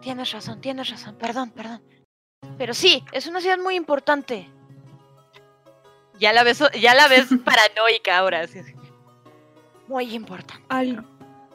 Tienes 0.00 0.32
razón, 0.32 0.60
tienes 0.60 0.88
razón, 0.90 1.16
perdón, 1.16 1.50
perdón. 1.50 1.82
Pero 2.56 2.72
sí, 2.72 3.04
es 3.12 3.26
una 3.26 3.40
ciudad 3.40 3.58
muy 3.58 3.74
importante. 3.74 4.50
Ya 6.18 6.32
la 6.32 6.44
ves, 6.44 6.62
ya 6.80 6.94
la 6.94 7.08
ves 7.08 7.26
paranoica 7.44 8.18
ahora. 8.18 8.46
sí. 8.46 8.60
Muy 9.86 10.14
importante. 10.14 10.64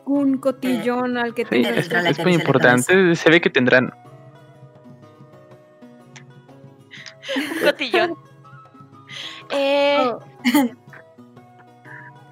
¿Algún 0.05 0.38
cotillón 0.38 1.17
al 1.17 1.34
que 1.34 1.43
Sí, 1.43 1.49
tengas 1.49 1.77
Entra 1.85 2.09
es, 2.09 2.19
es 2.19 2.25
muy 2.25 2.34
importante. 2.34 3.15
Se 3.15 3.30
ve 3.30 3.39
que 3.39 3.49
tendrán. 3.49 3.93
Un 7.38 7.65
cotillón. 7.65 8.15
Eh, 9.51 9.97
Oh. 9.99 10.19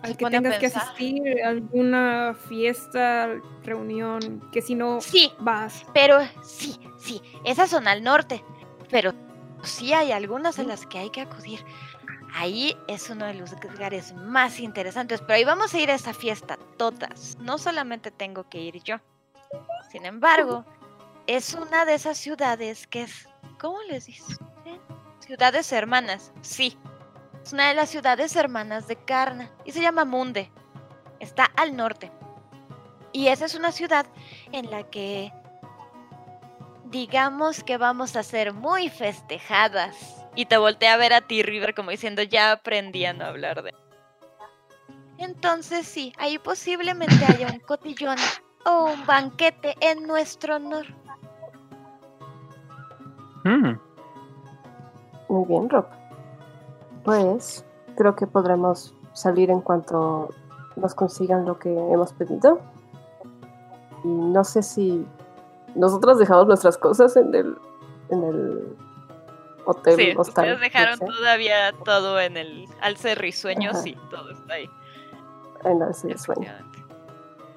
al 0.02 0.18
que 0.18 0.26
a 0.26 0.30
tengas 0.30 0.57
que 0.57 0.65
asistir, 0.68 1.43
alguna 1.43 2.34
fiesta, 2.48 3.30
reunión, 3.64 4.41
que 4.52 4.61
si 4.61 4.73
no 4.73 5.02
sí, 5.02 5.31
vas. 5.39 5.85
pero 5.93 6.18
sí, 6.41 6.80
sí, 6.98 7.22
esas 7.43 7.69
son 7.69 7.88
al 7.88 8.03
norte. 8.03 8.43
Pero 8.89 9.14
sí 9.61 9.93
hay 9.93 10.11
algunas 10.11 10.57
en 10.57 10.68
las 10.68 10.88
que 10.88 10.98
hay 10.99 11.10
que 11.11 11.22
acudir. 11.22 11.60
Ahí 12.34 12.78
es 12.88 13.10
uno 13.10 13.26
de 13.26 13.34
los 13.34 13.52
lugares 13.64 14.14
más 14.14 14.60
interesantes. 14.60 15.22
Pero 15.22 15.34
ahí 15.34 15.44
vamos 15.44 15.74
a 15.74 15.80
ir 15.80 15.91
a 15.91 15.95
esa 15.95 16.14
fiesta 16.14 16.58
todas. 16.78 17.38
No 17.40 17.58
solamente 17.58 18.12
tengo 18.12 18.48
que 18.49 18.60
ir 18.60 18.82
yo. 18.84 18.98
Sin 19.91 20.06
embargo, 20.06 20.66
es 21.28 21.53
una 21.53 21.86
de 21.86 21.95
esas 21.95 22.18
ciudades 22.18 22.88
que 22.88 23.03
es, 23.03 23.28
¿cómo 23.60 23.82
les 23.84 24.06
dicen? 24.06 24.38
Ciudades 25.20 25.72
hermanas, 25.72 26.32
sí. 26.41 26.78
Es 27.44 27.53
una 27.53 27.70
de 27.70 27.74
las 27.74 27.90
ciudades 27.90 28.36
hermanas 28.36 28.88
de 28.88 28.95
Karna 28.95 29.52
y 29.66 29.72
se 29.72 29.82
llama 29.82 30.06
Munde. 30.06 30.52
Está 31.20 31.45
al 31.56 31.76
norte. 31.76 32.12
Y 33.14 33.28
esa 33.28 33.45
es 33.45 33.56
una 33.56 33.72
ciudad 33.72 34.06
en 34.52 34.70
la 34.72 34.90
que 34.90 35.34
digamos 36.86 37.64
que 37.64 37.78
vamos 37.78 38.16
a 38.16 38.24
ser 38.24 38.53
muy 38.53 38.90
festejadas. 38.90 40.20
Y 40.36 40.45
te 40.45 40.58
volteé 40.58 40.90
a 40.90 40.98
ver 40.98 41.14
a 41.14 41.22
ti, 41.22 41.44
River, 41.44 41.76
como 41.76 41.91
diciendo, 41.91 42.22
ya 42.24 42.52
aprendí 42.52 43.06
a 43.06 43.14
no 43.14 43.26
hablar 43.26 43.64
de... 43.64 43.74
Entonces 45.18 45.86
sí, 45.86 46.14
ahí 46.18 46.40
posiblemente 46.40 47.26
haya 47.26 47.48
un 47.52 47.60
cotillón 47.60 48.18
o 48.66 48.86
un 48.86 49.06
banquete 49.06 49.76
en 49.80 50.08
nuestro 50.08 50.56
honor. 50.56 50.86
Mm, 53.44 53.74
Muy 55.30 55.45
bien, 55.48 55.70
Rob. 55.70 55.86
Pues 57.03 57.66
creo 57.95 58.16
que 58.16 58.26
podremos 58.26 58.95
salir 59.14 59.49
en 59.49 59.62
cuanto 59.62 60.30
nos 60.76 60.95
consigan 60.95 61.45
lo 61.45 61.60
que 61.60 61.70
hemos 61.70 62.14
pedido. 62.14 62.60
Y 64.03 64.08
no 64.08 64.44
sé 64.44 64.64
si 64.64 65.06
nosotros 65.76 66.18
dejamos 66.18 66.48
nuestras 66.48 66.78
cosas 66.78 67.16
en 67.16 67.34
el, 67.36 67.58
en 68.10 68.24
el 68.24 68.78
hotel. 69.72 69.95
Sí, 69.95 70.14
hostal, 70.15 70.53
ustedes 70.53 70.60
dejaron 70.60 70.99
no 70.99 71.07
sé, 71.07 71.14
todavía 71.14 71.72
todo 71.84 72.19
en 72.19 72.38
el 72.38 72.68
alce 72.81 73.15
risueño, 73.15 73.72
Ajá. 73.72 73.80
sí, 73.80 73.98
todo 74.10 74.31
está 74.31 74.53
ahí. 74.53 74.69
en 75.64 75.81
el 75.81 75.93
sueño. 75.93 76.14
efectivamente. 76.15 76.80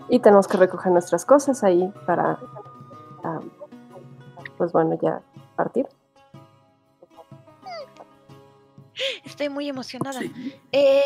Y 0.08 0.18
tenemos 0.20 0.46
que 0.46 0.56
recoger 0.58 0.92
nuestras 0.92 1.24
cosas 1.24 1.64
ahí 1.64 1.90
para, 2.06 2.38
pues 4.58 4.72
bueno, 4.72 4.98
ya 5.00 5.20
partir. 5.56 5.88
Estoy 9.24 9.48
muy 9.48 9.68
emocionada. 9.68 10.20
Sí. 10.20 10.60
Eh, 10.72 11.02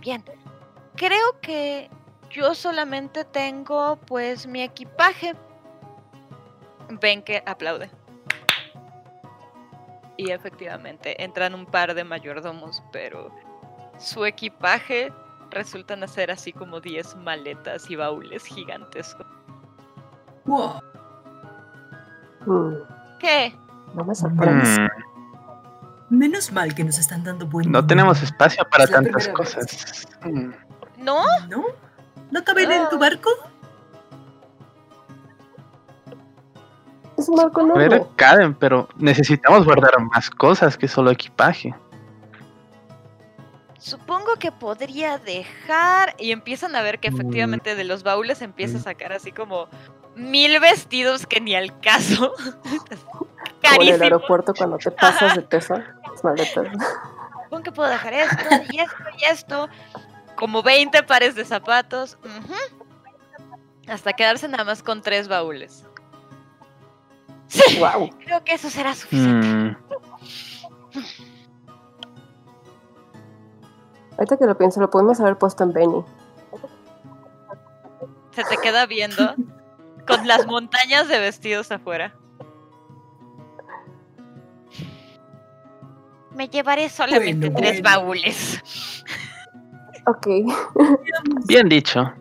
bien, 0.00 0.22
creo 0.94 1.40
que 1.40 1.90
yo 2.30 2.54
solamente 2.54 3.24
tengo 3.24 3.96
pues 4.06 4.46
mi 4.46 4.62
equipaje. 4.62 5.34
Ven 7.00 7.22
que 7.22 7.42
aplaude. 7.46 7.90
Y 10.16 10.30
efectivamente 10.30 11.22
entran 11.22 11.54
un 11.54 11.66
par 11.66 11.94
de 11.94 12.04
mayordomos, 12.04 12.82
pero 12.92 13.34
su 13.98 14.24
equipaje 14.24 15.12
resultan 15.50 16.06
ser 16.08 16.30
así 16.30 16.52
como 16.52 16.80
10 16.80 17.16
maletas 17.16 17.90
y 17.90 17.96
baúles 17.96 18.44
gigantescos. 18.44 19.26
Wow. 20.44 20.80
Mm, 22.46 22.74
¿Qué? 23.18 23.54
no 23.94 24.04
me 24.04 24.12
mm, 24.12 24.88
Menos 26.10 26.52
mal 26.52 26.74
que 26.74 26.84
nos 26.84 26.98
están 26.98 27.24
dando 27.24 27.46
buen 27.46 27.70
no 27.70 27.86
tenemos 27.86 28.22
espacio 28.22 28.64
para 28.70 28.86
tantas 28.86 29.28
cosas. 29.28 30.06
Mm, 30.24 30.50
¿No? 30.98 31.24
¿No? 31.48 31.64
¿No 32.30 32.44
caben 32.44 32.70
en 32.70 32.88
tu 32.88 32.96
Ah. 32.96 32.98
barco? 32.98 33.30
Es 37.16 37.28
un 37.28 37.36
barco 37.36 37.60
A 37.60 37.64
enorme. 37.64 37.88
ver, 37.88 38.06
caben, 38.16 38.54
pero 38.54 38.88
necesitamos 38.96 39.64
guardar 39.64 39.98
más 40.00 40.30
cosas 40.30 40.76
que 40.76 40.88
solo 40.88 41.10
equipaje. 41.10 41.74
Supongo 43.78 44.36
que 44.36 44.50
podría 44.50 45.18
dejar. 45.18 46.14
Y 46.18 46.32
empiezan 46.32 46.74
a 46.74 46.82
ver 46.82 46.98
que 47.00 47.10
Mm. 47.10 47.14
efectivamente 47.14 47.74
de 47.74 47.84
los 47.84 48.02
baúles 48.02 48.40
empieza 48.42 48.78
a 48.78 48.80
Mm. 48.80 48.84
sacar 48.84 49.12
así 49.12 49.30
como 49.32 49.68
mil 50.16 50.58
vestidos 50.60 51.26
que 51.26 51.40
ni 51.40 51.54
al 51.54 51.78
caso. 51.80 52.32
Como 53.62 53.82
en 53.82 53.94
el 53.94 54.02
aeropuerto 54.02 54.52
cuando 54.54 54.76
te 54.78 54.90
pasas 54.90 55.34
de 55.36 55.42
peso, 55.42 55.74
las 56.10 56.22
maletas. 56.22 56.66
Supongo 57.44 57.62
que 57.62 57.72
puedo 57.72 57.88
dejar 57.88 58.12
esto 58.12 58.36
y 58.70 58.78
esto 58.78 58.96
y 59.18 59.24
esto. 59.24 59.68
como 60.36 60.62
20 60.62 61.02
pares 61.04 61.34
de 61.34 61.44
zapatos. 61.44 62.18
Hasta 63.88 64.12
quedarse 64.12 64.48
nada 64.48 64.64
más 64.64 64.82
con 64.82 65.00
tres 65.00 65.28
baúles. 65.28 65.84
Sí, 67.54 67.78
Wow. 67.78 68.10
creo 68.24 68.42
que 68.44 68.54
eso 68.54 68.68
será 68.70 68.94
suficiente. 68.94 69.46
Mm, 69.46 69.76
Ahorita 74.16 74.36
que 74.36 74.46
lo 74.46 74.56
pienso, 74.56 74.80
lo 74.80 74.90
pudimos 74.90 75.20
haber 75.20 75.36
puesto 75.38 75.64
en 75.64 75.72
Benny. 75.72 76.04
Se 78.32 78.44
te 78.44 78.56
queda 78.58 78.86
viendo 78.86 79.34
con 80.06 80.26
las 80.26 80.46
montañas 80.46 81.08
de 81.08 81.18
vestidos 81.18 81.70
afuera. 81.72 82.14
Me 86.34 86.48
llevaré 86.48 86.88
solamente 86.88 87.50
Bueno, 87.50 87.56
tres 87.68 87.80
bueno. 87.82 87.96
baúles. 88.00 88.60
Ok. 90.06 90.26
bien 91.46 91.68
dicho. 91.68 92.12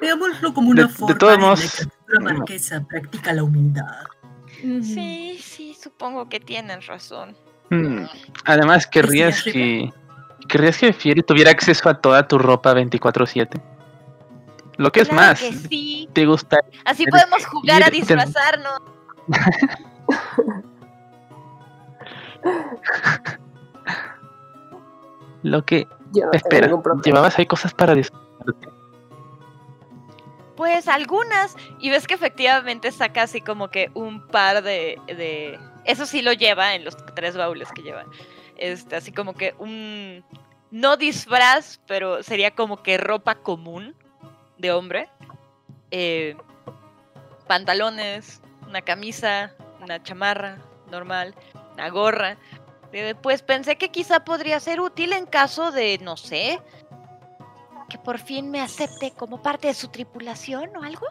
Veámoslo 0.00 0.52
como 0.52 0.70
una 0.70 0.82
De- 0.82 0.88
de 0.88 0.94
forma 0.94 1.18
todos 1.18 1.34
en 1.34 1.40
la 1.40 1.46
modos, 1.46 1.88
la 2.08 2.20
marquesa 2.20 2.84
practica 2.88 3.32
la 3.32 3.42
humildad. 3.44 3.86
Sí, 4.82 5.38
sí, 5.40 5.76
supongo 5.80 6.28
que 6.28 6.40
tienen 6.40 6.80
razón. 6.82 7.36
Mm, 7.70 8.04
Además, 8.44 8.86
querrías 8.86 9.38
¿Estarías 9.38 9.90
que. 9.90 9.92
¿Querrías 10.48 10.78
que 10.78 10.92
Fieri 10.92 11.22
tuviera 11.22 11.50
acceso 11.50 11.88
a 11.88 11.94
toda 11.94 12.28
tu 12.28 12.38
ropa 12.38 12.74
24-7? 12.74 13.60
Lo 14.76 14.90
que 14.92 15.00
es 15.00 15.12
más, 15.12 15.40
que 15.40 15.52
sí. 15.52 16.08
¿te 16.12 16.26
gusta? 16.26 16.58
Así 16.84 17.06
podemos 17.06 17.46
jugar 17.46 17.82
a 17.82 17.90
disfrazarnos. 17.90 18.78
Lo 25.42 25.64
que. 25.64 25.86
Yo 26.12 26.26
no 26.26 26.30
tengo 26.30 26.32
Espera, 26.32 26.70
llevabas 27.04 27.38
ahí 27.38 27.46
cosas 27.46 27.72
para 27.74 27.94
disfrazarte. 27.94 28.73
Pues 30.64 30.88
algunas. 30.88 31.54
Y 31.78 31.90
ves 31.90 32.06
que 32.06 32.14
efectivamente 32.14 32.90
saca 32.90 33.24
así 33.24 33.42
como 33.42 33.68
que 33.68 33.90
un 33.92 34.26
par 34.28 34.62
de. 34.62 34.98
de... 35.08 35.60
Eso 35.84 36.06
sí 36.06 36.22
lo 36.22 36.32
lleva 36.32 36.74
en 36.74 36.86
los 36.86 36.96
tres 37.14 37.36
baúles 37.36 37.68
que 37.70 37.82
lleva. 37.82 38.06
Este, 38.56 38.96
así 38.96 39.12
como 39.12 39.34
que 39.34 39.54
un. 39.58 40.24
No 40.70 40.96
disfraz, 40.96 41.82
pero 41.86 42.22
sería 42.22 42.52
como 42.52 42.82
que 42.82 42.96
ropa 42.96 43.34
común 43.34 43.94
de 44.56 44.72
hombre. 44.72 45.10
Eh, 45.90 46.34
pantalones, 47.46 48.40
una 48.66 48.80
camisa, 48.80 49.52
una 49.82 50.02
chamarra 50.02 50.62
normal, 50.90 51.34
una 51.74 51.90
gorra. 51.90 52.38
Eh, 52.94 53.14
Pues 53.22 53.42
pensé 53.42 53.76
que 53.76 53.90
quizá 53.90 54.24
podría 54.24 54.58
ser 54.60 54.80
útil 54.80 55.12
en 55.12 55.26
caso 55.26 55.72
de, 55.72 55.98
no 55.98 56.16
sé, 56.16 56.58
que 57.88 57.98
por 57.98 58.18
fin 58.18 58.50
me 58.50 58.60
acepte 58.60 59.12
como 59.12 59.42
parte 59.42 59.68
de 59.68 59.74
su 59.74 59.88
tripulación 59.88 60.76
o 60.76 60.82
algo. 60.82 61.06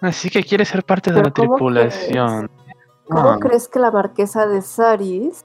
Así 0.00 0.30
que 0.30 0.42
quieres 0.42 0.68
ser 0.68 0.84
parte 0.84 1.12
de 1.12 1.22
la 1.22 1.30
¿cómo 1.30 1.54
tripulación. 1.54 2.50
¿Cómo 3.08 3.30
Ah, 3.30 3.38
crees 3.40 3.68
que 3.68 3.78
la 3.78 3.90
marquesa 3.90 4.46
de 4.46 4.60
Saris 4.62 5.44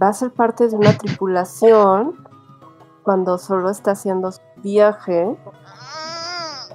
va 0.00 0.08
a 0.08 0.12
ser 0.12 0.30
parte 0.30 0.68
de 0.68 0.76
una 0.76 0.96
tripulación 0.96 2.24
cuando 3.02 3.38
solo 3.38 3.70
está 3.70 3.92
haciendo 3.92 4.30
su 4.30 4.40
viaje 4.56 5.36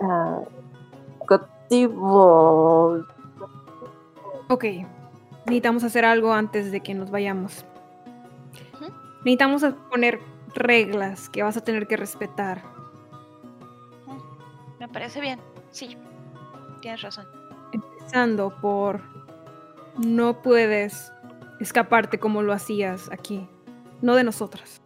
a 0.02 0.40
Cotivo? 1.26 3.04
Ok. 4.50 4.66
Necesitamos 5.46 5.84
hacer 5.84 6.04
algo 6.06 6.34
antes 6.34 6.72
de 6.72 6.82
que 6.82 6.94
nos 6.94 7.12
vayamos. 7.12 7.66
Necesitamos 9.26 9.64
poner 9.90 10.22
reglas 10.54 11.30
que 11.30 11.42
vas 11.42 11.58
a 11.58 11.62
tener 11.62 11.88
que 11.88 11.98
respetar. 11.98 12.62
Me 14.80 14.88
parece 14.88 15.20
bien. 15.20 15.40
Sí, 15.72 15.98
tienes 16.80 17.02
razón. 17.02 17.26
Empezando 17.74 18.56
por 18.62 19.02
no 19.98 20.44
puedes 20.44 21.12
escaparte 21.60 22.20
como 22.20 22.44
lo 22.44 22.54
hacías 22.54 23.12
aquí. 23.12 23.50
No 24.04 24.14
de 24.14 24.24
nosotras. 24.24 24.80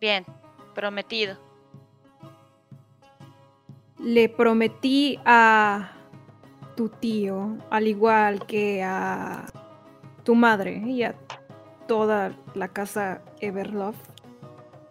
Bien, 0.00 0.24
prometido. 0.74 1.38
Le 4.00 4.28
prometí 4.28 5.20
a 5.24 5.92
tu 6.74 6.88
tío, 6.88 7.56
al 7.70 7.86
igual 7.86 8.44
que 8.46 8.82
a 8.82 9.46
tu 10.24 10.34
madre 10.34 10.78
y 10.78 11.04
a 11.04 11.14
toda 11.86 12.32
la 12.54 12.68
casa 12.68 13.20
Everlove, 13.40 13.96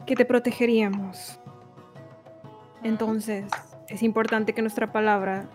que 0.05 0.15
te 0.15 0.25
protegeríamos. 0.25 1.39
Entonces, 2.83 3.45
es 3.89 4.03
importante 4.03 4.53
que 4.53 4.61
nuestra 4.61 4.91
palabra 4.91 5.45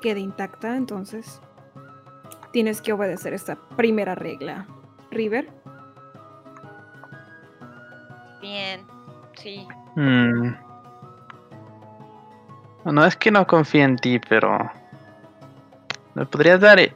quede 0.00 0.20
intacta, 0.20 0.76
entonces 0.76 1.40
tienes 2.52 2.80
que 2.80 2.92
obedecer 2.92 3.32
esta 3.34 3.56
primera 3.76 4.14
regla. 4.14 4.66
River, 5.10 5.48
Bien, 8.40 8.80
sí. 9.34 9.66
mm. 9.96 10.54
No 12.86 13.04
es 13.04 13.14
que 13.16 13.30
no 13.30 13.46
confíe 13.46 13.82
en 13.82 13.96
ti, 13.96 14.18
pero. 14.18 14.70
¿Me 16.14 16.24
podrías 16.24 16.60
dar.? 16.60 16.78
eh? 16.80 16.94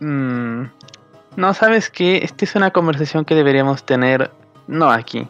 Mm, 0.00 0.64
No, 1.36 1.54
sabes 1.54 1.90
que 1.90 2.18
esta 2.18 2.44
es 2.44 2.54
una 2.54 2.70
conversación 2.70 3.24
que 3.24 3.34
deberíamos 3.34 3.84
tener. 3.84 4.30
No 4.66 4.90
aquí. 4.90 5.26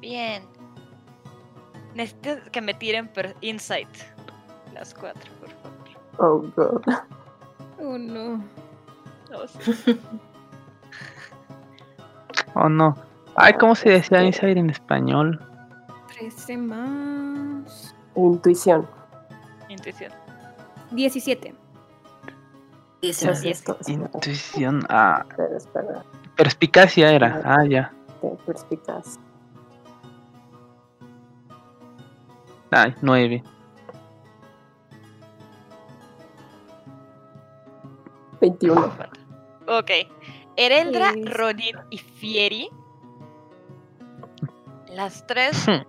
Bien. 0.00 0.42
Necesito 1.94 2.36
que 2.50 2.60
me 2.60 2.74
tiren 2.74 3.08
per 3.08 3.36
insight. 3.40 3.88
Las 4.72 4.94
cuatro, 4.94 5.30
por 5.40 5.50
favor. 5.50 5.72
Oh, 6.18 6.38
God. 6.56 6.82
oh 7.80 7.98
no. 7.98 8.42
Oh, 9.34 9.46
sí. 9.46 9.98
Oh 12.54 12.68
no. 12.68 12.96
Ay, 13.34 13.54
¿cómo 13.54 13.74
se 13.74 13.88
decía 13.88 14.22
Insight 14.22 14.58
en 14.58 14.70
español? 14.70 15.40
13 16.14 16.56
más. 16.58 17.94
Intuición. 18.14 18.86
Intuición. 19.68 20.12
17. 20.90 21.54
Eso 23.02 23.30
Así 23.30 23.48
es. 23.50 23.58
es, 23.58 23.64
todo. 23.64 23.78
Intuición. 23.86 24.86
Ah, 24.88 25.26
espera. 25.56 26.04
perspicacia 26.36 27.10
era. 27.12 27.40
Ah, 27.44 27.64
ya. 27.68 27.92
Te 28.20 28.28
perspicaz. 28.46 29.18
Ay, 32.70 32.94
nueve. 33.02 33.42
21. 38.40 38.92
Ok. 39.68 39.90
Ereldra, 40.56 41.12
Sí. 41.12 41.24
Ronin 41.24 41.76
y 41.90 41.98
Fieri. 41.98 42.68
Las 44.88 45.26
tres 45.26 45.66
Hmm. 45.66 45.82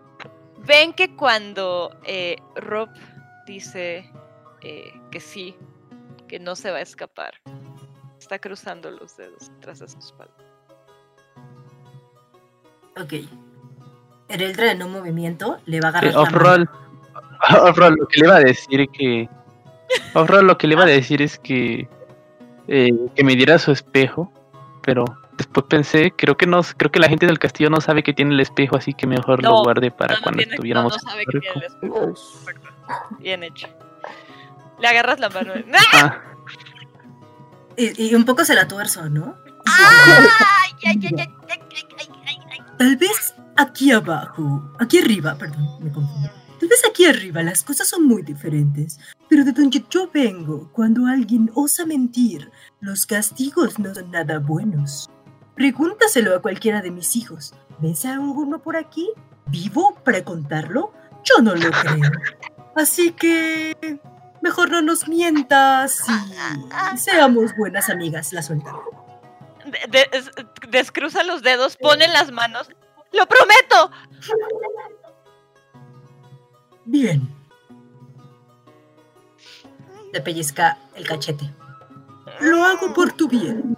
ven 0.66 0.94
que 0.94 1.16
cuando 1.16 1.96
eh, 2.06 2.38
Rob 2.56 2.90
dice 3.46 4.10
eh, 4.62 4.94
que 5.12 5.20
sí, 5.20 5.56
que 6.34 6.40
no 6.40 6.56
se 6.56 6.72
va 6.72 6.78
a 6.78 6.82
escapar, 6.82 7.36
está 8.18 8.40
cruzando 8.40 8.90
los 8.90 9.16
dedos 9.18 9.52
tras 9.60 9.78
de 9.78 9.88
su 9.88 10.00
espalda. 10.00 10.34
Ok. 13.00 13.14
Ereldra 14.30 14.72
en 14.72 14.82
un 14.82 14.94
movimiento 14.94 15.60
le 15.68 15.80
va 15.80 15.90
a 15.90 15.92
agarrar. 15.92 16.18
Off-roll. 16.18 16.68
Off-roll, 17.62 17.94
lo 18.00 18.08
que 18.08 18.20
le 18.20 18.26
iba 18.26 18.36
a 18.38 18.40
decir 18.40 18.90
que. 18.90 19.30
Off-roll, 20.16 20.48
lo 20.48 20.58
que 20.58 20.66
le 20.66 20.74
iba 20.74 20.82
a 20.86 20.88
decir 20.88 21.22
es 21.22 21.38
que. 21.38 21.88
eh, 22.68 22.90
que 23.16 23.24
me 23.24 23.36
diera 23.36 23.60
su 23.60 23.72
espejo. 23.72 24.34
Pero 24.82 25.06
después 25.38 25.68
pensé, 25.70 26.12
creo 26.18 26.36
que 26.36 26.48
no, 26.48 26.62
creo 26.64 26.92
que 26.92 27.00
la 27.00 27.10
gente 27.10 27.28
del 27.28 27.38
castillo 27.38 27.70
no 27.70 27.80
sabe 27.80 28.02
que 28.02 28.12
tiene 28.14 28.34
el 28.34 28.40
espejo, 28.40 28.76
así 28.76 28.96
que 28.96 29.06
mejor 29.06 29.44
No, 29.44 29.52
lo 29.52 29.62
guarde 29.62 29.92
para 29.92 30.16
No, 30.16 30.20
no 30.20 30.24
cuando 30.24 30.38
tiene- 30.40 30.50
no, 30.50 30.56
estuviéramos 30.56 30.94
no 30.94 31.12
sabe 31.12 31.26
que 31.28 31.40
tiene 31.40 31.56
el 31.58 31.64
espejo. 31.64 32.14
Perfecto. 32.44 32.70
Bien 33.20 33.44
hecho. 33.44 33.68
Le 34.80 34.88
agarras 34.88 35.20
la 35.20 35.30
mano. 35.30 35.54
Ah. 35.94 36.22
Y, 37.76 38.10
y, 38.10 38.16
un 38.16 38.26
poco 38.26 38.46
se 38.46 38.54
la 38.54 38.68
tuerzo, 38.68 39.10
¿no? 39.10 39.36
Ay, 39.66 40.74
ay, 40.86 41.00
ay, 41.18 41.34
Tal 42.78 42.98
vez 42.98 43.34
aquí 43.56 43.92
abajo, 43.92 44.72
aquí 44.80 45.00
arriba, 45.00 45.36
perdón, 45.36 45.68
me 45.82 45.92
confundo. 45.92 46.30
Tal 46.60 46.70
vez 46.70 46.82
aquí 46.88 47.06
arriba 47.06 47.42
las 47.44 47.64
cosas 47.64 47.88
son 47.88 48.08
muy 48.08 48.22
diferentes, 48.22 49.00
pero 49.30 49.44
de 49.44 49.52
donde 49.52 49.84
yo 49.90 50.10
vengo, 50.14 50.70
cuando 50.72 51.06
alguien 51.08 51.52
osa 51.56 51.86
mentir, 51.86 52.52
los 52.80 53.06
castigos 53.06 53.80
no 53.80 53.94
son 53.94 54.12
nada 54.12 54.40
buenos. 54.40 55.10
Pregúntaselo 55.56 56.36
a 56.36 56.42
cualquiera 56.42 56.82
de 56.82 56.92
mis 56.92 57.16
hijos. 57.16 57.54
¿Ves 57.80 58.06
a 58.06 58.14
alguno 58.14 58.60
por 58.62 58.76
aquí? 58.76 59.10
¿Vivo 59.48 59.96
para 60.04 60.24
contarlo? 60.24 60.94
Yo 61.24 61.42
no 61.42 61.54
lo 61.56 61.72
creo. 61.72 62.12
Así 62.76 63.12
que 63.12 64.00
Mejor 64.44 64.70
no 64.70 64.82
nos 64.82 65.08
mientas 65.08 66.04
y 66.94 66.98
seamos 66.98 67.56
buenas 67.56 67.90
amigas, 67.90 68.34
la 68.34 68.44
suelta. 68.44 68.74
De- 69.66 69.88
de- 69.88 70.10
es- 70.12 70.32
descruza 70.68 71.24
los 71.24 71.44
dedos, 71.44 71.78
pone 71.78 72.10
las 72.10 72.30
manos. 72.30 72.68
¡Lo 73.14 73.26
prometo! 73.26 73.90
Bien. 76.84 77.26
Le 80.12 80.20
pellizca 80.20 80.78
el 80.96 81.08
cachete. 81.08 81.50
Lo 82.42 82.66
hago 82.66 82.94
por 82.94 83.14
tu 83.14 83.30
bien. 83.30 83.78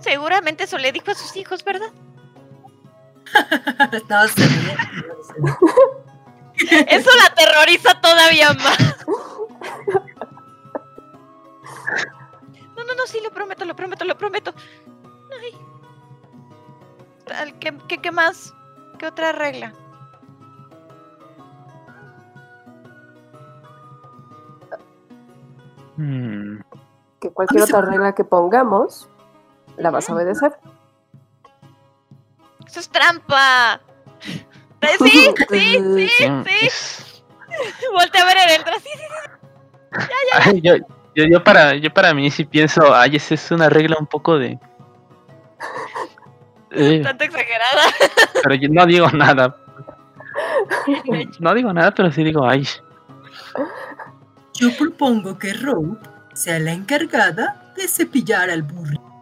Seguramente 0.00 0.62
eso 0.62 0.78
le 0.78 0.92
dijo 0.92 1.10
a 1.10 1.14
sus 1.16 1.34
hijos, 1.34 1.64
¿verdad? 1.64 1.88
no, 4.08 4.28
se 4.28 4.44
Eso 6.56 7.10
la 7.16 7.26
aterroriza 7.26 8.00
todavía 8.00 8.52
más. 8.54 8.96
No, 12.76 12.84
no, 12.84 12.94
no, 12.94 13.06
sí, 13.06 13.18
lo 13.22 13.30
prometo, 13.30 13.64
lo 13.64 13.74
prometo, 13.74 14.04
lo 14.04 14.16
prometo. 14.16 14.54
Ay. 15.40 15.56
Tal, 17.24 17.58
¿Qué, 17.58 17.76
qué, 17.88 17.98
qué 17.98 18.10
más? 18.10 18.54
¿Qué 18.98 19.06
otra 19.06 19.32
regla? 19.32 19.72
Hmm. 25.96 26.58
Que 27.20 27.30
cualquier 27.30 27.66
se 27.66 27.76
otra 27.76 27.88
regla 27.88 28.14
que 28.14 28.24
pongamos, 28.24 29.08
la 29.76 29.90
vas 29.90 30.10
a 30.10 30.14
obedecer. 30.14 30.58
¡Eso 32.66 32.80
es 32.80 32.88
trampa! 32.88 33.80
Sí, 34.98 35.08
sí, 35.10 36.08
sí, 36.08 36.08
Sí, 36.44 36.68
sí. 36.70 37.86
Voltea 37.92 38.22
a 38.22 38.26
ver 38.26 38.36
el 38.46 38.56
entra. 38.56 38.74
Sí, 38.80 38.88
sí, 38.94 40.06
Ay, 40.32 40.60
yo, 40.60 40.76
yo, 41.14 41.24
yo 41.24 41.44
para, 41.44 41.74
yo 41.76 41.92
para 41.92 42.12
mí 42.12 42.30
sí 42.30 42.44
pienso, 42.44 42.94
ay, 42.94 43.16
esa 43.16 43.34
es 43.34 43.50
una 43.50 43.68
regla 43.68 43.96
un 43.98 44.06
poco 44.06 44.38
de... 44.38 44.58
Eh, 46.76 47.02
tanto 47.04 47.22
exagerada. 47.22 47.82
pero 48.42 48.56
yo 48.56 48.68
no 48.68 48.84
digo 48.84 49.08
nada. 49.12 49.56
No 51.38 51.54
digo 51.54 51.72
nada, 51.72 51.92
pero 51.94 52.10
sí 52.10 52.24
digo, 52.24 52.44
ay. 52.44 52.66
Yo 54.54 54.76
propongo 54.76 55.38
que 55.38 55.52
Rope 55.52 56.04
sea 56.34 56.58
la 56.58 56.72
encargada 56.72 57.72
de 57.76 57.86
cepillar 57.86 58.50
al 58.50 58.62
burro. 58.62 59.13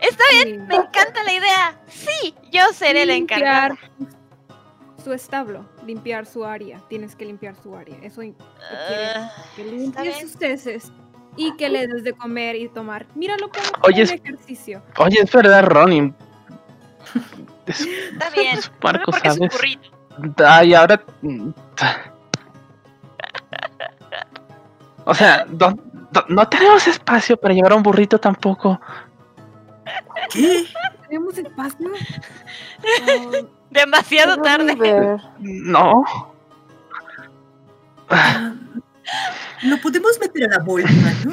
Está 0.00 0.24
bien, 0.32 0.66
me 0.66 0.76
encanta 0.76 1.22
la 1.24 1.32
idea. 1.32 1.80
Sí, 1.88 2.34
yo 2.50 2.62
seré 2.72 3.04
la 3.06 3.14
encargada. 3.14 3.68
limpiar 3.68 3.88
su 5.02 5.12
establo, 5.12 5.64
limpiar 5.86 6.26
su 6.26 6.44
área. 6.44 6.80
Tienes 6.88 7.16
que 7.16 7.24
limpiar 7.24 7.54
su 7.62 7.74
área. 7.76 7.96
Eso 8.02 8.22
Ah, 8.22 9.30
que 9.56 9.62
está 9.62 10.02
limpies 10.02 10.32
sus 10.32 10.42
heces 10.42 10.92
y 11.36 11.54
que 11.56 11.68
le 11.68 11.86
des 11.86 12.04
de 12.04 12.12
comer 12.12 12.56
y 12.56 12.68
tomar. 12.68 13.06
Míralo 13.14 13.50
como 13.50 13.64
Oye, 13.84 14.02
un 14.02 14.08
es- 14.08 14.12
ejercicio. 14.12 14.82
Oye, 14.98 15.20
es 15.22 15.32
verdad, 15.32 15.64
Ronin. 15.64 16.14
Es- 17.66 17.80
Está 18.12 18.30
bien. 18.30 18.58
es 18.58 18.70
Marco, 18.82 19.12
¿sabes? 19.12 19.38
burrito. 19.38 19.90
Ay, 20.46 20.74
ahora. 20.74 21.02
mm, 21.22 21.50
O 25.04 25.14
sea, 25.14 25.46
no, 25.48 25.70
no- 25.70 26.24
no 26.28 26.48
tenemos 26.48 26.86
espacio 26.86 27.36
para 27.36 27.54
llevar 27.54 27.72
a 27.72 27.76
un 27.76 27.82
burrito 27.82 28.18
tampoco. 28.18 28.80
¿Qué? 30.32 30.66
¿Tenemos 31.08 31.36
espacio? 31.38 31.90
Oh, 31.92 33.32
Demasiado 33.70 34.36
tarde. 34.42 35.16
No. 35.38 36.02
Ah, 38.08 38.52
Lo 39.62 39.76
podemos 39.80 40.18
meter 40.20 40.44
a 40.52 40.58
la 40.58 40.64
bolsa, 40.64 41.14
¿no? 41.24 41.32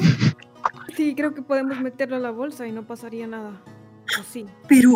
sí, 0.96 1.14
creo 1.14 1.34
que 1.34 1.42
podemos 1.42 1.78
meterlo 1.80 2.16
a 2.16 2.20
la 2.20 2.30
bolsa 2.30 2.66
y 2.66 2.72
no 2.72 2.82
pasaría 2.84 3.26
nada. 3.26 3.50
O 4.18 4.22
sí. 4.22 4.46
Pero, 4.68 4.92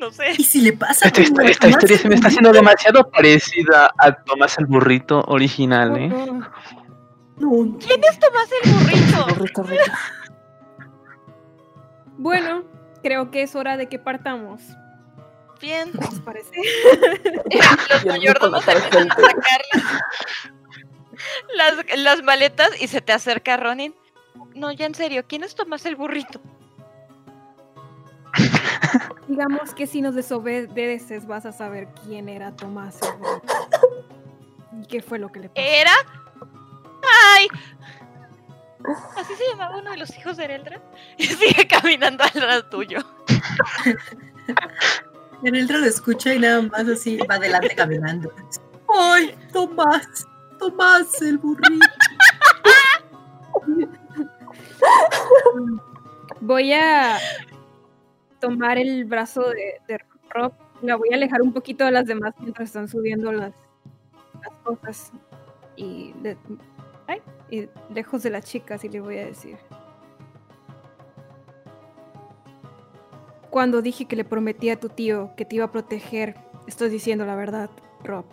No 0.00 0.10
sé. 0.10 0.32
¿y 0.38 0.44
si 0.44 0.60
le 0.60 0.72
pasa 0.72 1.06
Esta, 1.06 1.22
como 1.24 1.36
histo- 1.36 1.46
a 1.46 1.50
esta 1.50 1.68
historia 1.68 1.98
se 1.98 2.08
me 2.08 2.14
está 2.16 2.28
haciendo 2.28 2.50
burrito? 2.50 2.64
demasiado 2.64 3.10
parecida 3.10 3.92
a 3.98 4.12
Tomás 4.12 4.58
el 4.58 4.66
burrito 4.66 5.20
original, 5.28 5.96
¿eh? 5.96 6.08
No. 6.08 6.24
No, 7.38 7.64
no. 7.64 7.78
¿Quién 7.78 8.00
es 8.10 8.18
Tomás 8.18 8.48
el 8.64 8.72
burrito? 8.72 9.26
burrito, 9.36 9.62
River. 9.62 9.92
Bueno, 12.18 12.64
creo 13.02 13.30
que 13.30 13.42
es 13.42 13.54
hora 13.54 13.76
de 13.76 13.88
que 13.88 13.98
partamos. 13.98 14.62
Bien. 15.60 15.92
¿Qué 15.92 16.04
os 16.06 16.20
parece? 16.20 16.50
Los 17.90 18.04
mayordomos 18.04 18.66
empiezan 18.66 19.10
a 19.10 19.14
sacar 19.14 19.62
las, 21.56 21.76
las, 21.76 21.98
las 21.98 22.22
maletas 22.22 22.70
y 22.80 22.88
se 22.88 23.00
te 23.00 23.12
acerca 23.12 23.56
Ronin. 23.56 23.94
No, 24.54 24.72
ya 24.72 24.86
en 24.86 24.94
serio, 24.94 25.24
¿quién 25.26 25.44
es 25.44 25.54
Tomás 25.54 25.86
el 25.86 25.96
burrito? 25.96 26.40
Digamos 29.28 29.74
que 29.74 29.86
si 29.86 30.02
nos 30.02 30.14
desobedeces 30.14 31.26
vas 31.26 31.46
a 31.46 31.52
saber 31.52 31.88
quién 32.04 32.28
era 32.28 32.54
Tomás. 32.56 32.98
el 33.02 33.12
burrito. 33.18 33.54
¿Y 34.80 34.86
qué 34.86 35.00
fue 35.00 35.18
lo 35.18 35.30
que 35.30 35.40
le 35.40 35.48
pasó? 35.48 35.60
¿Era? 35.66 35.92
¡Ay! 37.36 37.48
¿Así 39.16 39.34
se 39.34 39.44
llamaba 39.50 39.78
uno 39.78 39.90
de 39.90 39.96
los 39.98 40.16
hijos 40.16 40.36
de 40.36 40.44
Ereldra? 40.44 40.80
Y 41.18 41.24
sigue 41.24 41.66
caminando 41.66 42.24
al 42.24 42.40
lado 42.40 42.64
tuyo. 42.66 42.98
El 45.42 45.66
lo 45.66 45.86
escucha 45.86 46.34
y 46.34 46.38
nada 46.38 46.62
más 46.62 46.88
así 46.88 47.18
va 47.28 47.34
adelante 47.34 47.74
caminando. 47.74 48.32
¡Ay, 48.88 49.36
Tomás! 49.52 50.26
Tomás, 50.58 51.20
el 51.22 51.38
burrito. 51.38 51.86
Voy 56.40 56.72
a 56.72 57.18
tomar 58.40 58.78
el 58.78 59.04
brazo 59.04 59.50
de, 59.50 59.80
de 59.88 59.98
Rob. 60.30 60.52
La 60.82 60.96
voy 60.96 61.08
a 61.12 61.16
alejar 61.16 61.42
un 61.42 61.52
poquito 61.52 61.84
de 61.84 61.92
las 61.92 62.06
demás 62.06 62.34
mientras 62.38 62.68
están 62.68 62.88
subiendo 62.88 63.32
las, 63.32 63.52
las 64.40 64.52
cosas. 64.62 65.12
Y, 65.76 66.12
de- 66.22 66.36
ay, 67.06 67.20
y 67.52 67.68
lejos 67.92 68.22
de 68.22 68.30
las 68.30 68.46
chicas 68.46 68.82
y 68.82 68.88
le 68.88 69.00
voy 69.00 69.18
a 69.18 69.26
decir. 69.26 69.58
Cuando 73.50 73.82
dije 73.82 74.06
que 74.06 74.16
le 74.16 74.24
prometí 74.24 74.70
a 74.70 74.80
tu 74.80 74.88
tío 74.88 75.32
que 75.36 75.44
te 75.44 75.56
iba 75.56 75.66
a 75.66 75.70
proteger, 75.70 76.34
estoy 76.66 76.88
diciendo 76.88 77.26
la 77.26 77.36
verdad, 77.36 77.68
Rob. 78.02 78.24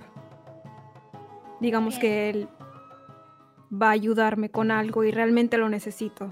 Digamos 1.59 1.95
Bien. 1.95 2.01
que 2.01 2.29
él 2.29 2.49
va 3.69 3.89
a 3.89 3.91
ayudarme 3.91 4.49
con 4.49 4.71
algo 4.71 5.03
y 5.03 5.11
realmente 5.11 5.57
lo 5.57 5.67
necesito. 5.67 6.29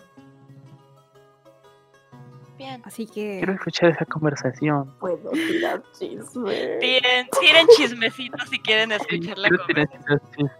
Bien. 2.57 2.81
Así 2.85 3.05
que... 3.05 3.39
Quiero 3.39 3.51
escuchar 3.51 3.89
esa 3.89 4.05
conversación. 4.05 4.95
Puedo 4.99 5.29
tirar 5.31 5.83
chisme. 5.91 6.77
Tiren, 6.79 7.27
tiren 7.41 7.67
chismecitos 7.75 8.47
si 8.49 8.59
quieren 8.59 8.93
escuchar 8.93 9.37
la 9.37 9.49
conversación. 9.49 10.51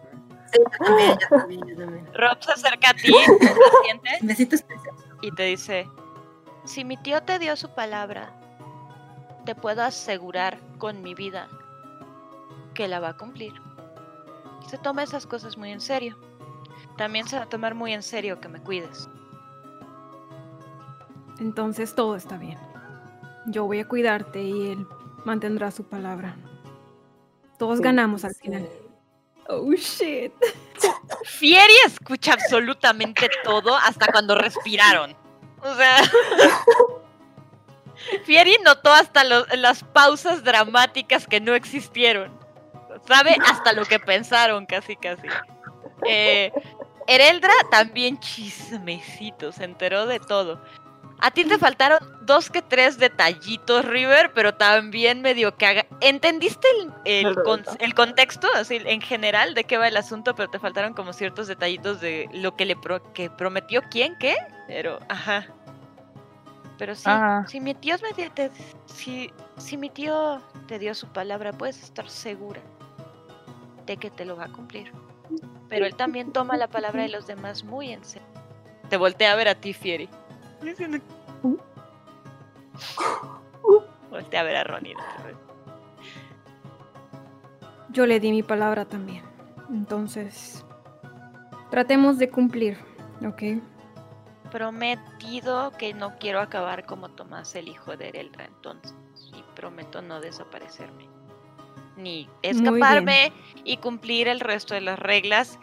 Esa- 0.52 0.70
sí. 0.72 0.88
Sí, 0.88 0.88
yo 0.88 0.88
también, 0.88 1.18
yo 1.20 1.28
también, 1.30 1.68
yo 1.68 1.76
también. 1.78 2.14
Rob 2.14 2.38
se 2.44 2.52
acerca 2.52 2.90
a 2.90 2.94
ti, 2.94 3.14
y 5.22 5.32
te 5.32 5.44
dice: 5.44 5.88
Si 6.66 6.84
mi 6.86 6.98
tío 6.98 7.22
te 7.24 7.40
dio 7.40 7.56
su 7.56 7.70
palabra, 7.74 8.32
te 9.46 9.56
puedo 9.56 9.84
asegurar 9.84 10.60
con 10.78 11.02
mi 11.02 11.14
vida 11.16 11.48
que 12.74 12.88
la 12.88 13.00
va 13.00 13.10
a 13.10 13.18
cumplir. 13.18 13.54
Se 14.68 14.78
toma 14.78 15.04
esas 15.04 15.26
cosas 15.26 15.58
muy 15.58 15.72
en 15.72 15.80
serio. 15.82 16.18
También 16.98 17.28
se 17.28 17.38
va 17.38 17.44
a 17.44 17.50
tomar 17.50 17.74
muy 17.76 17.94
en 17.94 18.04
serio 18.04 18.40
que 18.42 18.50
me 18.50 18.60
cuides. 18.60 19.10
Entonces 21.40 21.94
todo 21.96 22.16
está 22.16 22.38
bien. 22.38 22.58
Yo 23.48 23.66
voy 23.66 23.80
a 23.80 23.88
cuidarte 23.88 24.42
y 24.44 24.72
él 24.72 24.88
mantendrá 25.24 25.72
su 25.72 25.84
palabra. 25.84 26.36
Todos 27.58 27.78
Sí, 27.78 27.84
ganamos 27.84 28.26
al 28.26 28.34
sí. 28.34 28.42
final. 28.42 28.68
Oh 29.50 29.72
shit. 29.74 30.34
Fieri 31.24 31.74
escucha 31.86 32.34
absolutamente 32.34 33.30
todo 33.44 33.76
hasta 33.76 34.12
cuando 34.12 34.36
respiraron. 34.36 35.16
O 35.62 35.76
sea. 35.76 36.04
Fieri 38.26 38.58
notó 38.64 38.92
hasta 38.92 39.24
las 39.24 39.84
pausas 39.84 40.44
dramáticas 40.44 41.28
que 41.28 41.40
no 41.40 41.56
existieron. 41.56 42.38
Sabe 43.08 43.36
hasta 43.46 43.74
lo 43.74 43.86
que 43.86 44.00
pensaron, 44.00 44.66
casi, 44.66 44.96
casi. 44.96 45.28
Eh, 46.06 46.52
Ereldra 47.08 47.54
también 47.72 48.20
chismecito, 48.20 49.52
se 49.52 49.64
enteró 49.64 50.06
de 50.06 50.20
todo. 50.20 50.62
A 51.20 51.32
ti 51.32 51.46
te 51.46 51.58
faltaron 51.58 51.98
dos 52.22 52.50
que 52.52 52.62
tres 52.62 53.00
detallitos, 53.00 53.84
River, 53.86 54.32
pero 54.34 54.54
también 54.54 55.22
medio 55.22 55.56
que 55.58 55.66
haga... 55.66 55.86
¿Entendiste 56.02 56.68
el, 56.80 56.92
el, 57.28 57.36
con- 57.44 57.64
el 57.80 57.94
contexto, 57.96 58.48
así 58.54 58.80
en 58.86 59.02
general, 59.02 59.56
de 59.56 59.64
qué 59.64 59.78
va 59.78 59.88
el 59.88 59.98
asunto? 59.98 60.36
Pero 60.36 60.50
te 60.50 60.60
faltaron 60.60 60.94
como 60.94 61.14
ciertos 61.14 61.48
detallitos 61.48 62.02
de 62.02 62.30
lo 62.34 62.56
que 62.56 62.66
le 62.66 62.76
pro- 62.76 63.02
que 63.14 63.30
prometió 63.32 63.82
quién, 63.90 64.16
qué. 64.20 64.36
Pero, 64.68 65.00
ajá. 65.10 65.48
Pero 66.78 66.94
sí, 66.94 67.04
Ah. 67.08 67.44
si 67.48 67.60
mi 67.62 67.74
tío 67.74 67.96
me 68.04 68.14
di- 68.14 68.30
te- 68.30 68.52
si, 68.86 69.34
si 69.58 69.78
mi 69.78 69.90
tío 69.90 70.40
te 70.68 70.78
dio 70.78 70.94
su 70.94 71.08
palabra, 71.08 71.52
puedes 71.52 71.82
estar 71.82 72.08
segura 72.10 72.62
promete 73.88 73.98
que 73.98 74.12
te 74.12 74.26
lo 74.26 74.36
va 74.36 74.46
a 74.46 74.50
cumplir. 74.50 74.92
Pero 75.70 75.86
él 75.86 75.96
también 75.96 76.32
toma 76.32 76.58
la 76.58 76.68
palabra 76.68 77.02
de 77.04 77.10
los 77.10 77.26
demás 77.26 77.64
muy 77.64 77.92
en 77.92 78.04
serio. 78.06 78.28
Te 78.90 78.98
voltea 78.98 79.32
a 79.32 79.36
ver 79.36 79.48
a 79.48 79.56
ti, 79.56 79.74
Fieri. 79.74 80.08
Voltea 84.10 84.40
a 84.40 84.44
ver 84.44 84.56
a 84.58 84.64
Ronnie. 84.64 84.96
Yo 87.90 88.06
le 88.06 88.20
di 88.20 88.32
mi 88.32 88.44
palabra 88.44 88.86
también. 88.86 89.24
Entonces, 89.70 90.66
tratemos 91.70 92.18
de 92.18 92.30
cumplir, 92.30 92.78
¿ok? 93.26 93.62
Prometido 94.52 95.72
que 95.78 95.94
no 95.94 96.18
quiero 96.18 96.40
acabar 96.40 96.86
como 96.86 97.10
Tomás, 97.10 97.56
el 97.56 97.68
hijo 97.68 97.98
de 97.98 98.10
Ereldra, 98.10 98.46
entonces. 98.46 98.96
Y 99.36 99.44
prometo 99.56 100.02
no 100.02 100.22
desaparecerme. 100.22 101.08
Ni 101.98 102.30
escaparme 102.44 103.34
y 103.64 103.78
cumplir 103.78 104.28
el 104.28 104.40
resto 104.40 104.74
de 104.74 104.82
las 104.82 105.00
reglas 105.00 105.60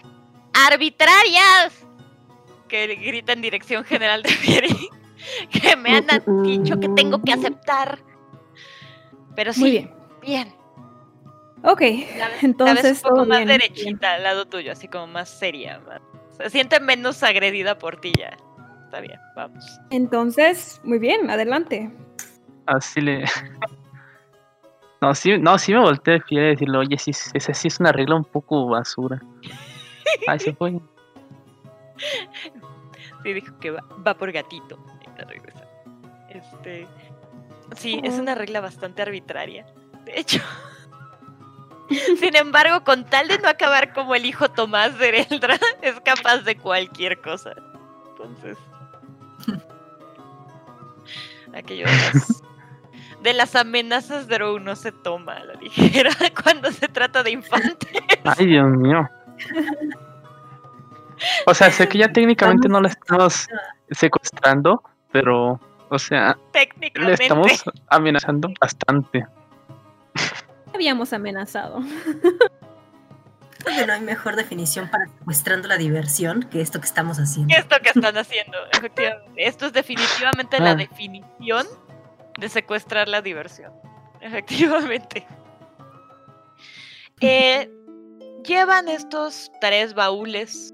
arbitrarias 0.53 1.87
que 2.75 2.95
grita 2.97 3.33
en 3.33 3.41
dirección 3.43 3.85
general 3.85 4.23
de 4.23 4.31
Fieri. 4.31 4.89
que 5.51 5.77
me 5.77 5.91
han 5.97 6.07
dicho 6.43 6.81
que 6.81 6.89
tengo 6.91 7.23
que 7.23 7.33
aceptar. 7.33 7.99
Pero 9.37 9.53
sí, 9.53 9.61
Muy 9.61 9.71
bien. 9.71 9.95
bien. 10.23 10.55
Ok, 11.63 11.81
La 11.81 11.87
ves- 11.87 12.17
la 12.19 12.29
ves 12.29 12.43
entonces. 12.45 12.97
un 12.99 13.03
poco 13.03 13.15
todo 13.15 13.27
más 13.27 13.39
bien. 13.39 13.49
derechita 13.49 14.15
al 14.15 14.23
lado 14.25 14.47
tuyo, 14.47 14.73
así 14.73 14.89
como 14.89 15.07
más 15.07 15.29
seria. 15.31 15.81
más- 15.87 16.01
Se 16.37 16.51
siente 16.51 16.79
menos 16.81 17.23
agredida 17.23 17.79
por 17.79 17.97
ti 18.01 18.13
ya. 18.19 18.37
Está 18.85 19.01
bien, 19.01 19.19
vamos. 19.37 19.65
Entonces, 19.91 20.81
muy 20.85 20.99
bien, 20.99 21.31
adelante. 21.31 21.91
Así 22.67 23.01
le. 23.01 23.25
No, 25.01 25.15
sí, 25.15 25.37
no, 25.37 25.59
sí 25.59 25.75
me 25.75 25.81
volteé 25.81 26.15
a 26.17 26.21
fiel 26.23 26.45
a 26.45 26.47
decirle, 26.49 26.79
oye, 26.79 26.97
sí, 26.97 27.11
esa 27.11 27.53
sí 27.53 27.69
es 27.69 27.79
una 27.79 27.93
regla 27.93 28.15
un 28.17 28.25
poco 28.25 28.67
basura. 28.69 29.21
Ay, 30.27 30.39
se 30.41 30.55
fue. 30.55 30.81
Sí, 33.25 33.33
dijo 33.33 33.59
que 33.59 33.73
va, 33.73 33.83
va 34.07 34.15
por 34.15 34.31
gatito. 34.31 34.79
Y 35.03 35.19
la 35.19 35.25
regresa. 35.25 35.67
Este. 36.29 36.87
Sí, 37.77 38.01
es 38.05 38.15
una 38.15 38.37
regla 38.37 38.61
bastante 38.61 39.03
arbitraria. 39.03 39.67
De 40.05 40.21
hecho. 40.21 40.41
Sin 42.19 42.37
embargo, 42.37 42.85
con 42.85 43.05
tal 43.05 43.29
de 43.29 43.39
no 43.39 43.49
acabar 43.49 43.93
como 43.93 44.15
el 44.15 44.27
hijo 44.27 44.51
Tomás 44.51 44.99
de 44.99 45.09
Ereldra, 45.09 45.59
es 45.83 45.99
capaz 46.01 46.39
de 46.39 46.57
cualquier 46.57 47.21
cosa. 47.21 47.55
Entonces. 48.11 48.59
Aquello 51.55 51.87
de 53.23 53.33
las, 53.33 53.55
amenazas 53.55 54.27
de 54.27 54.35
Drow 54.35 54.59
no 54.59 54.77
se 54.77 54.93
toma 54.93 55.35
a 55.35 55.45
la 55.45 55.55
ligera 55.55 56.11
cuando 56.43 56.71
se 56.73 56.89
trata 56.89 57.23
de 57.23 57.31
infantes. 57.31 58.03
Ay, 58.25 58.47
Dios 58.47 58.69
mío. 58.77 59.09
O 61.47 61.55
sea, 61.55 61.71
sé 61.71 61.89
que 61.89 61.99
ya 61.99 62.13
técnicamente 62.13 62.69
no 62.69 62.81
la 62.81 62.89
estamos 62.89 63.47
secuestrando, 63.91 64.83
pero, 65.13 65.61
o 65.91 65.99
sea, 65.99 66.37
le 66.95 67.13
estamos 67.15 67.65
amenazando 67.89 68.49
bastante. 68.61 69.27
Habíamos 70.75 71.13
amenazado. 71.13 71.81
Creo 73.59 73.77
que 73.79 73.87
no 73.87 73.93
hay 73.95 74.01
mejor 74.01 74.37
definición 74.37 74.91
para 74.91 75.07
secuestrando 75.07 75.69
la 75.69 75.77
diversión 75.79 76.43
que 76.51 76.61
esto 76.61 76.81
que 76.81 76.87
estamos 76.87 77.19
haciendo. 77.19 77.55
Esto 77.57 77.77
que 77.83 77.91
están 77.91 78.17
haciendo, 78.19 78.59
efectivamente. 78.73 79.33
Esto 79.37 79.67
es 79.67 79.73
definitivamente 79.73 80.59
la 80.61 80.73
Ah. 80.73 80.75
definición 80.75 81.67
de 82.39 82.49
secuestrar 82.49 83.09
la 83.09 83.23
diversión. 83.23 83.73
Efectivamente. 84.21 85.27
Eh, 87.21 87.71
llevan 88.45 88.89
estos 88.89 89.51
tres 89.61 89.95
baúles. 89.95 90.74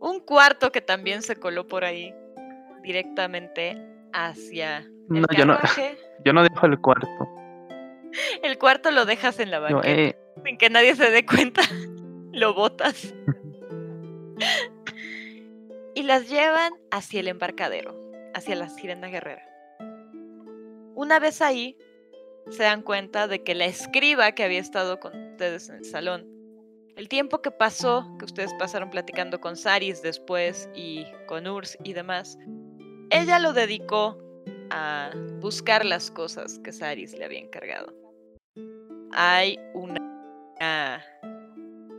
Un 0.00 0.20
cuarto 0.20 0.72
que 0.72 0.80
también 0.80 1.22
se 1.22 1.36
coló 1.36 1.66
por 1.66 1.84
ahí. 1.84 2.14
Directamente 2.82 3.76
hacia 4.12 4.78
el 4.78 5.20
No, 5.20 5.26
yo 5.36 5.44
no, 5.44 5.58
yo 6.24 6.32
no 6.32 6.42
dejo 6.42 6.66
el 6.66 6.80
cuarto. 6.80 7.06
El 8.42 8.58
cuarto 8.58 8.90
lo 8.90 9.04
dejas 9.04 9.38
en 9.38 9.50
la 9.50 9.60
banqueta. 9.60 9.88
eh, 9.88 10.16
sin 10.44 10.58
que 10.58 10.70
nadie 10.70 10.96
se 10.96 11.10
dé 11.10 11.24
cuenta, 11.24 11.62
lo 12.32 12.54
botas. 12.54 13.14
y 15.94 16.02
las 16.02 16.28
llevan 16.28 16.72
hacia 16.90 17.20
el 17.20 17.28
embarcadero, 17.28 17.94
hacia 18.34 18.56
la 18.56 18.68
sirena 18.68 19.08
guerrera. 19.08 19.46
Una 20.94 21.18
vez 21.18 21.40
ahí, 21.42 21.76
se 22.50 22.62
dan 22.64 22.82
cuenta 22.82 23.28
de 23.28 23.42
que 23.42 23.54
la 23.54 23.66
escriba 23.66 24.32
que 24.32 24.42
había 24.44 24.58
estado 24.60 24.98
con 24.98 25.30
ustedes 25.32 25.68
en 25.68 25.76
el 25.76 25.84
salón, 25.84 26.26
el 26.96 27.08
tiempo 27.08 27.42
que 27.42 27.50
pasó, 27.50 28.06
que 28.18 28.24
ustedes 28.24 28.52
pasaron 28.58 28.90
platicando 28.90 29.40
con 29.40 29.56
Saris 29.56 30.02
después 30.02 30.68
y 30.74 31.04
con 31.26 31.46
Urs 31.46 31.78
y 31.84 31.92
demás, 31.92 32.38
ella 33.10 33.38
lo 33.38 33.52
dedicó 33.52 34.18
a 34.70 35.10
buscar 35.40 35.84
las 35.84 36.10
cosas 36.10 36.58
que 36.60 36.72
Saris 36.72 37.12
le 37.18 37.24
había 37.24 37.40
encargado. 37.40 37.92
Hay 39.12 39.58
una 39.74 40.00
una 40.60 41.02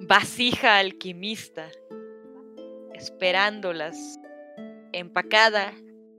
vasija 0.01 0.77
alquimista 0.77 1.67
esperándolas 2.93 4.19
empacada 4.93 5.73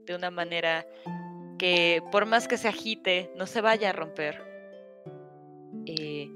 de 0.05 0.15
una 0.15 0.29
manera 0.29 0.85
que 1.57 2.03
por 2.11 2.25
más 2.25 2.49
que 2.49 2.57
se 2.57 2.67
agite 2.67 3.31
no 3.37 3.47
se 3.47 3.61
vaya 3.61 3.91
a 3.91 3.93
romper. 3.93 4.43
Eh, 5.85 6.29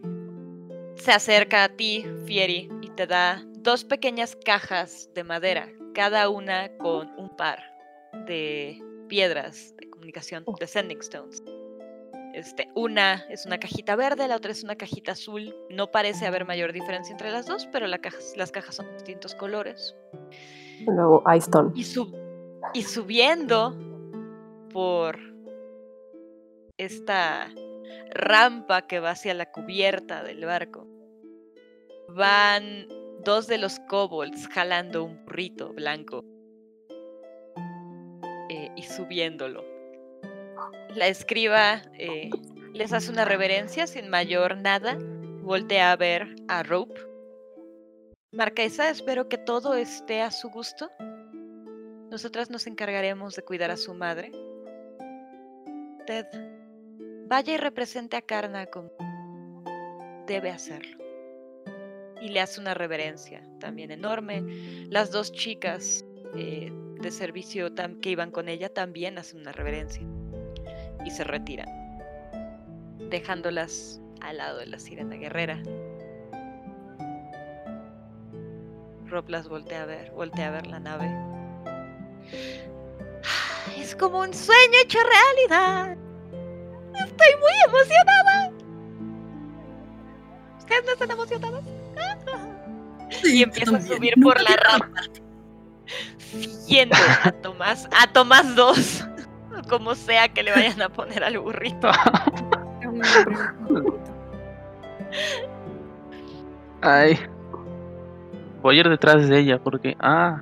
se 1.07 1.13
acerca 1.13 1.63
a 1.63 1.69
ti, 1.69 2.05
Fieri, 2.25 2.67
y 2.81 2.89
te 2.89 3.07
da 3.07 3.41
dos 3.59 3.85
pequeñas 3.85 4.35
cajas 4.43 5.09
de 5.15 5.23
madera, 5.23 5.69
cada 5.93 6.27
una 6.27 6.67
con 6.79 7.07
un 7.17 7.34
par 7.38 7.59
de 8.25 8.77
piedras 9.07 9.73
de 9.77 9.89
comunicación, 9.89 10.43
de 10.59 10.67
sending 10.67 10.99
stones. 10.99 11.41
Este, 12.34 12.67
una 12.75 13.23
es 13.29 13.45
una 13.45 13.57
cajita 13.57 13.95
verde, 13.95 14.27
la 14.27 14.35
otra 14.35 14.51
es 14.51 14.65
una 14.65 14.75
cajita 14.75 15.13
azul. 15.13 15.55
No 15.69 15.91
parece 15.91 16.27
haber 16.27 16.43
mayor 16.43 16.73
diferencia 16.73 17.13
entre 17.13 17.31
las 17.31 17.45
dos, 17.45 17.69
pero 17.71 17.88
la 17.88 17.99
caja- 17.99 18.17
las 18.35 18.51
cajas 18.51 18.75
son 18.75 18.88
de 18.88 18.93
distintos 18.95 19.34
colores. 19.34 19.95
Luego 20.85 21.23
Ice 21.34 21.45
Stone. 21.45 21.71
Y, 21.73 21.85
sub- 21.85 22.13
y 22.73 22.81
subiendo 22.81 23.73
por 24.73 25.17
esta 26.77 27.49
rampa 28.09 28.81
que 28.88 28.99
va 28.99 29.11
hacia 29.11 29.34
la 29.34 29.49
cubierta 29.53 30.21
del 30.21 30.43
barco, 30.43 30.85
van 32.09 32.88
dos 33.23 33.47
de 33.47 33.57
los 33.57 33.79
kobolds 33.81 34.47
jalando 34.47 35.03
un 35.03 35.23
burrito 35.25 35.73
blanco 35.73 36.23
eh, 38.49 38.71
y 38.75 38.84
subiéndolo. 38.84 39.63
La 40.95 41.07
escriba 41.07 41.81
eh, 41.97 42.29
les 42.73 42.93
hace 42.93 43.11
una 43.11 43.25
reverencia 43.25 43.88
sin 43.88 44.09
mayor 44.09 44.57
nada. 44.57 44.97
Voltea 45.41 45.91
a 45.91 45.95
ver 45.95 46.35
a 46.47 46.63
Rope. 46.63 46.99
Marquesa, 48.31 48.89
espero 48.89 49.29
que 49.29 49.38
todo 49.38 49.75
esté 49.75 50.21
a 50.21 50.31
su 50.31 50.49
gusto. 50.49 50.89
Nosotras 52.09 52.49
nos 52.49 52.67
encargaremos 52.67 53.35
de 53.35 53.43
cuidar 53.43 53.71
a 53.71 53.77
su 53.77 53.93
madre. 53.93 54.31
Ted, 56.05 56.25
vaya 57.27 57.53
y 57.53 57.57
represente 57.57 58.15
a 58.15 58.21
Karna 58.21 58.65
como 58.67 58.91
debe 60.25 60.49
hacerlo. 60.49 61.06
Y 62.22 62.30
le 62.30 62.39
hace 62.41 62.60
una 62.60 62.73
reverencia 62.73 63.41
también 63.60 63.91
enorme. 63.91 64.44
Las 64.89 65.11
dos 65.11 65.31
chicas 65.31 66.06
eh, 66.35 66.72
de 66.99 67.11
servicio 67.11 67.69
que 68.02 68.10
iban 68.10 68.31
con 68.31 68.49
ella 68.49 68.69
también 68.69 69.18
hacen 69.18 69.41
una 69.41 69.52
reverencia. 69.52 70.03
Y 71.06 71.11
se 71.11 71.23
retiran, 71.23 71.68
dejándolas 73.10 74.02
al 74.22 74.38
lado 74.38 74.60
de 74.60 74.65
la 74.65 74.80
sirena 74.80 75.15
guerrera. 75.15 75.61
Rob 79.06 79.30
las 79.30 79.48
voltea 79.48 79.84
a 79.84 79.85
ver, 79.85 80.11
voltea 80.11 80.48
a 80.48 80.52
ver 80.52 80.68
la 80.68 80.80
nave. 80.80 81.10
Es 83.77 83.95
como 83.95 84.19
un 84.22 84.34
sueño 84.34 84.80
hecho 84.84 84.98
realidad. 84.99 85.98
Estoy 86.94 87.35
muy 87.39 87.52
emocionada. 87.68 88.52
¿Ustedes 90.57 90.85
no 90.85 90.91
están 90.94 91.11
emocionadas? 91.11 91.64
Sí, 93.10 93.40
Y 93.40 93.44
empieza 93.44 93.78
a 93.78 93.82
subir 93.82 94.14
por 94.22 94.40
la 94.41 94.56
rampa. 94.56 95.02
Siguiendo 96.28 96.95
a 97.24 97.32
Tomás, 97.32 97.88
a 97.98 98.07
Tomás 98.11 98.56
2. 98.56 99.07
Como 99.69 99.95
sea 99.95 100.28
que 100.30 100.44
le 100.44 100.52
vayan 100.52 100.82
a 100.82 100.90
poner 100.90 101.24
al 101.24 101.40
burrito. 101.40 101.90
Ay. 106.82 107.19
Voy 108.61 108.78
a 108.78 108.80
ir 108.82 108.90
detrás 108.90 109.28
de 109.28 109.40
ella 109.40 109.60
porque. 109.60 109.95
Ah, 109.99 110.41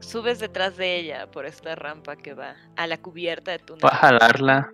Subes 0.00 0.38
detrás 0.38 0.76
de 0.76 0.96
ella 0.98 1.26
por 1.30 1.46
esta 1.46 1.74
rampa 1.74 2.14
que 2.16 2.32
va 2.32 2.54
a 2.76 2.86
la 2.86 2.96
cubierta 2.96 3.50
de 3.50 3.58
tu 3.58 3.74
voy 3.74 3.90
a 3.90 3.96
jalarla. 3.96 4.72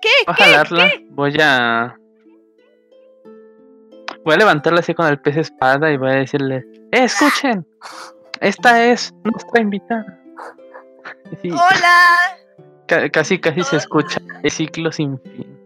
¿Qué? 0.00 0.08
Voy 0.24 0.28
a 0.28 0.34
jalarla. 0.34 0.88
¿Qué? 0.88 1.06
Voy 1.10 1.36
a. 1.40 1.99
voy 4.30 4.36
a 4.36 4.38
levantarla 4.38 4.78
así 4.78 4.94
con 4.94 5.08
el 5.08 5.18
pez 5.18 5.36
espada 5.38 5.90
y 5.90 5.96
voy 5.96 6.10
a 6.10 6.14
decirle, 6.14 6.64
¡Eh, 6.92 7.02
escuchen! 7.02 7.66
Esta 8.40 8.84
es 8.84 9.12
nuestra 9.24 9.60
invitada. 9.60 10.18
¡Hola! 11.44 12.36
ca- 12.86 13.08
casi, 13.10 13.40
casi 13.40 13.64
se 13.64 13.76
escucha 13.78 14.20
el 14.44 14.50
ciclo 14.52 14.92
sin 14.92 15.18
fin. 15.20 15.58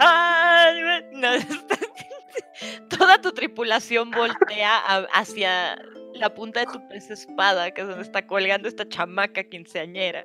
Ay, 0.00 0.82
me- 0.82 1.02
no, 1.12 1.28
Toda 2.98 3.20
tu 3.20 3.30
tripulación 3.32 4.10
voltea 4.10 4.76
a- 4.78 5.06
hacia 5.14 5.76
la 6.14 6.34
punta 6.34 6.60
de 6.60 6.66
tu 6.66 6.86
pez 6.88 7.10
espada, 7.10 7.70
que 7.70 7.82
es 7.82 7.86
donde 7.86 8.02
está 8.02 8.26
colgando 8.26 8.66
esta 8.68 8.88
chamaca 8.88 9.44
quinceañera, 9.44 10.24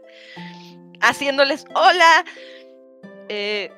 haciéndoles 1.02 1.66
hola. 1.76 2.26
Eh, 3.30 3.72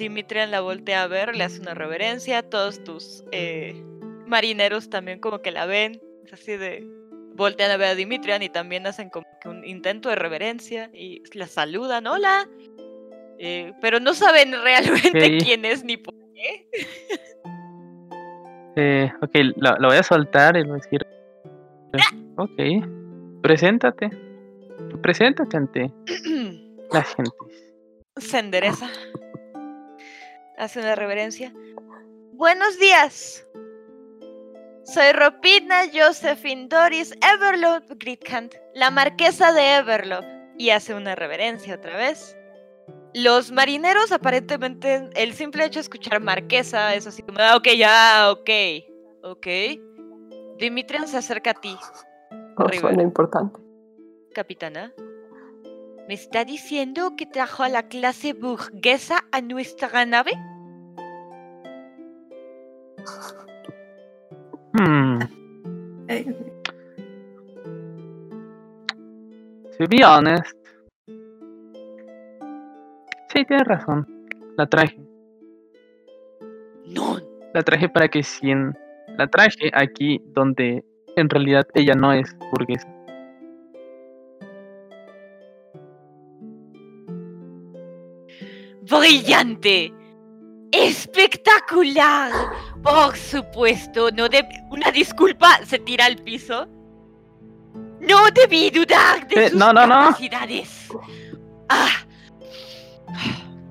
Dimitrian 0.00 0.50
la 0.50 0.60
voltea 0.60 1.04
a 1.04 1.06
ver, 1.06 1.36
le 1.36 1.44
hace 1.44 1.60
una 1.60 1.74
reverencia. 1.74 2.42
Todos 2.42 2.82
tus 2.82 3.24
eh, 3.30 3.80
marineros 4.26 4.90
también 4.90 5.20
como 5.20 5.40
que 5.40 5.52
la 5.52 5.66
ven, 5.66 6.00
es 6.24 6.32
así 6.32 6.56
de 6.56 6.84
voltean 7.34 7.70
a 7.70 7.76
ver 7.76 7.88
a 7.88 7.94
Dimitrian 7.94 8.42
y 8.42 8.48
también 8.48 8.86
hacen 8.86 9.08
como 9.08 9.26
que 9.40 9.48
un 9.48 9.64
intento 9.64 10.08
de 10.08 10.16
reverencia 10.16 10.90
y 10.92 11.22
la 11.34 11.46
saludan, 11.46 12.06
hola. 12.06 12.48
Eh, 13.38 13.72
pero 13.80 14.00
no 14.00 14.12
saben 14.12 14.52
realmente 14.62 15.38
quién 15.38 15.64
es 15.64 15.84
ni 15.84 15.96
por 15.96 16.14
qué. 16.34 16.68
Eh, 18.76 19.12
ok, 19.20 19.30
la, 19.56 19.76
la 19.78 19.88
voy 19.88 19.96
a 19.96 20.02
soltar 20.02 20.56
y 20.56 20.62
voy 20.62 20.72
a 20.72 20.82
decir. 20.82 21.06
Ok, 22.36 23.42
preséntate. 23.42 24.10
Preséntate 25.02 25.56
ante 25.56 25.92
la 26.92 27.02
gente. 27.02 27.30
Se 28.16 28.38
endereza. 28.38 28.88
Hace 30.60 30.80
una 30.80 30.94
reverencia. 30.94 31.54
Buenos 32.34 32.78
días. 32.78 33.46
Soy 34.84 35.12
Ropina 35.12 35.84
Josephine 35.90 36.68
Doris 36.68 37.14
Everlove 37.34 37.86
Grithand, 37.96 38.52
la 38.74 38.90
marquesa 38.90 39.52
de 39.54 39.76
Everlove. 39.76 40.26
Y 40.58 40.68
hace 40.68 40.92
una 40.92 41.14
reverencia 41.14 41.76
otra 41.76 41.96
vez. 41.96 42.36
Los 43.14 43.50
marineros, 43.50 44.12
aparentemente, 44.12 45.08
el 45.14 45.32
simple 45.32 45.64
hecho 45.64 45.78
de 45.78 45.84
escuchar 45.84 46.20
marquesa 46.20 46.94
es 46.94 47.06
así 47.06 47.22
como, 47.22 47.38
ah, 47.40 47.56
ok, 47.56 47.68
ya, 47.78 48.30
ok, 48.30 48.50
ok. 49.22 49.46
Dimitrian 50.58 51.08
se 51.08 51.16
acerca 51.16 51.52
a 51.52 51.54
ti, 51.54 51.74
No 52.58 52.66
River. 52.66 52.80
suena 52.80 53.02
importante. 53.02 53.58
capitana. 54.34 54.92
¿Me 56.10 56.14
está 56.14 56.44
diciendo 56.44 57.14
que 57.16 57.24
trajo 57.24 57.62
a 57.62 57.68
la 57.68 57.84
clase 57.84 58.32
burguesa 58.32 59.20
a 59.30 59.40
nuestra 59.40 60.04
nave? 60.06 60.32
Hmm, 64.72 65.20
Eh, 66.08 66.24
to 69.78 69.86
be 69.88 70.04
honest. 70.04 70.52
Sí, 73.28 73.44
tienes 73.44 73.68
razón. 73.68 74.04
La 74.56 74.66
traje. 74.66 74.98
No. 76.88 77.18
La 77.54 77.62
traje 77.62 77.88
para 77.88 78.08
que 78.08 78.24
Cien. 78.24 78.76
La 79.16 79.28
traje 79.28 79.70
aquí 79.72 80.20
donde 80.34 80.84
en 81.14 81.30
realidad 81.30 81.68
ella 81.74 81.94
no 81.94 82.12
es 82.12 82.36
burguesa. 82.50 82.88
¡Brillante! 88.90 89.92
¡Espectacular! 90.72 92.32
Por 92.82 93.16
supuesto, 93.16 94.10
no 94.10 94.28
de... 94.28 94.46
Una 94.70 94.90
disculpa, 94.90 95.60
se 95.64 95.78
tira 95.78 96.06
al 96.06 96.16
piso. 96.16 96.66
No 98.00 98.30
debí 98.34 98.70
dudar 98.70 99.26
de 99.28 99.46
Eh, 99.46 99.50
sus 99.50 99.58
no, 99.58 99.72
no, 99.72 99.86
no. 99.86 99.94
capacidades. 99.94 100.88
Ah, 101.68 101.88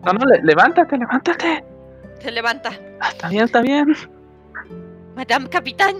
No, 0.05 0.13
no, 0.13 0.25
le- 0.25 0.41
levántate, 0.43 0.97
levántate. 0.97 1.63
se 2.21 2.31
levanta. 2.31 2.69
Ah, 3.01 3.09
está 3.09 3.29
bien, 3.29 3.43
está 3.45 3.61
bien. 3.61 3.95
Madame 5.15 5.49
Capitán, 5.49 5.95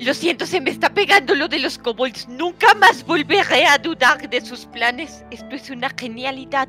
lo 0.00 0.12
siento, 0.14 0.44
se 0.46 0.60
me 0.60 0.70
está 0.70 0.90
pegando 0.92 1.34
lo 1.34 1.48
de 1.48 1.58
los 1.60 1.78
kobolds. 1.78 2.28
Nunca 2.28 2.74
más 2.74 3.04
volveré 3.06 3.66
a 3.66 3.78
dudar 3.78 4.28
de 4.28 4.40
sus 4.40 4.66
planes. 4.66 5.24
Esto 5.30 5.54
es 5.54 5.70
una 5.70 5.88
genialidad. 5.96 6.68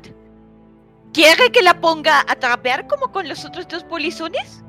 ¿Quiere 1.12 1.50
que 1.52 1.62
la 1.62 1.80
ponga 1.80 2.20
a 2.20 2.36
trapear 2.36 2.86
como 2.86 3.10
con 3.10 3.28
los 3.28 3.44
otros 3.44 3.66
dos 3.68 3.84
polizones? 3.84 4.62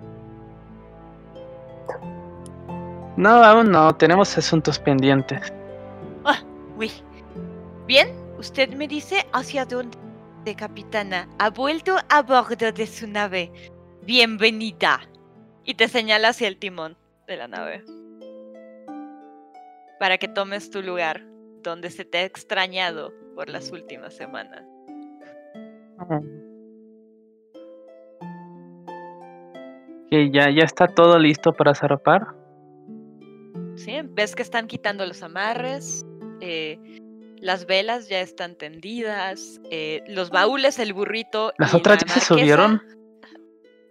No, 3.17 3.43
aún 3.43 3.71
no, 3.71 3.95
tenemos 3.95 4.37
asuntos 4.37 4.79
pendientes. 4.79 5.53
Uy. 6.81 6.91
Bien, 7.85 8.09
usted 8.39 8.69
me 8.73 8.87
dice 8.87 9.27
hacia 9.33 9.65
dónde, 9.65 9.95
capitana. 10.57 11.29
Ha 11.37 11.51
vuelto 11.51 11.97
a 12.09 12.23
bordo 12.23 12.71
de 12.71 12.87
su 12.87 13.05
nave. 13.05 13.51
Bienvenida. 14.01 15.01
Y 15.63 15.75
te 15.75 15.87
señala 15.87 16.29
hacia 16.29 16.47
el 16.47 16.57
timón 16.57 16.97
de 17.27 17.37
la 17.37 17.47
nave. 17.47 17.83
Para 19.99 20.17
que 20.17 20.27
tomes 20.27 20.71
tu 20.71 20.81
lugar, 20.81 21.23
donde 21.61 21.91
se 21.91 22.03
te 22.03 22.17
ha 22.17 22.23
extrañado 22.23 23.13
por 23.35 23.47
las 23.47 23.71
últimas 23.71 24.15
semanas. 24.15 24.70
Que 30.09 30.29
ya, 30.31 30.49
ya 30.49 30.63
está 30.63 30.87
todo 30.87 31.17
listo 31.19 31.53
para 31.53 31.73
zarpar. 31.73 32.27
¿Sí? 33.75 33.99
Ves 34.03 34.35
que 34.35 34.43
están 34.43 34.67
quitando 34.67 35.05
los 35.05 35.23
amarres. 35.23 36.05
eh, 36.41 36.77
las 37.37 37.65
velas 37.65 38.07
ya 38.09 38.19
están 38.21 38.55
tendidas. 38.55 39.59
eh, 39.71 40.03
los 40.07 40.29
baúles, 40.29 40.79
el 40.79 40.93
burrito. 40.93 41.53
¿Las 41.57 41.73
y 41.73 41.77
otras 41.77 42.01
la 42.01 42.07
ya 42.07 42.13
se 42.13 42.19
subieron? 42.21 42.81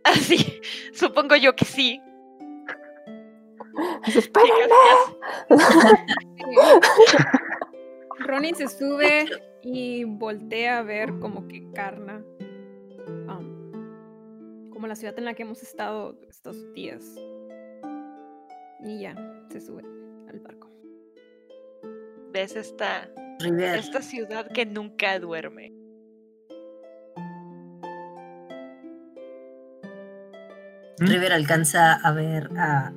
Ah, 0.03 0.15
sí, 0.15 0.61
supongo 0.95 1.37
yo 1.37 1.55
que 1.55 1.67
sí. 1.67 2.01
¡Espérenme! 4.07 4.75
Ronnie 8.21 8.55
se 8.55 8.67
sube 8.67 9.27
y 9.63 10.05
voltea 10.05 10.79
a 10.79 10.83
ver 10.83 11.19
como 11.19 11.47
que 11.49 11.71
Karna. 11.73 12.25
um, 13.29 14.71
como 14.71 14.87
la 14.87 14.97
ciudad 14.97 15.19
en 15.19 15.25
la 15.25 15.35
que 15.35 15.43
hemos 15.43 15.63
estado 15.63 16.19
estos 16.29 16.73
días. 16.73 17.05
Y 18.83 19.01
ya, 19.01 19.15
se 19.51 19.61
sube 19.61 19.83
al 20.29 20.41
barco. 20.41 20.71
Ves 22.33 22.57
esta, 22.57 23.11
River, 23.41 23.79
esta 23.79 24.01
ciudad 24.01 24.51
que 24.51 24.65
nunca 24.65 25.19
duerme. 25.19 25.73
¿Mm? 30.99 31.07
River 31.07 31.33
alcanza 31.33 31.95
a 31.95 32.13
ver 32.13 32.49
a 32.57 32.93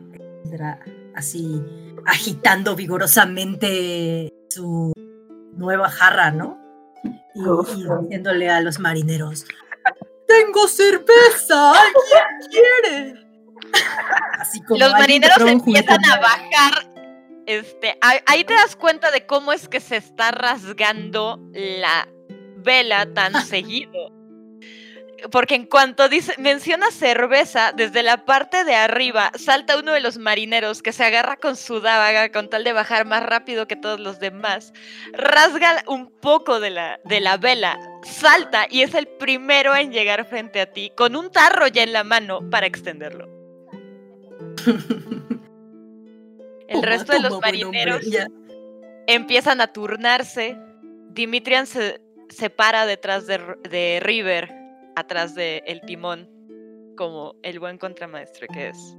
así 1.16 1.62
agitando 2.06 2.76
vigorosamente 2.76 4.30
su 4.50 4.93
nueva 5.64 5.90
jarra, 5.90 6.32
¿no? 6.32 6.60
Y, 7.34 7.44
diciéndole 8.02 8.50
a 8.50 8.62
los 8.62 8.80
marineros: 8.80 9.46
¡Tengo 10.28 10.68
cerveza! 10.68 11.72
¿Alguien 11.72 12.52
quiere? 12.52 13.14
Así 14.40 14.62
como 14.62 14.80
Los 14.80 14.92
marineros 14.92 15.42
empiezan 15.42 16.06
a 16.06 16.20
bajar. 16.20 16.94
Este, 17.46 17.98
ahí 18.02 18.44
te 18.46 18.54
das 18.54 18.76
cuenta 18.76 19.12
de 19.12 19.26
cómo 19.26 19.52
es 19.52 19.68
que 19.68 19.82
se 19.82 19.98
está 19.98 20.32
rasgando 20.32 21.40
la 21.52 22.08
vela 22.58 23.12
tan 23.14 23.34
seguido. 23.46 24.13
Porque 25.32 25.56
en 25.56 25.66
cuanto 25.66 26.10
dice, 26.10 26.34
menciona 26.38 26.92
cerveza, 26.92 27.72
desde 27.72 28.04
la 28.04 28.26
parte 28.26 28.64
de 28.64 28.76
arriba 28.76 29.32
salta 29.36 29.78
uno 29.78 29.94
de 29.94 30.02
los 30.02 30.18
marineros 30.18 30.82
que 30.82 30.92
se 30.92 31.04
agarra 31.04 31.38
con 31.38 31.56
su 31.56 31.80
daga 31.80 32.32
con 32.32 32.50
tal 32.50 32.64
de 32.64 32.74
bajar 32.74 33.06
más 33.06 33.24
rápido 33.24 33.68
que 33.68 33.76
todos 33.76 34.00
los 34.00 34.20
demás. 34.20 34.74
Rasga 35.14 35.84
un 35.88 36.12
poco 36.12 36.60
de 36.60 36.72
la, 36.72 37.00
de 37.06 37.22
la 37.22 37.38
vela, 37.38 37.80
salta 38.04 38.68
y 38.70 38.82
es 38.82 38.94
el 38.96 39.08
primero 39.08 39.76
en 39.76 39.92
llegar 39.92 40.26
frente 40.26 40.62
a 40.62 40.66
ti 40.66 40.92
con 40.96 41.16
un 41.16 41.32
tarro 41.32 41.68
ya 41.68 41.84
en 41.84 41.94
la 41.94 42.04
mano 42.04 42.50
para 42.50 42.66
extenderlo. 42.68 43.30
El 46.68 46.84
resto 46.84 47.14
de 47.14 47.20
los 47.20 47.40
marineros 47.40 48.04
empiezan 49.08 49.62
a 49.62 49.68
turnarse. 49.68 50.58
Dimitrian 51.12 51.68
se, 51.68 52.02
se 52.30 52.50
para 52.50 52.86
detrás 52.86 53.28
de, 53.28 53.40
de 53.70 54.00
River, 54.02 54.63
atrás 54.96 55.36
del 55.36 55.82
timón, 55.86 56.30
como 56.98 57.36
el 57.44 57.60
buen 57.60 57.78
contramaestre 57.78 58.48
que 58.48 58.70
es. 58.70 58.98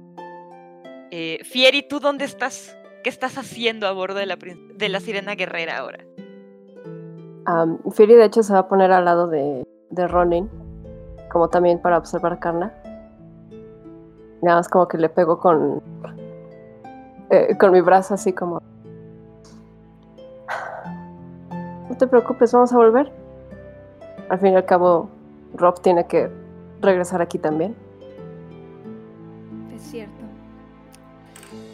Eh, 1.11 1.39
Fieri, 1.43 1.87
¿tú 1.87 1.99
dónde 1.99 2.25
estás? 2.25 2.75
¿Qué 3.03 3.09
estás 3.09 3.37
haciendo 3.37 3.87
a 3.87 3.91
bordo 3.91 4.15
de 4.15 4.25
la, 4.25 4.37
de 4.37 4.89
la 4.89 4.99
sirena 4.99 5.35
guerrera 5.35 5.77
ahora? 5.77 6.03
Am, 7.45 7.77
Fury, 7.91 8.15
de 8.15 8.25
hecho, 8.25 8.41
se 8.41 8.53
va 8.53 8.59
a 8.59 8.67
poner 8.67 8.91
al 8.91 9.05
lado 9.05 9.27
de, 9.27 9.63
de 9.91 10.07
Ronin 10.07 10.49
como 11.35 11.49
también 11.49 11.79
para 11.79 11.97
observar 11.97 12.31
a 12.33 12.39
Karna. 12.39 12.73
Nada 14.41 14.57
más 14.57 14.69
como 14.69 14.87
que 14.87 14.97
le 14.97 15.09
pego 15.09 15.37
con, 15.37 15.81
eh, 17.29 17.57
con 17.57 17.71
mi 17.71 17.81
brazo 17.81 18.13
así 18.13 18.31
como... 18.31 18.61
No 21.89 21.95
te 21.97 22.07
preocupes, 22.07 22.51
vamos 22.51 22.73
a 22.73 22.77
volver. 22.77 23.11
Al 24.29 24.39
fin 24.39 24.53
y 24.53 24.55
al 24.55 24.65
cabo, 24.65 25.09
Rob 25.57 25.81
tiene 25.81 26.05
que 26.07 26.29
regresar 26.81 27.21
aquí 27.21 27.37
también. 27.37 27.75
Es 29.73 29.81
cierto. 29.83 30.13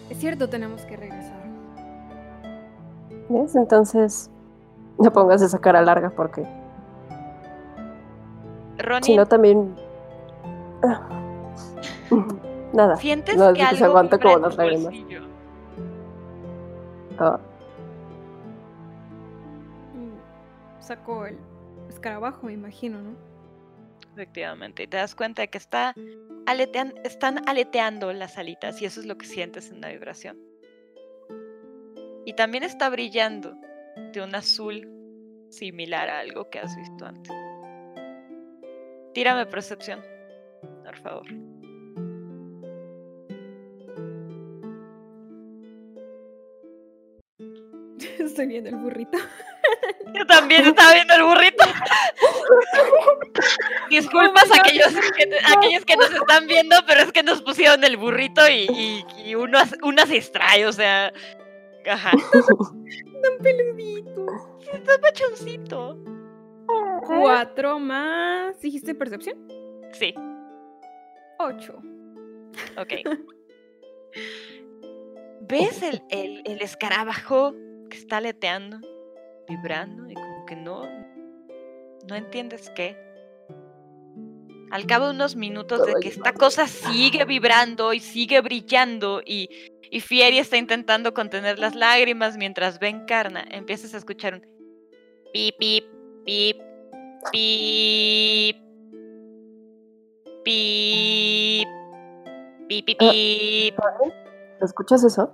Es 0.10 0.18
cierto, 0.18 0.50
tenemos 0.50 0.82
que 0.84 0.98
regresar. 0.98 1.42
¿Ves? 3.30 3.56
Entonces, 3.56 4.30
no 4.98 5.12
pongas 5.12 5.42
esa 5.42 5.60
cara 5.60 5.82
larga 5.82 6.10
porque 6.10 6.46
Ronin, 8.78 9.04
si 9.04 9.16
no 9.16 9.26
también... 9.26 9.76
Ah. 10.84 11.08
Nada. 12.74 12.96
¿sientes 12.98 13.38
no, 13.38 13.54
que 13.54 13.62
es 13.62 13.70
que 13.70 13.76
se 13.78 13.84
algo 13.84 13.98
aguanta 13.98 14.18
como 14.18 14.38
las 14.40 14.58
lágrimas. 14.58 14.84
bolsillo? 14.86 15.22
Ah, 17.20 17.40
Mm, 19.94 20.82
Sacó 20.82 21.26
el 21.26 21.38
escarabajo, 21.90 22.48
me 22.48 22.54
imagino, 22.54 23.02
¿no? 23.02 23.12
Efectivamente, 24.14 24.84
y 24.84 24.88
te 24.88 24.98
das 24.98 25.16
cuenta 25.16 25.42
de 25.42 25.48
que 25.50 25.58
está 25.58 25.94
aletean- 26.46 26.94
están 27.04 27.48
aleteando 27.48 28.12
las 28.14 28.38
alitas 28.38 28.82
y 28.82 28.86
eso 28.86 29.00
es 29.00 29.06
lo 29.06 29.18
que 29.18 29.26
sientes 29.26 29.72
en 29.72 29.82
la 29.82 29.90
vibración. 29.90 30.38
Y 32.26 32.34
también 32.34 32.64
está 32.64 32.90
brillando 32.90 33.56
de 34.14 34.22
un 34.22 34.36
azul 34.36 34.88
similar 35.50 36.10
a 36.10 36.20
algo 36.20 36.50
que 36.50 36.60
has 36.60 36.76
visto 36.76 37.06
antes. 37.06 37.34
Tírame 39.14 39.46
percepción, 39.46 40.02
por 40.84 40.98
favor. 40.98 41.26
Estoy 48.20 48.48
viendo 48.48 48.70
el 48.70 48.76
burrito. 48.78 49.18
Yo 50.14 50.26
también 50.26 50.66
estaba 50.66 50.94
viendo 50.94 51.14
el 51.14 51.24
burrito. 51.24 51.64
Disculpas 54.02 54.52
a 54.52 54.56
aquellos 54.56 54.88
que, 54.88 55.30
aquellos 55.58 55.86
que 55.86 55.96
nos 55.96 56.12
están 56.12 56.48
viendo, 56.48 56.76
pero 56.88 57.02
es 57.02 57.12
que 57.12 57.24
nos 57.24 57.42
pusieron 57.42 57.84
el 57.84 57.98
burrito 57.98 58.48
y, 58.48 58.68
y, 58.70 59.06
y 59.26 59.36
uno, 59.36 59.60
una 59.84 60.06
se 60.06 60.14
distrae, 60.14 60.66
o 60.66 60.74
sea. 60.74 61.12
Ajá. 61.90 62.12
Tan 63.22 63.38
peludito. 63.42 64.26
Está 64.74 64.98
machoncito. 65.00 65.98
Cuatro 67.06 67.80
más. 67.80 68.60
¿Dijiste 68.62 68.96
percepción? 68.96 69.48
Sí, 69.92 70.14
Ocho. 71.40 71.82
ok. 72.78 72.94
¿Ves 75.42 75.82
el, 75.82 76.02
el, 76.10 76.44
el 76.46 76.62
escarabajo 76.62 77.54
que 77.90 77.98
está 77.98 78.18
aleteando, 78.18 78.80
vibrando 79.48 80.10
y 80.10 80.14
como 80.14 80.46
que 80.46 80.56
no, 80.56 80.84
no 82.08 82.16
entiendes 82.16 82.70
qué? 82.76 82.96
Al 84.72 84.86
cabo 84.88 85.06
de 85.08 85.12
unos 85.16 85.36
minutos 85.36 85.86
de 85.86 85.94
que 86.02 86.08
esta 86.10 86.34
cosa 86.34 86.66
sigue 86.68 87.26
vibrando 87.26 87.92
y 87.94 88.00
sigue 88.00 88.40
brillando 88.42 89.22
y, 89.26 89.50
y 89.90 90.00
Fieri 90.00 90.40
está 90.40 90.58
intentando 90.58 91.14
contener 91.14 91.60
las 91.60 91.76
lágrimas 91.76 92.38
mientras 92.38 92.80
ve 92.80 92.88
Encarna, 92.88 93.46
empiezas 93.52 93.94
a 93.94 93.98
escuchar 93.98 94.36
un 94.36 94.42
pip, 95.34 95.56
pip, 95.60 95.86
pip, 96.26 96.58
pip, 97.32 98.56
pip, 100.44 101.68
pip, 102.68 102.86
pip, 102.86 102.98
pip. 102.98 103.76
¿Escuchas 104.62 105.04
eso? 105.04 105.34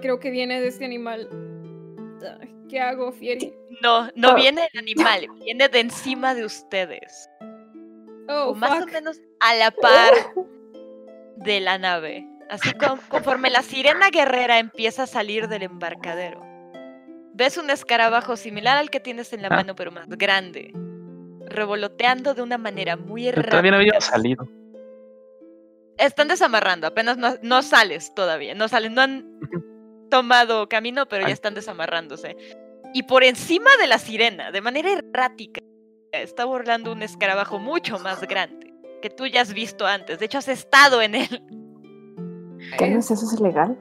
Creo 0.00 0.18
que 0.18 0.30
viene 0.30 0.60
de 0.60 0.68
este 0.68 0.84
animal. 0.84 1.28
Ah, 2.24 2.38
¿Qué 2.68 2.80
hago, 2.80 3.12
Fieri? 3.12 3.52
No, 3.82 4.08
no 4.14 4.30
Ah. 4.30 4.34
viene 4.34 4.62
del 4.72 4.82
animal, 4.82 5.26
viene 5.44 5.68
de 5.68 5.80
encima 5.80 6.34
de 6.34 6.44
ustedes. 6.44 7.28
Oh, 8.28 8.50
o 8.50 8.54
más 8.54 8.82
o 8.82 8.86
menos 8.86 9.20
a 9.40 9.54
la 9.54 9.70
par 9.70 10.12
de 11.36 11.60
la 11.60 11.78
nave. 11.78 12.26
Así 12.50 12.72
con- 12.74 13.00
conforme 13.08 13.50
la 13.50 13.62
sirena 13.62 14.10
guerrera 14.10 14.58
empieza 14.58 15.04
a 15.04 15.06
salir 15.06 15.48
del 15.48 15.62
embarcadero. 15.64 16.40
Ves 17.34 17.56
un 17.58 17.70
escarabajo 17.70 18.36
similar 18.36 18.76
al 18.78 18.88
que 18.90 19.00
tienes 19.00 19.32
en 19.32 19.42
la 19.42 19.48
Ah. 19.48 19.56
mano, 19.56 19.74
pero 19.74 19.90
más 19.92 20.08
grande. 20.08 20.72
Revoloteando 21.48 22.34
de 22.34 22.42
una 22.42 22.58
manera 22.58 22.96
muy 22.96 23.28
errática. 23.28 23.50
todavía 23.50 23.70
no 23.72 23.76
había 23.76 24.00
salido. 24.00 24.48
Están 25.98 26.28
desamarrando, 26.28 26.86
apenas 26.86 27.16
no, 27.16 27.34
no 27.42 27.62
sales 27.62 28.14
todavía. 28.14 28.54
No 28.54 28.68
salen, 28.68 28.94
no 28.94 29.00
han 29.02 29.38
tomado 30.10 30.68
camino, 30.68 31.06
pero 31.06 31.26
ya 31.26 31.32
están 31.32 31.54
desamarrándose. 31.54 32.36
Y 32.94 33.02
por 33.04 33.24
encima 33.24 33.70
de 33.80 33.86
la 33.86 33.98
sirena, 33.98 34.50
de 34.50 34.60
manera 34.60 34.90
errática, 34.92 35.60
está 36.20 36.44
burlando 36.44 36.92
un 36.92 37.02
escarabajo 37.02 37.58
mucho 37.58 37.98
más 37.98 38.20
grande, 38.22 38.72
que 39.02 39.10
tú 39.10 39.26
ya 39.26 39.40
has 39.42 39.52
visto 39.52 39.86
antes. 39.86 40.18
De 40.18 40.26
hecho, 40.26 40.38
has 40.38 40.48
estado 40.48 41.00
en 41.02 41.14
él. 41.14 41.42
¿Qué 42.78 42.90
no 42.90 42.98
es 43.00 43.10
eso? 43.10 43.24
¿Es 43.26 43.32
ilegal? 43.40 43.78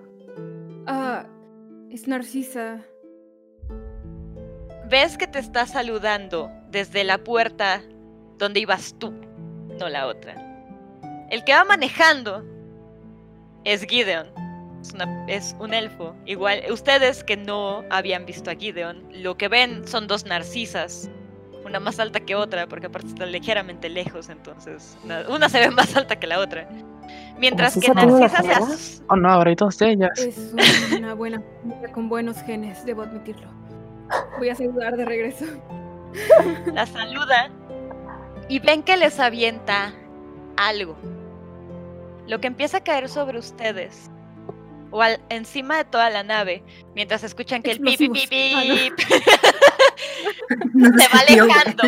Ah, 0.88 1.26
es 1.90 2.08
Narcisa. 2.08 2.82
Ves 4.90 5.18
que 5.18 5.28
te 5.28 5.40
está 5.40 5.66
saludando 5.66 6.52
desde 6.70 7.04
la 7.04 7.18
puerta 7.18 7.82
donde 8.38 8.60
ibas 8.60 8.96
tú, 9.00 9.12
no 9.80 9.90
la 9.90 10.06
otra. 10.08 10.36
El 11.32 11.44
que 11.44 11.54
va 11.54 11.64
manejando 11.64 12.44
es 13.64 13.84
Gideon. 13.86 14.28
Es, 14.82 14.94
una- 14.94 15.26
es 15.28 15.56
un 15.60 15.74
elfo. 15.74 16.16
Igual, 16.28 16.62
ustedes 16.72 17.24
que 17.24 17.36
no 17.36 17.84
habían 17.90 18.28
visto 18.28 18.52
a 18.52 18.56
Gideon, 18.56 19.04
lo 19.12 19.36
que 19.38 19.48
ven 19.48 19.88
son 19.88 20.06
dos 20.06 20.26
narcisas. 20.26 21.10
Una 21.66 21.80
más 21.80 22.00
alta 22.00 22.20
que 22.20 22.36
otra, 22.36 22.68
porque 22.68 22.86
aparte 22.88 23.08
están 23.08 23.32
ligeramente 23.32 23.90
lejos, 23.90 24.30
entonces 24.30 24.98
una, 25.04 25.28
una 25.30 25.50
se 25.50 25.60
ve 25.60 25.72
más 25.72 25.96
alta 25.96 26.16
que 26.18 26.28
la 26.28 26.40
otra. 26.40 26.70
Mientras 27.40 27.78
que 27.78 27.90
¿Narcisa 27.90 28.42
se 28.42 28.52
as- 28.52 29.04
Oh 29.10 29.16
no, 29.16 29.30
ahora 29.30 29.50
hay 29.50 29.56
dos 29.56 29.78
de 29.80 29.92
ellas. 29.92 30.12
Es 30.20 30.54
una 30.98 31.14
buena 31.16 31.42
con 31.94 32.08
buenos 32.08 32.42
genes, 32.44 32.86
debo 32.86 33.02
admitirlo. 33.02 33.48
Voy 34.38 34.50
a 34.50 34.56
saludar 34.56 34.96
de 34.96 35.06
regreso. 35.06 35.46
la 36.74 36.86
saluda 36.86 37.50
y 38.48 38.60
ven 38.60 38.84
que 38.84 38.96
les 38.98 39.20
avienta 39.20 39.92
algo. 40.58 40.96
Lo 42.28 42.40
que 42.40 42.48
empieza 42.48 42.78
a 42.78 42.84
caer 42.84 43.10
sobre 43.10 43.38
ustedes 43.40 44.10
o 44.92 45.02
al- 45.02 45.22
encima 45.30 45.78
de 45.78 45.86
toda 45.86 46.10
la 46.10 46.24
nave, 46.24 46.64
mientras 46.94 47.24
escuchan 47.24 47.62
que 47.62 47.72
el 47.72 47.80
pip 47.82 47.98
pip 48.00 48.30
pip 48.30 48.94
No 50.74 50.90
se 50.98 51.08
va 51.08 51.20
alejando. 51.20 51.84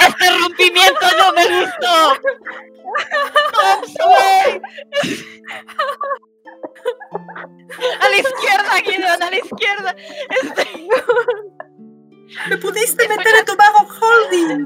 Este 0.00 0.38
rompimiento 0.38 1.06
no 1.18 1.32
me 1.32 1.44
gustó. 1.60 2.20
Tom. 3.98 4.60
A 8.00 8.08
la 8.08 8.16
izquierda, 8.16 8.72
Gideon, 8.84 9.22
a 9.22 9.30
la 9.30 9.36
izquierda. 9.36 9.96
Este- 10.42 10.88
¡Me 12.50 12.56
pudiste 12.58 13.08
meter 13.08 13.34
en 13.38 13.44
tu 13.46 13.56
bajo 13.56 13.86
holding! 14.00 14.64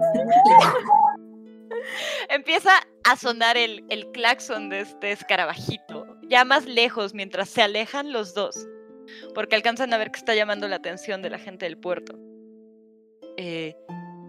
Empieza 2.28 2.70
a 3.04 3.16
sonar 3.16 3.56
el, 3.56 3.84
claxon 4.12 4.68
de 4.68 4.80
este 4.80 5.12
escarabajito, 5.12 6.06
ya 6.28 6.44
más 6.44 6.66
lejos 6.66 7.14
mientras 7.14 7.48
se 7.48 7.62
alejan 7.62 8.12
los 8.12 8.34
dos, 8.34 8.66
porque 9.34 9.56
alcanzan 9.56 9.92
a 9.92 9.98
ver 9.98 10.10
que 10.10 10.18
está 10.18 10.34
llamando 10.34 10.68
la 10.68 10.76
atención 10.76 11.22
de 11.22 11.30
la 11.30 11.38
gente 11.38 11.66
del 11.66 11.78
puerto. 11.78 12.18
Eh, 13.36 13.74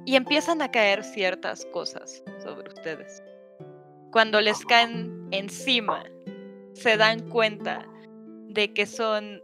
y 0.05 0.15
empiezan 0.15 0.61
a 0.61 0.71
caer 0.71 1.03
ciertas 1.03 1.65
cosas 1.67 2.23
sobre 2.41 2.69
ustedes. 2.69 3.23
Cuando 4.11 4.41
les 4.41 4.63
caen 4.65 5.27
encima, 5.31 6.03
se 6.73 6.97
dan 6.97 7.29
cuenta 7.29 7.87
de 8.49 8.73
que 8.73 8.85
son 8.85 9.41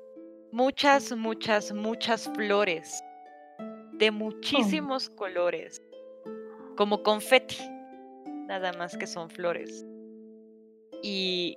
muchas, 0.52 1.16
muchas, 1.16 1.72
muchas 1.72 2.30
flores 2.36 3.02
de 3.94 4.12
muchísimos 4.12 5.10
colores, 5.10 5.82
como 6.76 7.04
confeti 7.04 7.58
nada 8.50 8.74
más 8.74 8.98
que 8.98 9.08
son 9.08 9.30
flores. 9.30 9.86
Y 11.02 11.56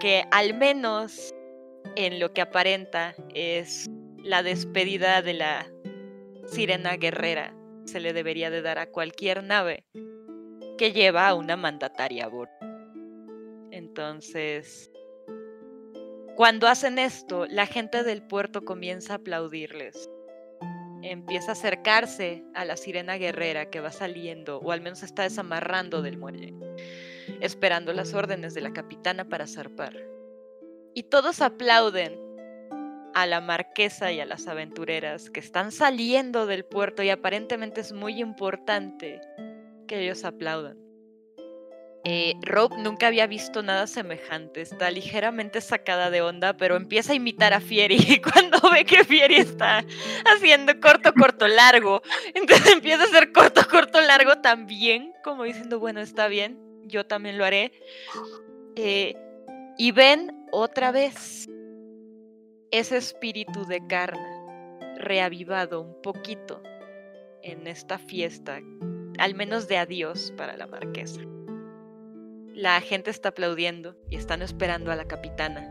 que 0.00 0.24
al 0.32 0.54
menos 0.54 1.32
en 1.94 2.18
lo 2.18 2.32
que 2.32 2.40
aparenta 2.40 3.14
es 3.34 3.86
la 4.24 4.42
despedida 4.42 5.22
de 5.22 5.34
la 5.34 5.70
sirena 6.46 6.96
guerrera 6.96 7.54
se 7.84 8.00
le 8.00 8.12
debería 8.12 8.50
de 8.50 8.62
dar 8.62 8.78
a 8.78 8.90
cualquier 8.90 9.44
nave 9.44 9.84
que 10.76 10.92
lleva 10.92 11.28
a 11.28 11.34
una 11.34 11.56
mandataria 11.56 12.24
a 12.24 12.28
bordo. 12.28 12.52
Entonces, 13.70 14.90
cuando 16.36 16.68
hacen 16.68 16.98
esto, 16.98 17.46
la 17.46 17.66
gente 17.66 18.02
del 18.02 18.22
puerto 18.22 18.64
comienza 18.64 19.14
a 19.14 19.16
aplaudirles. 19.16 20.08
Empieza 21.02 21.50
a 21.50 21.52
acercarse 21.52 22.44
a 22.54 22.64
la 22.64 22.76
sirena 22.76 23.16
guerrera 23.16 23.70
que 23.70 23.80
va 23.80 23.92
saliendo, 23.92 24.58
o 24.58 24.72
al 24.72 24.80
menos 24.80 25.02
está 25.02 25.22
desamarrando 25.22 26.02
del 26.02 26.18
muelle, 26.18 26.54
esperando 27.40 27.92
las 27.92 28.14
órdenes 28.14 28.54
de 28.54 28.60
la 28.60 28.72
capitana 28.72 29.28
para 29.28 29.46
zarpar. 29.46 29.94
Y 30.94 31.04
todos 31.04 31.40
aplauden 31.40 32.18
a 33.14 33.26
la 33.26 33.40
marquesa 33.40 34.12
y 34.12 34.20
a 34.20 34.26
las 34.26 34.46
aventureras 34.48 35.30
que 35.30 35.40
están 35.40 35.72
saliendo 35.72 36.46
del 36.46 36.64
puerto 36.64 37.02
y 37.02 37.10
aparentemente 37.10 37.80
es 37.80 37.92
muy 37.92 38.20
importante 38.20 39.20
que 39.86 40.04
ellos 40.04 40.24
aplaudan. 40.24 40.87
Eh, 42.10 42.36
Rob 42.40 42.74
nunca 42.78 43.08
había 43.08 43.26
visto 43.26 43.62
nada 43.62 43.86
semejante, 43.86 44.62
está 44.62 44.90
ligeramente 44.90 45.60
sacada 45.60 46.08
de 46.08 46.22
onda, 46.22 46.56
pero 46.56 46.76
empieza 46.76 47.12
a 47.12 47.16
imitar 47.16 47.52
a 47.52 47.60
Fieri 47.60 47.98
cuando 48.32 48.58
ve 48.70 48.86
que 48.86 49.04
Fieri 49.04 49.36
está 49.36 49.84
haciendo 50.24 50.80
corto, 50.80 51.12
corto, 51.12 51.46
largo. 51.46 52.00
Entonces 52.32 52.72
empieza 52.72 53.02
a 53.02 53.06
hacer 53.08 53.30
corto, 53.30 53.60
corto, 53.70 54.00
largo 54.00 54.38
también, 54.38 55.12
como 55.22 55.44
diciendo, 55.44 55.80
bueno, 55.80 56.00
está 56.00 56.28
bien, 56.28 56.58
yo 56.86 57.04
también 57.04 57.36
lo 57.36 57.44
haré. 57.44 57.72
Eh, 58.74 59.14
y 59.76 59.92
ven 59.92 60.46
otra 60.50 60.92
vez 60.92 61.46
ese 62.70 62.96
espíritu 62.96 63.66
de 63.66 63.86
carne 63.86 64.96
reavivado 64.96 65.82
un 65.82 66.00
poquito 66.00 66.62
en 67.42 67.66
esta 67.66 67.98
fiesta, 67.98 68.62
al 69.18 69.34
menos 69.34 69.68
de 69.68 69.76
adiós 69.76 70.32
para 70.38 70.56
la 70.56 70.66
marquesa. 70.66 71.20
La 72.58 72.80
gente 72.80 73.10
está 73.10 73.28
aplaudiendo 73.28 73.94
y 74.10 74.16
están 74.16 74.42
esperando 74.42 74.90
a 74.90 74.96
la 74.96 75.04
capitana 75.04 75.62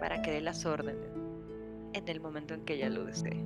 para 0.00 0.22
que 0.22 0.30
dé 0.30 0.40
las 0.40 0.64
órdenes 0.64 1.04
en 1.92 2.08
el 2.08 2.18
momento 2.18 2.54
en 2.54 2.64
que 2.64 2.76
ella 2.76 2.88
lo 2.88 3.04
desee. 3.04 3.44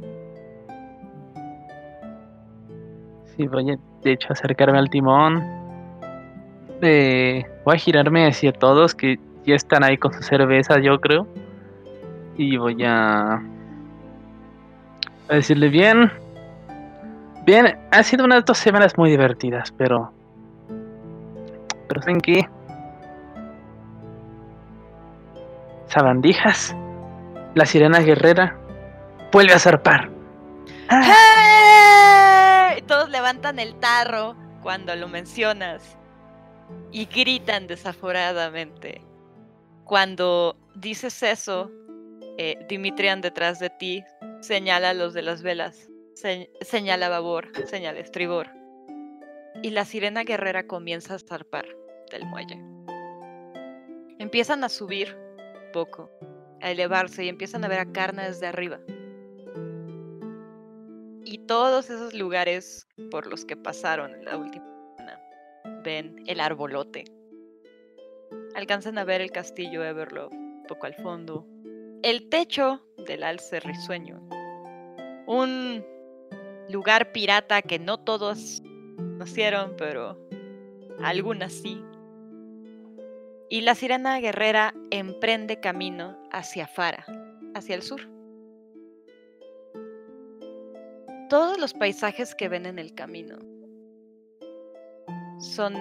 Sí, 3.25 3.49
voy 3.49 3.73
a, 3.73 3.77
de 4.05 4.13
hecho, 4.13 4.29
acercarme 4.33 4.79
al 4.79 4.89
timón. 4.91 5.43
Voy 6.81 7.75
a 7.75 7.79
girarme 7.79 8.29
hacia 8.29 8.53
todos 8.53 8.95
que 8.95 9.19
ya 9.45 9.57
están 9.57 9.83
ahí 9.83 9.99
con 9.99 10.13
su 10.13 10.23
cerveza, 10.23 10.79
yo 10.79 11.01
creo. 11.01 11.27
Y 12.37 12.57
voy 12.59 12.81
a, 12.85 13.43
a 15.29 15.35
decirle 15.35 15.69
bien. 15.69 16.13
Bien, 17.45 17.77
ha 17.91 18.05
sido 18.05 18.25
unas 18.25 18.45
dos 18.45 18.59
semanas 18.59 18.97
muy 18.97 19.11
divertidas, 19.11 19.73
pero 19.77 20.13
pero 21.89 22.03
¿saben 22.03 22.21
qué? 22.21 22.49
Sabandijas, 25.89 26.75
la 27.55 27.65
sirena 27.65 28.01
guerrera, 28.01 28.59
vuelve 29.33 29.55
a 29.55 29.59
zarpar. 29.59 30.11
¡Hey! 30.91 32.83
Todos 32.87 33.09
levantan 33.09 33.59
el 33.59 33.79
tarro 33.79 34.37
cuando 34.63 34.95
lo 34.97 35.09
mencionas 35.09 35.97
y 36.91 37.07
gritan 37.07 37.67
desaforadamente. 37.67 39.01
Cuando 39.85 40.57
dices 40.75 41.23
eso, 41.23 41.71
eh, 42.39 42.59
Dimitrian 42.69 43.21
detrás 43.21 43.61
de 43.61 43.71
ti 43.71 44.05
señala 44.41 44.91
a 44.91 44.95
los 44.95 45.15
de 45.15 45.23
las 45.23 45.43
velas, 45.43 45.89
señala 46.61 47.09
babor, 47.09 47.51
señala 47.67 48.01
estribor 48.01 48.56
y 49.63 49.71
la 49.71 49.85
sirena 49.85 50.25
guerrera 50.25 50.67
comienza 50.67 51.15
a 51.15 51.19
zarpar 51.19 51.67
del 52.11 52.25
muelle. 52.27 52.63
Empiezan 54.19 54.65
a 54.65 54.69
subir 54.69 55.17
poco, 55.73 56.11
a 56.61 56.71
elevarse 56.71 57.25
y 57.25 57.29
empiezan 57.29 57.65
a 57.65 57.69
ver 57.69 57.81
a 57.81 57.93
Carna 57.93 58.25
desde 58.25 58.47
arriba. 58.47 58.81
Y 61.25 61.39
todos 61.47 61.91
esos 61.91 62.15
lugares 62.15 62.87
por 63.11 63.27
los 63.27 63.45
que 63.45 63.57
pasaron 63.57 64.15
en 64.15 64.25
la 64.25 64.37
última 64.37 64.65
semana 64.97 65.21
ven 65.83 66.23
el 66.27 66.41
arbolote. 66.41 67.05
Alcanzan 68.55 68.99
a 68.99 69.05
ver 69.05 69.21
el 69.21 69.33
castillo 69.33 69.85
Everlove 69.85 70.37
poco 70.67 70.87
al 70.87 70.95
fondo, 70.95 71.47
el 72.03 72.29
techo 72.29 72.83
del 73.07 73.23
alce 73.23 73.61
risueño, 73.61 74.21
un 75.27 75.85
lugar 76.69 77.13
pirata 77.13 77.63
que 77.63 77.79
no 77.79 77.99
todos 77.99 78.63
nacieron, 79.17 79.75
pero 79.77 80.19
algunas 81.03 81.53
sí. 81.53 81.83
Y 83.49 83.61
la 83.61 83.75
sirena 83.75 84.19
guerrera 84.19 84.75
emprende 84.91 85.61
camino 85.61 86.17
hacia 86.33 86.67
Fara, 86.67 87.07
hacia 87.55 87.75
el 87.75 87.83
sur. 87.83 88.01
Todos 91.29 91.59
los 91.59 91.75
paisajes 91.75 92.35
que 92.35 92.49
ven 92.49 92.67
en 92.67 92.79
el 92.79 92.95
camino 92.95 93.39
son 95.41 95.75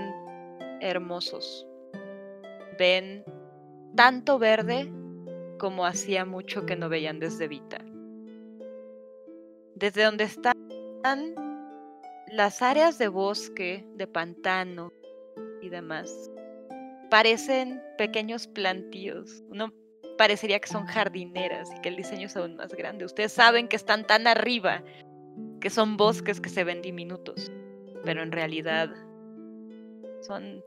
hermosos. 0.82 1.68
Ven 2.78 3.24
tanto 3.96 4.40
verde 4.40 4.92
como 5.60 5.86
hacía 5.86 6.26
mucho 6.26 6.66
que 6.66 6.76
no 6.76 6.90
veían 6.90 7.20
desde 7.20 7.48
Vita. 7.48 7.78
Desde 9.76 10.04
donde 10.04 10.26
están 10.26 10.56
las 12.28 12.62
áreas 12.62 12.98
de 12.98 13.08
bosque, 13.08 13.86
de 13.96 14.08
pantano 14.08 14.92
y 15.62 15.70
demás 15.70 16.32
parecen 17.10 17.82
pequeños 17.98 18.48
plantíos. 18.48 19.44
Uno 19.50 19.72
parecería 20.18 20.60
que 20.60 20.68
son 20.68 20.86
jardineras 20.86 21.70
y 21.76 21.82
que 21.82 21.90
el 21.90 21.96
diseño 21.96 22.28
es 22.28 22.36
aún 22.36 22.56
más 22.56 22.74
grande. 22.74 23.06
Ustedes 23.06 23.32
saben 23.32 23.68
que 23.68 23.76
están 23.76 24.06
tan 24.06 24.28
arriba 24.28 24.84
que 25.62 25.70
son 25.70 25.98
bosques 25.98 26.42
que 26.42 26.50
se 26.50 26.64
ven 26.64 26.82
diminutos, 26.82 27.52
pero 28.04 28.24
en 28.24 28.32
realidad 28.32 28.90
son 30.22 30.64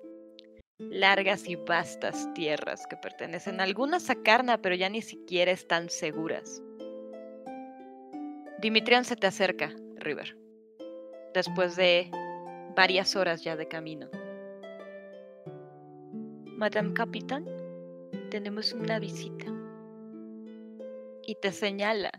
largas 0.79 1.49
y 1.49 1.57
vastas 1.57 2.33
tierras 2.35 2.87
que 2.87 2.97
pertenecen 2.97 3.61
algunas 3.61 4.11
a 4.11 4.15
Carna, 4.23 4.59
pero 4.63 4.75
ya 4.75 4.89
ni 4.89 5.03
siquiera 5.03 5.51
están 5.51 5.91
seguras. 5.91 6.63
Dimitrián 8.61 9.05
se 9.05 9.17
te 9.17 9.27
acerca, 9.27 9.73
River 9.97 10.48
después 11.35 11.77
de 11.77 12.11
varias 12.77 13.17
horas 13.17 13.43
ya 13.43 13.57
de 13.57 13.69
camino. 13.69 14.09
Madame 16.57 16.93
Capitán, 16.93 17.47
tenemos 18.31 18.73
una 18.73 18.99
visita. 18.99 19.47
Y 21.27 21.35
te 21.37 21.53
señala 21.53 22.11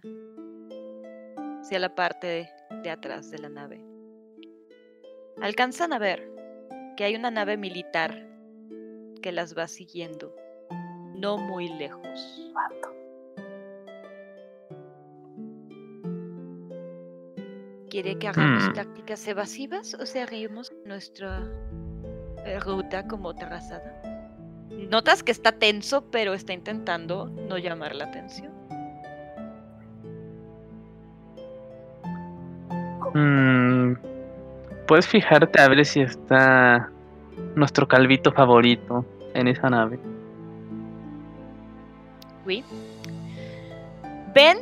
hacia 1.61 1.80
la 1.80 1.94
parte 1.94 2.49
de, 2.84 2.90
atrás 2.90 3.31
de 3.31 3.40
la 3.40 3.49
nave. 3.49 3.84
Alcanzan 5.41 5.94
a 5.94 5.99
ver 5.99 6.30
que 6.95 7.03
hay 7.03 7.15
una 7.15 7.31
nave 7.31 7.57
militar 7.57 8.27
que 9.22 9.31
las 9.31 9.57
va 9.57 9.68
siguiendo, 9.68 10.36
no 11.15 11.38
muy 11.38 11.69
lejos. 11.69 12.53
¿Quiere 17.90 18.18
que 18.18 18.28
hagamos 18.28 18.74
tácticas 18.74 19.28
evasivas 19.28 19.95
o 19.95 20.06
seguimos 20.06 20.72
nuestra 20.86 21.44
eh, 22.45 22.60
ruta 22.60 23.07
como 23.07 23.34
trazada? 23.34 24.02
Notas 24.90 25.24
que 25.24 25.32
está 25.32 25.52
tenso, 25.52 26.10
pero 26.11 26.34
está 26.34 26.53
intentando 26.53 27.26
no 27.48 27.57
llamar 27.57 27.95
la 27.95 28.06
atención. 28.06 28.53
Mm, 33.14 33.95
Puedes 34.90 35.07
fijarte 35.07 35.61
a 35.61 35.68
ver 35.68 35.86
si 35.86 36.02
está 36.02 36.90
nuestro 37.53 37.88
calvito 37.88 38.32
favorito 38.32 39.06
en 39.36 39.48
esa 39.48 39.70
nave. 39.70 39.99
Oui. 42.44 42.64
Ven 44.34 44.57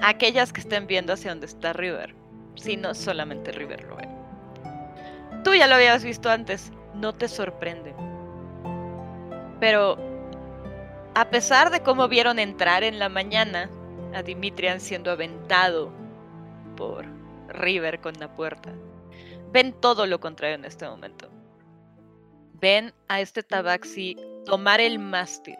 aquellas 0.00 0.52
que 0.52 0.60
estén 0.60 0.86
viendo 0.86 1.12
hacia 1.12 1.32
donde 1.32 1.46
está 1.46 1.72
River. 1.72 2.19
Si 2.60 2.76
no, 2.76 2.94
solamente 2.94 3.52
River 3.52 3.84
lo. 3.84 3.96
Tú 5.42 5.54
ya 5.54 5.66
lo 5.66 5.76
habías 5.76 6.04
visto 6.04 6.28
antes, 6.28 6.70
no 6.94 7.14
te 7.14 7.26
sorprende. 7.26 7.94
Pero 9.58 9.96
a 11.14 11.30
pesar 11.30 11.70
de 11.70 11.80
cómo 11.80 12.06
vieron 12.08 12.38
entrar 12.38 12.82
en 12.82 12.98
la 12.98 13.08
mañana 13.08 13.70
a 14.14 14.22
Dimitrian 14.22 14.78
siendo 14.78 15.10
aventado 15.10 15.90
por 16.76 17.06
River 17.48 18.00
con 18.00 18.12
la 18.20 18.34
puerta, 18.36 18.74
ven 19.52 19.72
todo 19.80 20.06
lo 20.06 20.20
contrario 20.20 20.56
en 20.56 20.66
este 20.66 20.86
momento. 20.86 21.30
Ven 22.60 22.92
a 23.08 23.22
este 23.22 23.42
tabaxi 23.42 24.16
tomar 24.44 24.80
el 24.80 24.98
mástil 24.98 25.56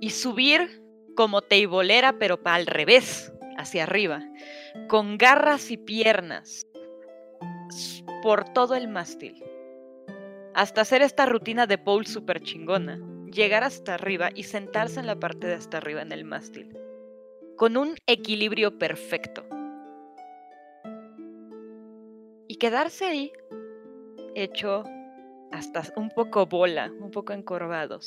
y 0.00 0.08
subir 0.08 0.82
como 1.14 1.42
teibolera, 1.42 2.14
pero 2.18 2.40
al 2.44 2.66
revés, 2.66 3.30
hacia 3.58 3.82
arriba, 3.82 4.22
con 4.88 5.18
garras 5.18 5.70
y 5.70 5.76
piernas 5.76 6.66
por 8.22 8.44
todo 8.52 8.74
el 8.74 8.88
mástil. 8.88 9.42
Hasta 10.54 10.82
hacer 10.82 11.02
esta 11.02 11.26
rutina 11.26 11.66
de 11.66 11.78
pole 11.78 12.06
super 12.06 12.40
chingona, 12.40 13.00
llegar 13.30 13.64
hasta 13.64 13.94
arriba 13.94 14.30
y 14.34 14.44
sentarse 14.44 15.00
en 15.00 15.06
la 15.06 15.18
parte 15.18 15.46
de 15.46 15.54
hasta 15.54 15.78
arriba 15.78 16.02
en 16.02 16.12
el 16.12 16.24
mástil, 16.24 16.76
con 17.56 17.76
un 17.76 17.96
equilibrio 18.06 18.78
perfecto, 18.78 19.44
y 22.46 22.56
quedarse 22.56 23.04
ahí, 23.04 23.32
hecho 24.34 24.84
hasta 25.50 25.82
un 25.96 26.10
poco 26.10 26.46
bola, 26.46 26.92
un 27.00 27.10
poco 27.10 27.32
encorvado, 27.32 27.98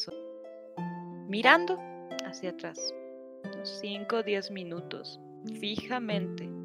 mirando 1.28 1.78
hacia 2.26 2.52
atrás, 2.52 2.94
unos 3.44 3.70
5 3.82 4.16
o 4.18 4.24
10 4.24 4.52
minutos, 4.52 5.20
fijamente. 5.60 6.57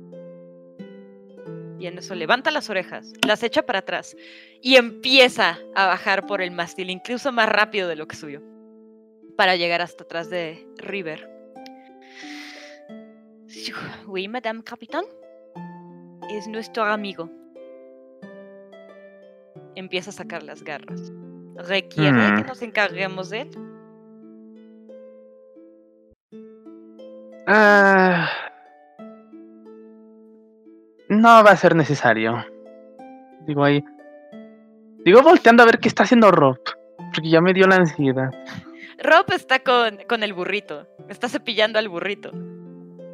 Y 1.83 1.89
en 1.89 1.99
eso 1.99 2.15
levanta 2.15 2.53
las 2.53 2.71
orejas, 2.71 3.13
las 3.27 3.43
echa 3.43 3.63
para 3.63 3.81
atrás 3.81 4.17
y 4.61 4.77
empieza 4.77 5.59
a 5.75 5.87
bajar 5.89 6.29
por 6.29 6.41
el 6.41 6.53
mástil, 6.53 6.91
incluso 6.91 7.33
más 7.33 7.49
rápido 7.49 7.89
de 7.89 7.97
lo 7.97 8.07
que 8.07 8.15
subió, 8.15 8.41
para 9.37 9.57
llegar 9.57 9.83
hasta 9.83 10.05
atrás 10.05 10.31
de 10.31 10.65
River. 10.77 11.29
Oui, 14.07 14.29
Madame 14.29 14.63
Capitán. 14.63 15.05
Es 16.31 16.47
nuestro 16.47 16.85
amigo. 16.85 17.29
Empieza 19.75 20.11
a 20.11 20.13
sacar 20.13 20.45
las 20.45 20.63
garras. 20.63 21.11
¿Requiere 21.57 22.13
que 22.37 22.45
Mm. 22.45 22.47
nos 22.47 22.63
encarguemos 22.63 23.29
de 23.29 23.41
él? 23.41 23.51
Ah, 27.49 28.29
no 31.23 31.45
va 31.45 31.53
a 31.53 31.57
ser 31.57 31.77
necesario. 31.77 32.45
Digo 33.47 33.65
ahí. 33.65 33.83
Digo 35.05 35.23
volteando 35.23 35.63
a 35.63 35.67
ver 35.67 35.79
qué 35.79 35.89
está 35.89 36.03
haciendo 36.03 36.33
Rob. 36.33 36.59
Porque 37.15 37.31
ya 37.31 37.41
me 37.41 37.53
dio 37.53 37.67
la 37.67 37.77
ansiedad. 37.77 38.31
Rob 38.99 39.27
está 39.33 39.61
con, 39.61 39.99
con 40.09 40.25
el 40.25 40.33
burrito. 40.33 40.89
Está 41.09 41.29
cepillando 41.29 41.79
al 41.79 41.89
burrito. 41.89 42.33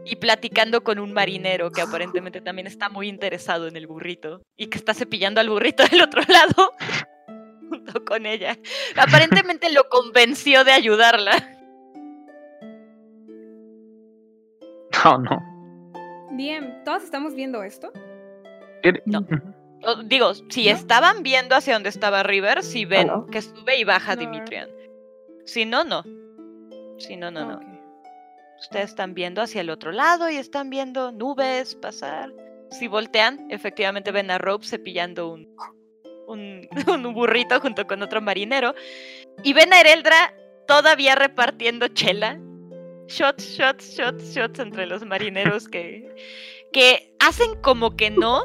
Y 0.07 0.17
platicando 0.17 0.83
con 0.83 0.99
un 0.99 1.13
marinero 1.13 1.71
que 1.71 1.83
aparentemente 1.83 2.41
también 2.41 2.67
está 2.67 2.89
muy 2.89 3.09
interesado 3.09 3.69
en 3.69 3.77
el 3.77 3.87
burrito. 3.87 4.41
Y 4.57 4.69
que 4.69 4.79
está 4.79 4.95
cepillando 4.95 5.41
al 5.41 5.51
burrito 5.51 5.85
del 5.91 6.01
otro 6.01 6.23
lado. 6.29 6.73
Junto 7.69 8.05
con 8.07 8.25
ella. 8.25 8.57
Aparentemente 8.97 9.71
lo 9.71 9.87
convenció 9.91 10.65
de 10.65 10.73
ayudarla. 10.73 11.33
No, 15.05 15.17
no. 15.17 15.58
Bien, 16.31 16.83
¿todos 16.85 17.03
estamos 17.03 17.35
viendo 17.35 17.63
esto? 17.63 17.91
¿Qué- 18.83 19.03
No. 19.07 19.27
O- 19.85 20.03
digo, 20.03 20.35
si 20.35 20.67
¿No? 20.67 20.73
estaban 20.73 21.23
viendo 21.23 21.55
hacia 21.55 21.75
donde 21.75 21.89
estaba 21.89 22.23
River, 22.25 22.63
si 22.63 22.85
ven 22.85 23.07
no. 23.07 23.27
que 23.27 23.41
sube 23.43 23.79
y 23.79 23.85
baja 23.85 24.15
No. 24.17 24.21
Dimitrian. 24.21 24.69
Si 25.45 25.65
no, 25.65 25.85
no. 25.85 26.03
Si 26.99 27.17
no, 27.17 27.31
no, 27.31 27.45
no. 27.47 27.57
Ok. 27.57 27.63
Ustedes 28.61 28.91
están 28.91 29.15
viendo 29.15 29.41
hacia 29.41 29.61
el 29.61 29.71
otro 29.71 29.93
lado 29.93 30.29
y 30.29 30.37
están 30.37 30.69
viendo 30.69 31.13
nubes 31.13 31.77
pasar. 31.77 32.33
Si 32.73 32.89
voltean, 32.89 33.47
efectivamente 33.51 34.11
ven 34.11 34.31
a 34.33 34.39
Rope 34.39 34.67
cepillando 34.67 35.29
un, 35.33 35.49
un, 36.27 36.69
un 37.07 37.15
burrito 37.15 37.61
junto 37.61 37.87
con 37.87 38.03
otro 38.03 38.21
marinero. 38.21 38.75
Y 39.45 39.53
ven 39.53 39.73
a 39.73 39.81
Ereldra 39.81 40.35
todavía 40.67 41.15
repartiendo 41.15 41.87
chela. 41.89 42.39
Shots, 43.09 43.57
shots, 43.57 43.97
shots, 43.97 44.35
shots 44.35 44.59
entre 44.59 44.87
los 44.87 45.05
marineros 45.05 45.67
que, 45.67 46.15
que 46.73 47.15
hacen 47.19 47.55
como 47.63 47.97
que 47.97 48.11
no, 48.11 48.43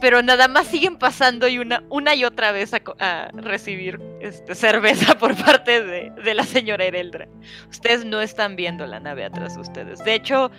pero 0.00 0.22
nada 0.22 0.48
más 0.48 0.66
siguen 0.66 0.98
pasando 0.98 1.46
y 1.46 1.58
una, 1.58 1.84
una 1.88 2.16
y 2.16 2.24
otra 2.24 2.50
vez 2.50 2.72
a, 2.74 3.30
recibir 3.32 4.00
este, 4.20 4.56
cerveza 4.56 5.14
por 5.18 5.36
parte 5.36 5.84
de, 5.84 6.10
de 6.10 6.34
la 6.34 6.42
señora 6.42 6.84
Ereldra. 6.84 7.28
Ustedes 7.68 8.04
no 8.04 8.20
están 8.20 8.56
viendo 8.56 8.86
la 8.86 8.98
nave 8.98 9.24
atrás 9.24 9.54
de 9.54 9.60
ustedes. 9.60 10.02
De 10.02 10.14
hecho, 10.14 10.50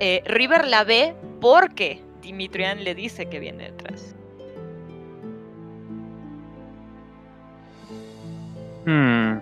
eh, 0.00 0.22
River 0.26 0.66
la 0.66 0.82
ve 0.82 1.14
porque 1.40 2.02
Dimitrian 2.22 2.82
le 2.82 2.94
dice 2.96 3.26
que 3.26 3.38
viene 3.38 3.70
detrás. 3.70 4.14
Hmm. 8.84 9.38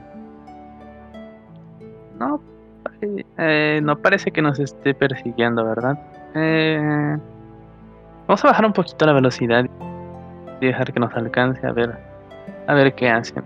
No, 2.19 2.40
eh, 3.38 3.80
no 3.82 3.98
parece 3.98 4.30
que 4.30 4.42
nos 4.42 4.58
esté 4.58 4.94
persiguiendo, 4.94 5.64
¿verdad? 5.64 5.98
Eh, 6.34 7.16
vamos 8.26 8.44
a 8.44 8.48
bajar 8.48 8.64
un 8.66 8.72
poquito 8.72 9.06
la 9.06 9.12
velocidad 9.12 9.64
y 10.60 10.66
dejar 10.66 10.92
que 10.92 11.00
nos 11.00 11.12
alcance 11.14 11.66
a 11.66 11.72
ver, 11.72 11.96
a 12.66 12.74
ver 12.74 12.94
qué 12.94 13.08
hacen. 13.08 13.44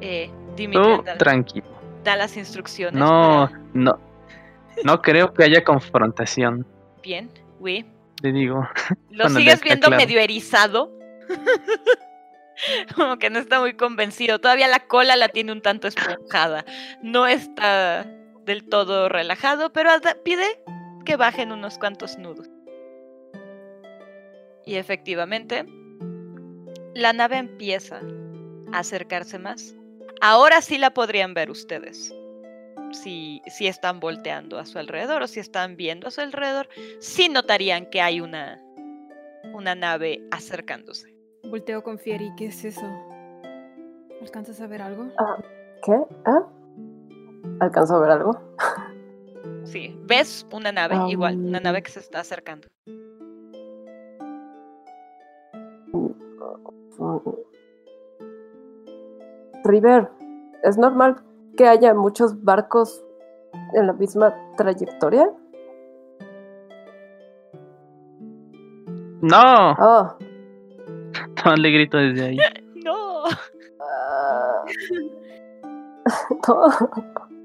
Eh, 0.00 0.30
Tú 0.72 1.02
da, 1.04 1.16
tranquilo. 1.16 1.66
da 2.02 2.16
las 2.16 2.36
instrucciones. 2.36 2.98
No, 2.98 3.48
para- 3.48 3.60
no, 3.74 3.98
no 4.84 5.02
creo 5.02 5.32
que 5.32 5.44
haya 5.44 5.62
confrontación. 5.62 6.66
Bien, 7.02 7.30
oui. 7.60 7.86
Te 8.20 8.32
digo. 8.32 8.68
Lo 9.10 9.28
sigues 9.28 9.62
viendo 9.62 9.86
claro. 9.86 10.02
medio 10.02 10.18
erizado. 10.18 10.90
Como 12.96 13.18
que 13.18 13.30
no 13.30 13.38
está 13.38 13.60
muy 13.60 13.74
convencido. 13.74 14.40
Todavía 14.40 14.66
la 14.66 14.80
cola 14.80 15.14
la 15.14 15.28
tiene 15.28 15.52
un 15.52 15.62
tanto 15.62 15.86
esponjada. 15.86 16.64
No 17.02 17.26
está 17.28 18.04
del 18.48 18.64
todo 18.64 19.10
relajado, 19.10 19.72
pero 19.72 19.90
pide 20.24 20.42
que 21.04 21.16
bajen 21.16 21.52
unos 21.52 21.78
cuantos 21.78 22.18
nudos. 22.18 22.48
Y 24.64 24.76
efectivamente, 24.76 25.66
la 26.94 27.12
nave 27.12 27.36
empieza 27.36 28.00
a 28.72 28.78
acercarse 28.78 29.38
más. 29.38 29.76
Ahora 30.20 30.62
sí 30.62 30.78
la 30.78 30.90
podrían 30.94 31.34
ver 31.34 31.50
ustedes. 31.50 32.14
Si, 32.92 33.42
si 33.46 33.66
están 33.66 34.00
volteando 34.00 34.58
a 34.58 34.64
su 34.64 34.78
alrededor 34.78 35.22
o 35.22 35.26
si 35.26 35.40
están 35.40 35.76
viendo 35.76 36.08
a 36.08 36.10
su 36.10 36.22
alrededor, 36.22 36.68
sí 37.00 37.28
notarían 37.28 37.84
que 37.90 38.00
hay 38.00 38.22
una, 38.22 38.58
una 39.52 39.74
nave 39.74 40.22
acercándose. 40.30 41.14
Volteo 41.44 41.82
con 41.82 41.98
Fieri, 41.98 42.30
¿qué 42.36 42.46
es 42.46 42.64
eso? 42.64 42.86
¿Alcanzas 44.22 44.60
a 44.62 44.66
ver 44.66 44.80
algo? 44.80 45.08
¿Qué? 45.84 45.92
¿Ah? 46.24 46.48
¿Alcanzó 47.60 47.96
a 47.96 48.00
ver 48.00 48.10
algo? 48.10 48.40
Sí, 49.64 49.98
ves 50.04 50.46
una 50.52 50.72
nave, 50.72 50.96
igual, 51.08 51.36
una 51.38 51.60
nave 51.60 51.82
que 51.82 51.90
se 51.90 52.00
está 52.00 52.20
acercando. 52.20 52.68
River, 59.64 60.08
¿es 60.62 60.78
normal 60.78 61.16
que 61.56 61.66
haya 61.66 61.92
muchos 61.94 62.42
barcos 62.42 63.04
en 63.74 63.86
la 63.86 63.92
misma 63.92 64.34
trayectoria? 64.56 65.30
No, 69.20 69.72
Oh, 69.78 70.16
no 71.44 71.56
le 71.56 71.70
grito 71.70 71.96
desde 71.98 72.24
ahí. 72.24 72.38
No, 72.84 73.24
ah. 73.80 74.64
no. 76.48 77.37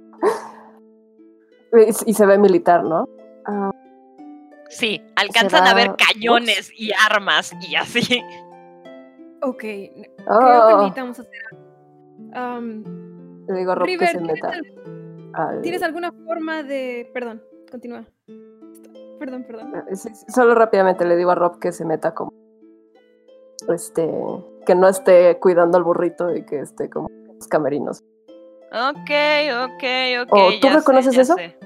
Y, 2.06 2.14
se 2.14 2.26
ve 2.26 2.38
militar, 2.38 2.84
¿no? 2.84 3.08
Ah, 3.46 3.72
sí, 4.70 5.02
alcanzan 5.16 5.66
a 5.68 5.74
ver 5.74 5.86
¿Será- 5.86 5.98
cañones 6.14 6.72
y 6.78 6.92
armas 7.10 7.54
y 7.62 7.76
así. 7.76 8.22
Ok, 9.42 9.58
creo 9.58 9.92
que 9.94 10.10
oh. 10.28 10.78
necesitamos 10.78 11.20
hacer 11.20 11.40
algo. 11.52 11.64
Am, 12.34 12.84
Le 13.48 13.58
digo 13.60 13.72
a 13.72 13.76
Rob 13.76 13.86
River, 13.86 14.08
que 14.08 14.14
se 14.14 14.18
¿tienes, 14.20 14.36
meta. 14.44 14.52
al- 15.34 15.62
¿tienes 15.62 15.84
alguna 15.84 16.12
forma 16.26 16.64
de...? 16.64 17.10
Perdón, 17.14 17.44
continúa. 17.70 18.06
Perdón, 19.20 19.44
perdón. 19.46 19.74
Sí, 19.94 20.10
sí, 20.14 20.26
Solo 20.32 20.54
rápidamente 20.56 21.06
le 21.06 21.16
digo 21.16 21.32
a 21.32 21.36
Rob 21.36 21.60
que 21.60 21.72
se 21.72 21.86
meta 21.86 22.14
como. 22.14 22.32
Este. 23.70 24.10
Que 24.66 24.76
no 24.76 24.88
esté 24.88 25.40
cuidando 25.40 25.78
al 25.78 25.84
burrito 25.84 26.34
y 26.36 26.46
que 26.46 26.60
esté 26.60 26.90
como 26.90 27.10
los 27.10 27.48
camerinos. 27.48 28.04
Ok, 28.72 29.12
ok, 29.66 29.84
ok. 30.24 30.34
¿O 30.34 30.50
tú 30.60 30.68
ya 30.68 30.70
sé, 30.72 30.78
reconoces 30.78 31.16
ya 31.16 31.22
eso? 31.22 31.36
sé. 31.36 31.58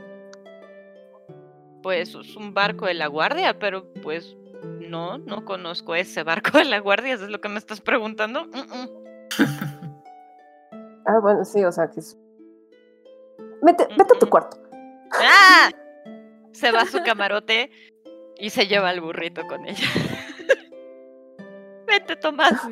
Pues 1.88 2.14
es 2.16 2.36
un 2.36 2.54
barco 2.54 2.86
de 2.86 2.96
la 2.96 3.08
guardia, 3.08 3.58
pero 3.60 3.86
pues 4.04 4.36
no, 4.90 5.20
no 5.20 5.46
conozco 5.46 5.96
ese 5.96 6.24
barco 6.24 6.58
de 6.58 6.66
la 6.66 6.80
guardia, 6.80 7.14
¿eso 7.14 7.24
es 7.24 7.30
lo 7.30 7.40
que 7.40 7.48
me 7.48 7.60
estás 7.60 7.80
preguntando? 7.80 8.44
Mm, 8.48 8.58
mm. 8.58 8.90
Ah, 11.06 11.20
bueno, 11.22 11.46
sí, 11.46 11.64
o 11.64 11.72
sea 11.72 11.90
que 11.90 12.02
es. 12.02 12.20
Vete, 13.62 13.88
vete 13.98 14.18
a 14.18 14.20
tu 14.20 14.28
cuarto. 14.28 14.58
¡Ah! 15.14 15.70
Se 16.52 16.74
va 16.74 16.82
a 16.82 16.86
su 16.88 17.02
camarote 17.04 17.72
y 18.38 18.50
se 18.50 18.68
lleva 18.68 18.90
al 18.90 19.00
burrito 19.00 19.48
con 19.48 19.66
ella. 19.66 19.88
Vete, 21.88 22.18
Tomás. 22.18 22.68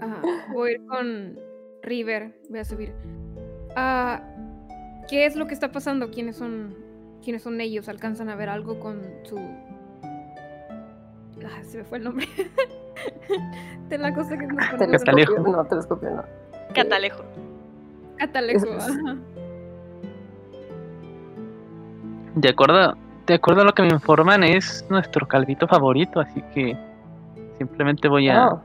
Ajá, 0.00 0.22
voy 0.52 0.70
a 0.70 0.74
ir 0.74 0.86
con 0.86 1.40
River, 1.82 2.40
voy 2.50 2.60
a 2.60 2.64
subir. 2.64 2.94
Ah, 3.74 4.22
¿Qué 5.08 5.26
es 5.26 5.36
lo 5.36 5.46
que 5.46 5.54
está 5.54 5.72
pasando? 5.72 6.10
¿Quiénes 6.10 6.36
son, 6.36 6.74
quiénes 7.24 7.42
son 7.42 7.60
ellos? 7.60 7.88
¿Alcanzan 7.88 8.28
a 8.28 8.36
ver 8.36 8.48
algo 8.48 8.78
con 8.78 9.00
su... 9.24 9.38
Ah, 11.44 11.62
se 11.62 11.78
me 11.78 11.84
fue 11.84 11.98
el 11.98 12.04
nombre. 12.04 12.26
de 13.88 13.98
la 13.98 14.12
cosa 14.14 14.36
que 14.36 14.46
nos. 14.46 14.68
Telescopio. 14.78 15.38
No, 15.40 15.64
telescopio 15.64 16.10
no. 16.10 16.24
Catalejo. 16.74 17.22
Catalejo, 18.18 18.58
Es- 18.58 18.64
es- 18.64 18.88
ajá. 18.98 19.16
De 22.34 22.48
acuerdo, 22.50 22.94
de 23.26 23.34
acuerdo 23.34 23.62
a 23.62 23.64
lo 23.64 23.72
que 23.74 23.82
me 23.82 23.88
informan, 23.88 24.44
es 24.44 24.84
nuestro 24.90 25.26
calvito 25.26 25.66
favorito, 25.66 26.20
así 26.20 26.42
que 26.54 26.76
simplemente 27.56 28.08
voy 28.08 28.28
a. 28.28 28.48
Oh, 28.48 28.62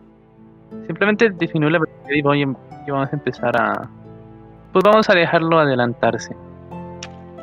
Simplemente 0.88 1.30
disminuir 1.30 1.74
la 1.74 1.80
velocidad 1.80 2.10
y, 2.16 2.22
voy 2.24 2.42
a- 2.44 2.56
y 2.88 2.92
vamos 2.92 3.10
a 3.12 3.16
empezar 3.16 3.56
a. 3.62 3.90
Pues 4.74 4.84
vamos 4.84 5.10
a 5.10 5.14
dejarlo 5.14 5.60
adelantarse. 5.60 6.36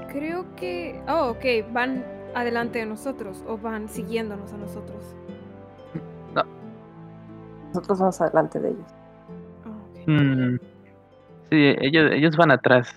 Creo 0.08 0.44
que. 0.56 1.00
Oh, 1.08 1.30
ok. 1.30 1.72
¿Van 1.72 2.04
adelante 2.34 2.80
de 2.80 2.86
nosotros 2.86 3.42
o 3.46 3.56
van 3.56 3.88
siguiéndonos 3.88 4.52
a 4.52 4.56
nosotros? 4.56 5.16
nosotros 7.72 8.00
vamos 8.00 8.20
adelante 8.20 8.58
de 8.58 8.70
ellos. 8.70 8.94
Oh. 9.64 10.10
Mm, 10.10 10.58
Sí, 11.50 11.74
ellos, 11.80 12.12
ellos 12.12 12.36
van 12.36 12.52
atrás. 12.52 12.94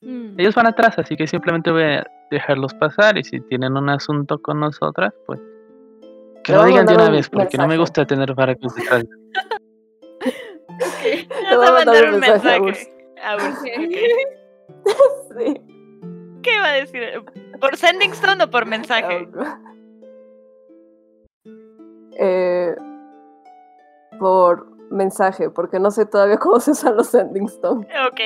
Mm. 0.00 0.38
Ellos 0.38 0.54
van 0.54 0.66
atrás, 0.66 0.98
así 0.98 1.16
que 1.16 1.26
simplemente 1.26 1.70
voy 1.70 1.82
a 1.82 2.06
dejarlos 2.30 2.74
pasar 2.74 3.16
y 3.16 3.24
si 3.24 3.40
tienen 3.40 3.76
un 3.76 3.88
asunto 3.88 4.38
con 4.38 4.60
nosotras, 4.60 5.14
pues 5.26 5.40
que 6.44 6.52
lo 6.52 6.64
digan 6.64 6.86
de 6.86 6.94
una 6.94 7.06
un 7.06 7.12
vez, 7.12 7.28
porque 7.28 7.56
no 7.58 7.66
me 7.68 7.76
gusta 7.76 8.04
tener 8.04 8.34
barcos 8.34 8.74
detrás. 8.74 9.04
Vas 10.78 11.56
voy 11.56 11.66
a 11.66 11.72
mandar 11.72 12.14
un 12.14 12.20
mensaje 12.20 12.60
mensaje. 12.60 12.97
A 13.24 13.34
Urs, 13.36 13.58
ok. 13.60 15.36
Sí. 15.38 15.62
¿Qué 16.42 16.58
va 16.60 16.66
a 16.68 16.72
decir? 16.74 17.02
¿Por 17.60 17.76
sending 17.76 18.12
stone 18.12 18.44
o 18.44 18.50
por 18.50 18.66
mensaje? 18.66 19.28
Eh, 22.20 22.74
por 24.18 24.66
mensaje, 24.90 25.50
porque 25.50 25.78
no 25.78 25.90
sé 25.90 26.06
todavía 26.06 26.36
cómo 26.40 26.60
se 26.60 26.72
usan 26.72 26.96
los 26.96 27.08
sending 27.08 27.46
stone. 27.46 27.86
Ok. 28.08 28.20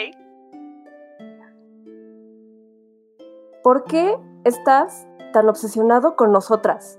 ¿Por 3.62 3.85
qué 3.85 4.16
estás 4.44 5.06
tan 5.32 5.48
obsesionado 5.48 6.16
con 6.16 6.32
nosotras? 6.32 6.98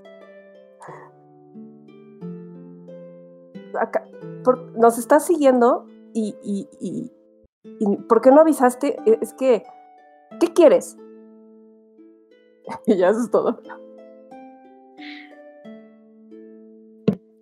Acá- 3.78 4.04
por- 4.44 4.76
nos 4.78 4.98
estás 4.98 5.26
siguiendo 5.26 5.86
y, 6.14 6.34
y, 6.42 6.68
y- 6.80 7.12
y 7.64 7.96
¿por 8.08 8.20
qué 8.20 8.30
no 8.30 8.40
avisaste? 8.42 8.96
E- 9.06 9.18
Es 9.20 9.32
que, 9.34 9.64
¿qué 10.40 10.48
quieres? 10.54 10.96
Y 12.86 12.96
ya 12.96 13.08
eso 13.10 13.20
es 13.24 13.30
todo. 13.30 13.60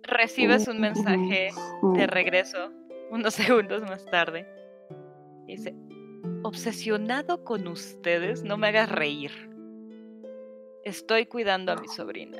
Recibes 0.03 0.67
un 0.67 0.79
mensaje 0.79 1.49
Mm. 1.81 1.93
de 1.93 2.07
regreso 2.07 2.71
unos 3.11 3.33
segundos 3.61 3.81
más 3.83 4.05
tarde. 4.05 4.45
Dice, 5.47 5.75
obsesionado 6.43 7.43
con 7.43 7.67
ustedes, 7.67 8.43
no 8.43 8.57
me 8.57 8.67
hagas 8.67 8.91
reír. 8.91 9.31
Estoy 10.83 11.25
cuidando 11.25 11.71
a 11.71 11.75
mi 11.75 11.87
sobrina. 11.87 12.37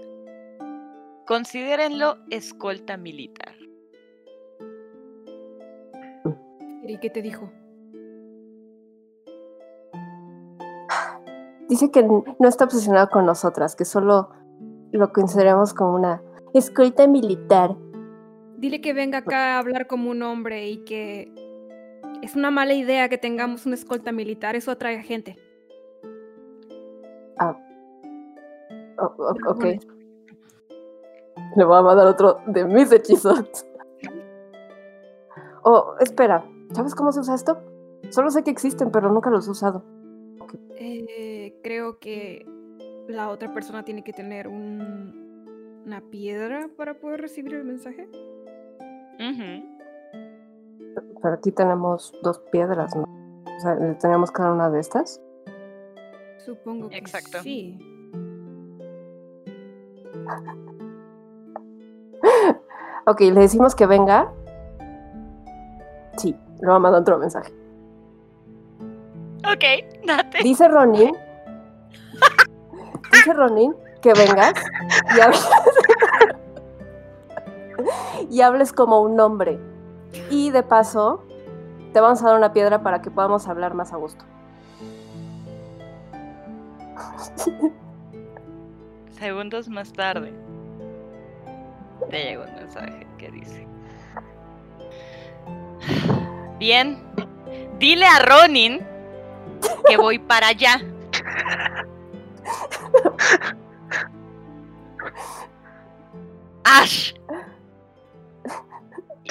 Considérenlo 1.26 2.18
escolta 2.30 2.98
militar. 2.98 3.56
¿Y 6.86 6.98
qué 7.00 7.10
te 7.10 7.22
dijo? 7.22 7.50
Dice 11.74 11.90
que 11.90 12.04
no 12.04 12.24
está 12.48 12.66
obsesionado 12.66 13.10
con 13.10 13.26
nosotras, 13.26 13.76
que 13.76 13.84
solo 13.84 14.30
lo 14.92 15.12
consideramos 15.12 15.74
como 15.74 15.96
una 15.96 16.22
escolta 16.54 17.08
militar. 17.08 17.76
Dile 18.60 18.80
que 18.80 18.94
venga 18.94 19.18
acá 19.18 19.56
a 19.56 19.58
hablar 19.58 19.88
como 19.88 20.12
un 20.12 20.22
hombre 20.22 20.70
y 20.70 20.84
que 20.86 21.34
es 22.22 22.36
una 22.36 22.52
mala 22.52 22.76
idea 22.76 23.10
que 23.10 23.18
tengamos 23.18 23.66
una 23.66 23.74
escolta 23.74 24.12
militar. 24.12 24.56
Eso 24.56 24.70
atrae 24.70 25.00
a 25.00 25.02
gente. 25.02 25.36
O- 29.00 29.04
o- 29.18 29.32
ok. 29.50 29.66
Le 31.56 31.64
voy 31.66 31.78
a 31.78 31.82
mandar 31.82 32.06
otro 32.06 32.38
de 32.46 32.66
mis 32.66 32.92
hechizos. 32.92 33.66
Oh, 35.64 35.96
espera. 36.00 36.46
¿Sabes 36.74 36.94
cómo 36.94 37.12
se 37.12 37.22
usa 37.22 37.34
esto? 37.34 37.58
Solo 38.12 38.30
sé 38.30 38.44
que 38.44 38.52
existen, 38.52 38.92
pero 38.92 39.12
nunca 39.12 39.32
los 39.32 39.48
he 39.48 39.52
usado. 39.52 39.84
Eh, 40.78 41.56
creo 41.64 42.00
que 42.00 42.46
la 43.08 43.30
otra 43.30 43.54
persona 43.54 43.84
tiene 43.84 44.04
que 44.04 44.14
tener 44.14 44.48
un- 44.48 45.82
una 45.86 46.02
piedra 46.02 46.70
para 46.78 46.94
poder 46.96 47.22
recibir 47.22 47.54
el 47.56 47.64
mensaje. 47.66 48.08
Ujú. 49.20 49.66
Pero 51.22 51.36
aquí 51.36 51.52
tenemos 51.52 52.14
dos 52.24 52.40
piedras, 52.52 52.96
¿no? 52.96 53.04
O 53.04 53.60
sea, 53.60 53.76
¿le 53.76 53.94
tenemos 53.96 54.32
cada 54.32 54.54
una 54.54 54.70
de 54.70 54.80
estas? 54.80 55.22
Supongo 56.46 56.90
que 56.90 56.98
Exacto. 56.98 57.40
sí. 57.42 57.78
Ok, 63.06 63.20
le 63.20 63.42
decimos 63.42 63.76
que 63.76 63.86
venga. 63.86 64.32
Sí, 66.18 66.34
le 66.62 66.68
voy 66.68 66.76
a 66.76 66.80
mandar 66.80 67.02
otro 67.02 67.18
mensaje. 67.18 67.52
Ok, 69.46 69.93
date. 70.06 70.40
Dice 70.44 70.68
Ronin. 70.68 71.16
dice 73.12 73.34
Ronin 73.34 73.76
que 74.02 74.14
vengas 74.14 74.54
y 75.16 75.22
hables, 75.22 75.50
y 78.30 78.42
hables 78.42 78.74
como 78.74 79.02
un 79.02 79.20
hombre. 79.20 79.60
Y 80.30 80.52
de 80.52 80.62
paso, 80.64 81.24
te 81.94 82.00
vamos 82.00 82.22
a 82.22 82.28
dar 82.28 82.38
una 82.38 82.54
piedra 82.54 82.84
para 82.84 83.02
que 83.02 83.10
podamos 83.10 83.48
hablar 83.48 83.74
más 83.74 83.94
a 83.94 83.98
gusto. 83.98 84.26
Segundos 89.12 89.70
más 89.70 89.94
tarde, 89.94 90.34
te 92.10 92.24
llega 92.24 92.46
un 92.46 92.56
mensaje 92.56 93.08
que 93.18 93.32
dice: 93.32 93.66
Bien, 96.60 97.02
dile 97.80 98.06
a 98.06 98.20
Ronin 98.20 98.93
que 99.88 99.98
voy 99.98 100.20
para 100.20 100.48
allá. 100.48 100.80
Ash. 106.64 107.14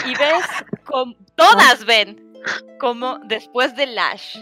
Y 0.04 0.14
ves, 0.16 0.44
como 0.84 1.14
todas 1.36 1.84
ven 1.84 2.18
como 2.80 3.18
después 3.24 3.74
del 3.76 3.96
Ash, 3.98 4.36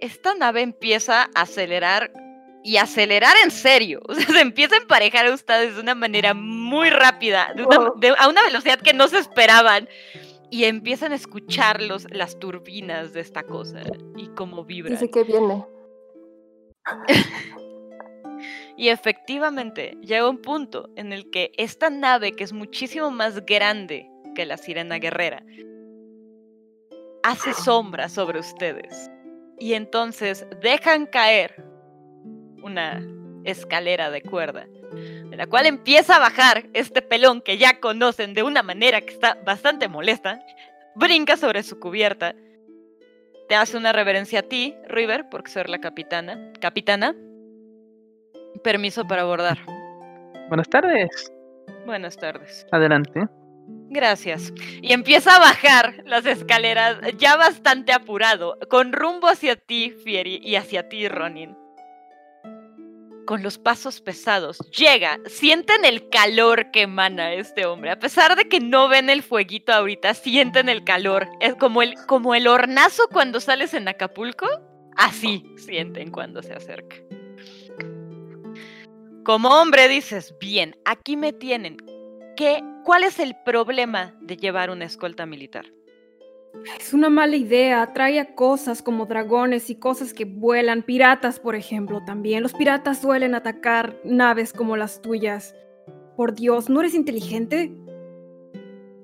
esta 0.00 0.34
nave 0.34 0.62
empieza 0.62 1.22
a 1.34 1.42
acelerar 1.42 2.12
y 2.62 2.76
acelerar 2.76 3.34
en 3.42 3.50
serio. 3.50 4.00
O 4.08 4.14
sea, 4.14 4.26
se 4.26 4.40
empieza 4.40 4.76
a 4.76 4.78
emparejar 4.78 5.26
a 5.26 5.34
ustedes 5.34 5.74
de 5.74 5.80
una 5.80 5.94
manera 5.96 6.32
muy 6.34 6.90
rápida, 6.90 7.52
de 7.56 7.64
una- 7.64 7.78
Wow. 7.78 7.98
de- 7.98 8.14
a 8.16 8.28
una 8.28 8.42
velocidad 8.44 8.78
que 8.80 8.92
no 8.94 9.08
se 9.08 9.18
esperaban. 9.18 9.88
Y 10.52 10.64
empiezan 10.64 11.12
a 11.12 11.14
escuchar 11.14 11.80
los, 11.80 12.06
las 12.10 12.38
turbinas 12.38 13.14
de 13.14 13.20
esta 13.20 13.42
cosa 13.42 13.82
y 14.16 14.28
cómo 14.28 14.64
vibran. 14.64 14.92
Dice 14.92 15.10
que 15.10 15.24
viene. 15.24 15.66
Y 18.76 18.88
efectivamente, 18.88 19.96
llega 20.00 20.28
un 20.28 20.40
punto 20.40 20.88
en 20.96 21.12
el 21.12 21.30
que 21.30 21.52
esta 21.56 21.90
nave, 21.90 22.32
que 22.32 22.42
es 22.42 22.52
muchísimo 22.52 23.10
más 23.10 23.44
grande 23.44 24.10
que 24.34 24.46
la 24.46 24.56
sirena 24.56 24.98
guerrera, 24.98 25.44
hace 27.22 27.52
sombra 27.52 28.08
sobre 28.08 28.40
ustedes. 28.40 29.10
Y 29.58 29.74
entonces 29.74 30.46
dejan 30.60 31.06
caer 31.06 31.64
una 32.62 33.00
escalera 33.44 34.10
de 34.10 34.22
cuerda, 34.22 34.66
de 34.92 35.36
la 35.36 35.46
cual 35.46 35.66
empieza 35.66 36.16
a 36.16 36.20
bajar 36.20 36.64
este 36.72 37.02
pelón 37.02 37.40
que 37.40 37.58
ya 37.58 37.80
conocen 37.80 38.34
de 38.34 38.42
una 38.42 38.62
manera 38.62 39.00
que 39.00 39.12
está 39.12 39.38
bastante 39.44 39.88
molesta, 39.88 40.40
brinca 40.94 41.36
sobre 41.36 41.62
su 41.62 41.78
cubierta, 41.78 42.34
te 43.48 43.56
hace 43.56 43.76
una 43.76 43.92
reverencia 43.92 44.40
a 44.40 44.42
ti, 44.42 44.74
River, 44.88 45.28
por 45.28 45.46
ser 45.48 45.68
la 45.68 45.78
capitana. 45.78 46.52
Capitana, 46.60 47.14
permiso 48.64 49.06
para 49.06 49.22
abordar. 49.22 49.58
Buenas 50.48 50.68
tardes. 50.68 51.30
Buenas 51.84 52.16
tardes. 52.16 52.66
Adelante. 52.70 53.26
Gracias. 53.90 54.52
Y 54.80 54.92
empieza 54.92 55.36
a 55.36 55.40
bajar 55.40 56.02
las 56.06 56.24
escaleras 56.24 56.98
ya 57.18 57.36
bastante 57.36 57.92
apurado, 57.92 58.58
con 58.70 58.92
rumbo 58.92 59.28
hacia 59.28 59.56
ti, 59.56 59.94
Fieri, 60.02 60.40
y 60.42 60.56
hacia 60.56 60.88
ti, 60.88 61.08
Ronin. 61.08 61.54
Con 63.26 63.42
los 63.42 63.56
pasos 63.56 64.00
pesados, 64.00 64.58
llega, 64.76 65.18
sienten 65.26 65.84
el 65.84 66.08
calor 66.08 66.70
que 66.72 66.82
emana 66.82 67.34
este 67.34 67.66
hombre. 67.66 67.90
A 67.90 67.98
pesar 67.98 68.34
de 68.36 68.48
que 68.48 68.58
no 68.58 68.88
ven 68.88 69.10
el 69.10 69.22
fueguito 69.22 69.72
ahorita, 69.72 70.14
sienten 70.14 70.68
el 70.68 70.82
calor. 70.82 71.28
Es 71.40 71.54
como 71.54 71.82
el, 71.82 71.94
como 72.06 72.34
el 72.34 72.48
hornazo 72.48 73.08
cuando 73.12 73.40
sales 73.40 73.74
en 73.74 73.86
Acapulco. 73.86 74.48
Así 74.96 75.44
sienten 75.56 76.10
cuando 76.10 76.42
se 76.42 76.52
acerca. 76.52 76.96
Como 79.24 79.50
hombre 79.50 79.86
dices, 79.86 80.34
bien, 80.40 80.74
aquí 80.84 81.16
me 81.16 81.32
tienen. 81.32 81.76
¿Qué, 82.36 82.60
¿Cuál 82.84 83.04
es 83.04 83.20
el 83.20 83.36
problema 83.44 84.14
de 84.20 84.36
llevar 84.36 84.70
una 84.70 84.84
escolta 84.84 85.26
militar? 85.26 85.66
Es 86.78 86.92
una 86.92 87.08
mala 87.08 87.36
idea. 87.36 87.92
Trae 87.92 88.20
a 88.20 88.34
cosas 88.34 88.82
como 88.82 89.06
dragones 89.06 89.70
y 89.70 89.76
cosas 89.76 90.12
que 90.12 90.24
vuelan. 90.24 90.82
Piratas, 90.82 91.40
por 91.40 91.54
ejemplo, 91.56 92.02
también. 92.04 92.42
Los 92.42 92.52
piratas 92.52 93.00
suelen 93.00 93.34
atacar 93.34 93.96
naves 94.04 94.52
como 94.52 94.76
las 94.76 95.00
tuyas. 95.02 95.54
Por 96.16 96.34
Dios, 96.34 96.68
¿no 96.68 96.80
eres 96.80 96.94
inteligente? 96.94 97.72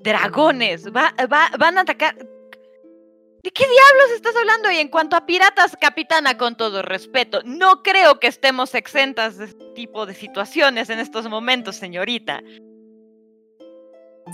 Dragones, 0.03 0.87
va, 0.95 1.13
va- 1.33 1.51
van 1.59 1.79
a 1.79 1.81
atacar. 1.83 2.17
¿De 2.17 3.51
qué 3.51 3.65
diablos 3.65 4.15
estás 4.15 4.37
hablando? 4.37 4.71
Y 4.71 4.77
en 4.79 4.89
cuanto 4.89 5.17
a 5.17 5.25
piratas, 5.27 5.77
capitana, 5.81 6.37
con 6.37 6.57
todo 6.57 6.83
respeto, 6.83 7.41
no 7.45 7.83
creo 7.83 8.21
que 8.21 8.27
estemos 8.27 8.75
exentas 8.75 9.39
de 9.39 9.47
este 9.47 9.65
tipo 9.75 10.07
de 10.07 10.15
situaciones 10.15 10.91
en 10.91 10.99
estos 10.99 11.29
momentos, 11.29 11.77
señorita. 11.77 12.43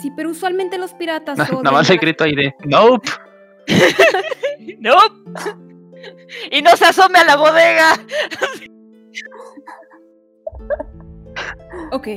Sí, 0.00 0.10
pero 0.16 0.30
usualmente 0.30 0.78
los 0.78 0.92
piratas 0.94 1.38
odian 1.38 1.62
Nada 1.62 1.76
más 1.76 1.90
el 1.90 1.98
grito 1.98 2.24
ahí 2.24 2.34
de 2.34 2.54
Nope. 2.64 3.08
¡No! 4.80 4.96
y 6.50 6.62
no 6.62 6.76
se 6.76 6.84
asome 6.84 7.18
a 7.18 7.24
la 7.24 7.36
bodega. 7.36 7.94
Ok. 11.92 12.08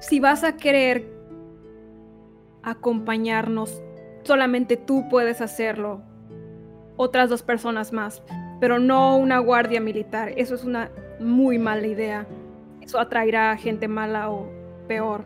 Si 0.00 0.20
vas 0.20 0.44
a 0.44 0.56
querer 0.56 1.08
acompañarnos, 2.62 3.82
solamente 4.22 4.76
tú 4.76 5.08
puedes 5.08 5.40
hacerlo. 5.40 6.02
Otras 6.96 7.30
dos 7.30 7.42
personas 7.42 7.92
más. 7.92 8.22
Pero 8.60 8.78
no 8.78 9.16
una 9.16 9.38
guardia 9.38 9.80
militar. 9.80 10.32
Eso 10.36 10.54
es 10.54 10.64
una 10.64 10.90
muy 11.20 11.58
mala 11.58 11.86
idea. 11.86 12.26
Eso 12.80 12.98
atraerá 12.98 13.52
a 13.52 13.56
gente 13.56 13.88
mala 13.88 14.30
o 14.30 14.48
peor. 14.88 15.24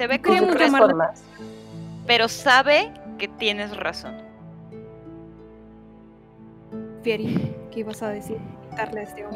Te 0.00 0.06
ve 0.06 0.14
De 0.16 0.22
como 0.22 0.44
un 0.44 0.70
formas. 0.78 1.22
pero 2.06 2.26
sabe 2.26 2.90
que 3.18 3.28
tienes 3.28 3.76
razón. 3.76 4.14
Fieri, 7.02 7.54
¿qué 7.70 7.80
ibas 7.80 8.02
a 8.02 8.08
decir? 8.08 8.38
Darle 8.78 9.02
este 9.02 9.26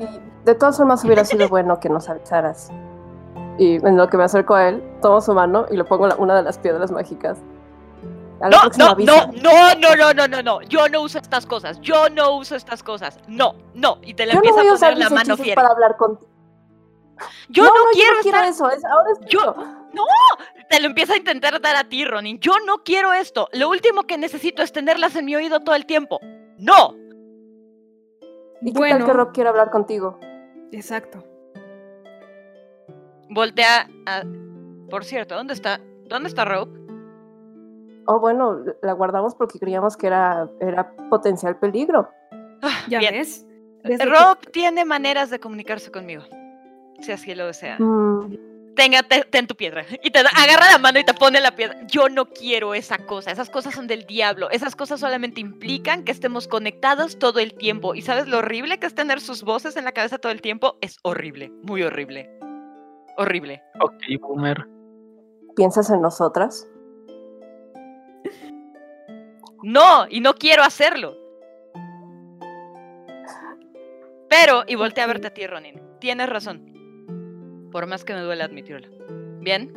de 0.46 0.54
todas 0.54 0.78
formas 0.78 1.04
hubiera 1.04 1.22
sido 1.26 1.50
bueno 1.50 1.78
que 1.80 1.90
nos 1.90 2.08
avisaras. 2.08 2.70
Y 3.58 3.74
en 3.86 3.98
lo 3.98 4.08
que 4.08 4.16
me 4.16 4.24
acerco 4.24 4.54
a 4.54 4.70
él, 4.70 4.82
tomo 5.02 5.20
su 5.20 5.34
mano 5.34 5.66
y 5.70 5.76
le 5.76 5.84
pongo 5.84 6.06
la- 6.06 6.16
una 6.16 6.34
de 6.34 6.42
las 6.42 6.56
piedras 6.56 6.90
mágicas. 6.90 7.36
A 8.40 8.48
la 8.48 8.56
No, 8.78 8.94
no, 8.94 8.96
no, 8.96 9.26
no, 9.34 9.74
no, 9.74 9.96
no, 9.96 10.14
no, 10.14 10.28
no, 10.28 10.42
no. 10.42 10.62
Yo 10.62 10.88
no 10.88 11.02
uso 11.02 11.18
estas 11.18 11.44
cosas. 11.44 11.78
Yo 11.82 12.08
no 12.08 12.36
uso 12.38 12.56
estas 12.56 12.82
cosas. 12.82 13.18
No, 13.28 13.54
no. 13.74 13.98
Y 14.00 14.14
te 14.14 14.24
la 14.24 14.32
Yo 14.32 14.40
no 14.40 14.50
voy 14.50 14.66
a 14.66 14.70
a 14.70 14.74
usar 14.74 14.92
poner 14.94 15.04
la 15.10 15.10
mis 15.10 15.26
mano 15.28 15.36
fiera. 15.36 15.60
para 15.60 15.74
hablar 15.74 15.96
contigo. 15.98 16.30
Yo 17.50 17.64
no, 17.64 17.70
quiero 17.92 18.12
yo 18.12 18.14
no 18.16 18.22
quiero 18.22 18.38
estar- 18.38 18.48
eso. 18.48 18.70
es- 18.70 18.84
ahora 18.86 19.10
es 19.12 19.20
Yo- 19.28 19.54
yo. 19.94 20.02
Te 20.68 20.80
lo 20.80 20.86
empieza 20.86 21.14
a 21.14 21.16
intentar 21.16 21.60
dar 21.60 21.76
a 21.76 21.84
ti, 21.84 22.04
Ronin. 22.04 22.38
Yo 22.40 22.52
no 22.66 22.78
quiero 22.84 23.12
esto. 23.12 23.48
Lo 23.52 23.68
último 23.68 24.04
que 24.04 24.18
necesito 24.18 24.62
es 24.62 24.72
tenerlas 24.72 25.14
en 25.16 25.24
mi 25.26 25.36
oído 25.36 25.60
todo 25.60 25.74
el 25.74 25.86
tiempo. 25.86 26.20
No. 26.58 26.94
¿Y 28.62 28.72
qué 28.72 28.78
Bueno. 28.78 28.98
tal 28.98 29.06
que 29.06 29.12
Rob 29.12 29.32
quiere 29.32 29.50
hablar 29.50 29.70
contigo? 29.70 30.18
Exacto. 30.72 31.22
Voltea 33.30 33.88
a... 34.06 34.22
Por 34.90 35.04
cierto, 35.04 35.34
¿dónde 35.34 35.54
está? 35.54 35.80
¿Dónde 36.06 36.28
está 36.28 36.44
Rope? 36.44 36.78
Oh, 38.06 38.20
bueno, 38.20 38.58
la 38.82 38.92
guardamos 38.92 39.34
porque 39.34 39.58
creíamos 39.58 39.96
que 39.96 40.06
era, 40.08 40.48
era 40.60 40.94
potencial 41.08 41.58
peligro. 41.58 42.08
Ah, 42.62 42.84
¿Ya 42.88 42.98
bien. 42.98 43.14
ves? 43.14 43.46
¿Ves 43.82 43.98
lo 44.04 44.04
que- 44.04 44.18
Rob 44.18 44.38
tiene 44.52 44.84
maneras 44.84 45.30
de 45.30 45.40
comunicarse 45.40 45.90
conmigo. 45.90 46.22
Si 47.00 47.12
así 47.12 47.34
lo 47.34 47.46
desea. 47.46 47.76
Mm, 47.78 48.36
Tenga, 48.76 49.02
te- 49.04 49.24
ten 49.24 49.46
tu 49.46 49.54
piedra. 49.54 49.84
Y 50.02 50.10
te 50.10 50.18
agarra 50.18 50.72
la 50.72 50.78
mano 50.78 50.98
y 50.98 51.04
te 51.04 51.14
pone 51.14 51.40
la 51.40 51.54
piedra. 51.54 51.78
Yo 51.86 52.08
no 52.08 52.26
quiero 52.26 52.74
esa 52.74 52.98
cosa. 52.98 53.30
Esas 53.30 53.48
cosas 53.48 53.74
son 53.74 53.86
del 53.86 54.04
diablo. 54.06 54.50
Esas 54.50 54.74
cosas 54.74 54.98
solamente 55.00 55.40
implican 55.40 56.02
que 56.04 56.10
estemos 56.12 56.48
conectados 56.48 57.18
todo 57.18 57.38
el 57.38 57.54
tiempo. 57.54 57.94
¿Y 57.94 58.02
sabes 58.02 58.26
lo 58.26 58.38
horrible 58.38 58.78
que 58.78 58.86
es 58.86 58.94
tener 58.94 59.20
sus 59.20 59.42
voces 59.44 59.76
en 59.76 59.84
la 59.84 59.92
cabeza 59.92 60.18
todo 60.18 60.32
el 60.32 60.40
tiempo? 60.40 60.76
Es 60.80 60.98
horrible. 61.02 61.52
Muy 61.62 61.82
horrible. 61.84 62.28
Horrible. 63.16 63.62
Ok, 63.80 63.94
boomer. 64.20 64.66
¿Piensas 65.54 65.88
en 65.90 66.00
nosotras? 66.02 66.66
No, 69.62 70.06
y 70.10 70.20
no 70.20 70.34
quiero 70.34 70.64
hacerlo. 70.64 71.16
Pero, 74.28 74.64
y 74.66 74.74
voltea 74.74 75.04
a 75.04 75.06
verte 75.06 75.28
a 75.28 75.34
ti, 75.34 75.46
Ronin. 75.46 75.80
Tienes 76.00 76.28
razón. 76.28 76.73
Por 77.74 77.88
más 77.88 78.04
que 78.04 78.14
me 78.14 78.20
duele 78.20 78.44
admitirlo. 78.44 78.86
Bien. 79.40 79.72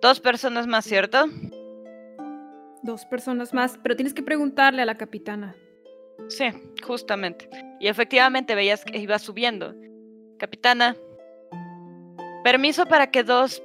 Dos 0.00 0.20
personas 0.20 0.66
más, 0.66 0.86
¿cierto? 0.86 1.26
Dos 2.82 3.04
personas 3.04 3.52
más, 3.52 3.78
pero 3.82 3.94
tienes 3.94 4.14
que 4.14 4.22
preguntarle 4.22 4.80
a 4.80 4.86
la 4.86 4.94
capitana. 4.94 5.54
Sí, 6.28 6.46
justamente. 6.82 7.50
Y 7.78 7.88
efectivamente 7.88 8.54
veías 8.54 8.86
que 8.86 8.96
iba 8.96 9.18
subiendo. 9.18 9.74
Capitana, 10.38 10.96
permiso 12.42 12.86
para 12.86 13.10
que 13.10 13.22
dos 13.22 13.62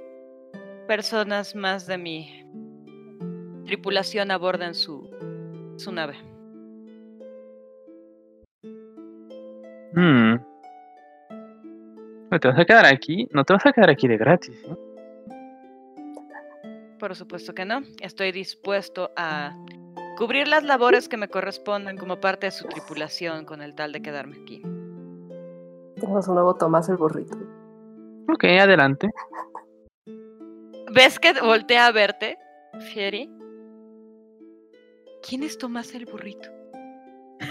personas 0.85 1.55
más 1.55 1.87
de 1.87 1.97
mi 1.97 2.45
tripulación 3.67 4.31
aborden 4.31 4.73
su, 4.73 5.09
su 5.77 5.93
nave. 5.93 6.17
Hmm. 9.93 10.52
¿No 12.33 12.39
¿Te 12.39 12.47
vas 12.47 12.57
a 12.57 12.65
quedar 12.65 12.85
aquí? 12.87 13.29
No 13.31 13.43
te 13.43 13.53
vas 13.53 13.63
a 13.67 13.71
quedar 13.71 13.91
aquí 13.91 14.07
de 14.07 14.17
gratis. 14.17 14.59
¿eh? 14.65 14.75
Por 16.97 17.15
supuesto 17.15 17.53
que 17.53 17.63
no. 17.63 17.83
Estoy 18.01 18.31
dispuesto 18.31 19.11
a 19.15 19.55
cubrir 20.17 20.47
las 20.47 20.63
labores 20.63 21.07
que 21.07 21.15
me 21.15 21.27
corresponden 21.27 21.95
como 21.95 22.19
parte 22.19 22.47
de 22.47 22.51
su 22.51 22.67
tripulación 22.67 23.45
con 23.45 23.61
el 23.61 23.75
tal 23.75 23.91
de 23.91 24.01
quedarme 24.01 24.37
aquí. 24.41 24.63
Tenemos 25.99 26.27
un 26.27 26.33
nuevo 26.33 26.55
Tomás 26.55 26.89
el 26.89 26.97
burrito. 26.97 27.37
Ok, 28.33 28.45
adelante. 28.45 29.11
¿Ves 30.91 31.19
que 31.19 31.39
voltea 31.39 31.85
a 31.85 31.91
verte, 31.91 32.39
Fieri? 32.79 33.29
¿Quién 35.21 35.43
es 35.43 35.55
Tomás 35.59 35.93
el 35.93 36.07
burrito? 36.07 36.49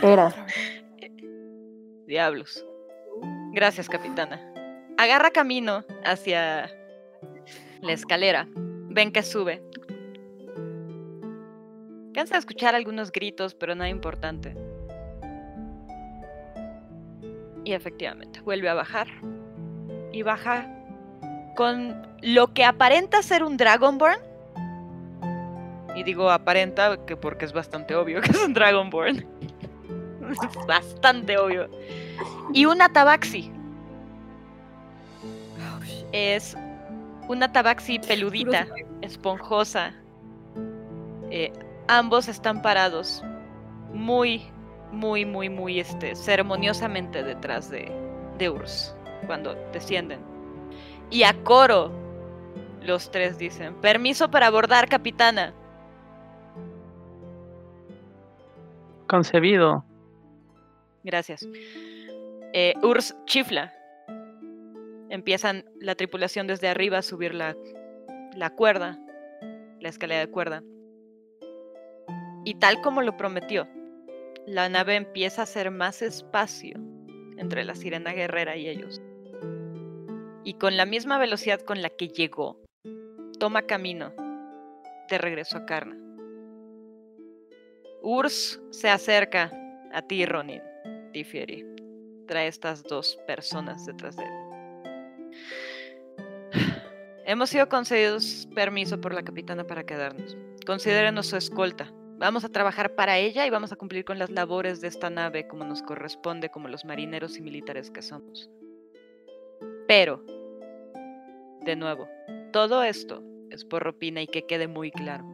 Era. 0.03 0.35
Diablos. 2.09 2.67
Gracias, 3.53 3.89
capitana. 3.89 4.52
Agarra 5.03 5.33
camino 5.33 5.85
hacia 6.05 6.71
la 7.81 7.93
escalera. 7.93 8.47
Ven 8.55 9.11
que 9.11 9.25
sube. 9.25 9.61
Cansa 12.15 12.35
de 12.35 12.39
escuchar 12.39 12.77
algunos 12.77 13.11
gritos, 13.11 13.57
pero 13.57 13.75
nada 13.75 13.91
importante. 13.91 14.55
Y 17.65 17.73
efectivamente, 17.73 18.43
vuelve 18.43 18.69
a 18.69 18.75
bajar. 18.75 19.09
Y 20.13 20.23
baja 20.23 20.73
con 21.57 22.01
lo 22.21 22.55
que 22.55 22.65
aparenta 22.65 23.25
ser 23.25 23.43
un 23.43 23.57
Dragonborn. 23.57 24.21
Y 25.97 26.05
digo 26.05 26.31
aparenta 26.31 27.05
que 27.07 27.17
porque 27.17 27.45
es 27.45 27.53
bastante 27.53 27.97
obvio 27.97 28.21
que 28.21 28.31
es 28.31 28.41
un 28.41 28.55
Dragonborn. 28.55 29.27
Es 30.31 30.67
bastante 30.69 31.37
obvio. 31.39 31.69
Y 32.55 32.67
una 32.67 32.89
tabaxi. 32.93 33.53
Es 36.13 36.57
una 37.29 37.51
tabaxi 37.53 37.99
peludita, 37.99 38.67
esponjosa. 39.01 39.95
Eh, 41.31 41.53
ambos 41.89 42.29
están 42.29 42.61
parados 42.63 43.25
muy, 43.93 44.43
muy, 44.91 45.25
muy, 45.25 45.49
muy 45.49 45.81
este, 45.81 46.15
ceremoniosamente 46.15 47.23
detrás 47.23 47.71
de, 47.71 47.91
de 48.39 48.51
Urs 48.51 48.95
cuando 49.27 49.55
descienden. 49.73 50.21
Y 51.11 51.23
a 51.25 51.35
coro, 51.45 51.91
los 52.83 53.11
tres 53.11 53.39
dicen, 53.39 53.75
permiso 53.81 54.31
para 54.31 54.47
abordar, 54.47 54.89
capitana. 54.89 55.55
Concebido. 59.07 59.85
Gracias. 61.05 61.47
Eh, 62.53 62.75
Urs 62.83 63.17
chifla. 63.27 63.73
Empiezan 65.13 65.67
la 65.79 65.95
tripulación 65.95 66.47
desde 66.47 66.69
arriba 66.69 66.97
a 66.97 67.03
subir 67.03 67.35
la, 67.35 67.55
la 68.35 68.49
cuerda, 68.49 68.99
la 69.79 69.91
escalera 69.91 70.21
de 70.21 70.31
cuerda. 70.31 70.63
Y 72.47 72.55
tal 72.55 72.81
como 72.81 73.03
lo 73.03 73.19
prometió, 73.19 73.69
la 74.47 74.71
nave 74.71 74.97
empieza 74.97 75.43
a 75.43 75.45
hacer 75.45 75.71
más 75.71 76.01
espacio 76.01 76.81
entre 77.37 77.63
la 77.65 77.75
sirena 77.75 78.15
guerrera 78.15 78.57
y 78.57 78.71
ellos. 78.71 79.03
Y 80.45 80.55
con 80.55 80.79
la 80.79 80.87
misma 80.87 81.19
velocidad 81.19 81.61
con 81.61 81.83
la 81.83 81.91
que 81.91 82.09
llegó, 82.09 82.65
toma 83.39 83.67
camino 83.67 84.15
de 85.11 85.19
regreso 85.19 85.59
a 85.59 85.67
Karna. 85.67 85.99
Urs 88.01 88.63
se 88.71 88.89
acerca 88.89 89.53
a 89.93 90.01
ti, 90.01 90.25
Ronin. 90.25 90.63
Difieri. 91.13 91.67
Trae 92.27 92.49
estas 92.49 92.83
dos 92.85 93.19
personas 93.27 93.85
detrás 93.85 94.17
de 94.17 94.25
él. 94.25 94.42
Hemos 97.25 97.51
sido 97.51 97.69
concedidos 97.69 98.49
permiso 98.55 99.01
por 99.01 99.15
la 99.15 99.23
capitana 99.23 99.65
para 99.65 99.85
quedarnos. 99.85 100.37
Considérenos 100.67 101.27
su 101.27 101.37
escolta. 101.37 101.93
Vamos 102.19 102.45
a 102.45 102.49
trabajar 102.49 102.95
para 102.95 103.19
ella 103.19 103.47
y 103.47 103.51
vamos 103.51 103.73
a 103.73 103.77
cumplir 103.77 104.05
con 104.05 104.19
las 104.19 104.31
labores 104.31 104.81
de 104.81 104.89
esta 104.89 105.11
nave 105.11 105.49
como 105.49 105.65
nos 105.65 105.83
corresponde 105.83 106.51
como 106.51 106.69
los 106.69 106.85
marineros 106.85 107.37
y 107.37 107.41
militares 107.41 107.91
que 107.91 108.03
somos. 108.03 108.51
Pero, 109.89 110.25
de 111.63 111.77
nuevo, 111.77 112.09
todo 112.53 112.83
esto 112.83 113.23
es 113.51 113.65
por 113.65 113.83
Ropina 113.83 114.23
y 114.23 114.27
que 114.27 114.47
quede 114.47 114.69
muy 114.69 114.91
claro. 114.91 115.25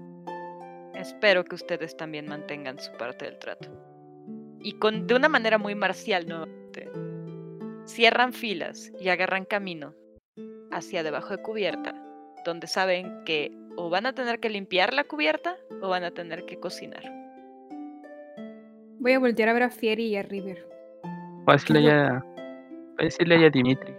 Espero 0.94 1.44
que 1.44 1.54
ustedes 1.54 1.96
también 1.96 2.26
mantengan 2.26 2.78
su 2.78 2.92
parte 2.92 3.24
del 3.24 3.38
trato. 3.38 3.68
Y 4.60 4.72
con, 4.78 5.06
de 5.06 5.14
una 5.14 5.28
manera 5.28 5.58
muy 5.58 5.74
marcial 5.74 6.26
nuevamente. 6.26 6.90
Cierran 7.88 8.34
filas 8.34 8.92
y 9.00 9.08
agarran 9.08 9.46
camino 9.46 9.94
hacia 10.70 11.02
debajo 11.02 11.30
de 11.30 11.42
cubierta, 11.42 11.94
donde 12.44 12.66
saben 12.66 13.24
que 13.24 13.50
o 13.76 13.88
van 13.88 14.04
a 14.04 14.12
tener 14.12 14.40
que 14.40 14.50
limpiar 14.50 14.92
la 14.92 15.04
cubierta 15.04 15.56
o 15.80 15.88
van 15.88 16.04
a 16.04 16.10
tener 16.10 16.44
que 16.44 16.60
cocinar. 16.60 17.02
Voy 19.00 19.12
a 19.14 19.18
voltear 19.18 19.48
a 19.48 19.54
ver 19.54 19.62
a 19.62 19.70
Fieri 19.70 20.08
y 20.08 20.16
a 20.16 20.22
River. 20.22 20.66
Voy 21.44 21.44
a 21.46 21.52
decirle 21.52 21.80
voy 21.80 21.90
a 21.90 22.24
decirle 23.04 23.40
ya 23.40 23.46
a 23.46 23.50
Dimitri. 23.50 23.94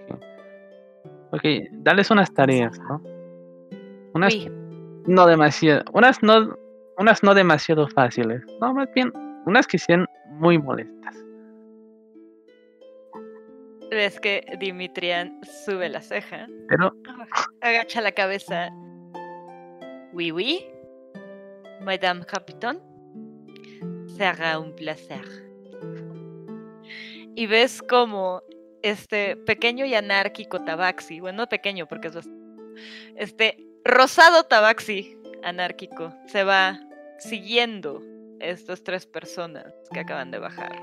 Ok, 1.32 1.44
dales 1.72 2.11
unas 2.11 2.32
tareas, 2.32 2.80
¿no? 2.82 3.02
Unas 4.14 4.36
no 5.07 5.26
demasiado, 5.26 5.84
unas 5.94 6.22
no, 6.22 6.56
unas 6.99 7.24
no 7.24 7.34
demasiado 7.34 7.88
fáciles, 7.88 8.44
no, 8.61 8.72
más 8.72 8.88
bien 8.94 9.11
unas 9.48 9.66
que 9.66 9.80
sean 9.80 10.06
muy 10.28 10.60
molestas. 10.60 11.16
Ves 13.90 14.20
que 14.20 14.45
Dimitrián 14.60 15.40
sube 15.66 15.90
la 15.90 16.02
ceja, 16.02 16.48
Pero 16.68 16.94
agacha 17.61 18.02
la 18.02 18.11
cabeza. 18.11 18.70
Oui, 20.14 20.32
oui, 20.32 20.66
Madame 21.82 22.26
Capitán. 22.26 22.80
Será 24.18 24.60
un 24.60 24.76
placer. 24.76 25.22
Y 27.36 27.48
ves 27.48 27.82
como 27.82 28.41
este 28.82 29.36
pequeño 29.38 29.86
y 29.86 29.94
anárquico 29.95 30.64
tabaxi, 30.64 31.20
bueno, 31.20 31.44
no 31.44 31.48
pequeño 31.49 31.88
porque 31.88 32.10
es 32.10 32.16
bast- 32.16 32.74
este 33.16 33.57
rosado 33.86 34.44
tabaxi 34.44 35.18
anárquico 35.44 36.14
se 36.28 36.44
va 36.44 36.80
siguiendo 37.18 38.02
estas 38.40 38.84
tres 38.84 39.06
personas 39.06 39.74
que 39.93 40.00
acaban 40.01 40.32
de 40.32 40.40
bajar. 40.40 40.76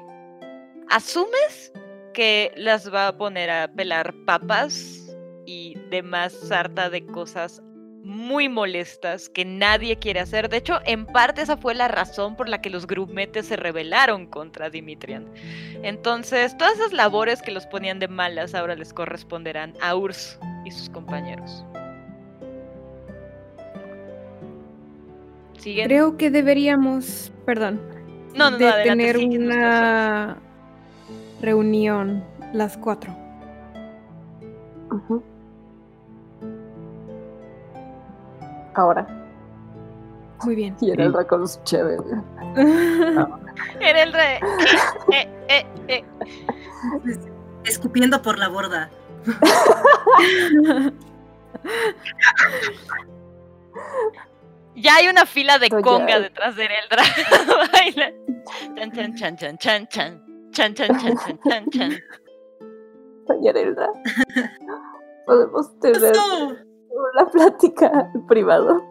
¿Asumes 0.89 1.73
que 2.17 2.51
las 2.57 2.91
va 2.93 3.09
a 3.09 3.19
poner 3.19 3.51
a 3.51 3.69
pelar 3.69 4.15
papas 4.25 5.15
y 5.45 5.77
demás 5.91 6.33
sarta 6.33 6.89
de 6.89 7.05
cosas 7.05 7.63
muy 8.03 8.49
molestas 8.49 9.29
que 9.29 9.45
nadie 9.45 9.99
quiere 9.99 10.21
hacer. 10.21 10.49
De 10.49 10.57
hecho, 10.57 10.81
en 10.87 11.05
parte 11.05 11.43
esa 11.43 11.59
fue 11.59 11.75
la 11.75 11.89
razón 11.89 12.35
por 12.35 12.49
la 12.49 12.63
que 12.63 12.71
los 12.71 12.87
grumetes 12.87 13.49
se 13.49 13.57
rebelaron 13.57 14.27
contra 14.29 14.71
Dimitrian. 14.71 15.31
Entonces, 15.83 16.57
todas 16.57 16.79
esas 16.79 16.95
labores 16.95 17.43
que 17.43 17.51
los 17.51 17.67
ponían 17.67 17.99
de 17.99 18.09
malas 18.09 18.55
ahora 18.55 18.77
les 18.77 18.95
corresponderán 18.95 19.75
a 19.83 19.95
Urs 19.95 20.39
y 20.65 20.71
sus 20.71 20.89
compañeros. 20.89 21.67
¿Siguen? 25.59 25.89
Creo 25.89 26.17
que 26.17 26.31
deberíamos, 26.31 27.31
perdón, 27.45 27.79
no, 28.35 28.51
no, 28.51 28.51
no, 28.53 28.57
de 28.57 28.69
adelante, 28.69 29.13
tener 29.13 29.39
una 29.43 30.46
reunión 31.47 32.25
las 32.53 32.77
cuatro. 32.77 33.17
Ujú. 34.91 35.23
Ahora. 38.75 39.07
Muy 40.45 40.55
bien. 40.57 40.77
Y 40.81 40.91
era 40.91 41.05
el 41.05 41.27
con 41.27 41.49
su 41.49 41.63
chévere. 41.63 42.03
Era 43.81 44.03
el 44.03 44.13
rey. 44.13 44.39
Eh, 45.13 45.29
eh, 45.49 45.67
eh, 45.89 46.05
eh. 46.05 46.05
Escupiendo 47.65 48.21
por 48.21 48.39
la 48.39 48.49
borda. 48.49 48.91
Ya 54.75 54.97
hay 54.97 55.09
una 55.09 55.25
fila 55.25 55.59
de 55.59 55.71
conga 55.71 56.21
detrás 56.21 56.55
de 56.57 56.65
Ereldra. 56.65 57.03
Baila. 57.73 58.13
Chan, 58.77 58.93
chan, 58.93 59.15
chan, 59.15 59.37
chan, 59.37 59.59
chan, 59.59 59.89
chan. 59.89 60.26
Chan, 60.57 60.73
chan, 60.73 60.89
chan, 60.89 61.17
chan, 61.19 61.39
chan, 61.47 61.71
chan. 61.71 62.03
Doña 63.29 63.51
Elda, 63.51 63.91
podemos 65.27 65.79
tener 65.81 66.15
una 66.89 67.31
plática 67.31 68.11
en 68.15 68.27
privado. 68.27 68.83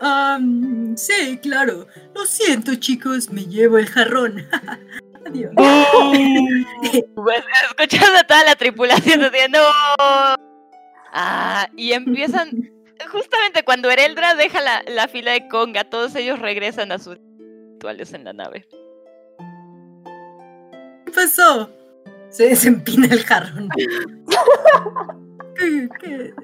Am, 0.00 0.96
sí, 0.96 1.38
claro. 1.40 1.86
Lo 2.12 2.26
siento, 2.26 2.74
chicos, 2.74 3.30
me 3.30 3.44
llevo 3.44 3.78
el 3.78 3.86
jarrón. 3.86 4.48
Adiós. 5.26 5.52
Pues, 7.14 7.44
escuchando 7.70 8.18
a 8.18 8.24
toda 8.24 8.42
la 8.42 8.56
tripulación 8.56 9.20
diciendo 9.30 9.60
Ah, 11.12 11.68
y 11.76 11.92
empiezan. 11.92 12.50
Justamente 13.12 13.62
cuando 13.62 13.88
Ereldra 13.92 14.34
deja 14.34 14.60
la, 14.60 14.82
la 14.88 15.06
fila 15.06 15.30
de 15.30 15.46
conga, 15.46 15.84
todos 15.84 16.16
ellos 16.16 16.40
regresan 16.40 16.90
a 16.90 16.98
sus 16.98 17.16
rituales 17.74 18.12
en 18.12 18.24
la 18.24 18.32
nave. 18.32 18.66
¿Qué 21.08 21.14
pasó? 21.14 21.70
Se 22.28 22.50
desempina 22.50 23.06
el 23.06 23.24
jarrón. 23.24 23.70
¿Qué-? 25.56 26.34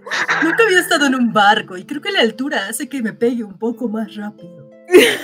Nunca 0.42 0.64
había 0.64 0.80
estado 0.80 1.06
en 1.06 1.14
un 1.14 1.34
barco 1.34 1.76
y 1.76 1.84
creo 1.84 2.00
que 2.00 2.10
la 2.10 2.20
altura 2.20 2.68
hace 2.68 2.88
que 2.88 3.02
me 3.02 3.12
pegue 3.12 3.44
un 3.44 3.58
poco 3.58 3.88
más 3.88 4.14
rápido. 4.16 4.70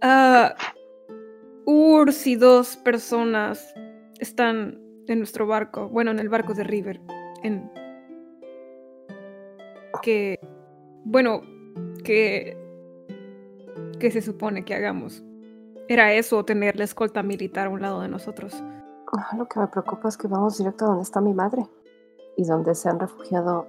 Ah, 0.00 0.54
Urs 1.66 2.24
y 2.28 2.36
dos 2.36 2.76
personas 2.76 3.74
están 4.20 4.80
en 5.08 5.18
nuestro 5.18 5.48
barco, 5.48 5.88
bueno, 5.88 6.12
en 6.12 6.20
el 6.20 6.28
barco 6.28 6.54
de 6.54 6.62
River, 6.62 7.00
en 7.42 7.68
que, 10.00 10.38
bueno, 11.04 11.42
que 12.04 12.56
que 13.98 14.12
se 14.12 14.22
supone 14.22 14.64
que 14.64 14.74
hagamos. 14.74 15.24
Era 15.88 16.12
eso 16.12 16.36
o 16.36 16.44
tener 16.44 16.76
la 16.76 16.84
escolta 16.84 17.22
militar 17.22 17.66
a 17.66 17.70
un 17.70 17.80
lado 17.80 18.02
de 18.02 18.08
nosotros. 18.08 18.62
Ah, 19.16 19.34
Lo 19.38 19.48
que 19.48 19.58
me 19.58 19.68
preocupa 19.68 20.08
es 20.08 20.18
que 20.18 20.28
vamos 20.28 20.58
directo 20.58 20.84
a 20.84 20.88
donde 20.88 21.02
está 21.02 21.22
mi 21.22 21.32
madre 21.32 21.62
y 22.36 22.44
donde 22.44 22.74
se 22.74 22.90
han 22.90 23.00
refugiado 23.00 23.66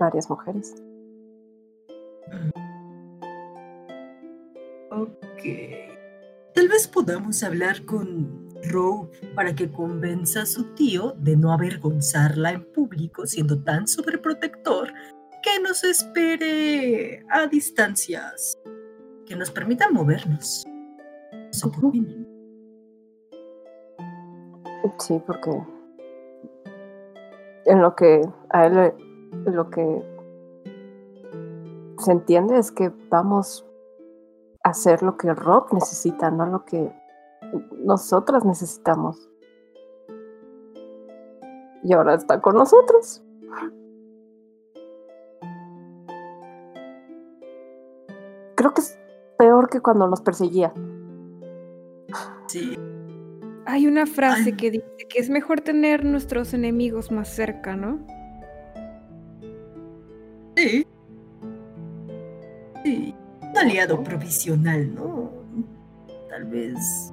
varias 0.00 0.28
mujeres. 0.28 0.74
Ok. 4.90 5.42
Tal 6.54 6.68
vez 6.68 6.88
podamos 6.88 7.44
hablar 7.44 7.84
con 7.84 8.48
Rogue 8.64 9.10
para 9.36 9.54
que 9.54 9.70
convenza 9.70 10.42
a 10.42 10.46
su 10.46 10.74
tío 10.74 11.12
de 11.18 11.36
no 11.36 11.52
avergonzarla 11.52 12.50
en 12.50 12.64
público 12.72 13.28
siendo 13.28 13.62
tan 13.62 13.86
sobreprotector 13.86 14.92
que 15.40 15.60
nos 15.62 15.84
espere 15.84 17.24
a 17.30 17.46
distancias 17.46 18.58
que 19.28 19.36
nos 19.36 19.50
permitan 19.50 19.92
movernos. 19.92 20.64
Qué 21.30 21.86
opinan. 21.86 22.26
Sí, 24.98 25.22
porque 25.26 25.50
en 27.66 27.82
lo 27.82 27.94
que 27.94 28.22
a 28.50 28.66
él 28.66 28.94
lo 29.44 29.70
que 29.70 30.02
se 31.98 32.12
entiende 32.12 32.58
es 32.58 32.72
que 32.72 32.90
vamos 33.10 33.66
a 34.64 34.70
hacer 34.70 35.02
lo 35.02 35.16
que 35.16 35.34
Rob 35.34 35.72
necesita, 35.72 36.30
no 36.30 36.46
lo 36.46 36.64
que 36.64 36.92
nosotras 37.84 38.44
necesitamos. 38.44 39.28
Y 41.84 41.92
ahora 41.92 42.14
está 42.14 42.40
con 42.40 42.56
nosotros. 42.56 43.22
Creo 48.56 48.74
que 48.74 48.80
es 48.80 48.97
peor 49.38 49.70
que 49.70 49.80
cuando 49.80 50.06
nos 50.08 50.20
perseguía. 50.20 50.72
Sí, 52.46 52.76
Hay 53.66 53.86
una 53.86 54.06
frase 54.06 54.50
Ay. 54.50 54.52
que 54.56 54.70
dice 54.70 55.06
que 55.08 55.18
es 55.18 55.28
mejor 55.30 55.60
tener 55.60 56.04
nuestros 56.04 56.54
enemigos 56.54 57.10
más 57.12 57.28
cerca, 57.28 57.76
¿no? 57.76 57.98
sí. 60.56 60.86
Sí. 62.84 63.14
Un 63.42 63.58
aliado 63.58 64.02
provisional, 64.02 64.94
¿no? 64.94 65.30
Tal 66.30 66.44
vez. 66.46 67.12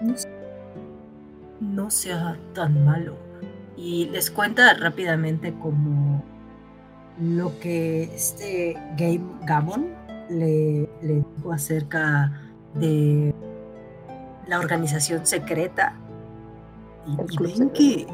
No, 0.00 0.16
sé, 0.16 0.28
no 1.60 1.90
sea 1.90 2.38
tan 2.54 2.84
malo. 2.84 3.16
Y 3.76 4.06
les 4.10 4.30
cuenta 4.30 4.74
rápidamente 4.74 5.52
como 5.60 6.22
lo 7.20 7.58
que 7.60 8.04
este 8.04 8.74
Game 8.96 9.24
Gammon 9.46 9.88
le, 10.28 10.88
le 11.02 11.14
dijo 11.14 11.52
acerca 11.52 12.32
de 12.74 13.34
la 14.46 14.58
organización 14.58 15.26
secreta 15.26 15.94
Y, 17.06 17.42
ven 17.42 17.70
que, 17.70 18.06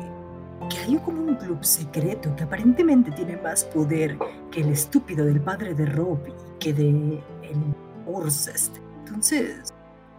que 0.70 0.78
hay 0.78 0.96
como 0.98 1.22
un 1.22 1.34
club 1.36 1.64
secreto 1.64 2.34
que 2.36 2.44
aparentemente 2.44 3.10
tiene 3.12 3.36
más 3.36 3.64
poder 3.64 4.18
que 4.50 4.60
el 4.60 4.70
estúpido 4.70 5.24
del 5.24 5.40
padre 5.40 5.74
de 5.74 5.86
Rob 5.86 6.18
y 6.26 6.58
que 6.58 6.72
de 6.72 6.88
el 6.88 7.74
Ursest. 8.06 8.76
Entonces, 9.04 9.74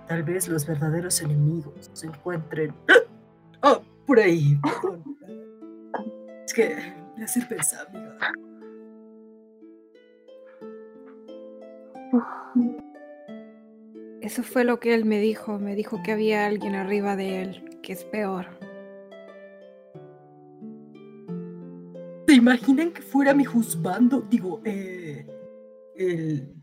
tal 0.08 0.24
vez 0.24 0.48
los 0.48 0.66
verdaderos 0.66 1.22
enemigos 1.22 1.90
se 1.94 2.08
encuentren. 2.08 2.74
¡Ah! 3.62 3.80
por 4.06 4.20
ahí. 4.20 4.60
Es 6.46 6.54
que 6.54 6.76
me 7.18 7.24
hace 7.24 7.42
pensar, 7.42 7.88
amiga. 7.88 8.16
Eso 14.22 14.44
fue 14.44 14.64
lo 14.64 14.80
que 14.80 14.94
él 14.94 15.06
me 15.06 15.20
dijo. 15.20 15.60
Me 15.60 15.76
dijo 15.76 16.02
que 16.04 16.12
había 16.12 16.46
alguien 16.46 16.76
arriba 16.76 17.16
de 17.16 17.42
él, 17.42 17.80
que 17.82 17.94
es 17.94 18.04
peor. 18.04 18.46
¿Se 22.28 22.34
imaginan 22.34 22.92
que 22.92 23.02
fuera 23.02 23.34
mi 23.34 23.46
juzgando? 23.46 24.22
Digo, 24.22 24.62
eh, 24.66 25.26
el 25.96 26.54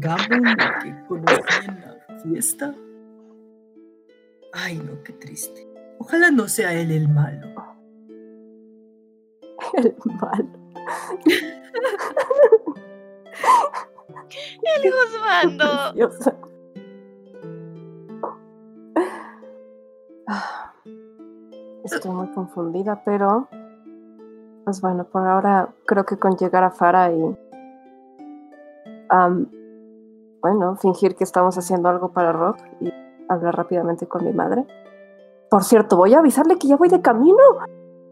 Gammon 0.00 0.56
que 0.82 0.94
conocí 1.06 1.66
en 1.68 1.80
la 1.80 2.20
fiesta. 2.22 2.74
Ay, 4.52 4.78
no, 4.78 5.02
qué 5.02 5.12
triste. 5.12 5.68
Ojalá 5.98 6.30
no 6.30 6.48
sea 6.48 6.72
él 6.72 6.90
el 6.90 7.08
malo. 7.08 7.54
El 9.76 9.94
mal. 10.20 10.48
El. 14.08 14.92
Preciosa. 15.92 16.36
Ah, 20.28 20.72
Estoy 21.84 22.10
muy 22.10 22.28
confundida, 22.32 23.02
pero 23.04 23.48
pues 24.64 24.80
bueno, 24.80 25.04
por 25.04 25.24
ahora 25.26 25.68
creo 25.86 26.04
que 26.04 26.16
con 26.16 26.36
llegar 26.36 26.64
a 26.64 26.72
Fara 26.72 27.12
y 27.12 27.36
am, 29.08 29.48
bueno, 30.42 30.76
fingir 30.76 31.14
que 31.14 31.22
estamos 31.22 31.56
haciendo 31.56 31.88
algo 31.88 32.12
para 32.12 32.32
Rock 32.32 32.58
y 32.80 32.92
hablar 33.28 33.56
rápidamente 33.56 34.08
con 34.08 34.24
mi 34.24 34.32
madre. 34.32 34.66
Por 35.48 35.62
cierto, 35.62 35.96
voy 35.96 36.14
a 36.14 36.18
avisarle 36.18 36.58
que 36.58 36.66
ya 36.66 36.76
voy 36.76 36.88
de 36.88 37.00
camino. 37.00 37.38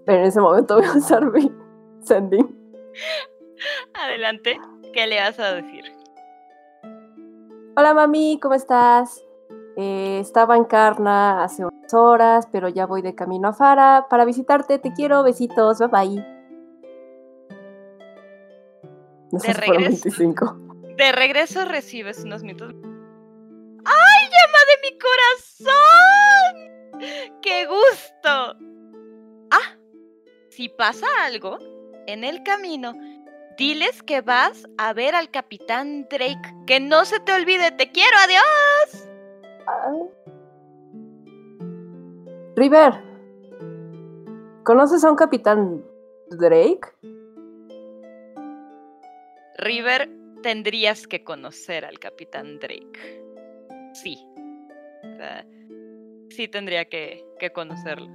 Pero 0.06 0.18
en 0.20 0.26
ese 0.26 0.40
momento 0.40 0.76
voy 0.76 0.84
a 0.84 0.96
usar 0.96 1.30
mi 1.32 1.52
sending. 2.00 2.46
Adelante. 3.94 4.60
¿Qué 4.94 5.06
le 5.08 5.18
vas 5.18 5.38
a 5.40 5.54
decir? 5.54 5.92
Hola 7.76 7.94
mami, 7.94 8.38
¿cómo 8.40 8.54
estás? 8.54 9.24
Eh, 9.76 10.20
estaba 10.20 10.56
en 10.56 10.64
Carna 10.64 11.42
hace 11.42 11.64
unas 11.64 11.92
horas, 11.92 12.46
pero 12.52 12.68
ya 12.68 12.86
voy 12.86 13.02
de 13.02 13.16
camino 13.16 13.48
a 13.48 13.52
Fara 13.52 14.06
para 14.08 14.24
visitarte. 14.24 14.78
Te 14.78 14.92
quiero, 14.92 15.24
besitos, 15.24 15.80
bye 15.80 15.88
bye. 15.88 16.24
No 19.32 19.40
De 19.40 19.52
regreso. 19.52 20.04
25. 20.04 20.58
De 20.96 21.10
regreso 21.10 21.64
recibes 21.64 22.22
unos 22.22 22.44
minutos. 22.44 22.76
¡Ay, 23.84 24.28
llama 24.30 24.58
de 24.70 24.76
mi 24.84 24.98
corazón! 25.00 26.54
¡Qué 27.42 27.66
gusto! 27.66 28.56
Ah, 29.50 29.76
si 30.50 30.68
pasa 30.68 31.06
algo 31.24 31.58
en 32.06 32.22
el 32.22 32.44
camino, 32.44 32.92
diles 33.56 34.02
que 34.02 34.20
vas 34.20 34.66
a 34.78 34.92
ver 34.92 35.14
al 35.14 35.30
capitán 35.30 36.06
Drake. 36.10 36.54
Que 36.66 36.80
no 36.80 37.04
se 37.04 37.20
te 37.20 37.32
olvide, 37.32 37.70
te 37.70 37.90
quiero, 37.90 38.16
adiós. 38.24 39.08
River, 42.56 42.94
¿conoces 44.64 45.04
a 45.04 45.10
un 45.10 45.16
capitán 45.16 45.84
Drake? 46.30 46.88
River, 49.58 50.10
tendrías 50.42 51.06
que 51.06 51.24
conocer 51.24 51.84
al 51.84 51.98
capitán 51.98 52.58
Drake. 52.58 53.22
Sí. 53.92 54.18
O 55.02 55.16
sea, 55.16 55.46
sí 56.30 56.48
tendría 56.48 56.84
que, 56.86 57.24
que 57.38 57.50
conocerlo. 57.50 58.08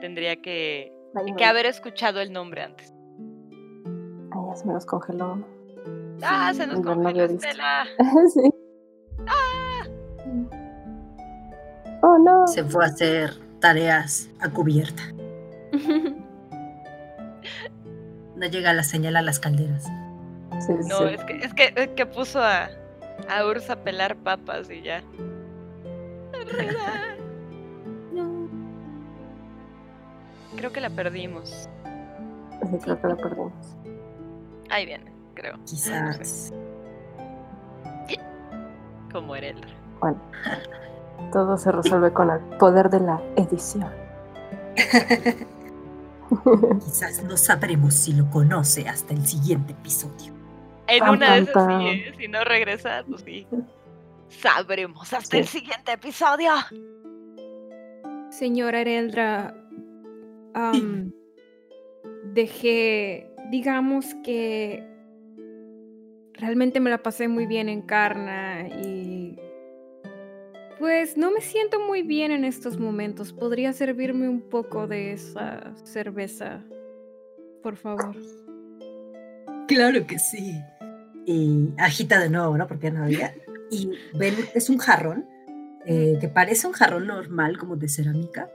Tendría 0.00 0.40
que 0.40 0.92
haber 1.44 1.66
escuchado 1.66 2.20
el 2.20 2.32
nombre 2.32 2.62
antes. 2.62 2.95
Se 4.56 4.64
me 4.66 4.72
los 4.74 4.84
congeló. 4.86 5.38
Ah, 6.22 6.52
se 6.54 6.66
nos 6.66 6.80
congeló. 6.80 7.24
Estela. 7.24 7.84
sí. 8.34 8.50
Oh 12.02 12.18
no. 12.18 12.46
Se 12.46 12.64
fue 12.64 12.84
a 12.84 12.88
hacer 12.88 13.30
tareas 13.60 14.28
a 14.40 14.50
cubierta. 14.50 15.02
No 18.36 18.44
llega 18.46 18.74
la 18.74 18.82
señal 18.82 19.16
a 19.16 19.22
las 19.22 19.38
calderas. 19.40 19.84
Sí, 20.60 20.74
No, 20.86 20.98
sí. 20.98 21.04
es 21.14 21.24
que, 21.24 21.36
es 21.38 21.54
que, 21.54 21.72
es 21.74 21.88
que 21.88 22.04
puso 22.04 22.42
a, 22.42 22.68
a 23.30 23.46
Ursa 23.46 23.72
a 23.72 23.76
pelar 23.76 24.14
papas 24.16 24.70
y 24.70 24.82
ya. 24.82 25.02
No. 28.12 28.46
Creo 30.56 30.70
que 30.70 30.82
la 30.82 30.90
perdimos. 30.90 31.70
Sí, 32.70 32.78
creo 32.82 33.00
que 33.00 33.08
lo 33.08 33.16
perdimos. 33.16 33.52
Ahí 34.70 34.86
viene, 34.86 35.12
creo. 35.34 35.58
Quizás. 35.64 36.52
Como 39.12 39.36
Ereldra. 39.36 39.70
Bueno, 40.00 40.20
todo 41.32 41.56
se 41.56 41.72
resuelve 41.72 42.12
con 42.12 42.30
el 42.30 42.40
poder 42.58 42.90
de 42.90 43.00
la 43.00 43.20
edición. 43.36 43.90
Quizás 46.84 47.22
no 47.24 47.36
sabremos 47.36 47.94
si 47.94 48.12
lo 48.12 48.28
conoce 48.30 48.88
hasta 48.88 49.14
el 49.14 49.26
siguiente 49.26 49.72
episodio. 49.72 50.34
En 50.88 51.08
una 51.08 51.34
de 51.34 51.40
esas 51.42 51.66
sí, 51.66 51.88
¿eh? 51.88 52.14
si 52.18 52.28
no 52.28 52.44
regresa, 52.44 53.04
pues 53.08 53.22
sí. 53.22 53.46
Sabremos 54.28 55.12
hasta 55.12 55.38
el 55.38 55.46
siguiente 55.46 55.92
episodio. 55.92 56.52
Señora 58.30 58.80
Ereldra, 58.80 59.54
dejé, 62.24 63.30
digamos 63.50 64.14
que 64.22 64.82
realmente 66.34 66.80
me 66.80 66.90
la 66.90 67.02
pasé 67.02 67.28
muy 67.28 67.46
bien 67.46 67.68
en 67.68 67.82
Carna 67.82 68.68
y 68.68 69.38
pues 70.78 71.16
no 71.16 71.30
me 71.30 71.40
siento 71.40 71.80
muy 71.80 72.02
bien 72.02 72.32
en 72.32 72.44
estos 72.44 72.78
momentos. 72.78 73.32
¿Podría 73.32 73.72
servirme 73.72 74.28
un 74.28 74.42
poco 74.42 74.86
de 74.86 75.12
esa 75.12 75.74
cerveza? 75.84 76.62
Por 77.62 77.76
favor. 77.76 78.14
Claro 79.68 80.06
que 80.06 80.18
sí. 80.18 80.54
Y 81.24 81.70
agita 81.78 82.20
de 82.20 82.28
nuevo, 82.28 82.56
¿no? 82.56 82.66
Porque 82.66 82.88
ya 82.88 82.92
no 82.92 83.04
había. 83.04 83.34
Y 83.70 83.90
ven, 84.14 84.34
es 84.54 84.68
un 84.68 84.78
jarrón 84.78 85.26
eh, 85.86 86.18
que 86.20 86.28
parece 86.28 86.66
un 86.66 86.72
jarrón 86.72 87.06
normal, 87.06 87.58
como 87.58 87.76
de 87.76 87.88
cerámica. 87.88 88.50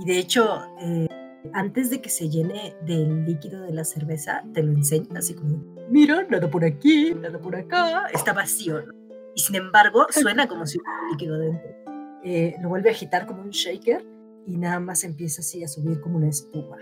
Y 0.00 0.04
de 0.04 0.18
hecho, 0.18 0.62
eh, 0.80 1.08
antes 1.52 1.90
de 1.90 2.00
que 2.00 2.08
se 2.08 2.28
llene 2.28 2.74
del 2.86 3.24
líquido 3.24 3.62
de 3.62 3.72
la 3.72 3.84
cerveza, 3.84 4.42
te 4.54 4.62
lo 4.62 4.72
enseña 4.72 5.18
así 5.18 5.34
como: 5.34 5.62
Mira, 5.88 6.26
nada 6.28 6.50
por 6.50 6.64
aquí, 6.64 7.14
nada 7.14 7.38
por 7.38 7.56
acá. 7.56 8.06
Está 8.12 8.32
vacío, 8.32 8.82
¿no? 8.82 8.92
Y 9.34 9.40
sin 9.40 9.56
embargo, 9.56 10.06
suena 10.10 10.46
como 10.46 10.66
si 10.66 10.78
hubiera 10.78 11.02
un 11.02 11.10
líquido 11.10 11.38
dentro. 11.38 11.70
Eh, 12.24 12.56
lo 12.60 12.68
vuelve 12.68 12.90
a 12.90 12.92
agitar 12.92 13.26
como 13.26 13.42
un 13.42 13.50
shaker 13.50 14.04
y 14.46 14.56
nada 14.56 14.78
más 14.80 15.04
empieza 15.04 15.40
así 15.40 15.64
a 15.64 15.68
subir 15.68 16.00
como 16.00 16.18
una 16.18 16.28
espuma. 16.28 16.78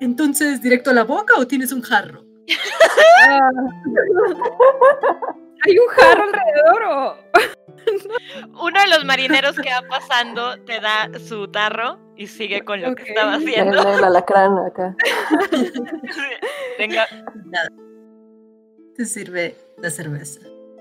Entonces, 0.00 0.62
¿directo 0.62 0.90
a 0.90 0.94
la 0.94 1.04
boca 1.04 1.34
o 1.38 1.46
tienes 1.46 1.72
un 1.72 1.82
jarro? 1.82 2.24
¿Hay 5.66 5.78
un 5.78 5.88
jarro 5.88 6.22
alrededor 6.24 6.82
o...? 6.88 7.16
Uno 8.62 8.80
de 8.80 8.88
los 8.88 9.04
marineros 9.04 9.56
que 9.56 9.70
va 9.70 9.82
pasando 9.88 10.56
te 10.64 10.80
da 10.80 11.10
su 11.18 11.48
tarro 11.48 11.98
y 12.20 12.26
sigue 12.26 12.60
con 12.60 12.82
lo 12.82 12.94
que 12.94 13.04
estaba 13.04 13.36
El, 13.36 13.42
haciendo. 13.42 13.80
el 13.80 14.04
alacrán 14.04 14.58
acá. 14.58 14.94
Venga, 16.78 17.06
Nada. 17.46 17.68
Te 18.94 19.06
sirve 19.06 19.56
la 19.78 19.88
cerveza. 19.88 20.40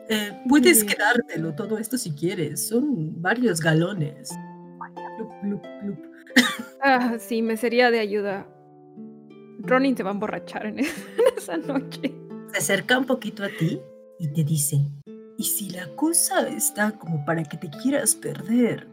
Eh, 0.09 0.37
puedes 0.49 0.83
quedártelo 0.83 1.55
todo 1.55 1.77
esto 1.77 1.97
si 1.97 2.11
quieres. 2.11 2.67
Son 2.67 3.21
varios 3.21 3.61
galones. 3.61 4.31
Plup, 5.15 5.31
plup, 5.41 5.61
plup. 5.81 5.99
Ah, 6.81 7.15
sí, 7.19 7.41
me 7.41 7.55
sería 7.55 7.89
de 7.89 7.99
ayuda. 7.99 8.45
Ronin 9.59 9.95
se 9.95 10.03
va 10.03 10.09
a 10.09 10.13
emborrachar 10.13 10.65
en 10.65 10.79
esa 11.37 11.55
noche. 11.55 12.13
Se 12.51 12.57
acerca 12.57 12.97
un 12.97 13.05
poquito 13.05 13.45
a 13.45 13.47
ti 13.47 13.79
y 14.19 14.27
te 14.33 14.43
dice, 14.43 14.75
¿y 15.37 15.43
si 15.45 15.69
la 15.69 15.87
cosa 15.95 16.49
está 16.49 16.91
como 16.91 17.23
para 17.23 17.43
que 17.43 17.55
te 17.55 17.69
quieras 17.69 18.13
perder? 18.13 18.88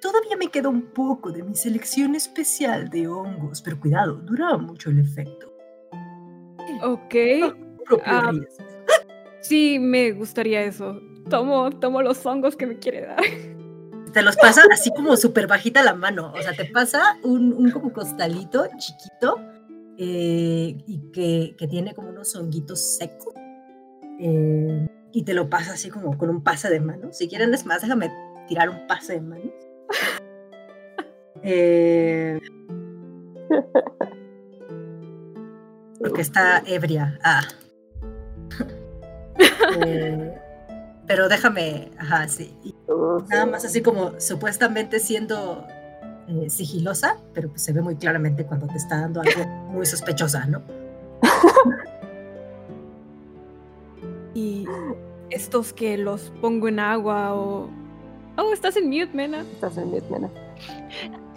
Todavía 0.00 0.36
me 0.36 0.48
queda 0.48 0.68
un 0.68 0.82
poco 0.92 1.32
de 1.32 1.42
mi 1.42 1.54
selección 1.54 2.14
especial 2.14 2.88
de 2.88 3.08
hongos, 3.08 3.62
pero 3.62 3.80
cuidado, 3.80 4.14
dura 4.14 4.56
mucho 4.56 4.90
el 4.90 5.00
efecto. 5.00 5.52
Ok. 6.82 7.14
Ah. 8.04 8.30
riesgo. 8.32 8.64
Sí, 9.40 9.78
me 9.78 10.12
gustaría 10.12 10.62
eso. 10.62 11.00
Tomo, 11.30 11.70
tomo 11.70 12.02
los 12.02 12.24
hongos 12.26 12.56
que 12.56 12.66
me 12.66 12.78
quiere 12.78 13.02
dar. 13.06 13.20
te 14.12 14.22
los 14.22 14.36
pasa 14.36 14.62
así 14.72 14.90
como 14.94 15.16
súper 15.16 15.46
bajita 15.46 15.82
la 15.82 15.94
mano. 15.94 16.32
O 16.32 16.42
sea, 16.42 16.52
te 16.52 16.64
pasa 16.66 17.18
un, 17.22 17.52
un 17.52 17.70
como 17.70 17.92
costalito 17.92 18.66
chiquito 18.76 19.36
eh, 19.96 20.76
y 20.86 21.10
que, 21.12 21.54
que 21.58 21.66
tiene 21.68 21.94
como 21.94 22.10
unos 22.10 22.34
honguitos 22.36 22.96
secos. 22.98 23.34
eh, 24.20 24.86
y 25.12 25.22
te 25.22 25.32
lo 25.32 25.48
pasa 25.48 25.72
así 25.72 25.88
como 25.90 26.16
con 26.18 26.28
un 26.30 26.42
pase 26.42 26.68
de 26.68 26.80
manos. 26.80 27.16
Si 27.16 27.28
quieren, 27.28 27.54
es 27.54 27.64
más, 27.64 27.80
déjame 27.82 28.12
tirar 28.46 28.68
un 28.68 28.86
pase 28.86 29.14
de 29.14 29.20
manos. 29.22 29.52
Eh, 31.42 32.40
porque 36.00 36.22
está 36.22 36.62
ebria. 36.66 37.18
Ah. 37.22 37.42
Eh, 39.84 40.34
pero 41.06 41.28
déjame, 41.28 41.90
ajá, 41.98 42.26
sí. 42.26 42.52
Y 42.64 42.74
nada 43.28 43.46
más 43.46 43.64
así 43.64 43.82
como 43.82 44.18
supuestamente 44.18 44.98
siendo 44.98 45.64
eh, 46.26 46.50
sigilosa, 46.50 47.16
pero 47.34 47.48
pues 47.48 47.62
se 47.62 47.72
ve 47.72 47.80
muy 47.80 47.96
claramente 47.96 48.44
cuando 48.44 48.66
te 48.66 48.76
está 48.76 49.00
dando 49.00 49.20
algo 49.20 49.46
muy 49.46 49.86
sospechosa, 49.86 50.46
¿no? 50.46 50.62
Y 54.34 54.66
estos 55.30 55.72
que 55.72 55.98
los 55.98 56.32
pongo 56.40 56.68
en 56.68 56.78
agua 56.78 57.34
o... 57.34 57.68
Oh, 58.38 58.52
estás 58.52 58.76
en 58.76 58.88
mute, 58.88 59.10
Mena. 59.12 59.40
Estás 59.40 59.76
en 59.76 59.88
mute, 59.88 60.08
nena. 60.10 60.30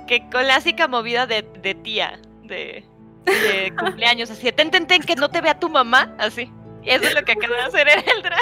Que 0.07 0.29
clásica 0.29 0.87
movida 0.87 1.25
de, 1.25 1.41
de 1.63 1.73
tía, 1.73 2.21
de, 2.43 2.85
de 3.25 3.73
cumpleaños, 3.79 4.29
así 4.29 4.43
de 4.43 4.51
ten, 4.51 4.69
ten, 4.69 4.85
ten, 4.85 5.01
que 5.01 5.15
no 5.15 5.29
te 5.29 5.41
vea 5.41 5.59
tu 5.59 5.67
mamá, 5.67 6.15
así. 6.19 6.51
Y 6.83 6.91
eso 6.91 7.05
es 7.05 7.15
lo 7.15 7.23
que 7.23 7.31
acaba 7.31 7.55
de 7.55 7.61
hacer 7.63 7.87
Eldra. 8.15 8.37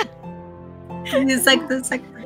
Exacto, 1.33 1.73
exacto. 1.75 2.19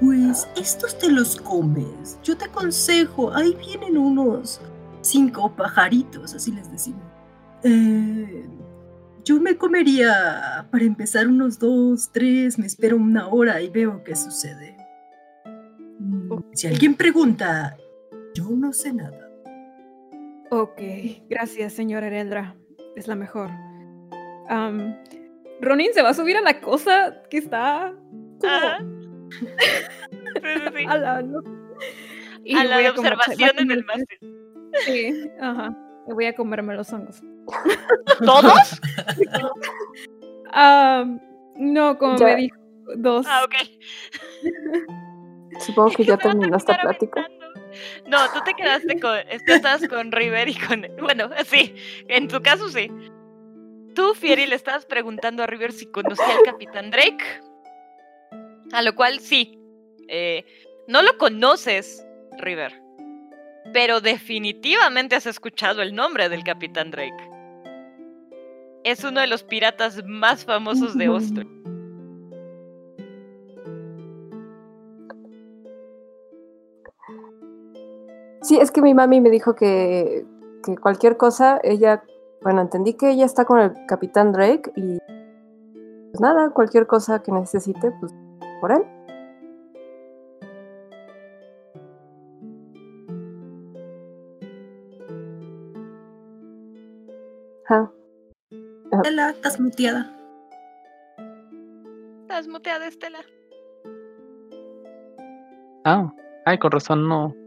Pues 0.00 0.48
estos 0.56 0.98
te 0.98 1.08
los 1.08 1.36
comes. 1.36 2.18
Yo 2.24 2.36
te 2.36 2.46
aconsejo, 2.46 3.32
ahí 3.32 3.54
vienen 3.54 3.96
unos 3.96 4.60
cinco 5.00 5.52
pajaritos, 5.54 6.34
así 6.34 6.50
les 6.50 6.70
decimos. 6.72 7.04
Eh, 7.62 8.48
yo 9.24 9.40
me 9.40 9.56
comería, 9.56 10.66
para 10.72 10.82
empezar, 10.82 11.28
unos 11.28 11.60
dos, 11.60 12.10
tres, 12.10 12.58
me 12.58 12.66
espero 12.66 12.96
una 12.96 13.28
hora 13.28 13.62
y 13.62 13.68
veo 13.68 14.02
qué 14.02 14.16
sucede. 14.16 14.81
Mm, 16.38 16.54
Si 16.54 16.66
alguien 16.66 16.94
pregunta, 16.94 17.76
yo 18.34 18.44
no 18.50 18.72
sé 18.72 18.92
nada. 18.92 19.28
Ok, 20.50 20.80
gracias, 21.28 21.72
señora 21.72 22.06
Ereldra. 22.08 22.54
Es 22.96 23.08
la 23.08 23.14
mejor. 23.14 23.50
Ronin 25.60 25.94
se 25.94 26.02
va 26.02 26.10
a 26.10 26.14
subir 26.14 26.36
a 26.36 26.40
la 26.42 26.60
cosa 26.60 27.22
que 27.30 27.38
está 27.38 27.94
como 28.40 28.52
Ajá. 28.52 28.78
Sí, 29.30 29.38
sí, 30.42 30.62
sí. 30.76 30.84
a 30.88 30.98
la, 30.98 31.22
¿no? 31.22 31.40
Y 32.44 32.56
A 32.56 32.64
la 32.64 32.78
de 32.78 32.90
observación 32.90 33.50
en 33.58 33.70
el 33.70 33.84
mástil. 33.84 34.18
Sí, 34.84 35.30
ajá. 35.40 35.76
Y 36.08 36.12
voy 36.12 36.26
a 36.26 36.34
comerme 36.34 36.74
los 36.74 36.92
hongos. 36.92 37.22
¿Todos? 38.24 38.80
Am, 40.52 41.20
no, 41.56 41.96
como 41.98 42.16
Ya. 42.16 42.26
me 42.26 42.36
dijo, 42.36 42.56
dos. 42.96 43.26
Ah, 43.28 43.44
ok. 43.44 43.54
Supongo 45.60 45.90
que 45.90 46.04
ya 46.04 46.16
terminó 46.16 46.56
esta 46.56 46.80
plática. 46.80 47.26
No, 48.06 48.18
tú 48.32 48.40
te 48.44 48.54
quedaste 48.54 49.00
con. 49.00 49.16
Tú 49.46 49.52
estabas 49.52 49.86
con 49.88 50.12
River 50.12 50.48
y 50.48 50.54
con. 50.54 50.86
Bueno, 51.00 51.30
sí, 51.46 51.74
en 52.08 52.28
tu 52.28 52.42
caso 52.42 52.68
sí. 52.68 52.90
Tú, 53.94 54.14
Fieri, 54.14 54.46
le 54.46 54.54
estabas 54.54 54.86
preguntando 54.86 55.42
a 55.42 55.46
River 55.46 55.72
si 55.72 55.86
conocía 55.86 56.34
al 56.36 56.42
Capitán 56.44 56.90
Drake. 56.90 57.24
A 58.72 58.82
lo 58.82 58.94
cual 58.94 59.20
sí. 59.20 59.58
eh, 60.08 60.44
no 60.88 61.02
lo 61.02 61.16
conoces, 61.18 62.04
River. 62.38 62.72
Pero 63.72 64.00
definitivamente 64.00 65.14
has 65.16 65.26
escuchado 65.26 65.82
el 65.82 65.94
nombre 65.94 66.28
del 66.28 66.42
Capitán 66.44 66.90
Drake. 66.90 67.30
Es 68.84 69.04
uno 69.04 69.20
de 69.20 69.26
los 69.28 69.44
piratas 69.44 70.02
más 70.04 70.44
famosos 70.44 70.96
de 70.96 71.08
Ostro. 71.10 71.61
Sí, 78.42 78.58
es 78.58 78.72
que 78.72 78.82
mi 78.82 78.92
mami 78.92 79.20
me 79.20 79.30
dijo 79.30 79.54
que, 79.54 80.26
que 80.64 80.76
cualquier 80.76 81.16
cosa, 81.16 81.60
ella, 81.62 82.02
bueno, 82.42 82.60
entendí 82.60 82.94
que 82.94 83.10
ella 83.10 83.24
está 83.24 83.44
con 83.44 83.60
el 83.60 83.72
Capitán 83.86 84.32
Drake 84.32 84.72
y 84.74 84.98
pues 84.98 86.20
nada, 86.20 86.50
cualquier 86.50 86.88
cosa 86.88 87.22
que 87.22 87.30
necesite, 87.30 87.92
pues 88.00 88.12
por 88.60 88.72
él. 88.72 88.84
Ajá. 97.64 97.92
Estela, 98.90 99.30
estás 99.30 99.60
muteada. 99.60 100.12
Estás 102.22 102.48
muteada, 102.48 102.88
Estela. 102.88 103.20
Ah, 105.84 106.12
ay, 106.44 106.58
con 106.58 106.72
razón 106.72 107.08
no. 107.08 107.41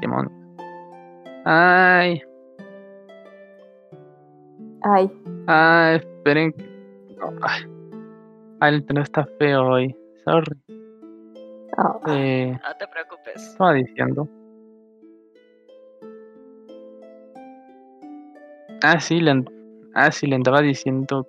Demonios. 0.00 0.32
Ay, 1.44 2.22
Ay, 4.82 5.10
ay, 5.48 5.96
esperen. 5.96 6.54
Ay, 7.42 7.62
ay, 8.60 8.68
el 8.74 8.80
internet 8.80 9.04
está 9.04 9.24
feo 9.38 9.62
hoy. 9.66 9.96
Sorry. 10.24 10.56
oh, 11.78 12.00
Eh, 12.08 12.52
No 12.52 12.76
te 12.78 12.86
preocupes. 12.86 13.34
estaba 13.50 13.72
diciendo. 13.72 14.28
Ah, 18.82 19.00
sí, 19.00 19.20
le, 19.20 19.44
ah, 19.94 20.10
sí, 20.12 20.26
le 20.26 20.36
andaba 20.36 20.60
diciendo. 20.62 21.26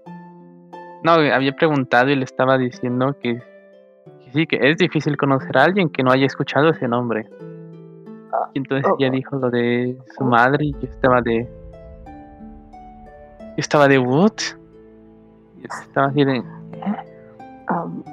No, 1.03 1.11
había 1.14 1.53
preguntado 1.56 2.10
y 2.10 2.16
le 2.16 2.24
estaba 2.26 2.58
diciendo 2.58 3.16
que, 3.22 3.36
que 4.24 4.32
sí, 4.34 4.45
que 4.45 4.58
es 4.69 4.77
difícil 4.77 5.16
conocer 5.18 5.58
a 5.58 5.64
alguien 5.64 5.90
que 5.90 6.03
no 6.03 6.11
haya 6.11 6.26
escuchado 6.26 6.69
ese 6.69 6.88
nombre. 6.88 7.27
Y 8.53 8.59
entonces 8.59 8.90
oh, 8.90 8.95
ella 8.99 9.09
oh. 9.09 9.11
dijo 9.11 9.35
lo 9.38 9.49
de 9.49 9.98
su 10.17 10.24
madre 10.24 10.66
y 10.66 10.74
yo 10.74 10.80
estaba 10.83 11.22
de. 11.22 11.48
Yo 13.40 13.56
estaba 13.57 13.88
de 13.88 13.99
what? 13.99 14.33
Y 15.61 15.66
estaba 15.66 16.07
así 16.07 16.24
de. 16.24 16.43
um, 17.69 18.03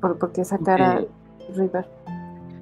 ¿por, 0.00 0.18
por 0.18 0.32
qué 0.32 0.42
esa 0.42 0.58
cara, 0.58 1.02
River? 1.54 1.86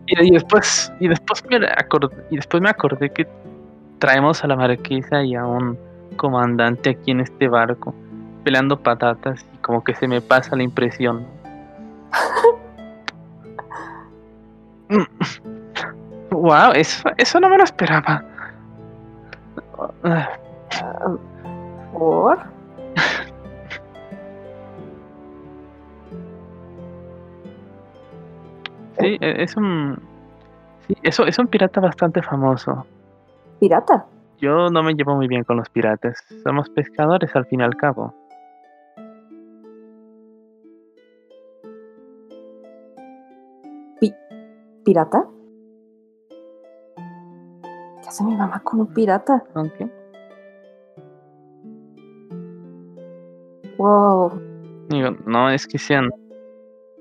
Y, 0.07 0.29
y 0.29 0.31
después, 0.33 0.93
y 0.99 1.09
después 1.09 1.45
me 1.49 1.57
acordé, 1.67 2.17
y 2.31 2.37
después 2.37 2.63
me 2.63 2.71
acordé 2.71 3.11
que 3.11 3.27
traemos 3.99 4.43
a 4.43 4.49
la 4.49 4.57
marquesa 4.57 5.23
y 5.23 5.35
a 5.37 5.47
un 5.47 5.79
comandante 6.17 6.91
aquí 6.91 7.13
en 7.13 7.21
este 7.21 7.49
barco 7.49 7.95
peleando 8.43 8.79
patatas 8.79 9.45
y 9.55 9.57
como 9.59 9.85
que 9.85 9.95
se 9.95 10.09
me 10.09 10.21
pasa 10.21 10.57
la 10.57 10.63
impresión. 10.63 11.27
wow, 16.43 16.73
eso, 16.75 17.09
eso 17.17 17.39
no 17.39 17.49
me 17.49 17.57
lo 17.57 17.65
esperaba. 17.65 18.25
¿Por? 21.93 22.39
Sí, 28.99 29.19
e- 29.21 29.43
es 29.43 29.57
un 29.57 29.99
sí, 30.87 30.95
eso 31.03 31.27
es 31.27 31.39
un 31.39 31.47
pirata 31.47 31.81
bastante 31.81 32.23
famoso. 32.23 32.87
¿Pirata? 33.61 34.05
Yo 34.39 34.69
no 34.71 34.83
me 34.83 34.95
llevo 34.95 35.15
muy 35.15 35.29
bien 35.29 35.45
con 35.45 35.57
los 35.57 35.69
piratas. 35.69 36.19
Somos 36.43 36.69
pescadores 36.71 37.35
al 37.37 37.47
fin 37.47 37.61
y 37.61 37.63
al 37.63 37.77
cabo. 37.77 38.13
¿Pirata? 44.85 45.25
¿Qué 48.03 48.09
hace 48.09 48.25
mi 48.25 48.35
mamá 48.35 48.61
con 48.61 48.81
un 48.81 48.87
pirata? 48.89 49.45
Aunque 49.55 49.89
Wow. 53.79 54.41
digo, 54.89 55.11
no 55.27 55.51
es 55.51 55.67
que 55.67 55.79
sean 55.79 56.11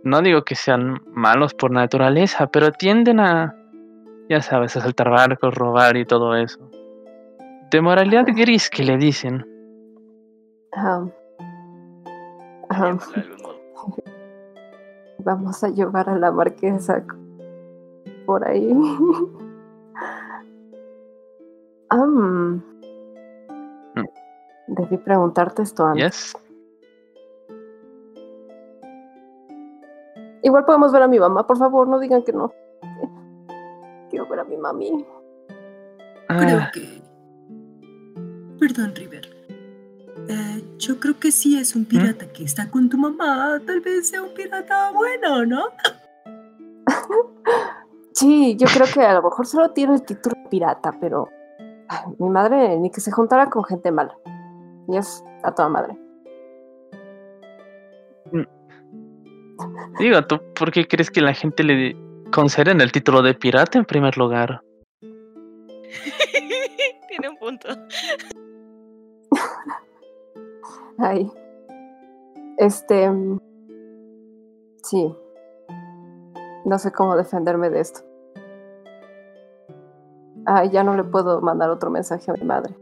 no 0.04 0.22
digo 0.22 0.44
que 0.44 0.56
sean 0.56 1.02
malos 1.12 1.54
por 1.54 1.72
naturaleza, 1.72 2.48
pero 2.48 2.72
tienden 2.72 3.20
a 3.20 3.56
ya 4.30 4.42
sabes, 4.42 4.78
a 4.78 4.82
saltar 4.82 5.10
barcos, 5.10 5.54
robar 5.54 5.98
y 5.98 6.06
todo 6.06 6.36
eso. 6.36 6.60
De 7.70 7.82
moralidad 7.82 8.26
gris 8.28 8.70
que 8.70 8.84
le 8.84 8.98
dicen. 8.98 9.46
Um, 10.78 11.12
um, 12.70 12.98
vamos 15.20 15.64
a 15.64 15.70
llevar 15.70 16.10
a 16.10 16.18
la 16.18 16.32
marquesa 16.32 17.04
por 18.26 18.48
ahí. 18.48 18.74
Um, 21.92 22.62
Mm. 23.96 24.06
Debí 24.68 24.98
preguntarte 24.98 25.64
esto 25.64 25.86
antes. 25.86 26.34
Yes. 26.34 26.34
Igual 30.44 30.66
podemos 30.66 30.92
ver 30.92 31.02
a 31.04 31.08
mi 31.08 31.20
mamá, 31.20 31.46
por 31.46 31.58
favor, 31.58 31.88
no 31.88 32.00
digan 32.00 32.24
que 32.24 32.32
no. 32.34 32.52
Quiero 34.10 34.28
ver 34.28 34.40
a 34.40 34.44
mi 34.46 34.58
mami. 34.58 35.06
Creo 36.28 36.60
Ah, 36.60 36.72
que... 36.74 37.02
Perdón, 38.60 38.94
River. 38.96 39.28
Eh, 40.30 40.64
yo 40.78 41.00
creo 41.00 41.20
que 41.20 41.32
sí 41.32 41.58
es 41.60 41.76
un 41.76 41.86
pirata 41.86 42.26
que 42.32 42.44
está 42.46 42.70
con 42.72 42.90
tu 42.90 42.98
mamá. 42.98 43.60
Tal 43.66 43.82
vez 43.82 44.10
sea 44.10 44.22
un 44.24 44.34
pirata 44.34 44.92
bueno, 44.92 45.46
¿no? 45.46 45.66
Sí, 48.14 48.56
yo 48.58 48.68
creo 48.68 48.86
que 48.94 49.02
a 49.02 49.14
lo 49.16 49.24
mejor 49.24 49.48
solo 49.48 49.72
tiene 49.72 49.96
el 49.96 50.04
título 50.04 50.36
de 50.44 50.50
pirata, 50.50 50.92
pero 51.00 51.30
ay, 51.92 52.16
mi 52.20 52.30
madre 52.30 52.80
ni 52.80 52.90
que 52.90 53.02
se 53.02 53.12
juntara 53.12 53.50
con 53.50 53.66
gente 53.66 53.92
mala. 53.92 54.16
Y 54.88 54.98
es 54.98 55.24
a 55.44 55.54
toda 55.54 55.70
madre. 55.70 55.98
digo, 60.00 60.26
¿tú 60.26 60.40
por 60.56 60.72
qué 60.72 60.88
crees 60.88 61.12
que 61.12 61.22
la 61.22 61.34
gente 61.34 61.64
le 61.64 61.96
conceden 62.32 62.82
el 62.82 62.92
título 62.92 63.22
de 63.22 63.36
pirata 63.36 63.78
en 63.78 63.86
primer 63.86 64.18
lugar? 64.18 64.64
Tiene 67.10 67.30
un 67.30 67.38
punto. 67.38 67.68
Ay. 70.98 71.32
Este. 72.58 73.10
mm, 73.10 73.40
Sí. 74.84 75.16
No 76.66 76.78
sé 76.78 76.92
cómo 76.92 77.16
defenderme 77.16 77.70
de 77.70 77.82
esto. 77.82 78.02
Ay, 80.46 80.70
ya 80.72 80.84
no 80.84 80.96
le 80.96 81.04
puedo 81.04 81.40
mandar 81.42 81.70
otro 81.70 81.90
mensaje 81.90 82.32
a 82.32 82.34
mi 82.34 82.44
madre. 82.46 82.74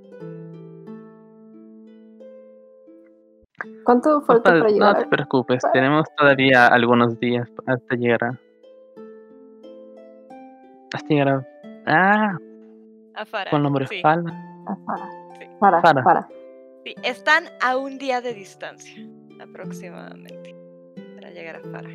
¿Cuánto 3.83 4.09
No, 4.19 4.21
falta 4.21 4.43
pa- 4.43 4.49
para 4.59 4.59
no 4.59 4.67
llegar? 4.69 4.99
te 4.99 5.07
preocupes, 5.07 5.63
tenemos 5.73 6.05
todavía 6.15 6.67
algunos 6.67 7.19
días 7.19 7.49
hasta 7.65 7.95
llegar 7.95 8.23
a... 8.23 8.39
Hasta 10.93 11.07
llegar 11.07 11.27
a... 11.29 11.47
Ah, 11.85 12.38
A 13.15 13.25
Farah. 13.25 13.51
con 13.51 13.63
nombre 13.63 13.88
sí, 13.88 14.01
Fala. 14.01 14.31
Ah, 14.67 14.77
para, 14.85 15.09
Sí. 15.39 15.45
para, 15.59 15.81
Para. 15.81 16.03
para. 16.03 16.27
sí. 16.85 16.93
Están 17.03 17.45
a 17.61 17.77
un 17.77 17.97
día 17.97 18.21
de 18.21 18.33
distancia, 18.33 18.93
aproximadamente, 19.41 20.55
para 21.15 21.31
llegar 21.31 21.55
a 21.57 21.59
Farah. 21.61 21.89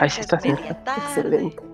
Ay, 0.00 0.10
sí 0.10 0.20
Es 0.20 0.32
está. 0.32 0.94
Excelente. 0.96 1.62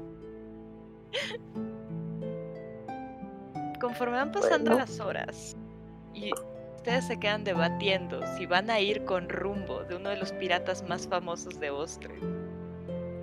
Conforme 3.81 4.17
van 4.17 4.33
pasando 4.33 4.71
Bueno. 4.73 4.87
las 4.87 5.01
horas 5.01 5.57
y 6.15 6.31
ustedes 6.77 7.07
se 7.07 7.19
quedan 7.19 7.45
debatiendo 7.45 8.21
si 8.37 8.47
van 8.47 8.71
a 8.71 8.81
ir 8.81 9.05
con 9.05 9.29
rumbo 9.29 9.85
de 9.85 9.97
uno 9.97 10.11
de 10.11 10.17
los 10.17 10.33
piratas 10.33 10.83
más 10.89 11.07
famosos 11.09 11.59
de 11.61 11.71
Ostre, 11.71 12.15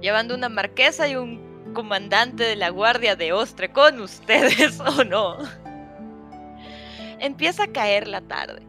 llevando 0.01 0.35
una 0.35 0.49
marquesa 0.49 1.07
y 1.07 1.15
un 1.15 1.73
comandante 1.73 2.43
de 2.43 2.55
la 2.55 2.69
guardia 2.69 3.15
de 3.15 3.33
Ostre 3.33 3.71
con 3.71 3.99
ustedes 4.01 4.79
o 4.97 5.03
no. 5.03 5.37
Empieza 7.19 7.63
a 7.63 7.67
caer 7.67 8.07
la 8.07 8.21
tarde. 8.21 8.61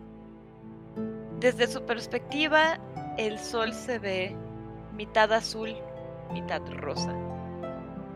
Desde 1.40 1.66
su 1.66 1.82
perspectiva, 1.84 2.78
el 3.18 3.38
sol 3.38 3.72
se 3.74 3.98
ve 3.98 4.36
mitad 4.94 5.32
azul, 5.32 5.74
mitad 6.32 6.62
rosa. 6.68 7.14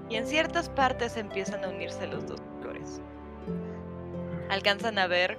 Y 0.09 0.17
en 0.17 0.27
ciertas 0.27 0.69
partes 0.71 1.17
empiezan 1.17 1.65
a 1.65 1.69
unirse 1.69 2.07
los 2.07 2.27
dos 2.27 2.41
colores. 2.41 3.01
Alcanzan 4.49 4.99
a 4.99 5.07
ver 5.07 5.39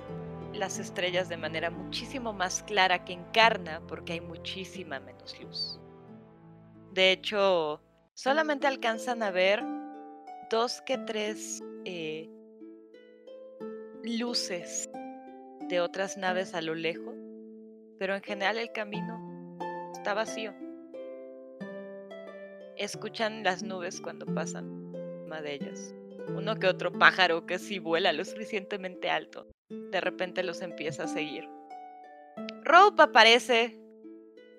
las 0.53 0.80
estrellas 0.80 1.30
de 1.30 1.38
manera 1.38 1.69
muchísimo 1.69 2.33
más 2.33 2.64
clara 2.64 3.06
que 3.06 3.14
encarna 3.14 3.81
porque 3.88 4.14
hay 4.14 4.22
muchísima 4.22 4.99
menos 4.99 5.39
luz. 5.39 5.80
De 6.91 7.11
hecho, 7.11 7.81
solamente 8.14 8.67
alcanzan 8.67 9.23
a 9.23 9.31
ver 9.31 9.64
dos 10.49 10.81
que 10.81 10.97
tres 10.97 11.64
eh, 11.85 12.30
luces 14.03 14.89
de 15.67 15.81
otras 15.81 16.17
naves 16.17 16.53
a 16.53 16.61
lo 16.61 16.75
lejos, 16.75 17.15
pero 17.99 18.15
en 18.15 18.22
general 18.22 18.57
el 18.57 18.72
camino 18.72 19.57
está 19.93 20.14
vacío. 20.14 20.67
Escuchan 22.77 23.43
las 23.43 23.64
nubes 23.64 24.01
cuando 24.01 24.25
pasan 24.25 24.93
encima 24.93 25.41
de 25.41 25.53
ellas. 25.56 25.95
Uno 26.35 26.56
que 26.57 26.67
otro 26.67 26.91
pájaro 26.91 27.45
que 27.45 27.57
si 27.57 27.80
vuela 27.80 28.11
lo 28.14 28.23
suficientemente 28.25 29.09
alto, 29.09 29.47
de 29.69 30.01
repente 30.01 30.43
los 30.43 30.61
empieza 30.61 31.03
a 31.03 31.07
seguir. 31.07 31.47
Rope 32.64 33.01
aparece 33.03 33.80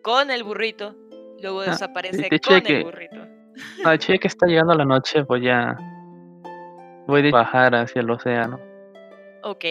con 0.03 0.31
el 0.31 0.43
burrito, 0.45 0.97
luego 1.43 1.61
Ah, 1.61 1.67
desaparece 1.71 2.23
de 2.23 2.29
hecho, 2.37 2.51
con 2.55 2.63
que- 2.63 2.79
el 2.79 2.85
burrito. 2.85 3.17
No, 3.85 3.97
che, 3.97 4.19
que 4.19 4.29
está 4.29 4.47
llegando 4.47 4.75
la 4.75 4.85
noche, 4.85 5.23
voy 5.23 5.49
a... 5.49 5.77
Voy 7.07 7.29
a 7.29 7.31
bajar 7.31 7.75
hacia 7.75 8.01
el 8.01 8.11
océano. 8.11 8.59
Ok, 9.43 9.65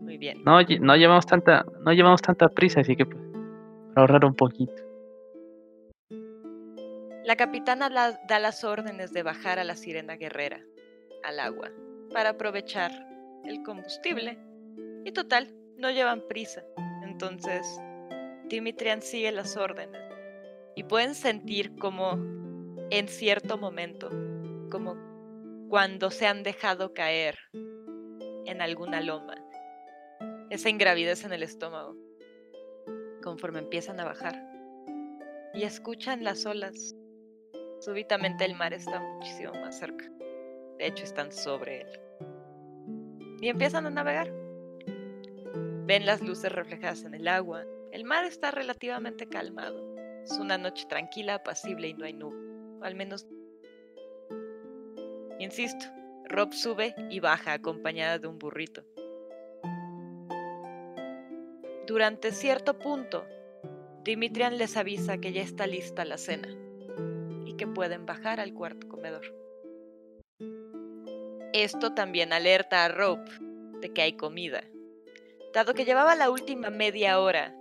muy 0.00 0.16
bien. 0.18 0.42
No, 0.44 0.58
no 0.62 0.96
llevamos 0.96 1.26
tanta, 1.26 1.64
no 1.84 1.92
llevamos 1.92 2.22
tanta 2.22 2.48
prisa, 2.48 2.80
así 2.80 2.96
que 2.96 3.04
pues, 3.06 3.18
ahorrar 3.96 4.24
un 4.24 4.34
poquito. 4.34 4.72
La 7.24 7.36
capitana 7.36 7.88
da 7.88 8.38
las 8.38 8.64
órdenes 8.64 9.14
de 9.14 9.22
bajar 9.22 9.58
a 9.58 9.64
la 9.64 9.76
sirena 9.76 10.16
guerrera 10.16 10.60
al 11.22 11.40
agua 11.40 11.70
para 12.12 12.30
aprovechar 12.30 12.92
el 13.46 13.62
combustible. 13.62 14.38
Y 15.06 15.12
total, 15.12 15.54
no 15.78 15.90
llevan 15.90 16.28
prisa. 16.28 16.62
Entonces, 17.02 17.80
Dimitrian 18.50 19.00
sigue 19.00 19.32
las 19.32 19.56
órdenes. 19.56 20.02
Y 20.76 20.82
pueden 20.84 21.14
sentir 21.14 21.74
como 21.76 22.12
en 22.90 23.08
cierto 23.08 23.56
momento, 23.56 24.10
como 24.70 24.94
cuando 25.70 26.10
se 26.10 26.26
han 26.26 26.42
dejado 26.42 26.92
caer 26.92 27.38
en 28.44 28.60
alguna 28.60 29.00
loma, 29.00 29.36
esa 30.50 30.68
ingravidez 30.68 31.24
en 31.24 31.32
el 31.32 31.42
estómago, 31.42 31.96
conforme 33.22 33.60
empiezan 33.60 33.98
a 33.98 34.04
bajar. 34.04 34.46
Y 35.54 35.62
escuchan 35.62 36.22
las 36.22 36.44
olas 36.44 36.94
Súbitamente 37.84 38.46
el 38.46 38.54
mar 38.54 38.72
está 38.72 38.98
muchísimo 38.98 39.52
más 39.52 39.78
cerca. 39.78 40.10
De 40.78 40.86
hecho, 40.86 41.04
están 41.04 41.30
sobre 41.30 41.82
él. 41.82 42.00
Y 43.42 43.48
empiezan 43.48 43.84
a 43.84 43.90
navegar. 43.90 44.32
Ven 45.84 46.06
las 46.06 46.22
luces 46.22 46.50
reflejadas 46.50 47.04
en 47.04 47.12
el 47.12 47.28
agua. 47.28 47.66
El 47.92 48.04
mar 48.04 48.24
está 48.24 48.50
relativamente 48.50 49.26
calmado. 49.28 49.78
Es 50.24 50.38
una 50.38 50.56
noche 50.56 50.86
tranquila, 50.88 51.34
apacible 51.34 51.88
y 51.88 51.92
no 51.92 52.06
hay 52.06 52.14
nube. 52.14 52.38
Al 52.80 52.94
menos... 52.94 53.26
Insisto, 55.38 55.84
Rob 56.30 56.54
sube 56.54 56.94
y 57.10 57.20
baja 57.20 57.52
acompañada 57.52 58.18
de 58.18 58.28
un 58.28 58.38
burrito. 58.38 58.82
Durante 61.86 62.32
cierto 62.32 62.78
punto, 62.78 63.26
Dimitrian 64.04 64.56
les 64.56 64.78
avisa 64.78 65.18
que 65.18 65.34
ya 65.34 65.42
está 65.42 65.66
lista 65.66 66.06
la 66.06 66.16
cena 66.16 66.63
que 67.56 67.66
pueden 67.66 68.06
bajar 68.06 68.40
al 68.40 68.52
cuarto 68.54 68.88
comedor. 68.88 69.22
Esto 71.52 71.94
también 71.94 72.32
alerta 72.32 72.84
a 72.84 72.88
Rope 72.88 73.30
de 73.80 73.92
que 73.92 74.02
hay 74.02 74.16
comida, 74.16 74.64
dado 75.52 75.74
que 75.74 75.84
llevaba 75.84 76.14
la 76.16 76.30
última 76.30 76.70
media 76.70 77.20
hora. 77.20 77.54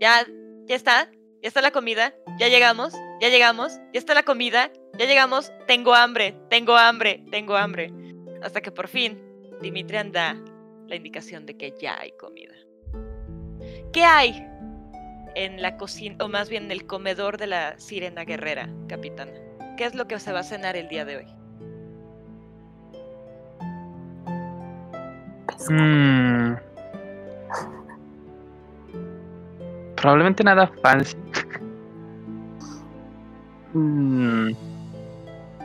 Ya, 0.00 0.26
ya 0.66 0.74
está, 0.74 1.08
ya 1.42 1.48
está 1.48 1.60
la 1.60 1.70
comida, 1.70 2.14
ya 2.38 2.48
llegamos, 2.48 2.94
ya 3.20 3.28
llegamos, 3.28 3.78
ya 3.92 3.98
está 3.98 4.14
la 4.14 4.24
comida, 4.24 4.72
ya 4.98 5.06
llegamos, 5.06 5.52
tengo 5.66 5.94
hambre, 5.94 6.36
tengo 6.50 6.76
hambre, 6.76 7.24
tengo 7.30 7.56
hambre. 7.56 7.92
Hasta 8.42 8.60
que 8.60 8.72
por 8.72 8.88
fin 8.88 9.20
Dimitrian 9.60 10.12
da 10.12 10.36
la 10.88 10.96
indicación 10.96 11.46
de 11.46 11.56
que 11.56 11.74
ya 11.80 11.98
hay 12.00 12.12
comida. 12.12 12.54
¿Qué 13.92 14.02
hay 14.02 14.46
en 15.34 15.60
la 15.62 15.76
cocina, 15.76 16.16
o 16.24 16.28
más 16.28 16.48
bien 16.48 16.64
en 16.64 16.70
el 16.72 16.86
comedor 16.86 17.38
de 17.38 17.46
la 17.46 17.78
sirena 17.78 18.24
guerrera, 18.24 18.68
capitana? 18.88 19.32
¿Qué 19.76 19.84
es 19.84 19.94
lo 19.94 20.06
que 20.06 20.18
se 20.20 20.32
va 20.32 20.40
a 20.40 20.44
cenar 20.44 20.76
el 20.76 20.88
día 20.88 21.04
de 21.04 21.16
hoy? 21.16 21.26
Mm. 25.70 26.54
Probablemente 29.96 30.44
nada 30.44 30.70
fancy. 30.82 31.16
Mm. 33.72 34.50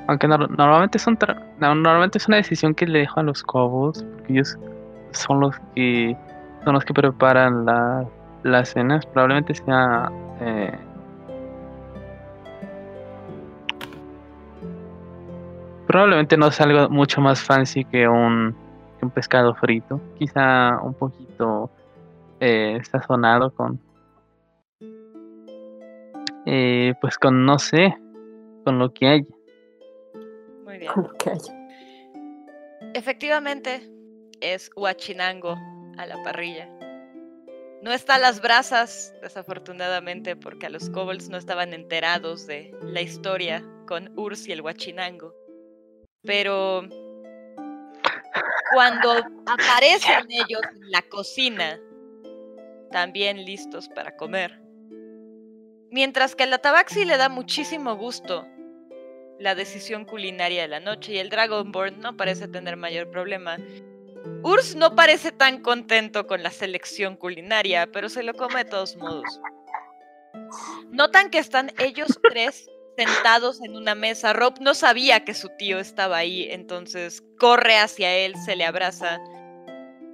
Aunque 0.08 0.28
nor- 0.28 0.50
normalmente 0.58 0.98
son 0.98 1.18
tra- 1.18 1.44
no, 1.60 1.76
normalmente 1.76 2.18
es 2.18 2.28
una 2.28 2.38
decisión 2.38 2.74
que 2.74 2.88
le 2.88 3.00
dejo 3.00 3.20
a 3.20 3.24
los 3.24 3.44
cobos, 3.44 4.04
porque 4.16 4.34
ellos 4.34 4.58
son 5.12 5.42
los 5.42 5.56
que 5.76 6.18
son 6.64 6.74
los 6.74 6.84
que 6.86 6.94
preparan 6.94 7.66
la- 7.66 8.06
las 8.44 8.70
cenas. 8.70 9.06
Probablemente 9.06 9.54
sea 9.54 10.12
eh, 10.42 10.78
probablemente 15.88 16.38
no 16.38 16.52
sea 16.52 16.68
algo 16.68 16.90
mucho 16.90 17.20
más 17.22 17.42
fancy 17.42 17.84
que 17.84 18.08
un 18.08 18.56
que 19.00 19.06
un 19.06 19.12
pescado 19.12 19.56
frito, 19.56 20.00
quizá 20.18 20.80
un 20.82 20.94
poquito 20.94 21.70
eh, 22.40 22.80
sazonado 22.84 23.52
con 23.52 23.80
eh, 26.46 26.94
pues 27.02 27.18
con 27.18 27.46
no 27.46 27.60
sé, 27.60 27.96
con 28.64 28.80
lo 28.80 28.94
que 28.94 29.08
hay. 29.08 29.28
Muy 30.66 30.78
bien. 30.78 30.92
Con 30.94 31.04
lo 31.04 31.14
que 31.14 31.32
haya. 31.32 31.60
Efectivamente, 32.94 33.88
es 34.42 34.72
Huachinango 34.76 35.56
a 35.98 36.06
la 36.06 36.22
parrilla. 36.24 36.70
No 37.82 37.94
está 37.94 38.16
a 38.16 38.20
las 38.20 38.42
brasas, 38.42 39.14
desafortunadamente, 39.22 40.36
porque 40.36 40.66
a 40.66 40.70
los 40.70 40.90
kobolds 40.90 41.30
no 41.30 41.38
estaban 41.38 41.74
enterados 41.74 42.46
de 42.46 42.76
la 42.82 43.02
historia 43.02 43.66
con 43.88 44.12
Urs 44.20 44.48
y 44.48 44.52
el 44.52 44.62
Huachinango. 44.62 45.34
Pero 46.24 46.88
cuando 48.74 49.14
aparecen 49.46 50.26
ellos 50.30 50.62
en 50.74 50.92
la 50.92 51.02
cocina, 51.04 51.80
también 52.92 53.46
listos 53.46 53.88
para 53.90 54.16
comer. 54.18 54.60
Mientras 55.92 56.36
que 56.36 56.44
a 56.44 56.48
la 56.48 56.60
Tabaxi 56.60 57.06
le 57.06 57.18
da 57.18 57.30
muchísimo 57.30 57.96
gusto 57.96 58.46
la 59.40 59.56
decisión 59.56 60.06
culinaria 60.06 60.64
de 60.64 60.68
la 60.68 60.80
noche 60.80 61.14
y 61.14 61.18
el 61.18 61.30
Dragonborn 61.30 62.00
no 62.00 62.18
parece 62.18 62.48
tener 62.48 62.76
mayor 62.76 63.10
problema. 63.10 63.58
Urs 64.44 64.76
no 64.76 64.96
parece 64.96 65.32
tan 65.32 65.62
contento 65.62 66.28
con 66.28 66.44
la 66.44 66.52
selección 66.52 67.16
culinaria, 67.16 67.88
pero 67.92 68.10
se 68.10 68.24
lo 68.24 68.34
come 68.34 68.64
de 68.64 68.70
todos 68.70 68.96
modos. 68.98 69.40
Notan 70.92 71.30
que 71.30 71.40
están 71.40 71.72
ellos 71.78 72.20
tres 72.30 72.70
sentados 72.98 73.62
en 73.62 73.76
una 73.76 73.96
mesa. 73.96 74.34
Rob 74.34 74.60
no 74.60 74.74
sabía 74.74 75.24
que 75.24 75.34
su 75.34 75.50
tío 75.58 75.80
estaba 75.80 76.18
ahí, 76.18 76.48
entonces 76.52 77.24
corre 77.38 77.78
hacia 77.78 78.16
él, 78.16 78.36
se 78.46 78.56
le 78.56 78.66
abraza 78.66 79.20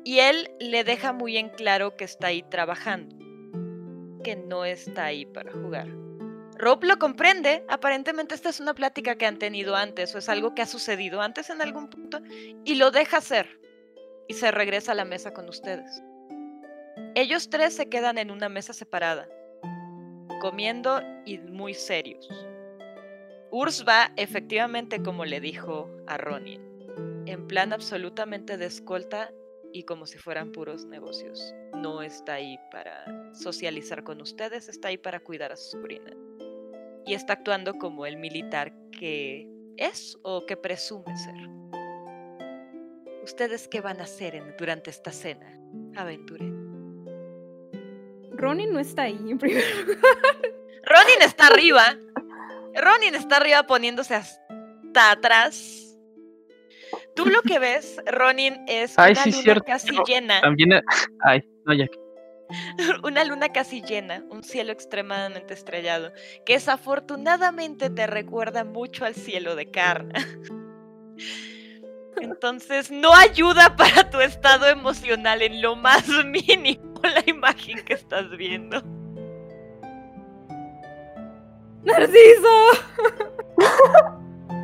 y 0.03 0.19
él 0.19 0.51
le 0.59 0.83
deja 0.83 1.13
muy 1.13 1.37
en 1.37 1.49
claro 1.49 1.97
que 1.97 2.03
está 2.03 2.27
ahí 2.27 2.43
trabajando, 2.43 3.15
que 4.23 4.35
no 4.35 4.65
está 4.65 5.05
ahí 5.05 5.25
para 5.25 5.51
jugar. 5.51 5.87
Rob 6.57 6.83
lo 6.83 6.97
comprende, 6.99 7.65
aparentemente 7.67 8.35
esta 8.35 8.49
es 8.49 8.59
una 8.59 8.73
plática 8.73 9.15
que 9.15 9.25
han 9.25 9.39
tenido 9.39 9.75
antes 9.75 10.13
o 10.15 10.19
es 10.19 10.29
algo 10.29 10.53
que 10.53 10.61
ha 10.61 10.67
sucedido 10.67 11.21
antes 11.21 11.49
en 11.49 11.61
algún 11.61 11.89
punto 11.89 12.21
y 12.63 12.75
lo 12.75 12.91
deja 12.91 13.17
hacer 13.17 13.64
y 14.27 14.33
se 14.33 14.51
regresa 14.51 14.91
a 14.91 14.95
la 14.95 15.05
mesa 15.05 15.33
con 15.33 15.47
ustedes. 15.49 16.03
Ellos 17.15 17.49
tres 17.49 17.75
se 17.75 17.89
quedan 17.89 18.17
en 18.17 18.31
una 18.31 18.49
mesa 18.49 18.73
separada, 18.73 19.29
comiendo 20.41 21.01
y 21.25 21.37
muy 21.37 21.73
serios. 21.73 22.27
Urs 23.51 23.85
va 23.87 24.11
efectivamente 24.17 25.01
como 25.01 25.23
le 25.23 25.39
dijo 25.39 25.89
a 26.07 26.17
Ronin, 26.17 26.61
en 27.25 27.47
plan 27.47 27.71
absolutamente 27.71 28.57
de 28.57 28.65
escolta 28.65 29.31
y 29.71 29.83
como 29.83 30.05
si 30.05 30.17
fueran 30.17 30.51
puros 30.51 30.85
negocios. 30.85 31.53
No 31.75 32.01
está 32.01 32.33
ahí 32.33 32.57
para 32.71 33.05
socializar 33.33 34.03
con 34.03 34.21
ustedes, 34.21 34.69
está 34.69 34.89
ahí 34.89 34.97
para 34.97 35.19
cuidar 35.19 35.51
a 35.51 35.55
su 35.55 35.71
sobrina. 35.71 36.11
Y 37.05 37.13
está 37.13 37.33
actuando 37.33 37.73
como 37.75 38.05
el 38.05 38.17
militar 38.17 38.73
que 38.91 39.49
es 39.77 40.17
o 40.23 40.45
que 40.45 40.57
presume 40.57 41.15
ser. 41.17 41.35
¿Ustedes 43.25 43.67
qué 43.67 43.81
van 43.81 43.99
a 43.99 44.03
hacer 44.03 44.35
en- 44.35 44.55
durante 44.57 44.91
esta 44.91 45.11
cena, 45.11 45.51
aventure? 45.95 46.45
Ronnie 48.37 48.67
no 48.67 48.79
está 48.79 49.03
ahí 49.03 49.17
en 49.29 49.39
primer 49.39 49.63
lugar. 49.87 49.99
Ronin 50.83 51.21
está 51.21 51.47
arriba. 51.47 51.97
Ronin 52.75 53.15
está 53.15 53.37
arriba 53.37 53.63
poniéndose 53.65 54.13
hasta 54.13 55.11
atrás. 55.11 55.97
Tú 57.15 57.25
lo 57.25 57.41
que 57.41 57.57
ves, 57.57 57.97
Ronin, 58.05 58.63
es 58.67 58.93
Ay, 58.99 59.13
una 59.13 59.23
sí, 59.23 59.31
luna 59.31 59.41
cierto. 59.43 59.63
casi 59.65 59.91
llena. 60.05 60.41
También. 60.41 60.73
Ay, 61.21 61.41
no, 61.65 61.73
ya. 61.73 61.87
una 63.03 63.23
luna 63.23 63.49
casi 63.49 63.81
llena, 63.81 64.23
un 64.29 64.43
cielo 64.43 64.71
extremadamente 64.71 65.55
estrellado, 65.55 66.11
que 66.45 66.53
desafortunadamente 66.53 67.89
te 67.89 68.05
recuerda 68.05 68.63
mucho 68.63 69.03
al 69.05 69.15
cielo 69.15 69.55
de 69.55 69.71
Karna. 69.71 70.13
Entonces 72.21 72.91
no 72.91 73.13
ayuda 73.13 73.75
para 73.75 74.09
tu 74.09 74.19
estado 74.19 74.67
emocional 74.67 75.41
en 75.41 75.61
lo 75.61 75.75
más 75.75 76.07
mínimo 76.25 77.01
la 77.03 77.23
imagen 77.27 77.83
que 77.85 77.93
estás 77.93 78.29
viendo. 78.37 78.81
¡Narciso! 81.83 82.71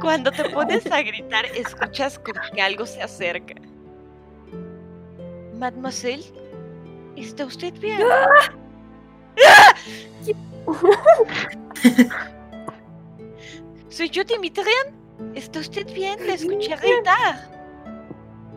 Cuando 0.02 0.32
te 0.32 0.50
pones 0.54 0.92
a 0.92 1.04
gritar, 1.04 1.46
escuchas 1.46 2.18
como 2.20 2.42
que 2.54 2.62
algo 2.62 2.86
se 2.86 3.02
acerca. 3.02 3.56
Mademoiselle, 5.54 6.26
¿está 7.16 7.46
usted 7.46 7.74
bien? 7.76 8.02
Soy 13.90 14.10
yo, 14.10 14.24
Dimitrian. 14.24 15.01
¿Está 15.36 15.60
usted 15.60 15.92
bien? 15.94 16.20
Le 16.26 16.34
escuché 16.34 16.76
gritar. 16.76 17.50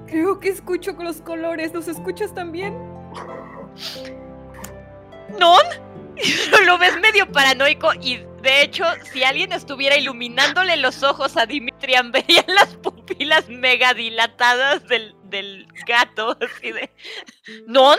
Creo 0.07 0.39
que 0.39 0.51
escucho 0.51 0.95
con 0.97 1.07
los 1.07 1.21
colores. 1.21 1.73
¿Los 1.73 1.89
escuchas 1.89 2.35
también? 2.35 2.75
¿Non? 5.39 5.63
Lo 6.67 6.79
ves 6.79 6.99
medio 7.01 7.31
paranoico 7.31 7.93
y 8.01 8.19
de 8.45 8.63
hecho, 8.63 8.85
si 9.11 9.25
alguien 9.25 9.53
estuviera 9.53 9.97
iluminándole 9.97 10.77
los 10.77 11.03
ojos 11.03 11.35
a 11.39 11.47
Dimitrian, 11.47 12.13
verían 12.13 12.45
las 12.55 12.77
pupilas 12.77 13.49
mega 13.49 13.95
dilatadas 13.95 14.87
del, 14.87 15.15
del 15.25 15.67
gato. 15.87 16.37
Así 16.41 16.73
de. 16.73 16.91
¿Non? 17.67 17.99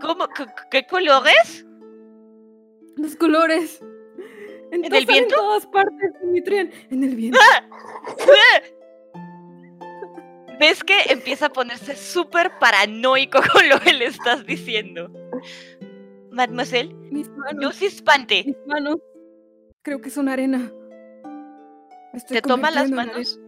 ¿Cómo? 0.00 0.28
¿Qué, 0.28 0.46
qué 0.70 0.86
colores? 0.86 1.66
Los 2.96 3.16
colores. 3.16 3.80
El 4.70 4.84
Están 4.84 5.06
viento? 5.06 5.34
En 5.34 5.40
todas 5.40 5.66
partes, 5.66 6.12
Dimitrián. 6.22 6.70
En 6.90 7.04
el 7.04 7.14
viento. 7.16 7.38
Ves 10.58 10.84
que 10.84 10.94
empieza 11.08 11.46
a 11.46 11.52
ponerse 11.52 11.96
súper 11.96 12.58
paranoico 12.58 13.40
con 13.52 13.68
lo 13.68 13.80
que 13.80 13.92
le 13.92 14.06
estás 14.06 14.46
diciendo. 14.46 15.10
Mademoiselle, 16.30 16.92
Mis 17.10 17.28
manos. 17.30 17.62
no 17.62 17.72
se 17.72 17.86
espante. 17.86 18.44
Mis 18.46 18.66
manos. 18.66 18.96
Creo 19.82 20.00
que 20.00 20.10
son 20.10 20.28
arena. 20.28 20.72
Estoy 22.12 22.36
¿Te 22.36 22.42
toma 22.42 22.70
las 22.70 22.88
en 22.88 22.94
manos? 22.94 23.40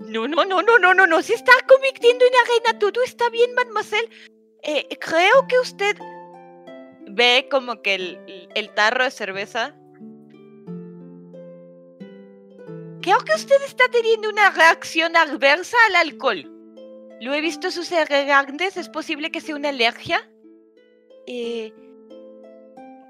No, 0.00 0.26
no, 0.26 0.44
no, 0.44 0.62
no, 0.62 0.78
no, 0.78 0.94
no, 0.94 1.06
no. 1.06 1.22
Se 1.22 1.34
está 1.34 1.52
convirtiendo 1.68 2.24
en 2.24 2.32
arena. 2.34 2.78
Todo 2.78 3.02
está 3.04 3.28
bien, 3.30 3.54
mademoiselle. 3.54 4.08
Eh, 4.62 4.86
creo 4.98 5.46
que 5.48 5.58
usted 5.58 5.96
ve 7.12 7.48
como 7.50 7.82
que 7.82 7.94
el, 7.94 8.48
el 8.54 8.70
tarro 8.74 9.04
de 9.04 9.10
cerveza. 9.10 9.74
Creo 13.02 13.18
que 13.20 13.34
usted 13.34 13.56
está 13.66 13.84
teniendo 13.90 14.28
una 14.28 14.50
reacción 14.50 15.16
adversa 15.16 15.76
al 15.88 15.96
alcohol. 15.96 16.44
Lo 17.20 17.34
he 17.34 17.40
visto 17.40 17.70
suceder 17.70 18.30
antes. 18.30 18.76
¿Es 18.76 18.88
posible 18.88 19.30
que 19.30 19.40
sea 19.40 19.56
una 19.56 19.70
alergia? 19.70 20.30
Eh, 21.26 21.72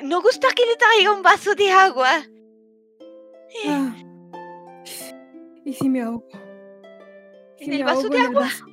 ¿No 0.03 0.23
gusta 0.23 0.49
que 0.55 0.65
le 0.67 0.77
traiga 0.77 1.13
un 1.13 1.23
vaso 1.23 1.55
de 1.55 1.71
agua? 1.71 2.25
Ah. 3.67 3.97
¿Y 5.65 5.73
si 5.75 5.89
me 5.89 6.03
ahogo? 6.03 6.27
¿En 7.59 7.67
Si 7.67 7.73
el 7.73 7.79
me 7.79 7.85
vaso 7.85 8.01
ahogo 8.03 8.09
de 8.11 8.17
en 8.19 8.23
el 8.23 8.29
agua? 8.29 8.41
vaso. 8.43 8.65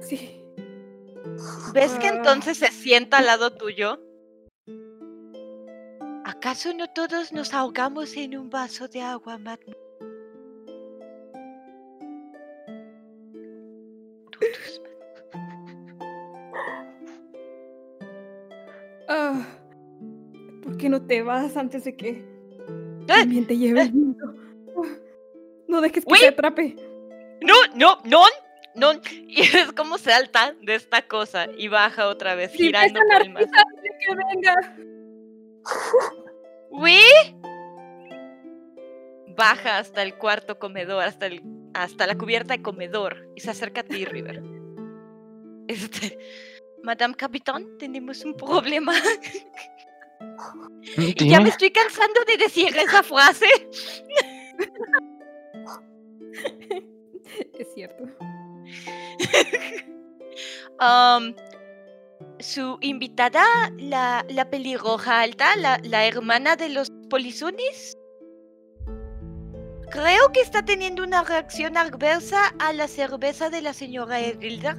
Sí. 0.00 0.40
¿Ves 1.72 1.92
que 1.98 2.06
Ah. 2.08 2.14
entonces 2.16 2.58
se 2.58 2.68
sienta 2.68 3.18
al 3.18 3.26
lado 3.26 3.52
tuyo? 3.56 4.00
¿Acaso 6.44 6.74
no 6.74 6.86
todos 6.90 7.32
nos 7.32 7.54
ahogamos 7.54 8.14
en 8.18 8.36
un 8.36 8.50
vaso 8.50 8.86
de 8.86 9.00
agua, 9.00 9.38
Matt? 9.38 9.62
Ah. 19.08 19.46
¿Por 20.62 20.76
qué 20.76 20.90
no 20.90 21.00
te 21.06 21.22
vas 21.22 21.56
antes 21.56 21.84
de 21.84 21.96
que 21.96 22.08
¡Eh! 22.10 22.24
también 23.06 23.46
te 23.46 23.56
lleve 23.56 23.80
el 23.80 23.92
viento? 23.92 24.34
Ah. 24.76 24.98
No 25.66 25.80
dejes 25.80 26.04
que 26.04 26.14
te 26.14 26.28
atrape. 26.28 26.76
No, 27.40 27.54
no, 27.74 28.00
no, 28.04 28.22
no. 28.74 29.00
Y 29.28 29.40
es 29.40 29.72
como 29.72 29.96
salta 29.96 30.54
de 30.60 30.74
esta 30.74 31.00
cosa 31.08 31.46
y 31.56 31.68
baja 31.68 32.06
otra 32.06 32.34
vez, 32.34 32.52
girando 32.52 33.00
ves 33.00 33.10
a 33.14 33.64
por 33.64 33.82
el 33.82 33.96
que 33.98 34.14
venga. 34.34 34.54
¡Uy! 36.74 36.98
Baja 39.36 39.78
hasta 39.78 40.02
el 40.02 40.16
cuarto 40.16 40.58
comedor, 40.58 41.04
hasta, 41.04 41.26
el, 41.26 41.42
hasta 41.72 42.06
la 42.06 42.16
cubierta 42.16 42.54
de 42.56 42.62
comedor 42.62 43.28
y 43.36 43.40
se 43.40 43.50
acerca 43.50 43.82
a 43.82 43.84
ti, 43.84 44.04
River. 44.04 44.42
Este, 45.66 46.18
Madame 46.82 47.14
Capitán, 47.14 47.78
tenemos 47.78 48.22
un 48.22 48.36
problema. 48.36 48.92
Y 50.98 51.26
ya 51.26 51.40
me 51.40 51.48
estoy 51.48 51.70
cansando 51.70 52.20
de 52.26 52.36
decir 52.36 52.76
esa 52.76 53.02
frase. 53.02 53.46
Es 57.58 57.72
cierto. 57.74 58.04
Um, 60.80 61.36
su 62.44 62.78
invitada, 62.82 63.42
la, 63.78 64.24
la 64.28 64.44
pelirroja 64.50 65.22
alta, 65.22 65.56
la, 65.56 65.80
la 65.82 66.04
hermana 66.04 66.56
de 66.56 66.68
los 66.68 66.92
polizunis, 67.08 67.96
creo 69.90 70.30
que 70.32 70.40
está 70.40 70.62
teniendo 70.62 71.02
una 71.02 71.24
reacción 71.24 71.76
adversa 71.76 72.54
a 72.58 72.72
la 72.72 72.86
cerveza 72.86 73.48
de 73.48 73.62
la 73.62 73.72
señora 73.72 74.20
Edilda 74.20 74.76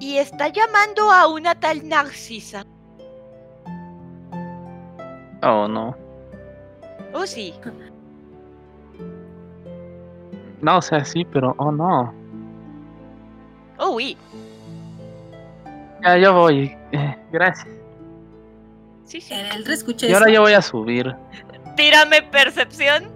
y 0.00 0.16
está 0.16 0.48
llamando 0.48 1.10
a 1.10 1.26
una 1.28 1.54
tal 1.54 1.86
Narcisa. 1.86 2.64
Oh, 5.42 5.68
no. 5.68 5.94
Oh, 7.12 7.26
sí. 7.26 7.54
No, 10.62 10.78
o 10.78 10.82
sea, 10.82 11.04
sí, 11.04 11.24
pero 11.24 11.54
oh, 11.58 11.70
no. 11.70 12.14
Oh, 13.78 13.90
oui. 13.90 14.16
Ya, 16.06 16.16
yo 16.18 16.32
voy. 16.34 16.76
Eh, 16.92 17.16
gracias. 17.32 17.66
Sí, 19.04 19.20
sí. 19.20 19.34
El 19.34 19.68
escucha 19.70 20.06
Y 20.06 20.12
ahora 20.12 20.26
eso. 20.26 20.34
yo 20.34 20.40
voy 20.42 20.52
a 20.52 20.62
subir. 20.62 21.14
Tírame 21.76 22.22
percepción. 22.22 23.10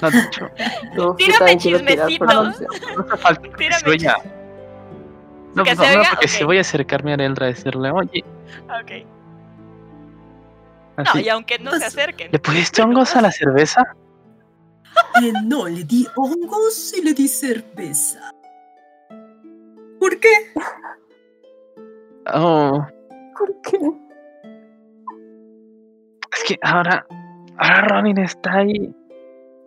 No, 0.00 0.08
Uf, 0.08 0.14
yo 0.96 1.14
Tírame 1.16 1.56
chismecito. 1.58 2.24
no 2.24 2.40
hace 2.42 2.66
falta 3.18 3.56
Tírame. 3.56 3.82
No, 5.54 5.64
¿Que 5.64 5.74
pues, 5.74 5.78
no, 5.78 5.84
oiga? 5.98 6.10
porque 6.10 6.26
Ok. 6.26 6.30
si 6.30 6.44
voy 6.44 6.58
a 6.58 6.60
acercarme 6.60 7.12
a 7.12 7.14
Eldra 7.16 7.46
a 7.46 7.48
decirle, 7.48 7.90
oye, 7.90 8.24
Ok. 8.80 9.06
No, 11.14 11.20
y 11.20 11.28
aunque 11.28 11.58
no 11.58 11.70
se 11.72 11.78
Pues, 11.78 11.88
acerquen. 11.88 12.30
¿le 12.32 12.38
pusiste 12.38 12.82
hongos 12.82 13.14
a 13.16 13.20
la 13.22 13.32
cerveza? 13.32 13.82
Eh, 15.22 15.32
no, 15.44 15.66
le 15.68 15.84
di 15.84 16.06
hongos 16.16 16.92
y 16.96 17.02
le 17.02 17.12
di 17.12 17.28
cerveza. 17.28 18.32
¿Por 20.00 20.18
qué? 20.18 20.28
Oh, 22.34 22.84
¿Por 23.38 23.60
qué? 23.62 23.78
es 26.36 26.44
que 26.46 26.58
ahora, 26.62 27.06
ahora 27.56 27.80
Ronin 27.82 28.18
está 28.18 28.54
ahí 28.58 28.94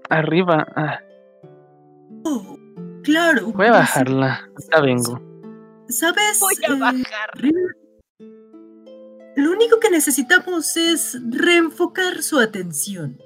arriba. 0.10 0.66
Ah, 0.76 1.00
Oh, 2.24 2.58
claro. 3.04 3.52
voy 3.54 3.68
a 3.68 3.72
bajarla. 3.72 4.50
Ya 4.72 4.82
vengo. 4.82 5.20
¿Sabes? 5.88 6.40
Voy 6.40 6.54
a 6.70 6.74
eh, 6.74 6.80
bajar. 6.80 7.32
Lo 9.38 9.52
único 9.52 9.80
que 9.80 9.90
necesitamos 9.90 10.78
es 10.78 11.18
reenfocar 11.30 12.22
su 12.22 12.38
atención. 12.40 13.18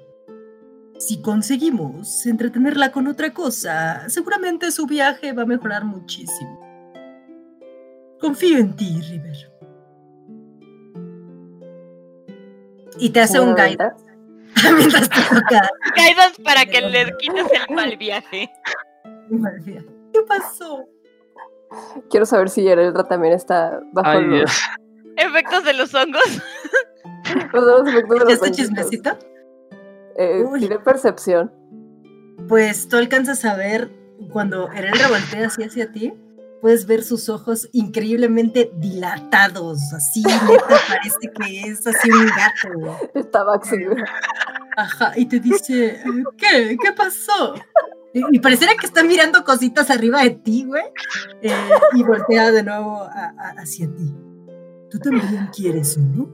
Si 0.98 1.20
conseguimos 1.20 2.24
entretenerla 2.24 2.90
con 2.90 3.06
otra 3.06 3.34
cosa, 3.34 4.08
seguramente 4.08 4.70
su 4.70 4.86
viaje 4.86 5.32
va 5.34 5.42
a 5.42 5.46
mejorar 5.46 5.84
muchísimo. 5.84 6.65
Confío 8.20 8.58
en 8.58 8.74
ti, 8.74 9.00
River. 9.10 9.52
Y 12.98 13.10
te 13.10 13.20
hace 13.20 13.40
un 13.40 13.58
Elda, 13.58 13.94
mientras 14.76 15.08
te 15.08 15.20
toca. 15.22 15.68
Guidance 15.94 16.42
para 16.42 16.64
que 16.64 16.80
le 16.80 17.12
quites 17.18 17.46
el 17.52 17.74
mal 17.74 17.96
viaje. 17.96 18.50
¿Qué 20.12 20.22
pasó? 20.26 20.88
Quiero 22.08 22.24
saber 22.24 22.48
si 22.48 22.62
Yerelra 22.62 23.04
también 23.04 23.34
está 23.34 23.80
bajo 23.92 24.08
Ay, 24.08 24.24
los, 24.24 24.34
Dios. 24.34 24.62
Efectos 25.16 25.64
de 25.64 25.72
los 25.74 25.94
hongos. 25.94 26.42
los 27.52 27.88
efectos 27.88 28.18
de 28.18 28.24
los 28.24 28.32
¿Este 28.32 28.50
chismecito? 28.52 29.18
Eh, 30.16 30.44
tiré 30.58 30.78
percepción. 30.78 31.52
Pues 32.48 32.88
tú 32.88 32.96
alcanzas 32.96 33.44
a 33.44 33.56
ver 33.56 33.90
cuando 34.30 34.70
Erelra 34.72 35.08
voltea 35.08 35.48
así 35.48 35.62
hacia 35.64 35.90
ti, 35.92 36.14
puedes 36.60 36.86
ver 36.86 37.02
sus 37.02 37.28
ojos 37.28 37.68
increíblemente 37.72 38.70
dilatados, 38.76 39.80
así 39.92 40.22
neta 40.22 40.46
parece 40.88 41.30
que 41.38 41.60
es 41.70 41.86
así 41.86 42.10
un 42.10 42.26
gato. 42.26 43.44
Baxi. 43.44 43.84
güey. 43.84 44.02
Ajá, 44.76 45.12
y 45.16 45.26
te 45.26 45.40
dice, 45.40 46.02
¿qué? 46.36 46.76
¿Qué 46.82 46.92
pasó? 46.92 47.54
Y, 48.12 48.22
y 48.36 48.38
pareciera 48.40 48.72
que 48.78 48.86
está 48.86 49.02
mirando 49.02 49.44
cositas 49.44 49.90
arriba 49.90 50.22
de 50.22 50.30
ti, 50.30 50.64
güey, 50.66 50.84
eh, 51.42 51.54
y 51.94 52.02
voltea 52.02 52.50
de 52.52 52.62
nuevo 52.62 53.02
a- 53.02 53.34
a- 53.38 53.54
hacia 53.58 53.86
ti. 53.94 54.14
¿Tú 54.90 54.98
también 54.98 55.48
quieres 55.54 55.96
uno? 55.96 56.28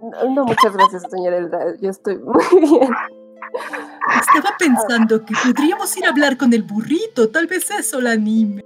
No, 0.00 0.34
no, 0.34 0.44
muchas 0.44 0.72
gracias, 0.72 1.02
señora 1.10 1.36
Elda. 1.38 1.58
Yo 1.80 1.90
estoy 1.90 2.18
muy 2.18 2.44
bien. 2.60 2.90
Estaba 4.20 4.56
pensando 4.58 5.24
que 5.24 5.34
podríamos 5.44 5.94
ir 5.96 6.06
a 6.06 6.10
hablar 6.10 6.36
con 6.36 6.52
el 6.52 6.62
burrito, 6.62 7.28
tal 7.30 7.46
vez 7.46 7.70
eso 7.70 8.00
la 8.00 8.12
anime. 8.12 8.64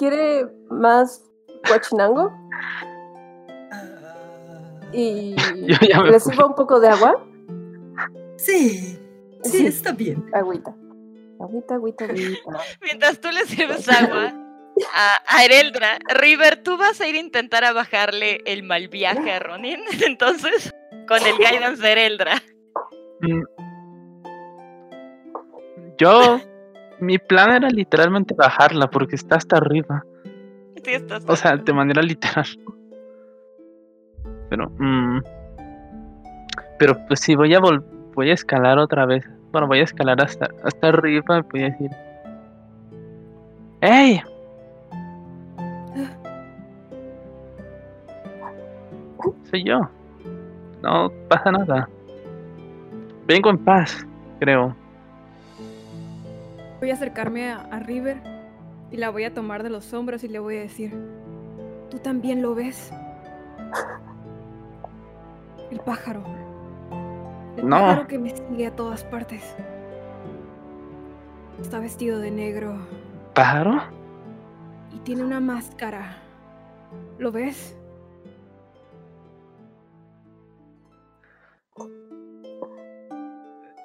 ¿Quiere 0.00 0.46
más 0.70 1.22
guachinango? 1.68 2.32
Y 4.94 5.36
le 6.10 6.20
sirvo 6.20 6.46
un 6.46 6.54
poco 6.54 6.80
de 6.80 6.88
agua. 6.88 7.22
sí, 8.38 8.98
sí, 9.42 9.50
Sí. 9.58 9.66
está 9.66 9.92
bien. 9.92 10.24
Agüita. 10.32 10.74
Agüita, 11.38 11.74
agüita, 11.74 12.04
agüita. 12.06 12.40
Mientras 12.80 13.20
tú 13.20 13.28
le 13.30 13.44
sirves 13.44 13.86
agua 13.90 14.32
a, 14.94 15.18
a 15.36 15.44
Ereldra, 15.44 15.98
River, 16.14 16.62
tú 16.62 16.78
vas 16.78 16.98
a 17.02 17.06
ir 17.06 17.16
a 17.16 17.18
intentar 17.18 17.62
a 17.64 17.74
bajarle 17.74 18.40
el 18.46 18.62
mal 18.62 18.88
viaje 18.88 19.30
a 19.32 19.38
Ronin. 19.38 19.80
Entonces, 20.06 20.72
con 21.08 21.18
el 21.26 21.36
guidance 21.36 21.82
de 21.82 21.92
Ereldra. 21.92 22.42
Mm. 23.20 23.42
Yo, 25.98 26.40
mi 27.00 27.18
plan 27.18 27.52
era 27.52 27.68
literalmente 27.68 28.34
bajarla 28.34 28.88
porque 28.88 29.16
está 29.16 29.36
hasta 29.36 29.56
arriba. 29.56 30.04
Sí, 30.84 30.92
estás 30.92 31.24
O 31.26 31.36
sea, 31.36 31.56
de 31.56 31.72
manera 31.72 32.02
literal. 32.02 32.46
Pero, 34.48 34.70
mm, 34.78 35.20
pero 36.78 36.96
pues 37.06 37.20
si 37.20 37.34
voy 37.34 37.54
a 37.54 37.60
vol 37.60 37.84
voy 38.14 38.30
a 38.30 38.34
escalar 38.34 38.78
otra 38.78 39.06
vez. 39.06 39.28
Bueno, 39.52 39.66
voy 39.66 39.80
a 39.80 39.84
escalar 39.84 40.20
hasta, 40.20 40.48
hasta 40.64 40.88
arriba 40.88 41.38
y 41.38 41.42
voy 41.50 41.62
a 41.62 41.70
decir. 41.70 41.90
¡Ey! 43.80 44.22
Soy 49.50 49.64
yo. 49.64 49.88
No 50.82 51.10
pasa 51.28 51.50
nada. 51.50 51.88
Vengo 53.26 53.50
en 53.50 53.58
paz, 53.58 54.06
creo. 54.38 54.74
Voy 56.80 56.90
a 56.90 56.94
acercarme 56.94 57.50
a, 57.50 57.60
a 57.70 57.78
River 57.80 58.20
y 58.90 58.96
la 58.96 59.10
voy 59.10 59.24
a 59.24 59.34
tomar 59.34 59.62
de 59.62 59.70
los 59.70 59.92
hombros 59.92 60.24
y 60.24 60.28
le 60.28 60.38
voy 60.38 60.56
a 60.56 60.60
decir, 60.60 60.92
¿tú 61.90 61.98
también 61.98 62.42
lo 62.42 62.54
ves? 62.54 62.90
El 65.70 65.78
pájaro. 65.80 66.24
El 67.56 67.68
No. 67.68 67.76
pájaro 67.76 68.06
que 68.06 68.18
me 68.18 68.30
sigue 68.34 68.66
a 68.66 68.74
todas 68.74 69.04
partes. 69.04 69.54
Está 71.60 71.78
vestido 71.78 72.18
de 72.18 72.30
negro 72.30 72.74
¿Pájaro? 73.34 73.82
y 74.92 74.98
tiene 75.00 75.22
una 75.22 75.40
máscara. 75.40 76.16
¿Lo 77.18 77.30
ves? 77.30 77.76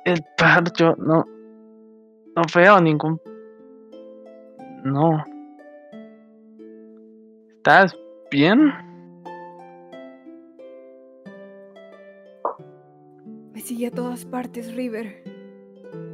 El 0.06 0.24
pájaro, 0.38 0.72
yo 0.78 0.96
no. 0.98 1.26
No 2.36 2.42
veo 2.54 2.82
ningún. 2.82 3.20
No. 4.84 5.24
¿Estás 7.58 7.96
bien? 8.30 8.72
Me 13.54 13.62
sigue 13.62 13.88
a 13.88 13.92
todas 13.92 14.26
partes, 14.26 14.76
River. 14.76 15.24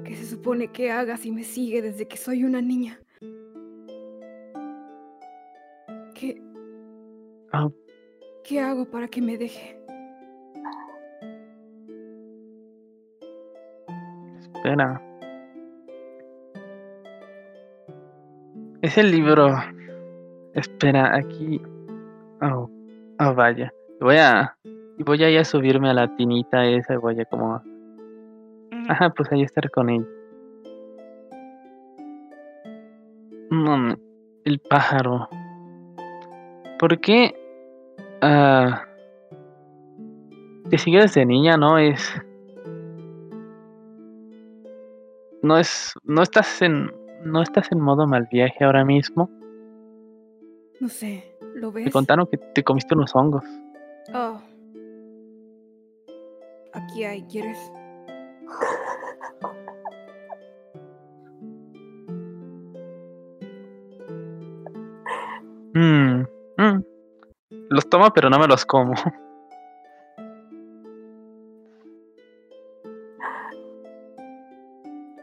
¿Qué 0.06 0.16
se 0.16 0.26
supone 0.26 0.68
que 0.68 0.92
haga 0.92 1.18
si 1.18 1.32
me 1.32 1.44
sigue 1.44 1.82
desde 1.82 2.08
que 2.08 2.18
soy 2.18 2.44
una 2.44 2.62
niña? 2.62 3.00
¿Qué, 6.14 6.42
Ah, 7.52 7.68
qué 8.44 8.60
hago 8.60 8.86
para 8.86 9.08
que 9.08 9.22
me 9.22 9.38
deje? 9.38 9.78
espera. 14.56 15.02
Es 18.92 18.98
el 18.98 19.10
libro. 19.10 19.56
Espera, 20.54 21.16
aquí. 21.16 21.62
Oh, 22.42 22.70
oh 23.22 23.34
vaya. 23.34 23.72
Voy 24.02 24.18
a. 24.18 24.58
Voy 25.06 25.24
a 25.24 25.30
ir 25.30 25.40
a 25.40 25.46
subirme 25.46 25.90
a 25.90 25.94
la 25.94 26.14
tinita 26.18 26.66
esa 26.66 26.96
y 26.96 26.98
voy 26.98 27.18
a 27.22 27.24
como. 27.24 27.64
Ajá, 28.90 29.10
pues 29.12 29.32
ahí 29.32 29.44
estar 29.44 29.72
con 29.72 29.90
ella. 29.92 30.06
No, 33.50 33.96
el 34.44 34.60
pájaro. 34.60 35.30
¿Por 36.78 37.00
qué? 37.00 37.34
Ah, 38.22 38.84
te 40.70 40.78
sigue 40.78 41.00
desde 41.00 41.26
niña, 41.26 41.56
¿no? 41.56 41.78
Es. 41.78 42.14
No 45.44 45.58
es. 45.58 45.94
No 46.04 46.24
estás 46.24 46.62
en. 46.62 46.92
No 47.24 47.42
estás 47.42 47.72
en 47.72 47.80
modo 47.80 48.08
mal 48.08 48.28
viaje 48.32 48.64
ahora 48.64 48.84
mismo. 48.84 49.30
No 50.80 50.90
sé. 50.90 51.36
¿Lo 51.56 51.72
ves? 51.72 51.86
Me 51.86 51.92
contaron 51.92 52.28
que 52.28 52.38
te 52.38 52.64
comiste 52.64 52.96
unos 52.96 53.16
hongos. 53.16 53.44
Oh. 54.14 54.42
Aquí 56.74 57.04
hay, 57.04 57.24
¿quieres? 57.24 57.58
Mm, 65.74 66.24
mm. 66.58 66.84
Los 67.70 67.90
tomo, 67.90 68.12
pero 68.14 68.30
no 68.30 68.38
me 68.38 68.46
los 68.46 68.66
como. 68.66 68.94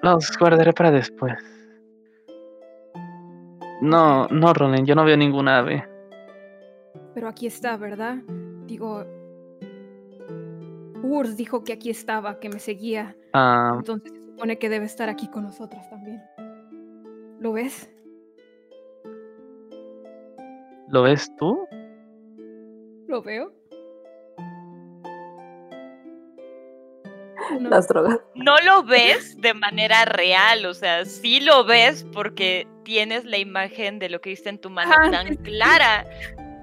Los 0.02 0.38
guardaré 0.38 0.72
para 0.72 0.90
después. 0.90 1.57
No, 3.80 4.26
no, 4.28 4.52
Ronen, 4.52 4.86
yo 4.86 4.94
no 4.94 5.04
veo 5.04 5.16
ninguna 5.16 5.58
ave. 5.58 5.88
Pero 7.14 7.28
aquí 7.28 7.46
está, 7.46 7.76
¿verdad? 7.76 8.16
Digo... 8.66 9.04
Urs 11.02 11.36
dijo 11.36 11.62
que 11.64 11.72
aquí 11.72 11.90
estaba, 11.90 12.40
que 12.40 12.48
me 12.48 12.58
seguía. 12.58 13.16
Ah, 13.32 13.72
Entonces 13.76 14.12
se 14.12 14.18
supone 14.18 14.58
que 14.58 14.68
debe 14.68 14.84
estar 14.84 15.08
aquí 15.08 15.28
con 15.28 15.44
nosotros 15.44 15.80
también. 15.88 16.20
¿Lo 17.40 17.52
ves? 17.52 17.88
¿Lo 20.88 21.02
ves 21.02 21.30
tú? 21.36 21.66
¿Lo 23.06 23.22
veo? 23.22 23.52
No. 27.60 27.70
Las 27.70 27.88
drogas. 27.88 28.18
No 28.34 28.56
lo 28.58 28.84
ves 28.84 29.40
de 29.40 29.54
manera 29.54 30.04
real, 30.04 30.66
o 30.66 30.74
sea, 30.74 31.06
sí 31.06 31.40
lo 31.40 31.64
ves 31.64 32.04
porque 32.12 32.66
tienes 32.88 33.26
la 33.26 33.36
imagen 33.36 33.98
de 33.98 34.08
lo 34.08 34.18
que 34.22 34.30
viste 34.30 34.48
en 34.48 34.56
tu 34.58 34.70
mano 34.70 34.94
Ah, 34.96 35.10
tan 35.10 35.28
sí, 35.28 35.36
clara 35.36 36.06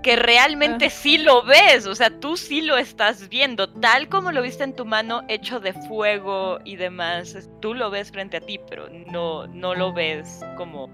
que 0.02 0.16
realmente 0.16 0.86
Ah. 0.88 0.90
sí 0.90 1.20
lo 1.20 1.44
ves, 1.44 1.86
o 1.86 1.94
sea, 1.94 2.10
tú 2.20 2.36
sí 2.36 2.62
lo 2.62 2.78
estás 2.78 3.30
viendo, 3.30 3.72
tal 3.72 4.10
como 4.10 4.32
lo 4.32 4.42
viste 4.42 4.64
en 4.64 4.76
tu 4.76 4.86
mano 4.86 5.22
hecho 5.28 5.60
de 5.60 5.74
fuego 5.74 6.58
y 6.66 6.78
demás, 6.78 7.48
tú 7.62 7.76
lo 7.76 7.92
ves 7.92 8.12
frente 8.12 8.38
a 8.38 8.42
ti, 8.42 8.60
pero 8.68 8.88
no, 9.12 9.46
no 9.46 9.76
lo 9.76 9.94
ves 9.94 10.42
como 10.58 10.90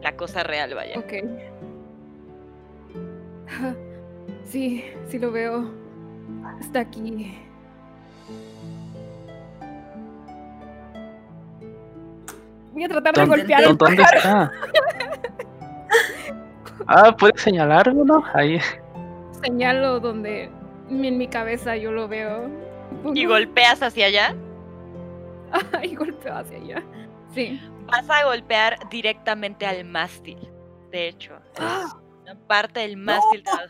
la 0.00 0.14
cosa 0.16 0.44
real, 0.44 0.74
vaya. 0.74 0.96
Ok. 0.96 1.12
Sí, 4.44 4.84
sí 5.08 5.18
lo 5.18 5.30
veo. 5.32 5.70
Está 6.60 6.80
aquí. 6.80 7.36
Voy 12.78 12.84
a 12.84 12.88
tratar 12.90 13.12
de 13.12 13.20
¿Dónde, 13.22 13.36
golpear 13.38 13.62
el 13.64 13.76
¿dónde 13.76 14.02
está? 14.04 14.52
Ah, 16.86 17.14
¿puedes 17.18 17.42
señalarlo, 17.42 18.04
no? 18.04 18.22
Ahí. 18.34 18.60
señalo 19.42 19.98
donde 20.00 20.44
en 20.88 21.18
mi 21.18 21.26
cabeza 21.28 21.76
yo 21.76 21.90
lo 21.90 22.06
veo. 22.08 22.48
Y 23.14 23.26
golpeas 23.26 23.82
hacia 23.82 24.06
allá, 24.06 24.34
y 25.82 25.94
golpeo 25.96 26.36
hacia 26.36 26.56
allá. 26.56 26.82
Sí. 27.34 27.60
vas 27.86 28.08
a 28.08 28.24
golpear 28.24 28.78
directamente 28.90 29.66
al 29.66 29.84
mástil, 29.84 30.38
de 30.92 31.08
hecho. 31.08 31.34
¡Ah! 31.58 31.98
una 32.22 32.36
parte 32.46 32.80
del 32.80 32.96
mástil. 32.96 33.42
da- 33.42 33.68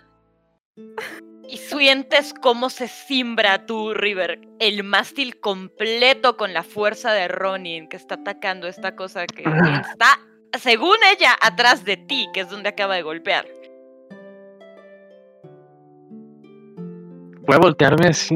Y 1.51 1.57
sientes 1.57 2.35
cómo 2.35 2.69
se 2.69 2.89
simbra 2.89 3.65
tu 3.65 3.95
River, 3.95 4.39
el 4.59 4.85
mástil 4.85 5.41
completo 5.41 6.37
con 6.37 6.53
la 6.53 6.63
fuerza 6.63 7.13
de 7.13 7.27
Ronin 7.27 7.89
que 7.89 7.97
está 7.97 8.17
atacando 8.17 8.69
esta 8.69 8.95
cosa 8.95 9.27
que 9.27 9.45
Ah. 9.47 9.83
está, 9.91 10.19
según 10.59 10.97
ella, 11.11 11.35
atrás 11.41 11.87
de 11.87 11.97
ti, 11.97 12.29
que 12.35 12.41
es 12.41 12.51
donde 12.51 12.69
acaba 12.69 12.97
de 12.97 13.03
golpear. 13.03 13.47
Voy 17.47 17.57
a 17.57 17.59
voltearme 17.59 18.09
así. 18.09 18.35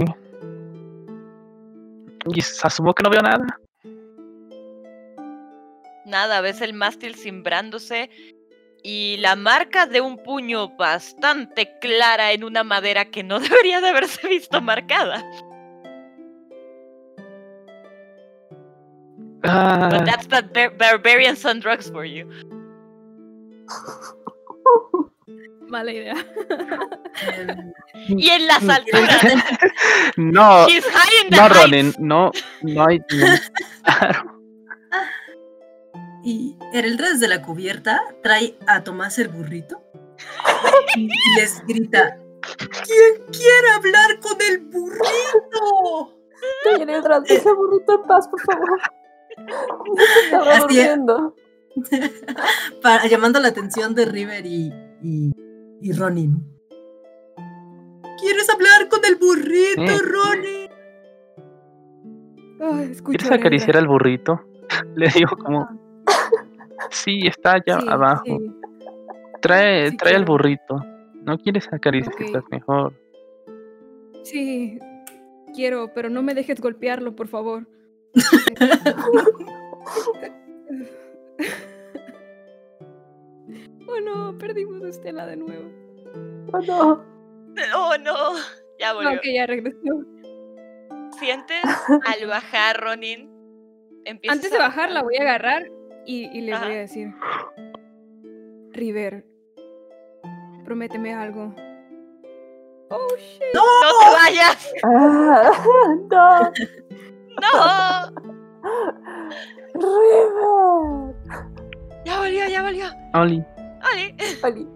Y 2.34 2.40
asumo 2.40 2.94
que 2.94 3.02
no 3.02 3.10
veo 3.10 3.20
nada. 3.20 3.58
Nada, 6.06 6.40
ves 6.40 6.62
el 6.62 6.72
mástil 6.72 7.14
cimbrándose 7.14 8.08
y 8.82 9.16
la 9.18 9.36
marca 9.36 9.86
de 9.86 10.00
un 10.00 10.16
puño 10.18 10.68
bastante 10.76 11.78
clara 11.80 12.32
en 12.32 12.42
una 12.44 12.64
madera 12.64 13.04
que 13.06 13.22
no 13.22 13.38
debería 13.40 13.80
de 13.80 13.88
haberse 13.88 14.26
visto 14.28 14.60
marcada. 14.60 15.24
Ah, 19.44 19.88
But 19.90 20.04
that's 20.06 20.26
the 20.28 20.42
bar- 20.42 20.70
barbarian 20.76 21.36
sun 21.36 21.58
drugs 21.60 21.90
for 21.90 22.04
you. 22.04 22.28
Mala 25.68 25.90
idea. 25.90 26.14
Y 28.08 28.28
en 28.28 28.46
las 28.46 28.62
Mm. 28.62 28.70
alturas, 28.70 29.22
no, 30.16 30.66
he's 30.66 30.84
high 30.84 31.24
in 31.24 31.30
the 31.30 31.36
no. 31.36 31.48
Ronin, 31.48 31.94
no, 31.98 32.30
no 32.62 32.86
hay. 32.86 33.00
Y 36.24 36.56
Erelda 36.72 37.10
desde 37.10 37.28
la 37.28 37.42
cubierta 37.42 38.00
trae 38.22 38.56
a 38.66 38.84
Tomás 38.84 39.18
el 39.18 39.28
burrito 39.28 39.82
y 40.96 41.08
les 41.36 41.64
grita: 41.66 42.16
¿Quién 42.84 43.26
quiere 43.32 43.70
hablar 43.76 44.20
con 44.20 44.36
el 44.48 44.58
burrito? 44.60 46.14
Mientras 46.86 47.28
ese 47.30 47.52
burrito 47.52 48.00
en 48.00 48.02
paz, 48.08 48.28
por 48.28 48.40
favor. 48.40 48.80
Estaba 50.24 50.52
Así 50.52 50.60
durmiendo. 50.60 51.34
Para- 52.82 53.06
llamando 53.06 53.40
la 53.40 53.48
atención 53.48 53.94
de 53.94 54.04
River 54.04 54.44
y, 54.46 54.72
y, 55.02 55.32
y 55.80 55.92
Ronin. 55.92 56.46
¿Quieres 58.20 58.48
hablar 58.50 58.88
con 58.88 59.00
el 59.04 59.16
burrito, 59.16 59.86
Sí. 59.86 59.98
Ronin? 60.04 60.70
Ay, 62.60 62.92
escucho 62.92 63.18
¿Quieres 63.18 63.38
acariciar 63.40 63.76
al 63.78 63.88
burrito? 63.88 64.40
Le 64.94 65.08
digo 65.08 65.36
como. 65.36 65.68
Sí, 66.92 67.26
está 67.26 67.54
allá 67.54 67.80
Sí, 67.80 67.86
abajo. 67.88 68.24
sí. 68.24 68.52
Trae, 69.40 69.90
sí 69.90 69.96
trae 69.96 70.14
al 70.14 70.20
quiero. 70.24 70.32
burrito. 70.32 70.76
¿No 71.24 71.38
quieres 71.38 71.68
acariciar 71.72 72.36
Ok. 72.38 72.50
mejor? 72.50 72.92
Sí, 74.22 74.78
quiero, 75.54 75.92
pero 75.94 76.10
no 76.10 76.22
me 76.22 76.34
dejes 76.34 76.60
golpearlo, 76.60 77.16
por 77.16 77.28
favor. 77.28 77.66
oh 83.88 84.00
no, 84.00 84.36
perdimos 84.38 84.82
a 84.82 84.88
Estela 84.88 85.26
de 85.26 85.36
nuevo. 85.36 85.70
Oh, 86.52 86.60
no. 86.60 87.04
Oh 87.76 87.96
no, 87.98 88.14
ya 88.78 88.92
volvió. 88.94 89.12
Ok, 89.12 89.20
ya 89.34 89.46
regresó. 89.46 89.78
Sientes 91.18 91.62
al 92.20 92.26
bajar, 92.28 92.80
Ronin. 92.80 93.30
Antes 94.28 94.50
de 94.50 94.56
a 94.56 94.60
bajar 94.60 94.90
la 94.90 95.02
voy 95.02 95.16
a 95.16 95.22
agarrar 95.22 95.70
y, 96.06 96.26
y 96.36 96.40
le 96.42 96.52
Ajá. 96.52 96.66
voy 96.66 96.74
a 96.74 96.78
decir, 96.80 97.14
River, 98.72 99.24
prométeme 100.64 101.14
algo. 101.14 101.54
Oh 102.90 103.08
shit. 103.16 103.42
¡No 103.54 103.62
te 104.00 104.10
vayas! 104.12 104.72
Ah, 104.84 105.52
no. 106.10 106.52
¡No! 107.40 107.52
River. 109.74 111.14
Ya 112.04 112.18
volvió, 112.18 112.48
ya 112.48 112.62
volvió. 112.62 112.84
Oli, 113.14 113.44
Oli. 113.92 114.14
Oli. 114.42 114.68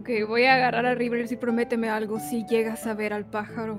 Ok, 0.00 0.28
voy 0.28 0.44
a 0.44 0.54
agarrar 0.56 0.84
a 0.84 0.94
River 0.94 1.26
y 1.30 1.36
prométeme 1.36 1.88
algo 1.88 2.20
si 2.20 2.44
llegas 2.46 2.86
a 2.86 2.92
ver 2.94 3.12
al 3.14 3.24
pájaro. 3.24 3.78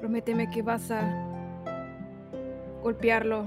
Prométeme 0.00 0.48
que 0.48 0.62
vas 0.62 0.90
a 0.90 1.02
golpearlo. 2.82 3.44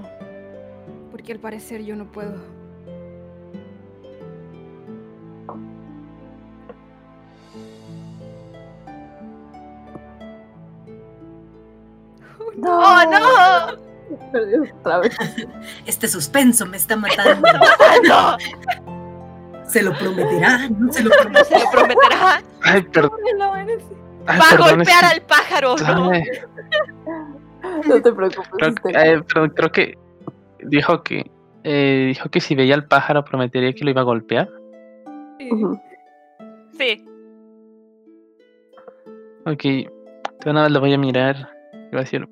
Porque 1.22 1.34
al 1.34 1.38
parecer 1.38 1.84
yo 1.84 1.94
no 1.94 2.10
puedo. 2.10 2.34
No. 12.56 12.78
¡Oh, 12.78 13.04
no! 13.10 13.82
Otra 14.80 14.98
vez. 14.98 15.16
Este 15.86 16.08
suspenso 16.08 16.66
me 16.66 16.76
está 16.76 16.96
matando. 16.96 17.48
¡No! 18.08 18.36
¿Se 19.68 19.82
lo 19.82 19.96
prometerá? 19.96 20.68
¿No 20.68 20.92
se 20.92 21.02
lo 21.02 21.10
¿No 21.10 21.16
prometerá? 21.22 21.44
se 21.44 21.58
lo 21.64 21.70
prometerá? 21.70 22.42
ay, 22.62 22.82
per- 22.82 23.10
No, 23.38 23.56
eres- 23.56 23.82
ay, 24.26 24.38
Va 24.38 24.44
a 24.46 24.50
perdón, 24.50 24.68
es 24.68 24.74
golpear 24.76 25.04
al 25.04 25.22
pájaro, 25.22 25.76
¿no? 25.76 26.10
ay, 26.10 26.22
No 27.86 28.02
te 28.02 28.12
preocupes. 28.12 28.48
creo, 28.82 29.02
eh, 29.02 29.22
perdón, 29.22 29.50
creo 29.56 29.72
que 29.72 29.98
dijo 30.64 31.02
que 31.02 31.30
eh, 31.64 32.06
dijo 32.08 32.28
que 32.28 32.40
si 32.40 32.54
veía 32.54 32.74
al 32.74 32.86
pájaro 32.86 33.24
prometería 33.24 33.72
que 33.72 33.84
lo 33.84 33.90
iba 33.90 34.00
a 34.00 34.04
golpear. 34.04 34.48
Sí. 35.38 35.48
ujú. 35.52 35.80
Sí. 36.78 37.04
Ok, 39.44 39.62
de 39.64 40.50
una 40.50 40.62
vez 40.62 40.72
lo 40.72 40.80
voy 40.80 40.92
a 40.92 40.98
mirar 40.98 41.48
y 41.72 41.90
voy 41.90 41.98
a 41.98 42.00
decir, 42.00 42.28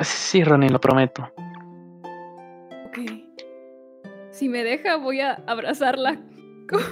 sí, 0.00 0.42
Ronin, 0.42 0.72
lo 0.72 0.80
prometo. 0.80 1.30
Ok. 2.86 2.98
Si 4.30 4.48
me 4.48 4.64
deja, 4.64 4.96
voy 4.96 5.20
a 5.20 5.34
abrazarla 5.46 6.18
como, 6.68 6.82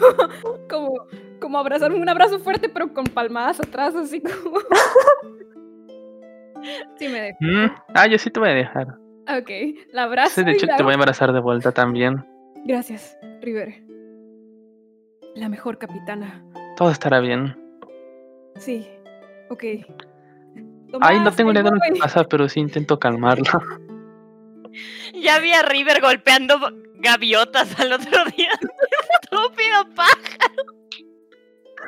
como, 0.69 0.95
como 1.41 1.59
abrazarme, 1.59 1.99
un 1.99 2.09
abrazo 2.09 2.39
fuerte, 2.41 2.69
pero 2.69 2.93
con 2.93 3.05
palmadas 3.05 3.61
atrás, 3.61 3.95
así 3.95 4.21
como. 4.21 4.59
sí, 6.97 7.09
me 7.09 7.21
dejo. 7.21 7.39
Mm, 7.41 7.71
Ah, 7.95 8.07
yo 8.07 8.19
sí 8.19 8.31
te 8.31 8.41
voy 8.41 8.51
a 8.51 8.55
dejar. 8.55 8.87
Ok, 9.29 9.51
la 9.93 10.05
abrazo. 10.05 10.37
Sí, 10.37 10.45
de 10.45 10.53
hecho, 10.53 10.67
la- 10.67 10.77
te 10.77 10.83
voy 10.83 10.95
a 10.95 10.97
abrazar 10.97 11.33
de 11.33 11.41
vuelta 11.41 11.73
también. 11.73 12.25
Gracias, 12.65 13.17
River. 13.43 13.83
La 15.35 15.49
mejor 15.49 15.79
capitana. 15.79 16.43
Todo 16.77 16.91
estará 16.91 17.21
bien. 17.21 17.57
Sí, 18.57 18.89
ok. 19.51 19.65
Ay, 21.01 21.21
no 21.21 21.31
tengo 21.33 21.53
idea 21.53 21.63
de 21.63 21.71
lo 21.71 21.81
que 21.81 21.99
pasa, 22.01 22.25
pero 22.25 22.49
sí 22.49 22.61
intento 22.61 22.99
calmarlo. 22.99 23.45
Ya 25.15 25.41
vi 25.41 25.51
a 25.53 25.63
River 25.63 26.01
golpeando 26.01 26.57
gaviotas 26.97 27.79
al 27.81 27.93
otro 27.95 28.25
día. 28.37 28.51
Estúpido 29.23 29.95
pájaro. 29.97 30.63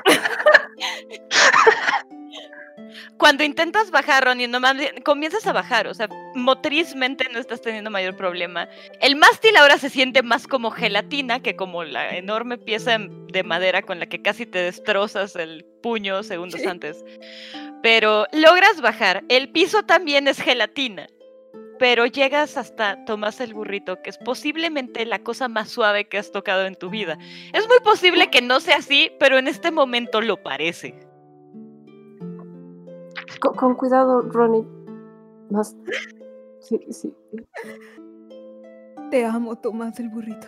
Cuando 3.17 3.44
intentas 3.44 3.91
bajar, 3.91 4.25
Ronnie, 4.25 4.49
no 4.49 4.60
mames, 4.60 4.93
comienzas 5.05 5.47
a 5.47 5.52
bajar, 5.52 5.86
o 5.86 5.94
sea, 5.94 6.09
motrizmente 6.35 7.28
no 7.33 7.39
estás 7.39 7.60
teniendo 7.60 7.91
mayor 7.91 8.17
problema. 8.17 8.69
El 9.01 9.17
mástil 9.17 9.57
ahora 9.57 9.78
se 9.78 9.91
siente 9.91 10.23
más 10.23 10.47
como 10.47 10.70
gelatina 10.70 11.41
que 11.41 11.57
como 11.57 11.85
la 11.85 12.17
enorme 12.17 12.59
pieza 12.59 12.99
de 12.99 13.43
madera 13.43 13.83
con 13.83 14.01
la 14.01 14.07
que 14.07 14.23
casi 14.23 14.47
te 14.47 14.59
destrozas 14.60 15.36
el 15.36 15.65
puño 15.83 16.23
segundos 16.23 16.60
Sí. 16.60 16.67
antes. 16.67 17.05
Pero 17.83 18.27
logras 18.33 18.81
bajar. 18.81 19.25
El 19.28 19.51
piso 19.51 19.83
también 19.83 20.28
es 20.28 20.41
gelatina 20.41 21.07
pero 21.81 22.05
llegas 22.05 22.59
hasta 22.59 23.02
Tomás 23.07 23.41
el 23.41 23.55
burrito, 23.55 24.02
que 24.02 24.10
es 24.10 24.19
posiblemente 24.19 25.07
la 25.07 25.20
cosa 25.20 25.49
más 25.49 25.70
suave 25.70 26.05
que 26.09 26.19
has 26.19 26.31
tocado 26.31 26.67
en 26.67 26.75
tu 26.75 26.91
vida. 26.91 27.17
Es 27.55 27.67
muy 27.69 27.81
posible 27.83 28.28
que 28.28 28.43
no 28.43 28.60
sea 28.60 28.77
así, 28.77 29.10
pero 29.19 29.39
en 29.39 29.49
este 29.49 29.70
momento 29.70 30.20
lo 30.20 30.43
parece. 30.43 30.94
Con, 33.41 33.55
con 33.55 33.75
cuidado, 33.75 34.23
Ronnie. 34.23 34.67
Más. 35.51 35.77
Sí, 36.60 36.81
sí. 36.91 37.12
Te 39.10 39.25
amo, 39.25 39.57
Tomás 39.57 39.99
el 39.99 40.09
burrito. 40.09 40.47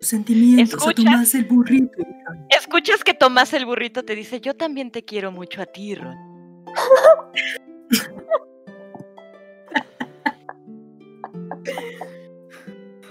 Sentimientos 0.00 0.74
a 0.74 0.76
Escucha. 0.90 1.10
Tomás 1.10 1.34
el 1.34 1.44
burrito. 1.44 2.02
Escuchas 2.48 3.04
que 3.04 3.12
Tomás 3.12 3.52
el 3.52 3.66
burrito 3.66 4.02
te 4.04 4.14
dice, 4.14 4.40
yo 4.40 4.56
también 4.56 4.90
te 4.90 5.04
quiero 5.04 5.30
mucho 5.30 5.60
a 5.60 5.66
ti, 5.66 5.94
Ron. 5.94 6.16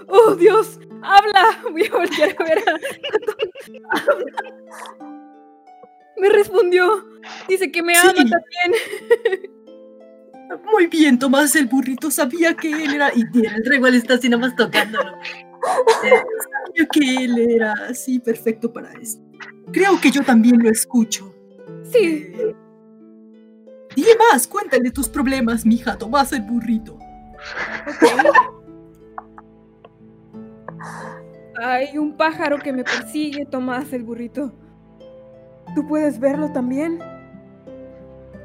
¡Oh, 0.08 0.34
Dios! 0.34 0.80
¡Habla! 1.02 1.62
Voy 1.70 1.84
a 1.84 1.92
voltear 1.92 2.36
a 2.36 2.44
ver 2.44 2.58
a... 2.58 2.74
Me 6.20 6.28
respondió. 6.28 7.06
Dice 7.48 7.70
que 7.72 7.82
me 7.82 7.96
ama 7.96 8.10
Sí. 8.16 8.30
también. 8.30 9.52
Muy 10.72 10.86
bien, 10.88 11.18
Tomás 11.18 11.54
el 11.54 11.66
burrito 11.66 12.10
sabía 12.10 12.54
que 12.54 12.70
él 12.70 12.94
era. 12.94 13.12
Y 13.14 13.22
el 13.22 13.72
igual 13.74 13.94
está 13.94 14.14
así 14.14 14.28
nada 14.28 14.40
más 14.46 14.56
tocándolo. 14.56 15.12
Eh, 16.04 16.22
sabía 16.74 16.88
que 16.92 17.24
él 17.24 17.38
era 17.38 17.72
así 17.88 18.18
perfecto 18.18 18.72
para 18.72 18.92
esto. 18.94 19.22
Creo 19.72 20.00
que 20.00 20.10
yo 20.10 20.22
también 20.24 20.58
lo 20.62 20.68
escucho. 20.70 21.32
Sí. 21.84 22.32
Dile 23.94 24.10
más, 24.32 24.46
cuéntale 24.48 24.90
tus 24.90 25.08
problemas, 25.08 25.64
mija, 25.64 25.96
Tomás 25.98 26.32
el 26.32 26.42
burrito. 26.42 26.94
ok. 26.94 28.04
Hay 31.62 31.98
un 31.98 32.16
pájaro 32.16 32.58
que 32.58 32.72
me 32.72 32.84
persigue, 32.84 33.44
Tomás 33.46 33.92
el 33.92 34.02
burrito. 34.04 34.52
¿Tú 35.74 35.86
puedes 35.86 36.18
verlo 36.18 36.50
también? 36.52 36.98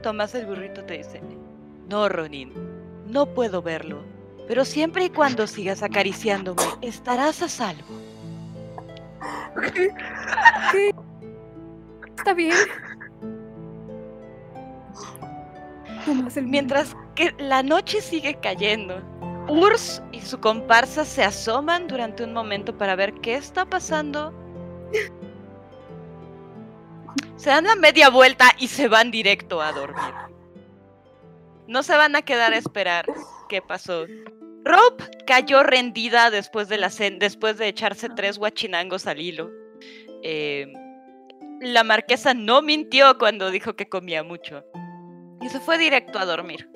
Tomás 0.04 0.36
el 0.36 0.45
burrito 0.45 0.84
te 0.84 0.98
dice, 0.98 1.22
no, 1.90 2.08
Ronin, 2.08 2.52
no 3.08 3.26
puedo 3.26 3.62
verlo, 3.62 4.04
pero 4.48 4.64
siempre 4.66 5.06
y 5.06 5.10
cuando 5.10 5.48
sigas 5.48 5.82
acariciándome, 5.82 6.62
estarás 6.82 7.42
a 7.42 7.50
salvo. 7.50 7.84
Está 12.18 12.34
bien. 12.34 12.56
Tomás 16.06 16.38
el 16.38 16.48
Mientras 16.48 16.95
que 17.16 17.34
la 17.40 17.64
noche 17.64 18.02
sigue 18.02 18.36
cayendo, 18.36 19.02
Urs 19.48 20.02
y 20.12 20.22
su 20.22 20.40
comparsa 20.40 21.06
se 21.06 21.24
asoman 21.24 21.88
durante 21.88 22.24
un 22.24 22.34
momento 22.34 22.78
para 22.78 22.95
ver 22.95 23.14
qué 23.22 23.36
está 23.36 23.66
pasando. 23.66 24.34
Se 27.35 27.50
dan 27.50 27.66
la 27.66 27.76
media 27.76 28.10
vuelta 28.10 28.52
y 28.58 28.68
se 28.68 28.88
van 28.88 29.11
directo 29.11 29.61
a 29.61 29.72
dormir. 29.72 30.14
No 31.68 31.84
se 31.84 31.95
van 31.95 32.16
a 32.16 32.22
quedar 32.22 32.53
a 32.53 32.58
esperar 32.58 33.06
qué 33.50 33.61
pasó. 33.61 34.06
Rob 34.64 35.02
cayó 35.26 35.64
rendida 35.64 36.32
después 36.32 36.68
de 36.69 37.68
echarse 37.68 38.10
tres 38.10 38.38
guachinangos 38.38 39.06
al 39.08 39.19
hilo. 39.19 39.52
Eh, 40.24 40.72
la 41.61 41.84
marquesa 41.84 42.34
no 42.34 42.61
mintió 42.61 43.18
cuando 43.18 43.52
dijo 43.52 43.76
que 43.76 43.88
comía 43.88 44.24
mucho 44.24 44.64
y 45.42 45.50
se 45.50 45.60
fue 45.60 45.77
directo 45.77 46.19
a 46.19 46.26
dormir. 46.26 46.69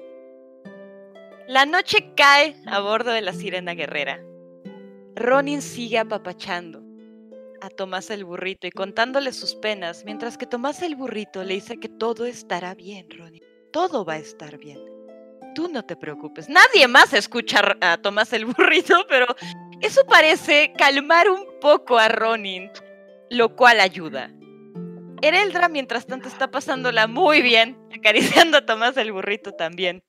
La 1.47 1.65
noche 1.65 2.13
cae 2.15 2.55
a 2.67 2.79
bordo 2.79 3.11
de 3.11 3.21
la 3.21 3.33
sirena 3.33 3.73
guerrera. 3.73 4.21
Ronin 5.15 5.61
sigue 5.61 5.97
apapachando 5.97 6.88
a 7.61 7.69
Tomás 7.69 8.09
el 8.09 8.25
burrito 8.25 8.67
y 8.67 8.71
contándole 8.71 9.31
sus 9.33 9.55
penas, 9.55 10.03
mientras 10.05 10.37
que 10.37 10.45
Tomás 10.45 10.81
el 10.81 10.95
burrito 10.95 11.43
le 11.43 11.55
dice 11.55 11.79
que 11.79 11.89
todo 11.89 12.25
estará 12.25 12.75
bien, 12.75 13.09
Ronin. 13.09 13.41
Todo 13.71 14.05
va 14.05 14.13
a 14.13 14.17
estar 14.17 14.57
bien. 14.57 14.79
Tú 15.55 15.67
no 15.67 15.83
te 15.83 15.95
preocupes. 15.95 16.49
Nadie 16.49 16.87
más 16.87 17.13
escucha 17.13 17.77
a 17.81 17.97
Tomás 17.97 18.33
el 18.33 18.45
burrito, 18.45 19.05
pero 19.09 19.27
eso 19.81 20.05
parece 20.05 20.73
calmar 20.77 21.29
un 21.29 21.45
poco 21.59 21.97
a 21.97 22.07
Ronin, 22.07 22.69
lo 23.29 23.55
cual 23.55 23.79
ayuda. 23.79 24.31
Ereldra, 25.21 25.67
mientras 25.67 26.07
tanto, 26.07 26.27
está 26.27 26.49
pasándola 26.49 27.07
muy 27.07 27.41
bien, 27.41 27.77
acariciando 27.93 28.57
a 28.57 28.65
Tomás 28.65 28.95
el 28.97 29.11
burrito 29.11 29.51
también. 29.51 30.01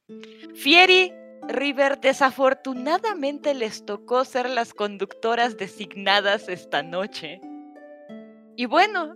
Fieri, 0.54 1.12
River, 1.52 2.00
desafortunadamente 2.00 3.54
les 3.54 3.84
tocó 3.84 4.24
ser 4.24 4.48
las 4.48 4.74
conductoras 4.74 5.56
designadas 5.56 6.48
esta 6.48 6.82
noche. 6.82 7.40
Y 8.56 8.66
bueno, 8.66 9.14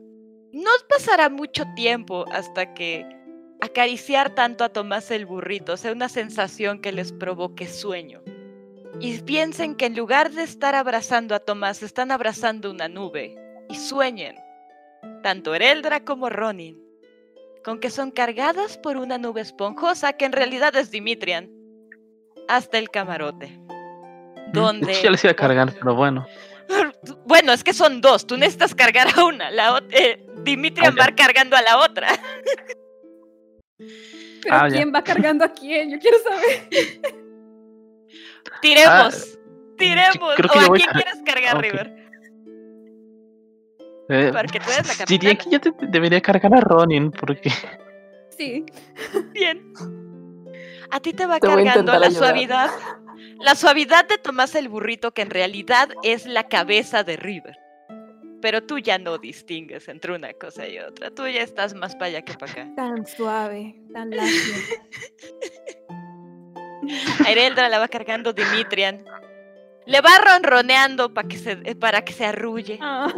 no 0.53 0.71
pasará 0.89 1.29
mucho 1.29 1.65
tiempo 1.75 2.25
hasta 2.31 2.75
que 2.75 3.07
acariciar 3.61 4.35
tanto 4.35 4.65
a 4.65 4.69
Tomás 4.69 5.11
el 5.11 5.27
burrito 5.27 5.77
sea 5.77 5.93
una 5.93 6.09
sensación 6.09 6.81
que 6.81 6.93
les 6.93 7.13
provoque 7.13 7.67
sueño. 7.67 8.23
Y 9.01 9.19
piensen 9.23 9.75
que 9.75 9.87
en 9.87 9.97
lugar 9.97 10.31
de 10.31 10.45
estar 10.45 10.75
abrazando 10.75 11.35
a 11.35 11.41
Tomás, 11.41 11.83
están 11.83 12.13
abrazando 12.13 12.71
una 12.71 12.89
nube. 12.89 13.37
Y 13.69 13.75
sueñen 13.75 14.37
tanto 15.23 15.55
Ereldra 15.55 16.05
como 16.05 16.29
Ronin, 16.29 16.79
con 17.65 17.81
que 17.81 17.91
son 17.91 18.11
cargadas 18.11 18.77
por 18.79 18.99
una 18.99 19.19
nube 19.19 19.41
esponjosa 19.41 20.13
que 20.13 20.27
en 20.27 20.33
realidad 20.33 20.77
es 20.77 20.91
Dimitrian, 20.91 21.51
hasta 22.49 22.79
el 22.79 22.91
camarote. 22.91 23.59
Donde... 24.53 24.95
Ya 25.03 25.11
les 25.11 25.23
iba 25.25 25.33
a 25.33 25.37
cargar, 25.37 25.73
pero 25.79 25.95
bueno. 25.95 26.27
Bueno, 27.27 27.53
es 27.53 27.63
que 27.63 27.75
son 27.75 28.01
dos, 28.01 28.27
tú 28.27 28.37
necesitas 28.39 28.75
cargar 28.75 29.09
a 29.19 29.25
una, 29.27 29.51
la 29.51 29.83
eh, 29.91 30.25
Dimitrian 30.45 30.95
Ah, 30.99 31.05
va 31.09 31.15
cargando 31.15 31.57
a 31.57 31.63
la 31.63 31.79
otra. 31.79 32.09
Pero 33.77 34.55
Ah, 34.57 34.69
ya. 34.69 34.77
¿quién 34.77 34.93
va 34.95 35.03
cargando 35.03 35.45
a 35.45 35.49
quién? 35.49 35.91
Yo 35.91 35.99
quiero 35.99 36.19
saber. 36.19 36.69
Tiremos, 38.61 39.39
tiremos. 39.79 40.35
creo 40.37 40.49
¿O 40.51 40.53
que 40.53 40.59
a 40.59 40.69
quién 40.69 40.89
a- 40.91 40.93
quieres 40.93 41.23
cargar. 41.25 41.61
River? 41.63 41.95
Eh, 44.11 44.31
Porque 44.35 44.61
tú 44.61 44.71
eres 44.71 44.87
la 44.99 45.05
diría 45.07 45.35
capitana. 45.35 45.37
que 45.37 45.51
yo 45.51 45.61
te- 45.61 45.87
debería 45.89 46.21
cargar 46.21 46.55
a 46.55 46.61
Ronin, 46.61 47.11
porque 47.11 47.51
Sí. 48.37 48.65
Bien. 49.33 49.73
A 50.91 51.01
ti 51.01 51.13
te 51.13 51.27
va 51.27 51.39
Te 51.41 51.47
cargando 51.49 51.93
la 51.93 52.07
ayudar. 52.07 52.13
suavidad. 52.13 52.71
La 53.41 53.55
suavidad 53.55 54.07
de 54.09 54.19
Tomás 54.19 54.55
el 54.55 54.69
burrito, 54.69 55.13
que 55.13 55.23
en 55.23 55.31
realidad 55.31 55.89
es 56.03 56.27
la 56.27 56.45
cabeza 56.49 57.03
de 57.05 57.17
River. 57.17 57.57
Pero 58.41 58.63
tú 58.63 58.79
ya 58.79 58.99
no 58.99 59.17
distingues 59.19 59.89
entre 59.89 60.15
una 60.15 60.33
cosa 60.35 60.67
y 60.69 60.79
otra. 60.79 61.11
Tú 61.11 61.27
ya 61.27 61.41
estás 61.41 61.75
más 61.75 61.95
para 61.95 62.07
allá 62.07 62.23
que 62.23 62.35
para 62.35 62.53
acá. 62.53 62.69
Tan 62.77 63.07
suave, 63.07 63.75
tan 63.93 64.11
lacio. 64.11 64.55
A 67.27 67.31
Ereldra 67.31 67.69
la 67.71 67.79
va 67.79 67.89
cargando 67.89 68.33
Dimitrian. 68.35 69.05
Le 69.87 70.01
va 70.03 70.11
ronroneando 70.23 71.13
para 71.15 71.27
que 71.29 71.39
se, 71.39 71.53
eh, 71.65 71.75
para 71.75 72.03
que 72.05 72.13
se 72.13 72.27
arrulle. 72.27 72.79
Ah, 72.83 73.09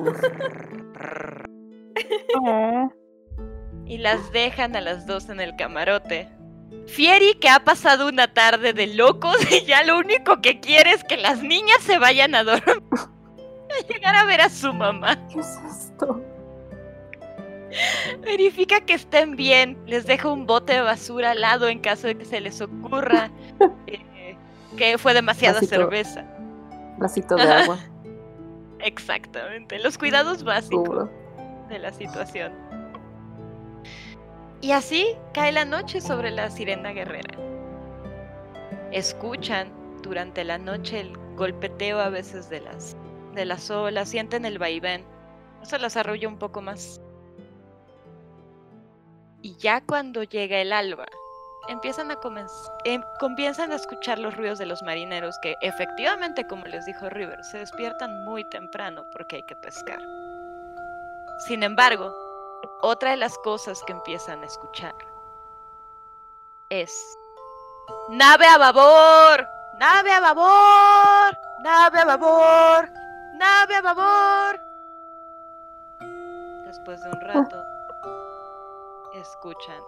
Y 3.86 3.98
las 3.98 4.32
dejan 4.32 4.74
a 4.76 4.80
las 4.80 5.06
dos 5.06 5.28
en 5.28 5.40
el 5.40 5.54
camarote. 5.56 6.28
Fieri, 6.86 7.34
que 7.34 7.48
ha 7.48 7.64
pasado 7.64 8.08
una 8.08 8.32
tarde 8.32 8.72
de 8.72 8.86
locos 8.88 9.36
y 9.50 9.64
ya 9.64 9.84
lo 9.84 9.98
único 9.98 10.40
que 10.40 10.60
quiere 10.60 10.92
es 10.92 11.04
que 11.04 11.16
las 11.16 11.42
niñas 11.42 11.78
se 11.82 11.98
vayan 11.98 12.34
a 12.34 12.44
dormir. 12.44 12.82
A 13.68 13.92
llegar 13.92 14.14
a 14.14 14.24
ver 14.24 14.40
a 14.40 14.48
su 14.48 14.72
mamá. 14.72 15.18
¿Qué 15.28 15.40
es 15.40 15.58
esto? 15.68 16.22
Verifica 18.20 18.80
que 18.80 18.94
estén 18.94 19.34
bien. 19.34 19.76
Les 19.86 20.06
deja 20.06 20.30
un 20.30 20.46
bote 20.46 20.74
de 20.74 20.80
basura 20.82 21.32
al 21.32 21.40
lado 21.40 21.68
en 21.68 21.80
caso 21.80 22.06
de 22.06 22.16
que 22.16 22.24
se 22.24 22.40
les 22.40 22.60
ocurra 22.60 23.28
eh, 23.88 24.36
que 24.76 24.96
fue 24.98 25.14
demasiada 25.14 25.54
Vasito. 25.54 25.74
cerveza. 25.74 26.24
Vasito 26.98 27.34
de 27.34 27.42
agua. 27.42 27.78
Exactamente. 28.78 29.78
Los 29.80 29.98
cuidados 29.98 30.44
básicos 30.44 31.10
de 31.68 31.78
la 31.80 31.92
situación. 31.92 32.52
Y 34.60 34.72
así 34.72 35.16
cae 35.32 35.52
la 35.52 35.64
noche 35.64 36.00
sobre 36.00 36.30
la 36.30 36.50
sirena 36.50 36.90
guerrera. 36.92 37.36
Escuchan 38.90 39.70
durante 40.02 40.44
la 40.44 40.58
noche 40.58 41.00
el 41.00 41.16
golpeteo 41.36 41.98
a 42.00 42.08
veces 42.08 42.48
de 42.48 42.60
las, 42.60 42.96
de 43.34 43.44
las 43.44 43.70
olas, 43.70 44.08
sienten 44.08 44.44
el 44.44 44.58
vaivén. 44.58 45.04
Eso 45.62 45.78
las 45.78 45.96
arrulla 45.96 46.28
un 46.28 46.38
poco 46.38 46.62
más. 46.62 47.00
Y 49.42 49.56
ya 49.56 49.80
cuando 49.82 50.22
llega 50.22 50.58
el 50.58 50.72
alba, 50.72 51.06
empiezan 51.68 52.10
a, 52.10 52.18
em- 52.84 53.02
comienzan 53.20 53.72
a 53.72 53.76
escuchar 53.76 54.18
los 54.18 54.36
ruidos 54.36 54.58
de 54.58 54.66
los 54.66 54.82
marineros 54.82 55.36
que 55.42 55.56
efectivamente, 55.60 56.46
como 56.46 56.64
les 56.64 56.86
dijo 56.86 57.08
River, 57.10 57.44
se 57.44 57.58
despiertan 57.58 58.24
muy 58.24 58.48
temprano 58.48 59.04
porque 59.12 59.36
hay 59.36 59.42
que 59.42 59.56
pescar. 59.56 60.00
Sin 61.46 61.62
embargo, 61.62 62.14
otra 62.82 63.10
de 63.10 63.16
las 63.16 63.36
cosas 63.38 63.82
que 63.86 63.92
empiezan 63.92 64.42
a 64.42 64.46
escuchar 64.46 64.94
es 66.68 67.18
nave 68.10 68.46
a 68.46 68.58
babor, 68.58 69.46
nave 69.78 70.12
a 70.12 70.20
babor, 70.20 71.38
nave 71.62 72.00
a 72.00 72.04
babor, 72.04 72.92
nave 73.34 73.76
a 73.76 73.82
babor. 73.82 74.60
Después 76.66 77.02
de 77.02 77.10
un 77.10 77.20
rato, 77.20 77.62
escuchan 79.14 79.80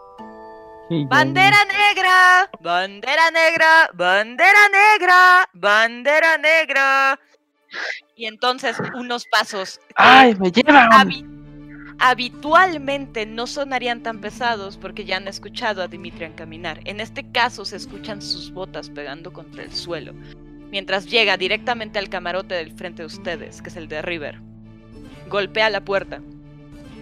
Bandera 0.91 1.59
negra, 1.67 2.51
bandera 2.61 3.31
negra, 3.31 3.91
bandera 3.93 4.69
negra, 4.71 5.49
bandera 5.53 6.39
negra. 6.39 7.21
Y 8.17 8.25
entonces 8.25 8.79
unos 8.95 9.27
pasos 9.31 9.81
¡Ay, 9.97 10.35
me 10.37 10.51
llevan! 10.51 11.38
Habi- 11.99 12.31
habitualmente 12.31 13.27
no 13.27 13.47
sonarían 13.47 14.02
tan 14.02 14.20
pesados 14.20 14.77
porque 14.77 15.05
ya 15.05 15.17
han 15.17 15.28
escuchado 15.28 15.83
a 15.83 15.89
Dimitrian 15.89 16.33
caminar. 16.33 16.81
En 16.85 17.01
este 17.01 17.31
caso 17.31 17.65
se 17.65 17.77
escuchan 17.77 18.23
sus 18.23 18.52
botas 18.52 18.91
pegando 18.91 19.33
contra 19.33 19.62
el 19.62 19.73
suelo, 19.73 20.15
mientras 20.70 21.07
llega 21.07 21.36
directamente 21.36 21.99
al 21.99 22.09
camarote 22.09 22.55
del 22.55 22.73
frente 22.73 23.02
de 23.02 23.07
ustedes, 23.07 23.60
que 23.62 23.68
es 23.70 23.77
el 23.77 23.89
de 23.89 24.02
River. 24.02 24.41
Golpea 25.28 25.68
la 25.70 25.81
puerta 25.85 26.20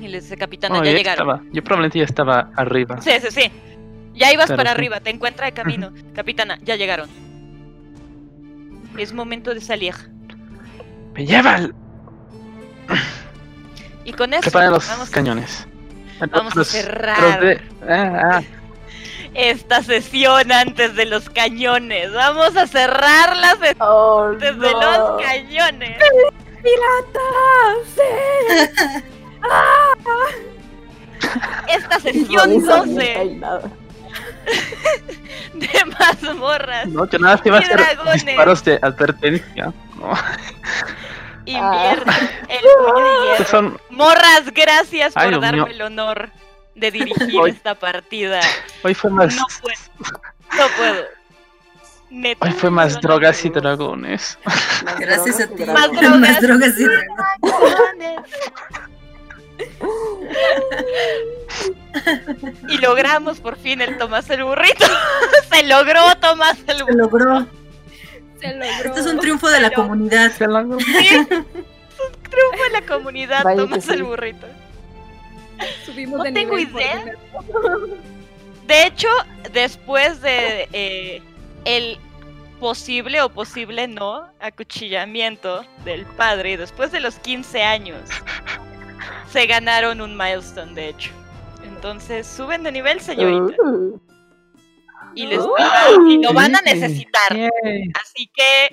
y 0.00 0.08
le 0.08 0.20
dice, 0.20 0.36
capitana, 0.36 0.78
Oh, 0.80 0.84
ya 0.84 0.92
llegaron. 0.92 1.28
estaba- 1.30 1.50
Yo 1.52 1.62
probablemente 1.62 1.98
ya 1.98 2.04
estaba 2.04 2.50
arriba. 2.56 3.00
Sí, 3.00 3.10
sí, 3.20 3.28
sí. 3.30 3.50
Ya 4.14 4.32
ibas 4.32 4.50
para 4.50 4.70
sí. 4.70 4.76
arriba, 4.76 5.00
te 5.00 5.10
encuentra 5.10 5.46
de 5.46 5.52
camino. 5.62 5.92
Capitana, 6.14 6.58
ya 6.64 6.76
llegaron. 6.76 7.08
Es 8.98 9.12
momento 9.12 9.52
de 9.54 9.60
salir. 9.60 9.94
¡Me 11.14 11.26
llevan! 11.26 11.74
Y 14.06 14.12
con 14.12 14.32
eso 14.32 14.42
Preparen 14.42 14.70
los 14.70 14.86
vamos, 14.88 15.10
cañones. 15.10 15.66
vamos 16.30 16.52
a 16.54 16.58
Los- 16.60 16.68
cerrar 16.68 17.40
de- 17.40 17.60
ah, 17.88 18.30
ah. 18.38 18.42
esta 19.34 19.82
sesión 19.82 20.50
antes 20.52 20.94
de 20.94 21.06
los 21.06 21.28
cañones. 21.28 22.12
Vamos 22.12 22.56
a 22.56 22.66
cerrarlas 22.68 23.56
Oh, 23.80 24.28
antes 24.30 24.58
de 24.58 24.70
no. 24.72 24.80
los 24.80 25.22
cañones. 25.22 25.98
¡Piratas! 26.62 27.86
Esta 31.68 31.94
No 31.96 32.00
sesión 32.00 32.50
dice 32.50 32.66
12 32.66 33.16
hay 33.16 33.34
nada. 33.36 33.62
de 35.54 35.68
mazmorras 35.98 36.86
No, 36.86 37.08
yo 37.10 37.18
nada, 37.18 37.36
te 37.38 37.48
iba 37.48 37.58
a 37.58 37.60
hacer 37.60 37.76
dragones. 37.76 38.24
disparos 38.24 38.64
de 38.64 38.78
advertencia. 38.80 39.72
No, 39.98 40.12
invierno. 41.46 42.12
El 42.48 42.60
puño 42.60 42.94
de 42.96 43.10
hierro. 43.10 43.32
estos 43.32 43.48
son, 43.48 43.80
Morras, 43.90 44.52
gracias 44.52 45.12
Ay, 45.16 45.30
por 45.32 45.40
darme 45.40 45.62
mío. 45.62 45.66
el 45.72 45.82
honor 45.82 46.30
de 46.74 46.90
dirigir 46.90 47.40
Hoy- 47.40 47.50
esta 47.50 47.74
partida. 47.74 48.40
hoy 48.82 48.94
fue 48.94 49.10
más, 49.10 49.34
No 49.34 49.44
puedo. 49.62 49.76
No 50.58 50.66
puedo. 50.76 51.04
Neta. 52.10 52.46
hoy 52.46 52.52
fue 52.52 52.70
más 52.80 53.00
drogas 53.00 53.44
y 53.44 53.50
dragones. 53.50 54.38
Más 54.84 54.98
Gracias 55.00 55.40
a 55.40 55.48
ti. 55.48 55.64
Más 55.64 55.90
drogas. 55.92 56.18
Más 56.20 56.40
drogas 56.40 56.78
y 56.78 56.84
dragones. 56.84 58.20
Y 62.68 62.78
logramos 62.78 63.40
por 63.40 63.56
fin 63.56 63.80
el 63.80 63.96
Tomás 63.98 64.28
el 64.30 64.44
burrito. 64.44 64.84
Se 65.50 65.62
logró 65.64 66.00
Tomás 66.20 66.58
el 66.66 66.76
Se 66.78 66.82
burrito. 66.82 66.98
logró. 67.02 67.46
Se 68.48 68.54
logró. 68.58 68.88
Esto 68.90 69.00
es 69.00 69.06
un 69.14 69.20
triunfo 69.20 69.48
de 69.50 69.60
la 69.60 69.68
Pero- 69.70 69.82
comunidad. 69.82 70.32
Se 70.32 70.46
logró. 70.46 70.76
Triunfo 72.30 72.64
en 72.66 72.72
la 72.72 72.82
comunidad, 72.82 73.44
Vaya 73.44 73.56
Tomás 73.62 73.88
el 73.88 73.96
sí. 73.98 74.02
burrito. 74.02 74.46
Subimos 75.86 76.18
No 76.18 76.24
de 76.24 76.32
tengo 76.32 76.56
nivel 76.56 76.72
idea. 76.74 77.14
De 78.66 78.86
hecho, 78.86 79.08
después 79.52 80.20
de 80.20 80.68
eh, 80.72 81.22
el 81.64 81.98
posible 82.60 83.22
o 83.22 83.28
posible 83.30 83.86
no 83.88 84.26
acuchillamiento 84.40 85.64
del 85.84 86.04
padre, 86.04 86.52
y 86.52 86.56
después 86.56 86.90
de 86.92 87.00
los 87.00 87.14
15 87.20 87.62
años, 87.62 88.00
se 89.32 89.46
ganaron 89.46 90.00
un 90.00 90.16
milestone, 90.16 90.74
de 90.74 90.88
hecho. 90.90 91.10
Entonces, 91.64 92.26
suben 92.26 92.62
de 92.62 92.72
nivel, 92.72 93.00
señorita. 93.00 93.62
Uh, 93.62 93.98
Y, 95.16 95.26
les, 95.26 95.40
Uh. 95.40 96.06
y 96.08 96.22
lo 96.22 96.32
van 96.32 96.54
a 96.54 96.60
necesitar. 96.60 97.32
Así 98.00 98.30
que. 98.34 98.68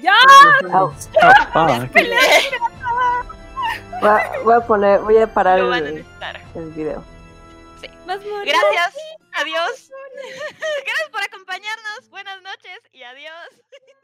Oh, 0.74 0.92
fuck. 1.54 1.92
voy, 4.02 4.10
a, 4.10 4.32
voy 4.44 4.54
a 4.54 4.60
poner, 4.60 5.00
voy 5.00 5.18
a 5.18 5.34
parar 5.34 5.60
lo 5.60 5.70
van 5.70 5.86
a 5.86 5.88
el, 5.88 5.96
necesitar. 5.96 6.42
el 6.56 6.70
video. 6.72 7.04
Gracias. 8.46 8.96
Adiós. 9.34 9.90
Gracias 10.86 11.10
por 11.12 11.24
acompañarnos. 11.24 12.10
Buenas 12.10 12.42
noches 12.42 12.80
y 12.92 13.04
adiós. 13.04 13.50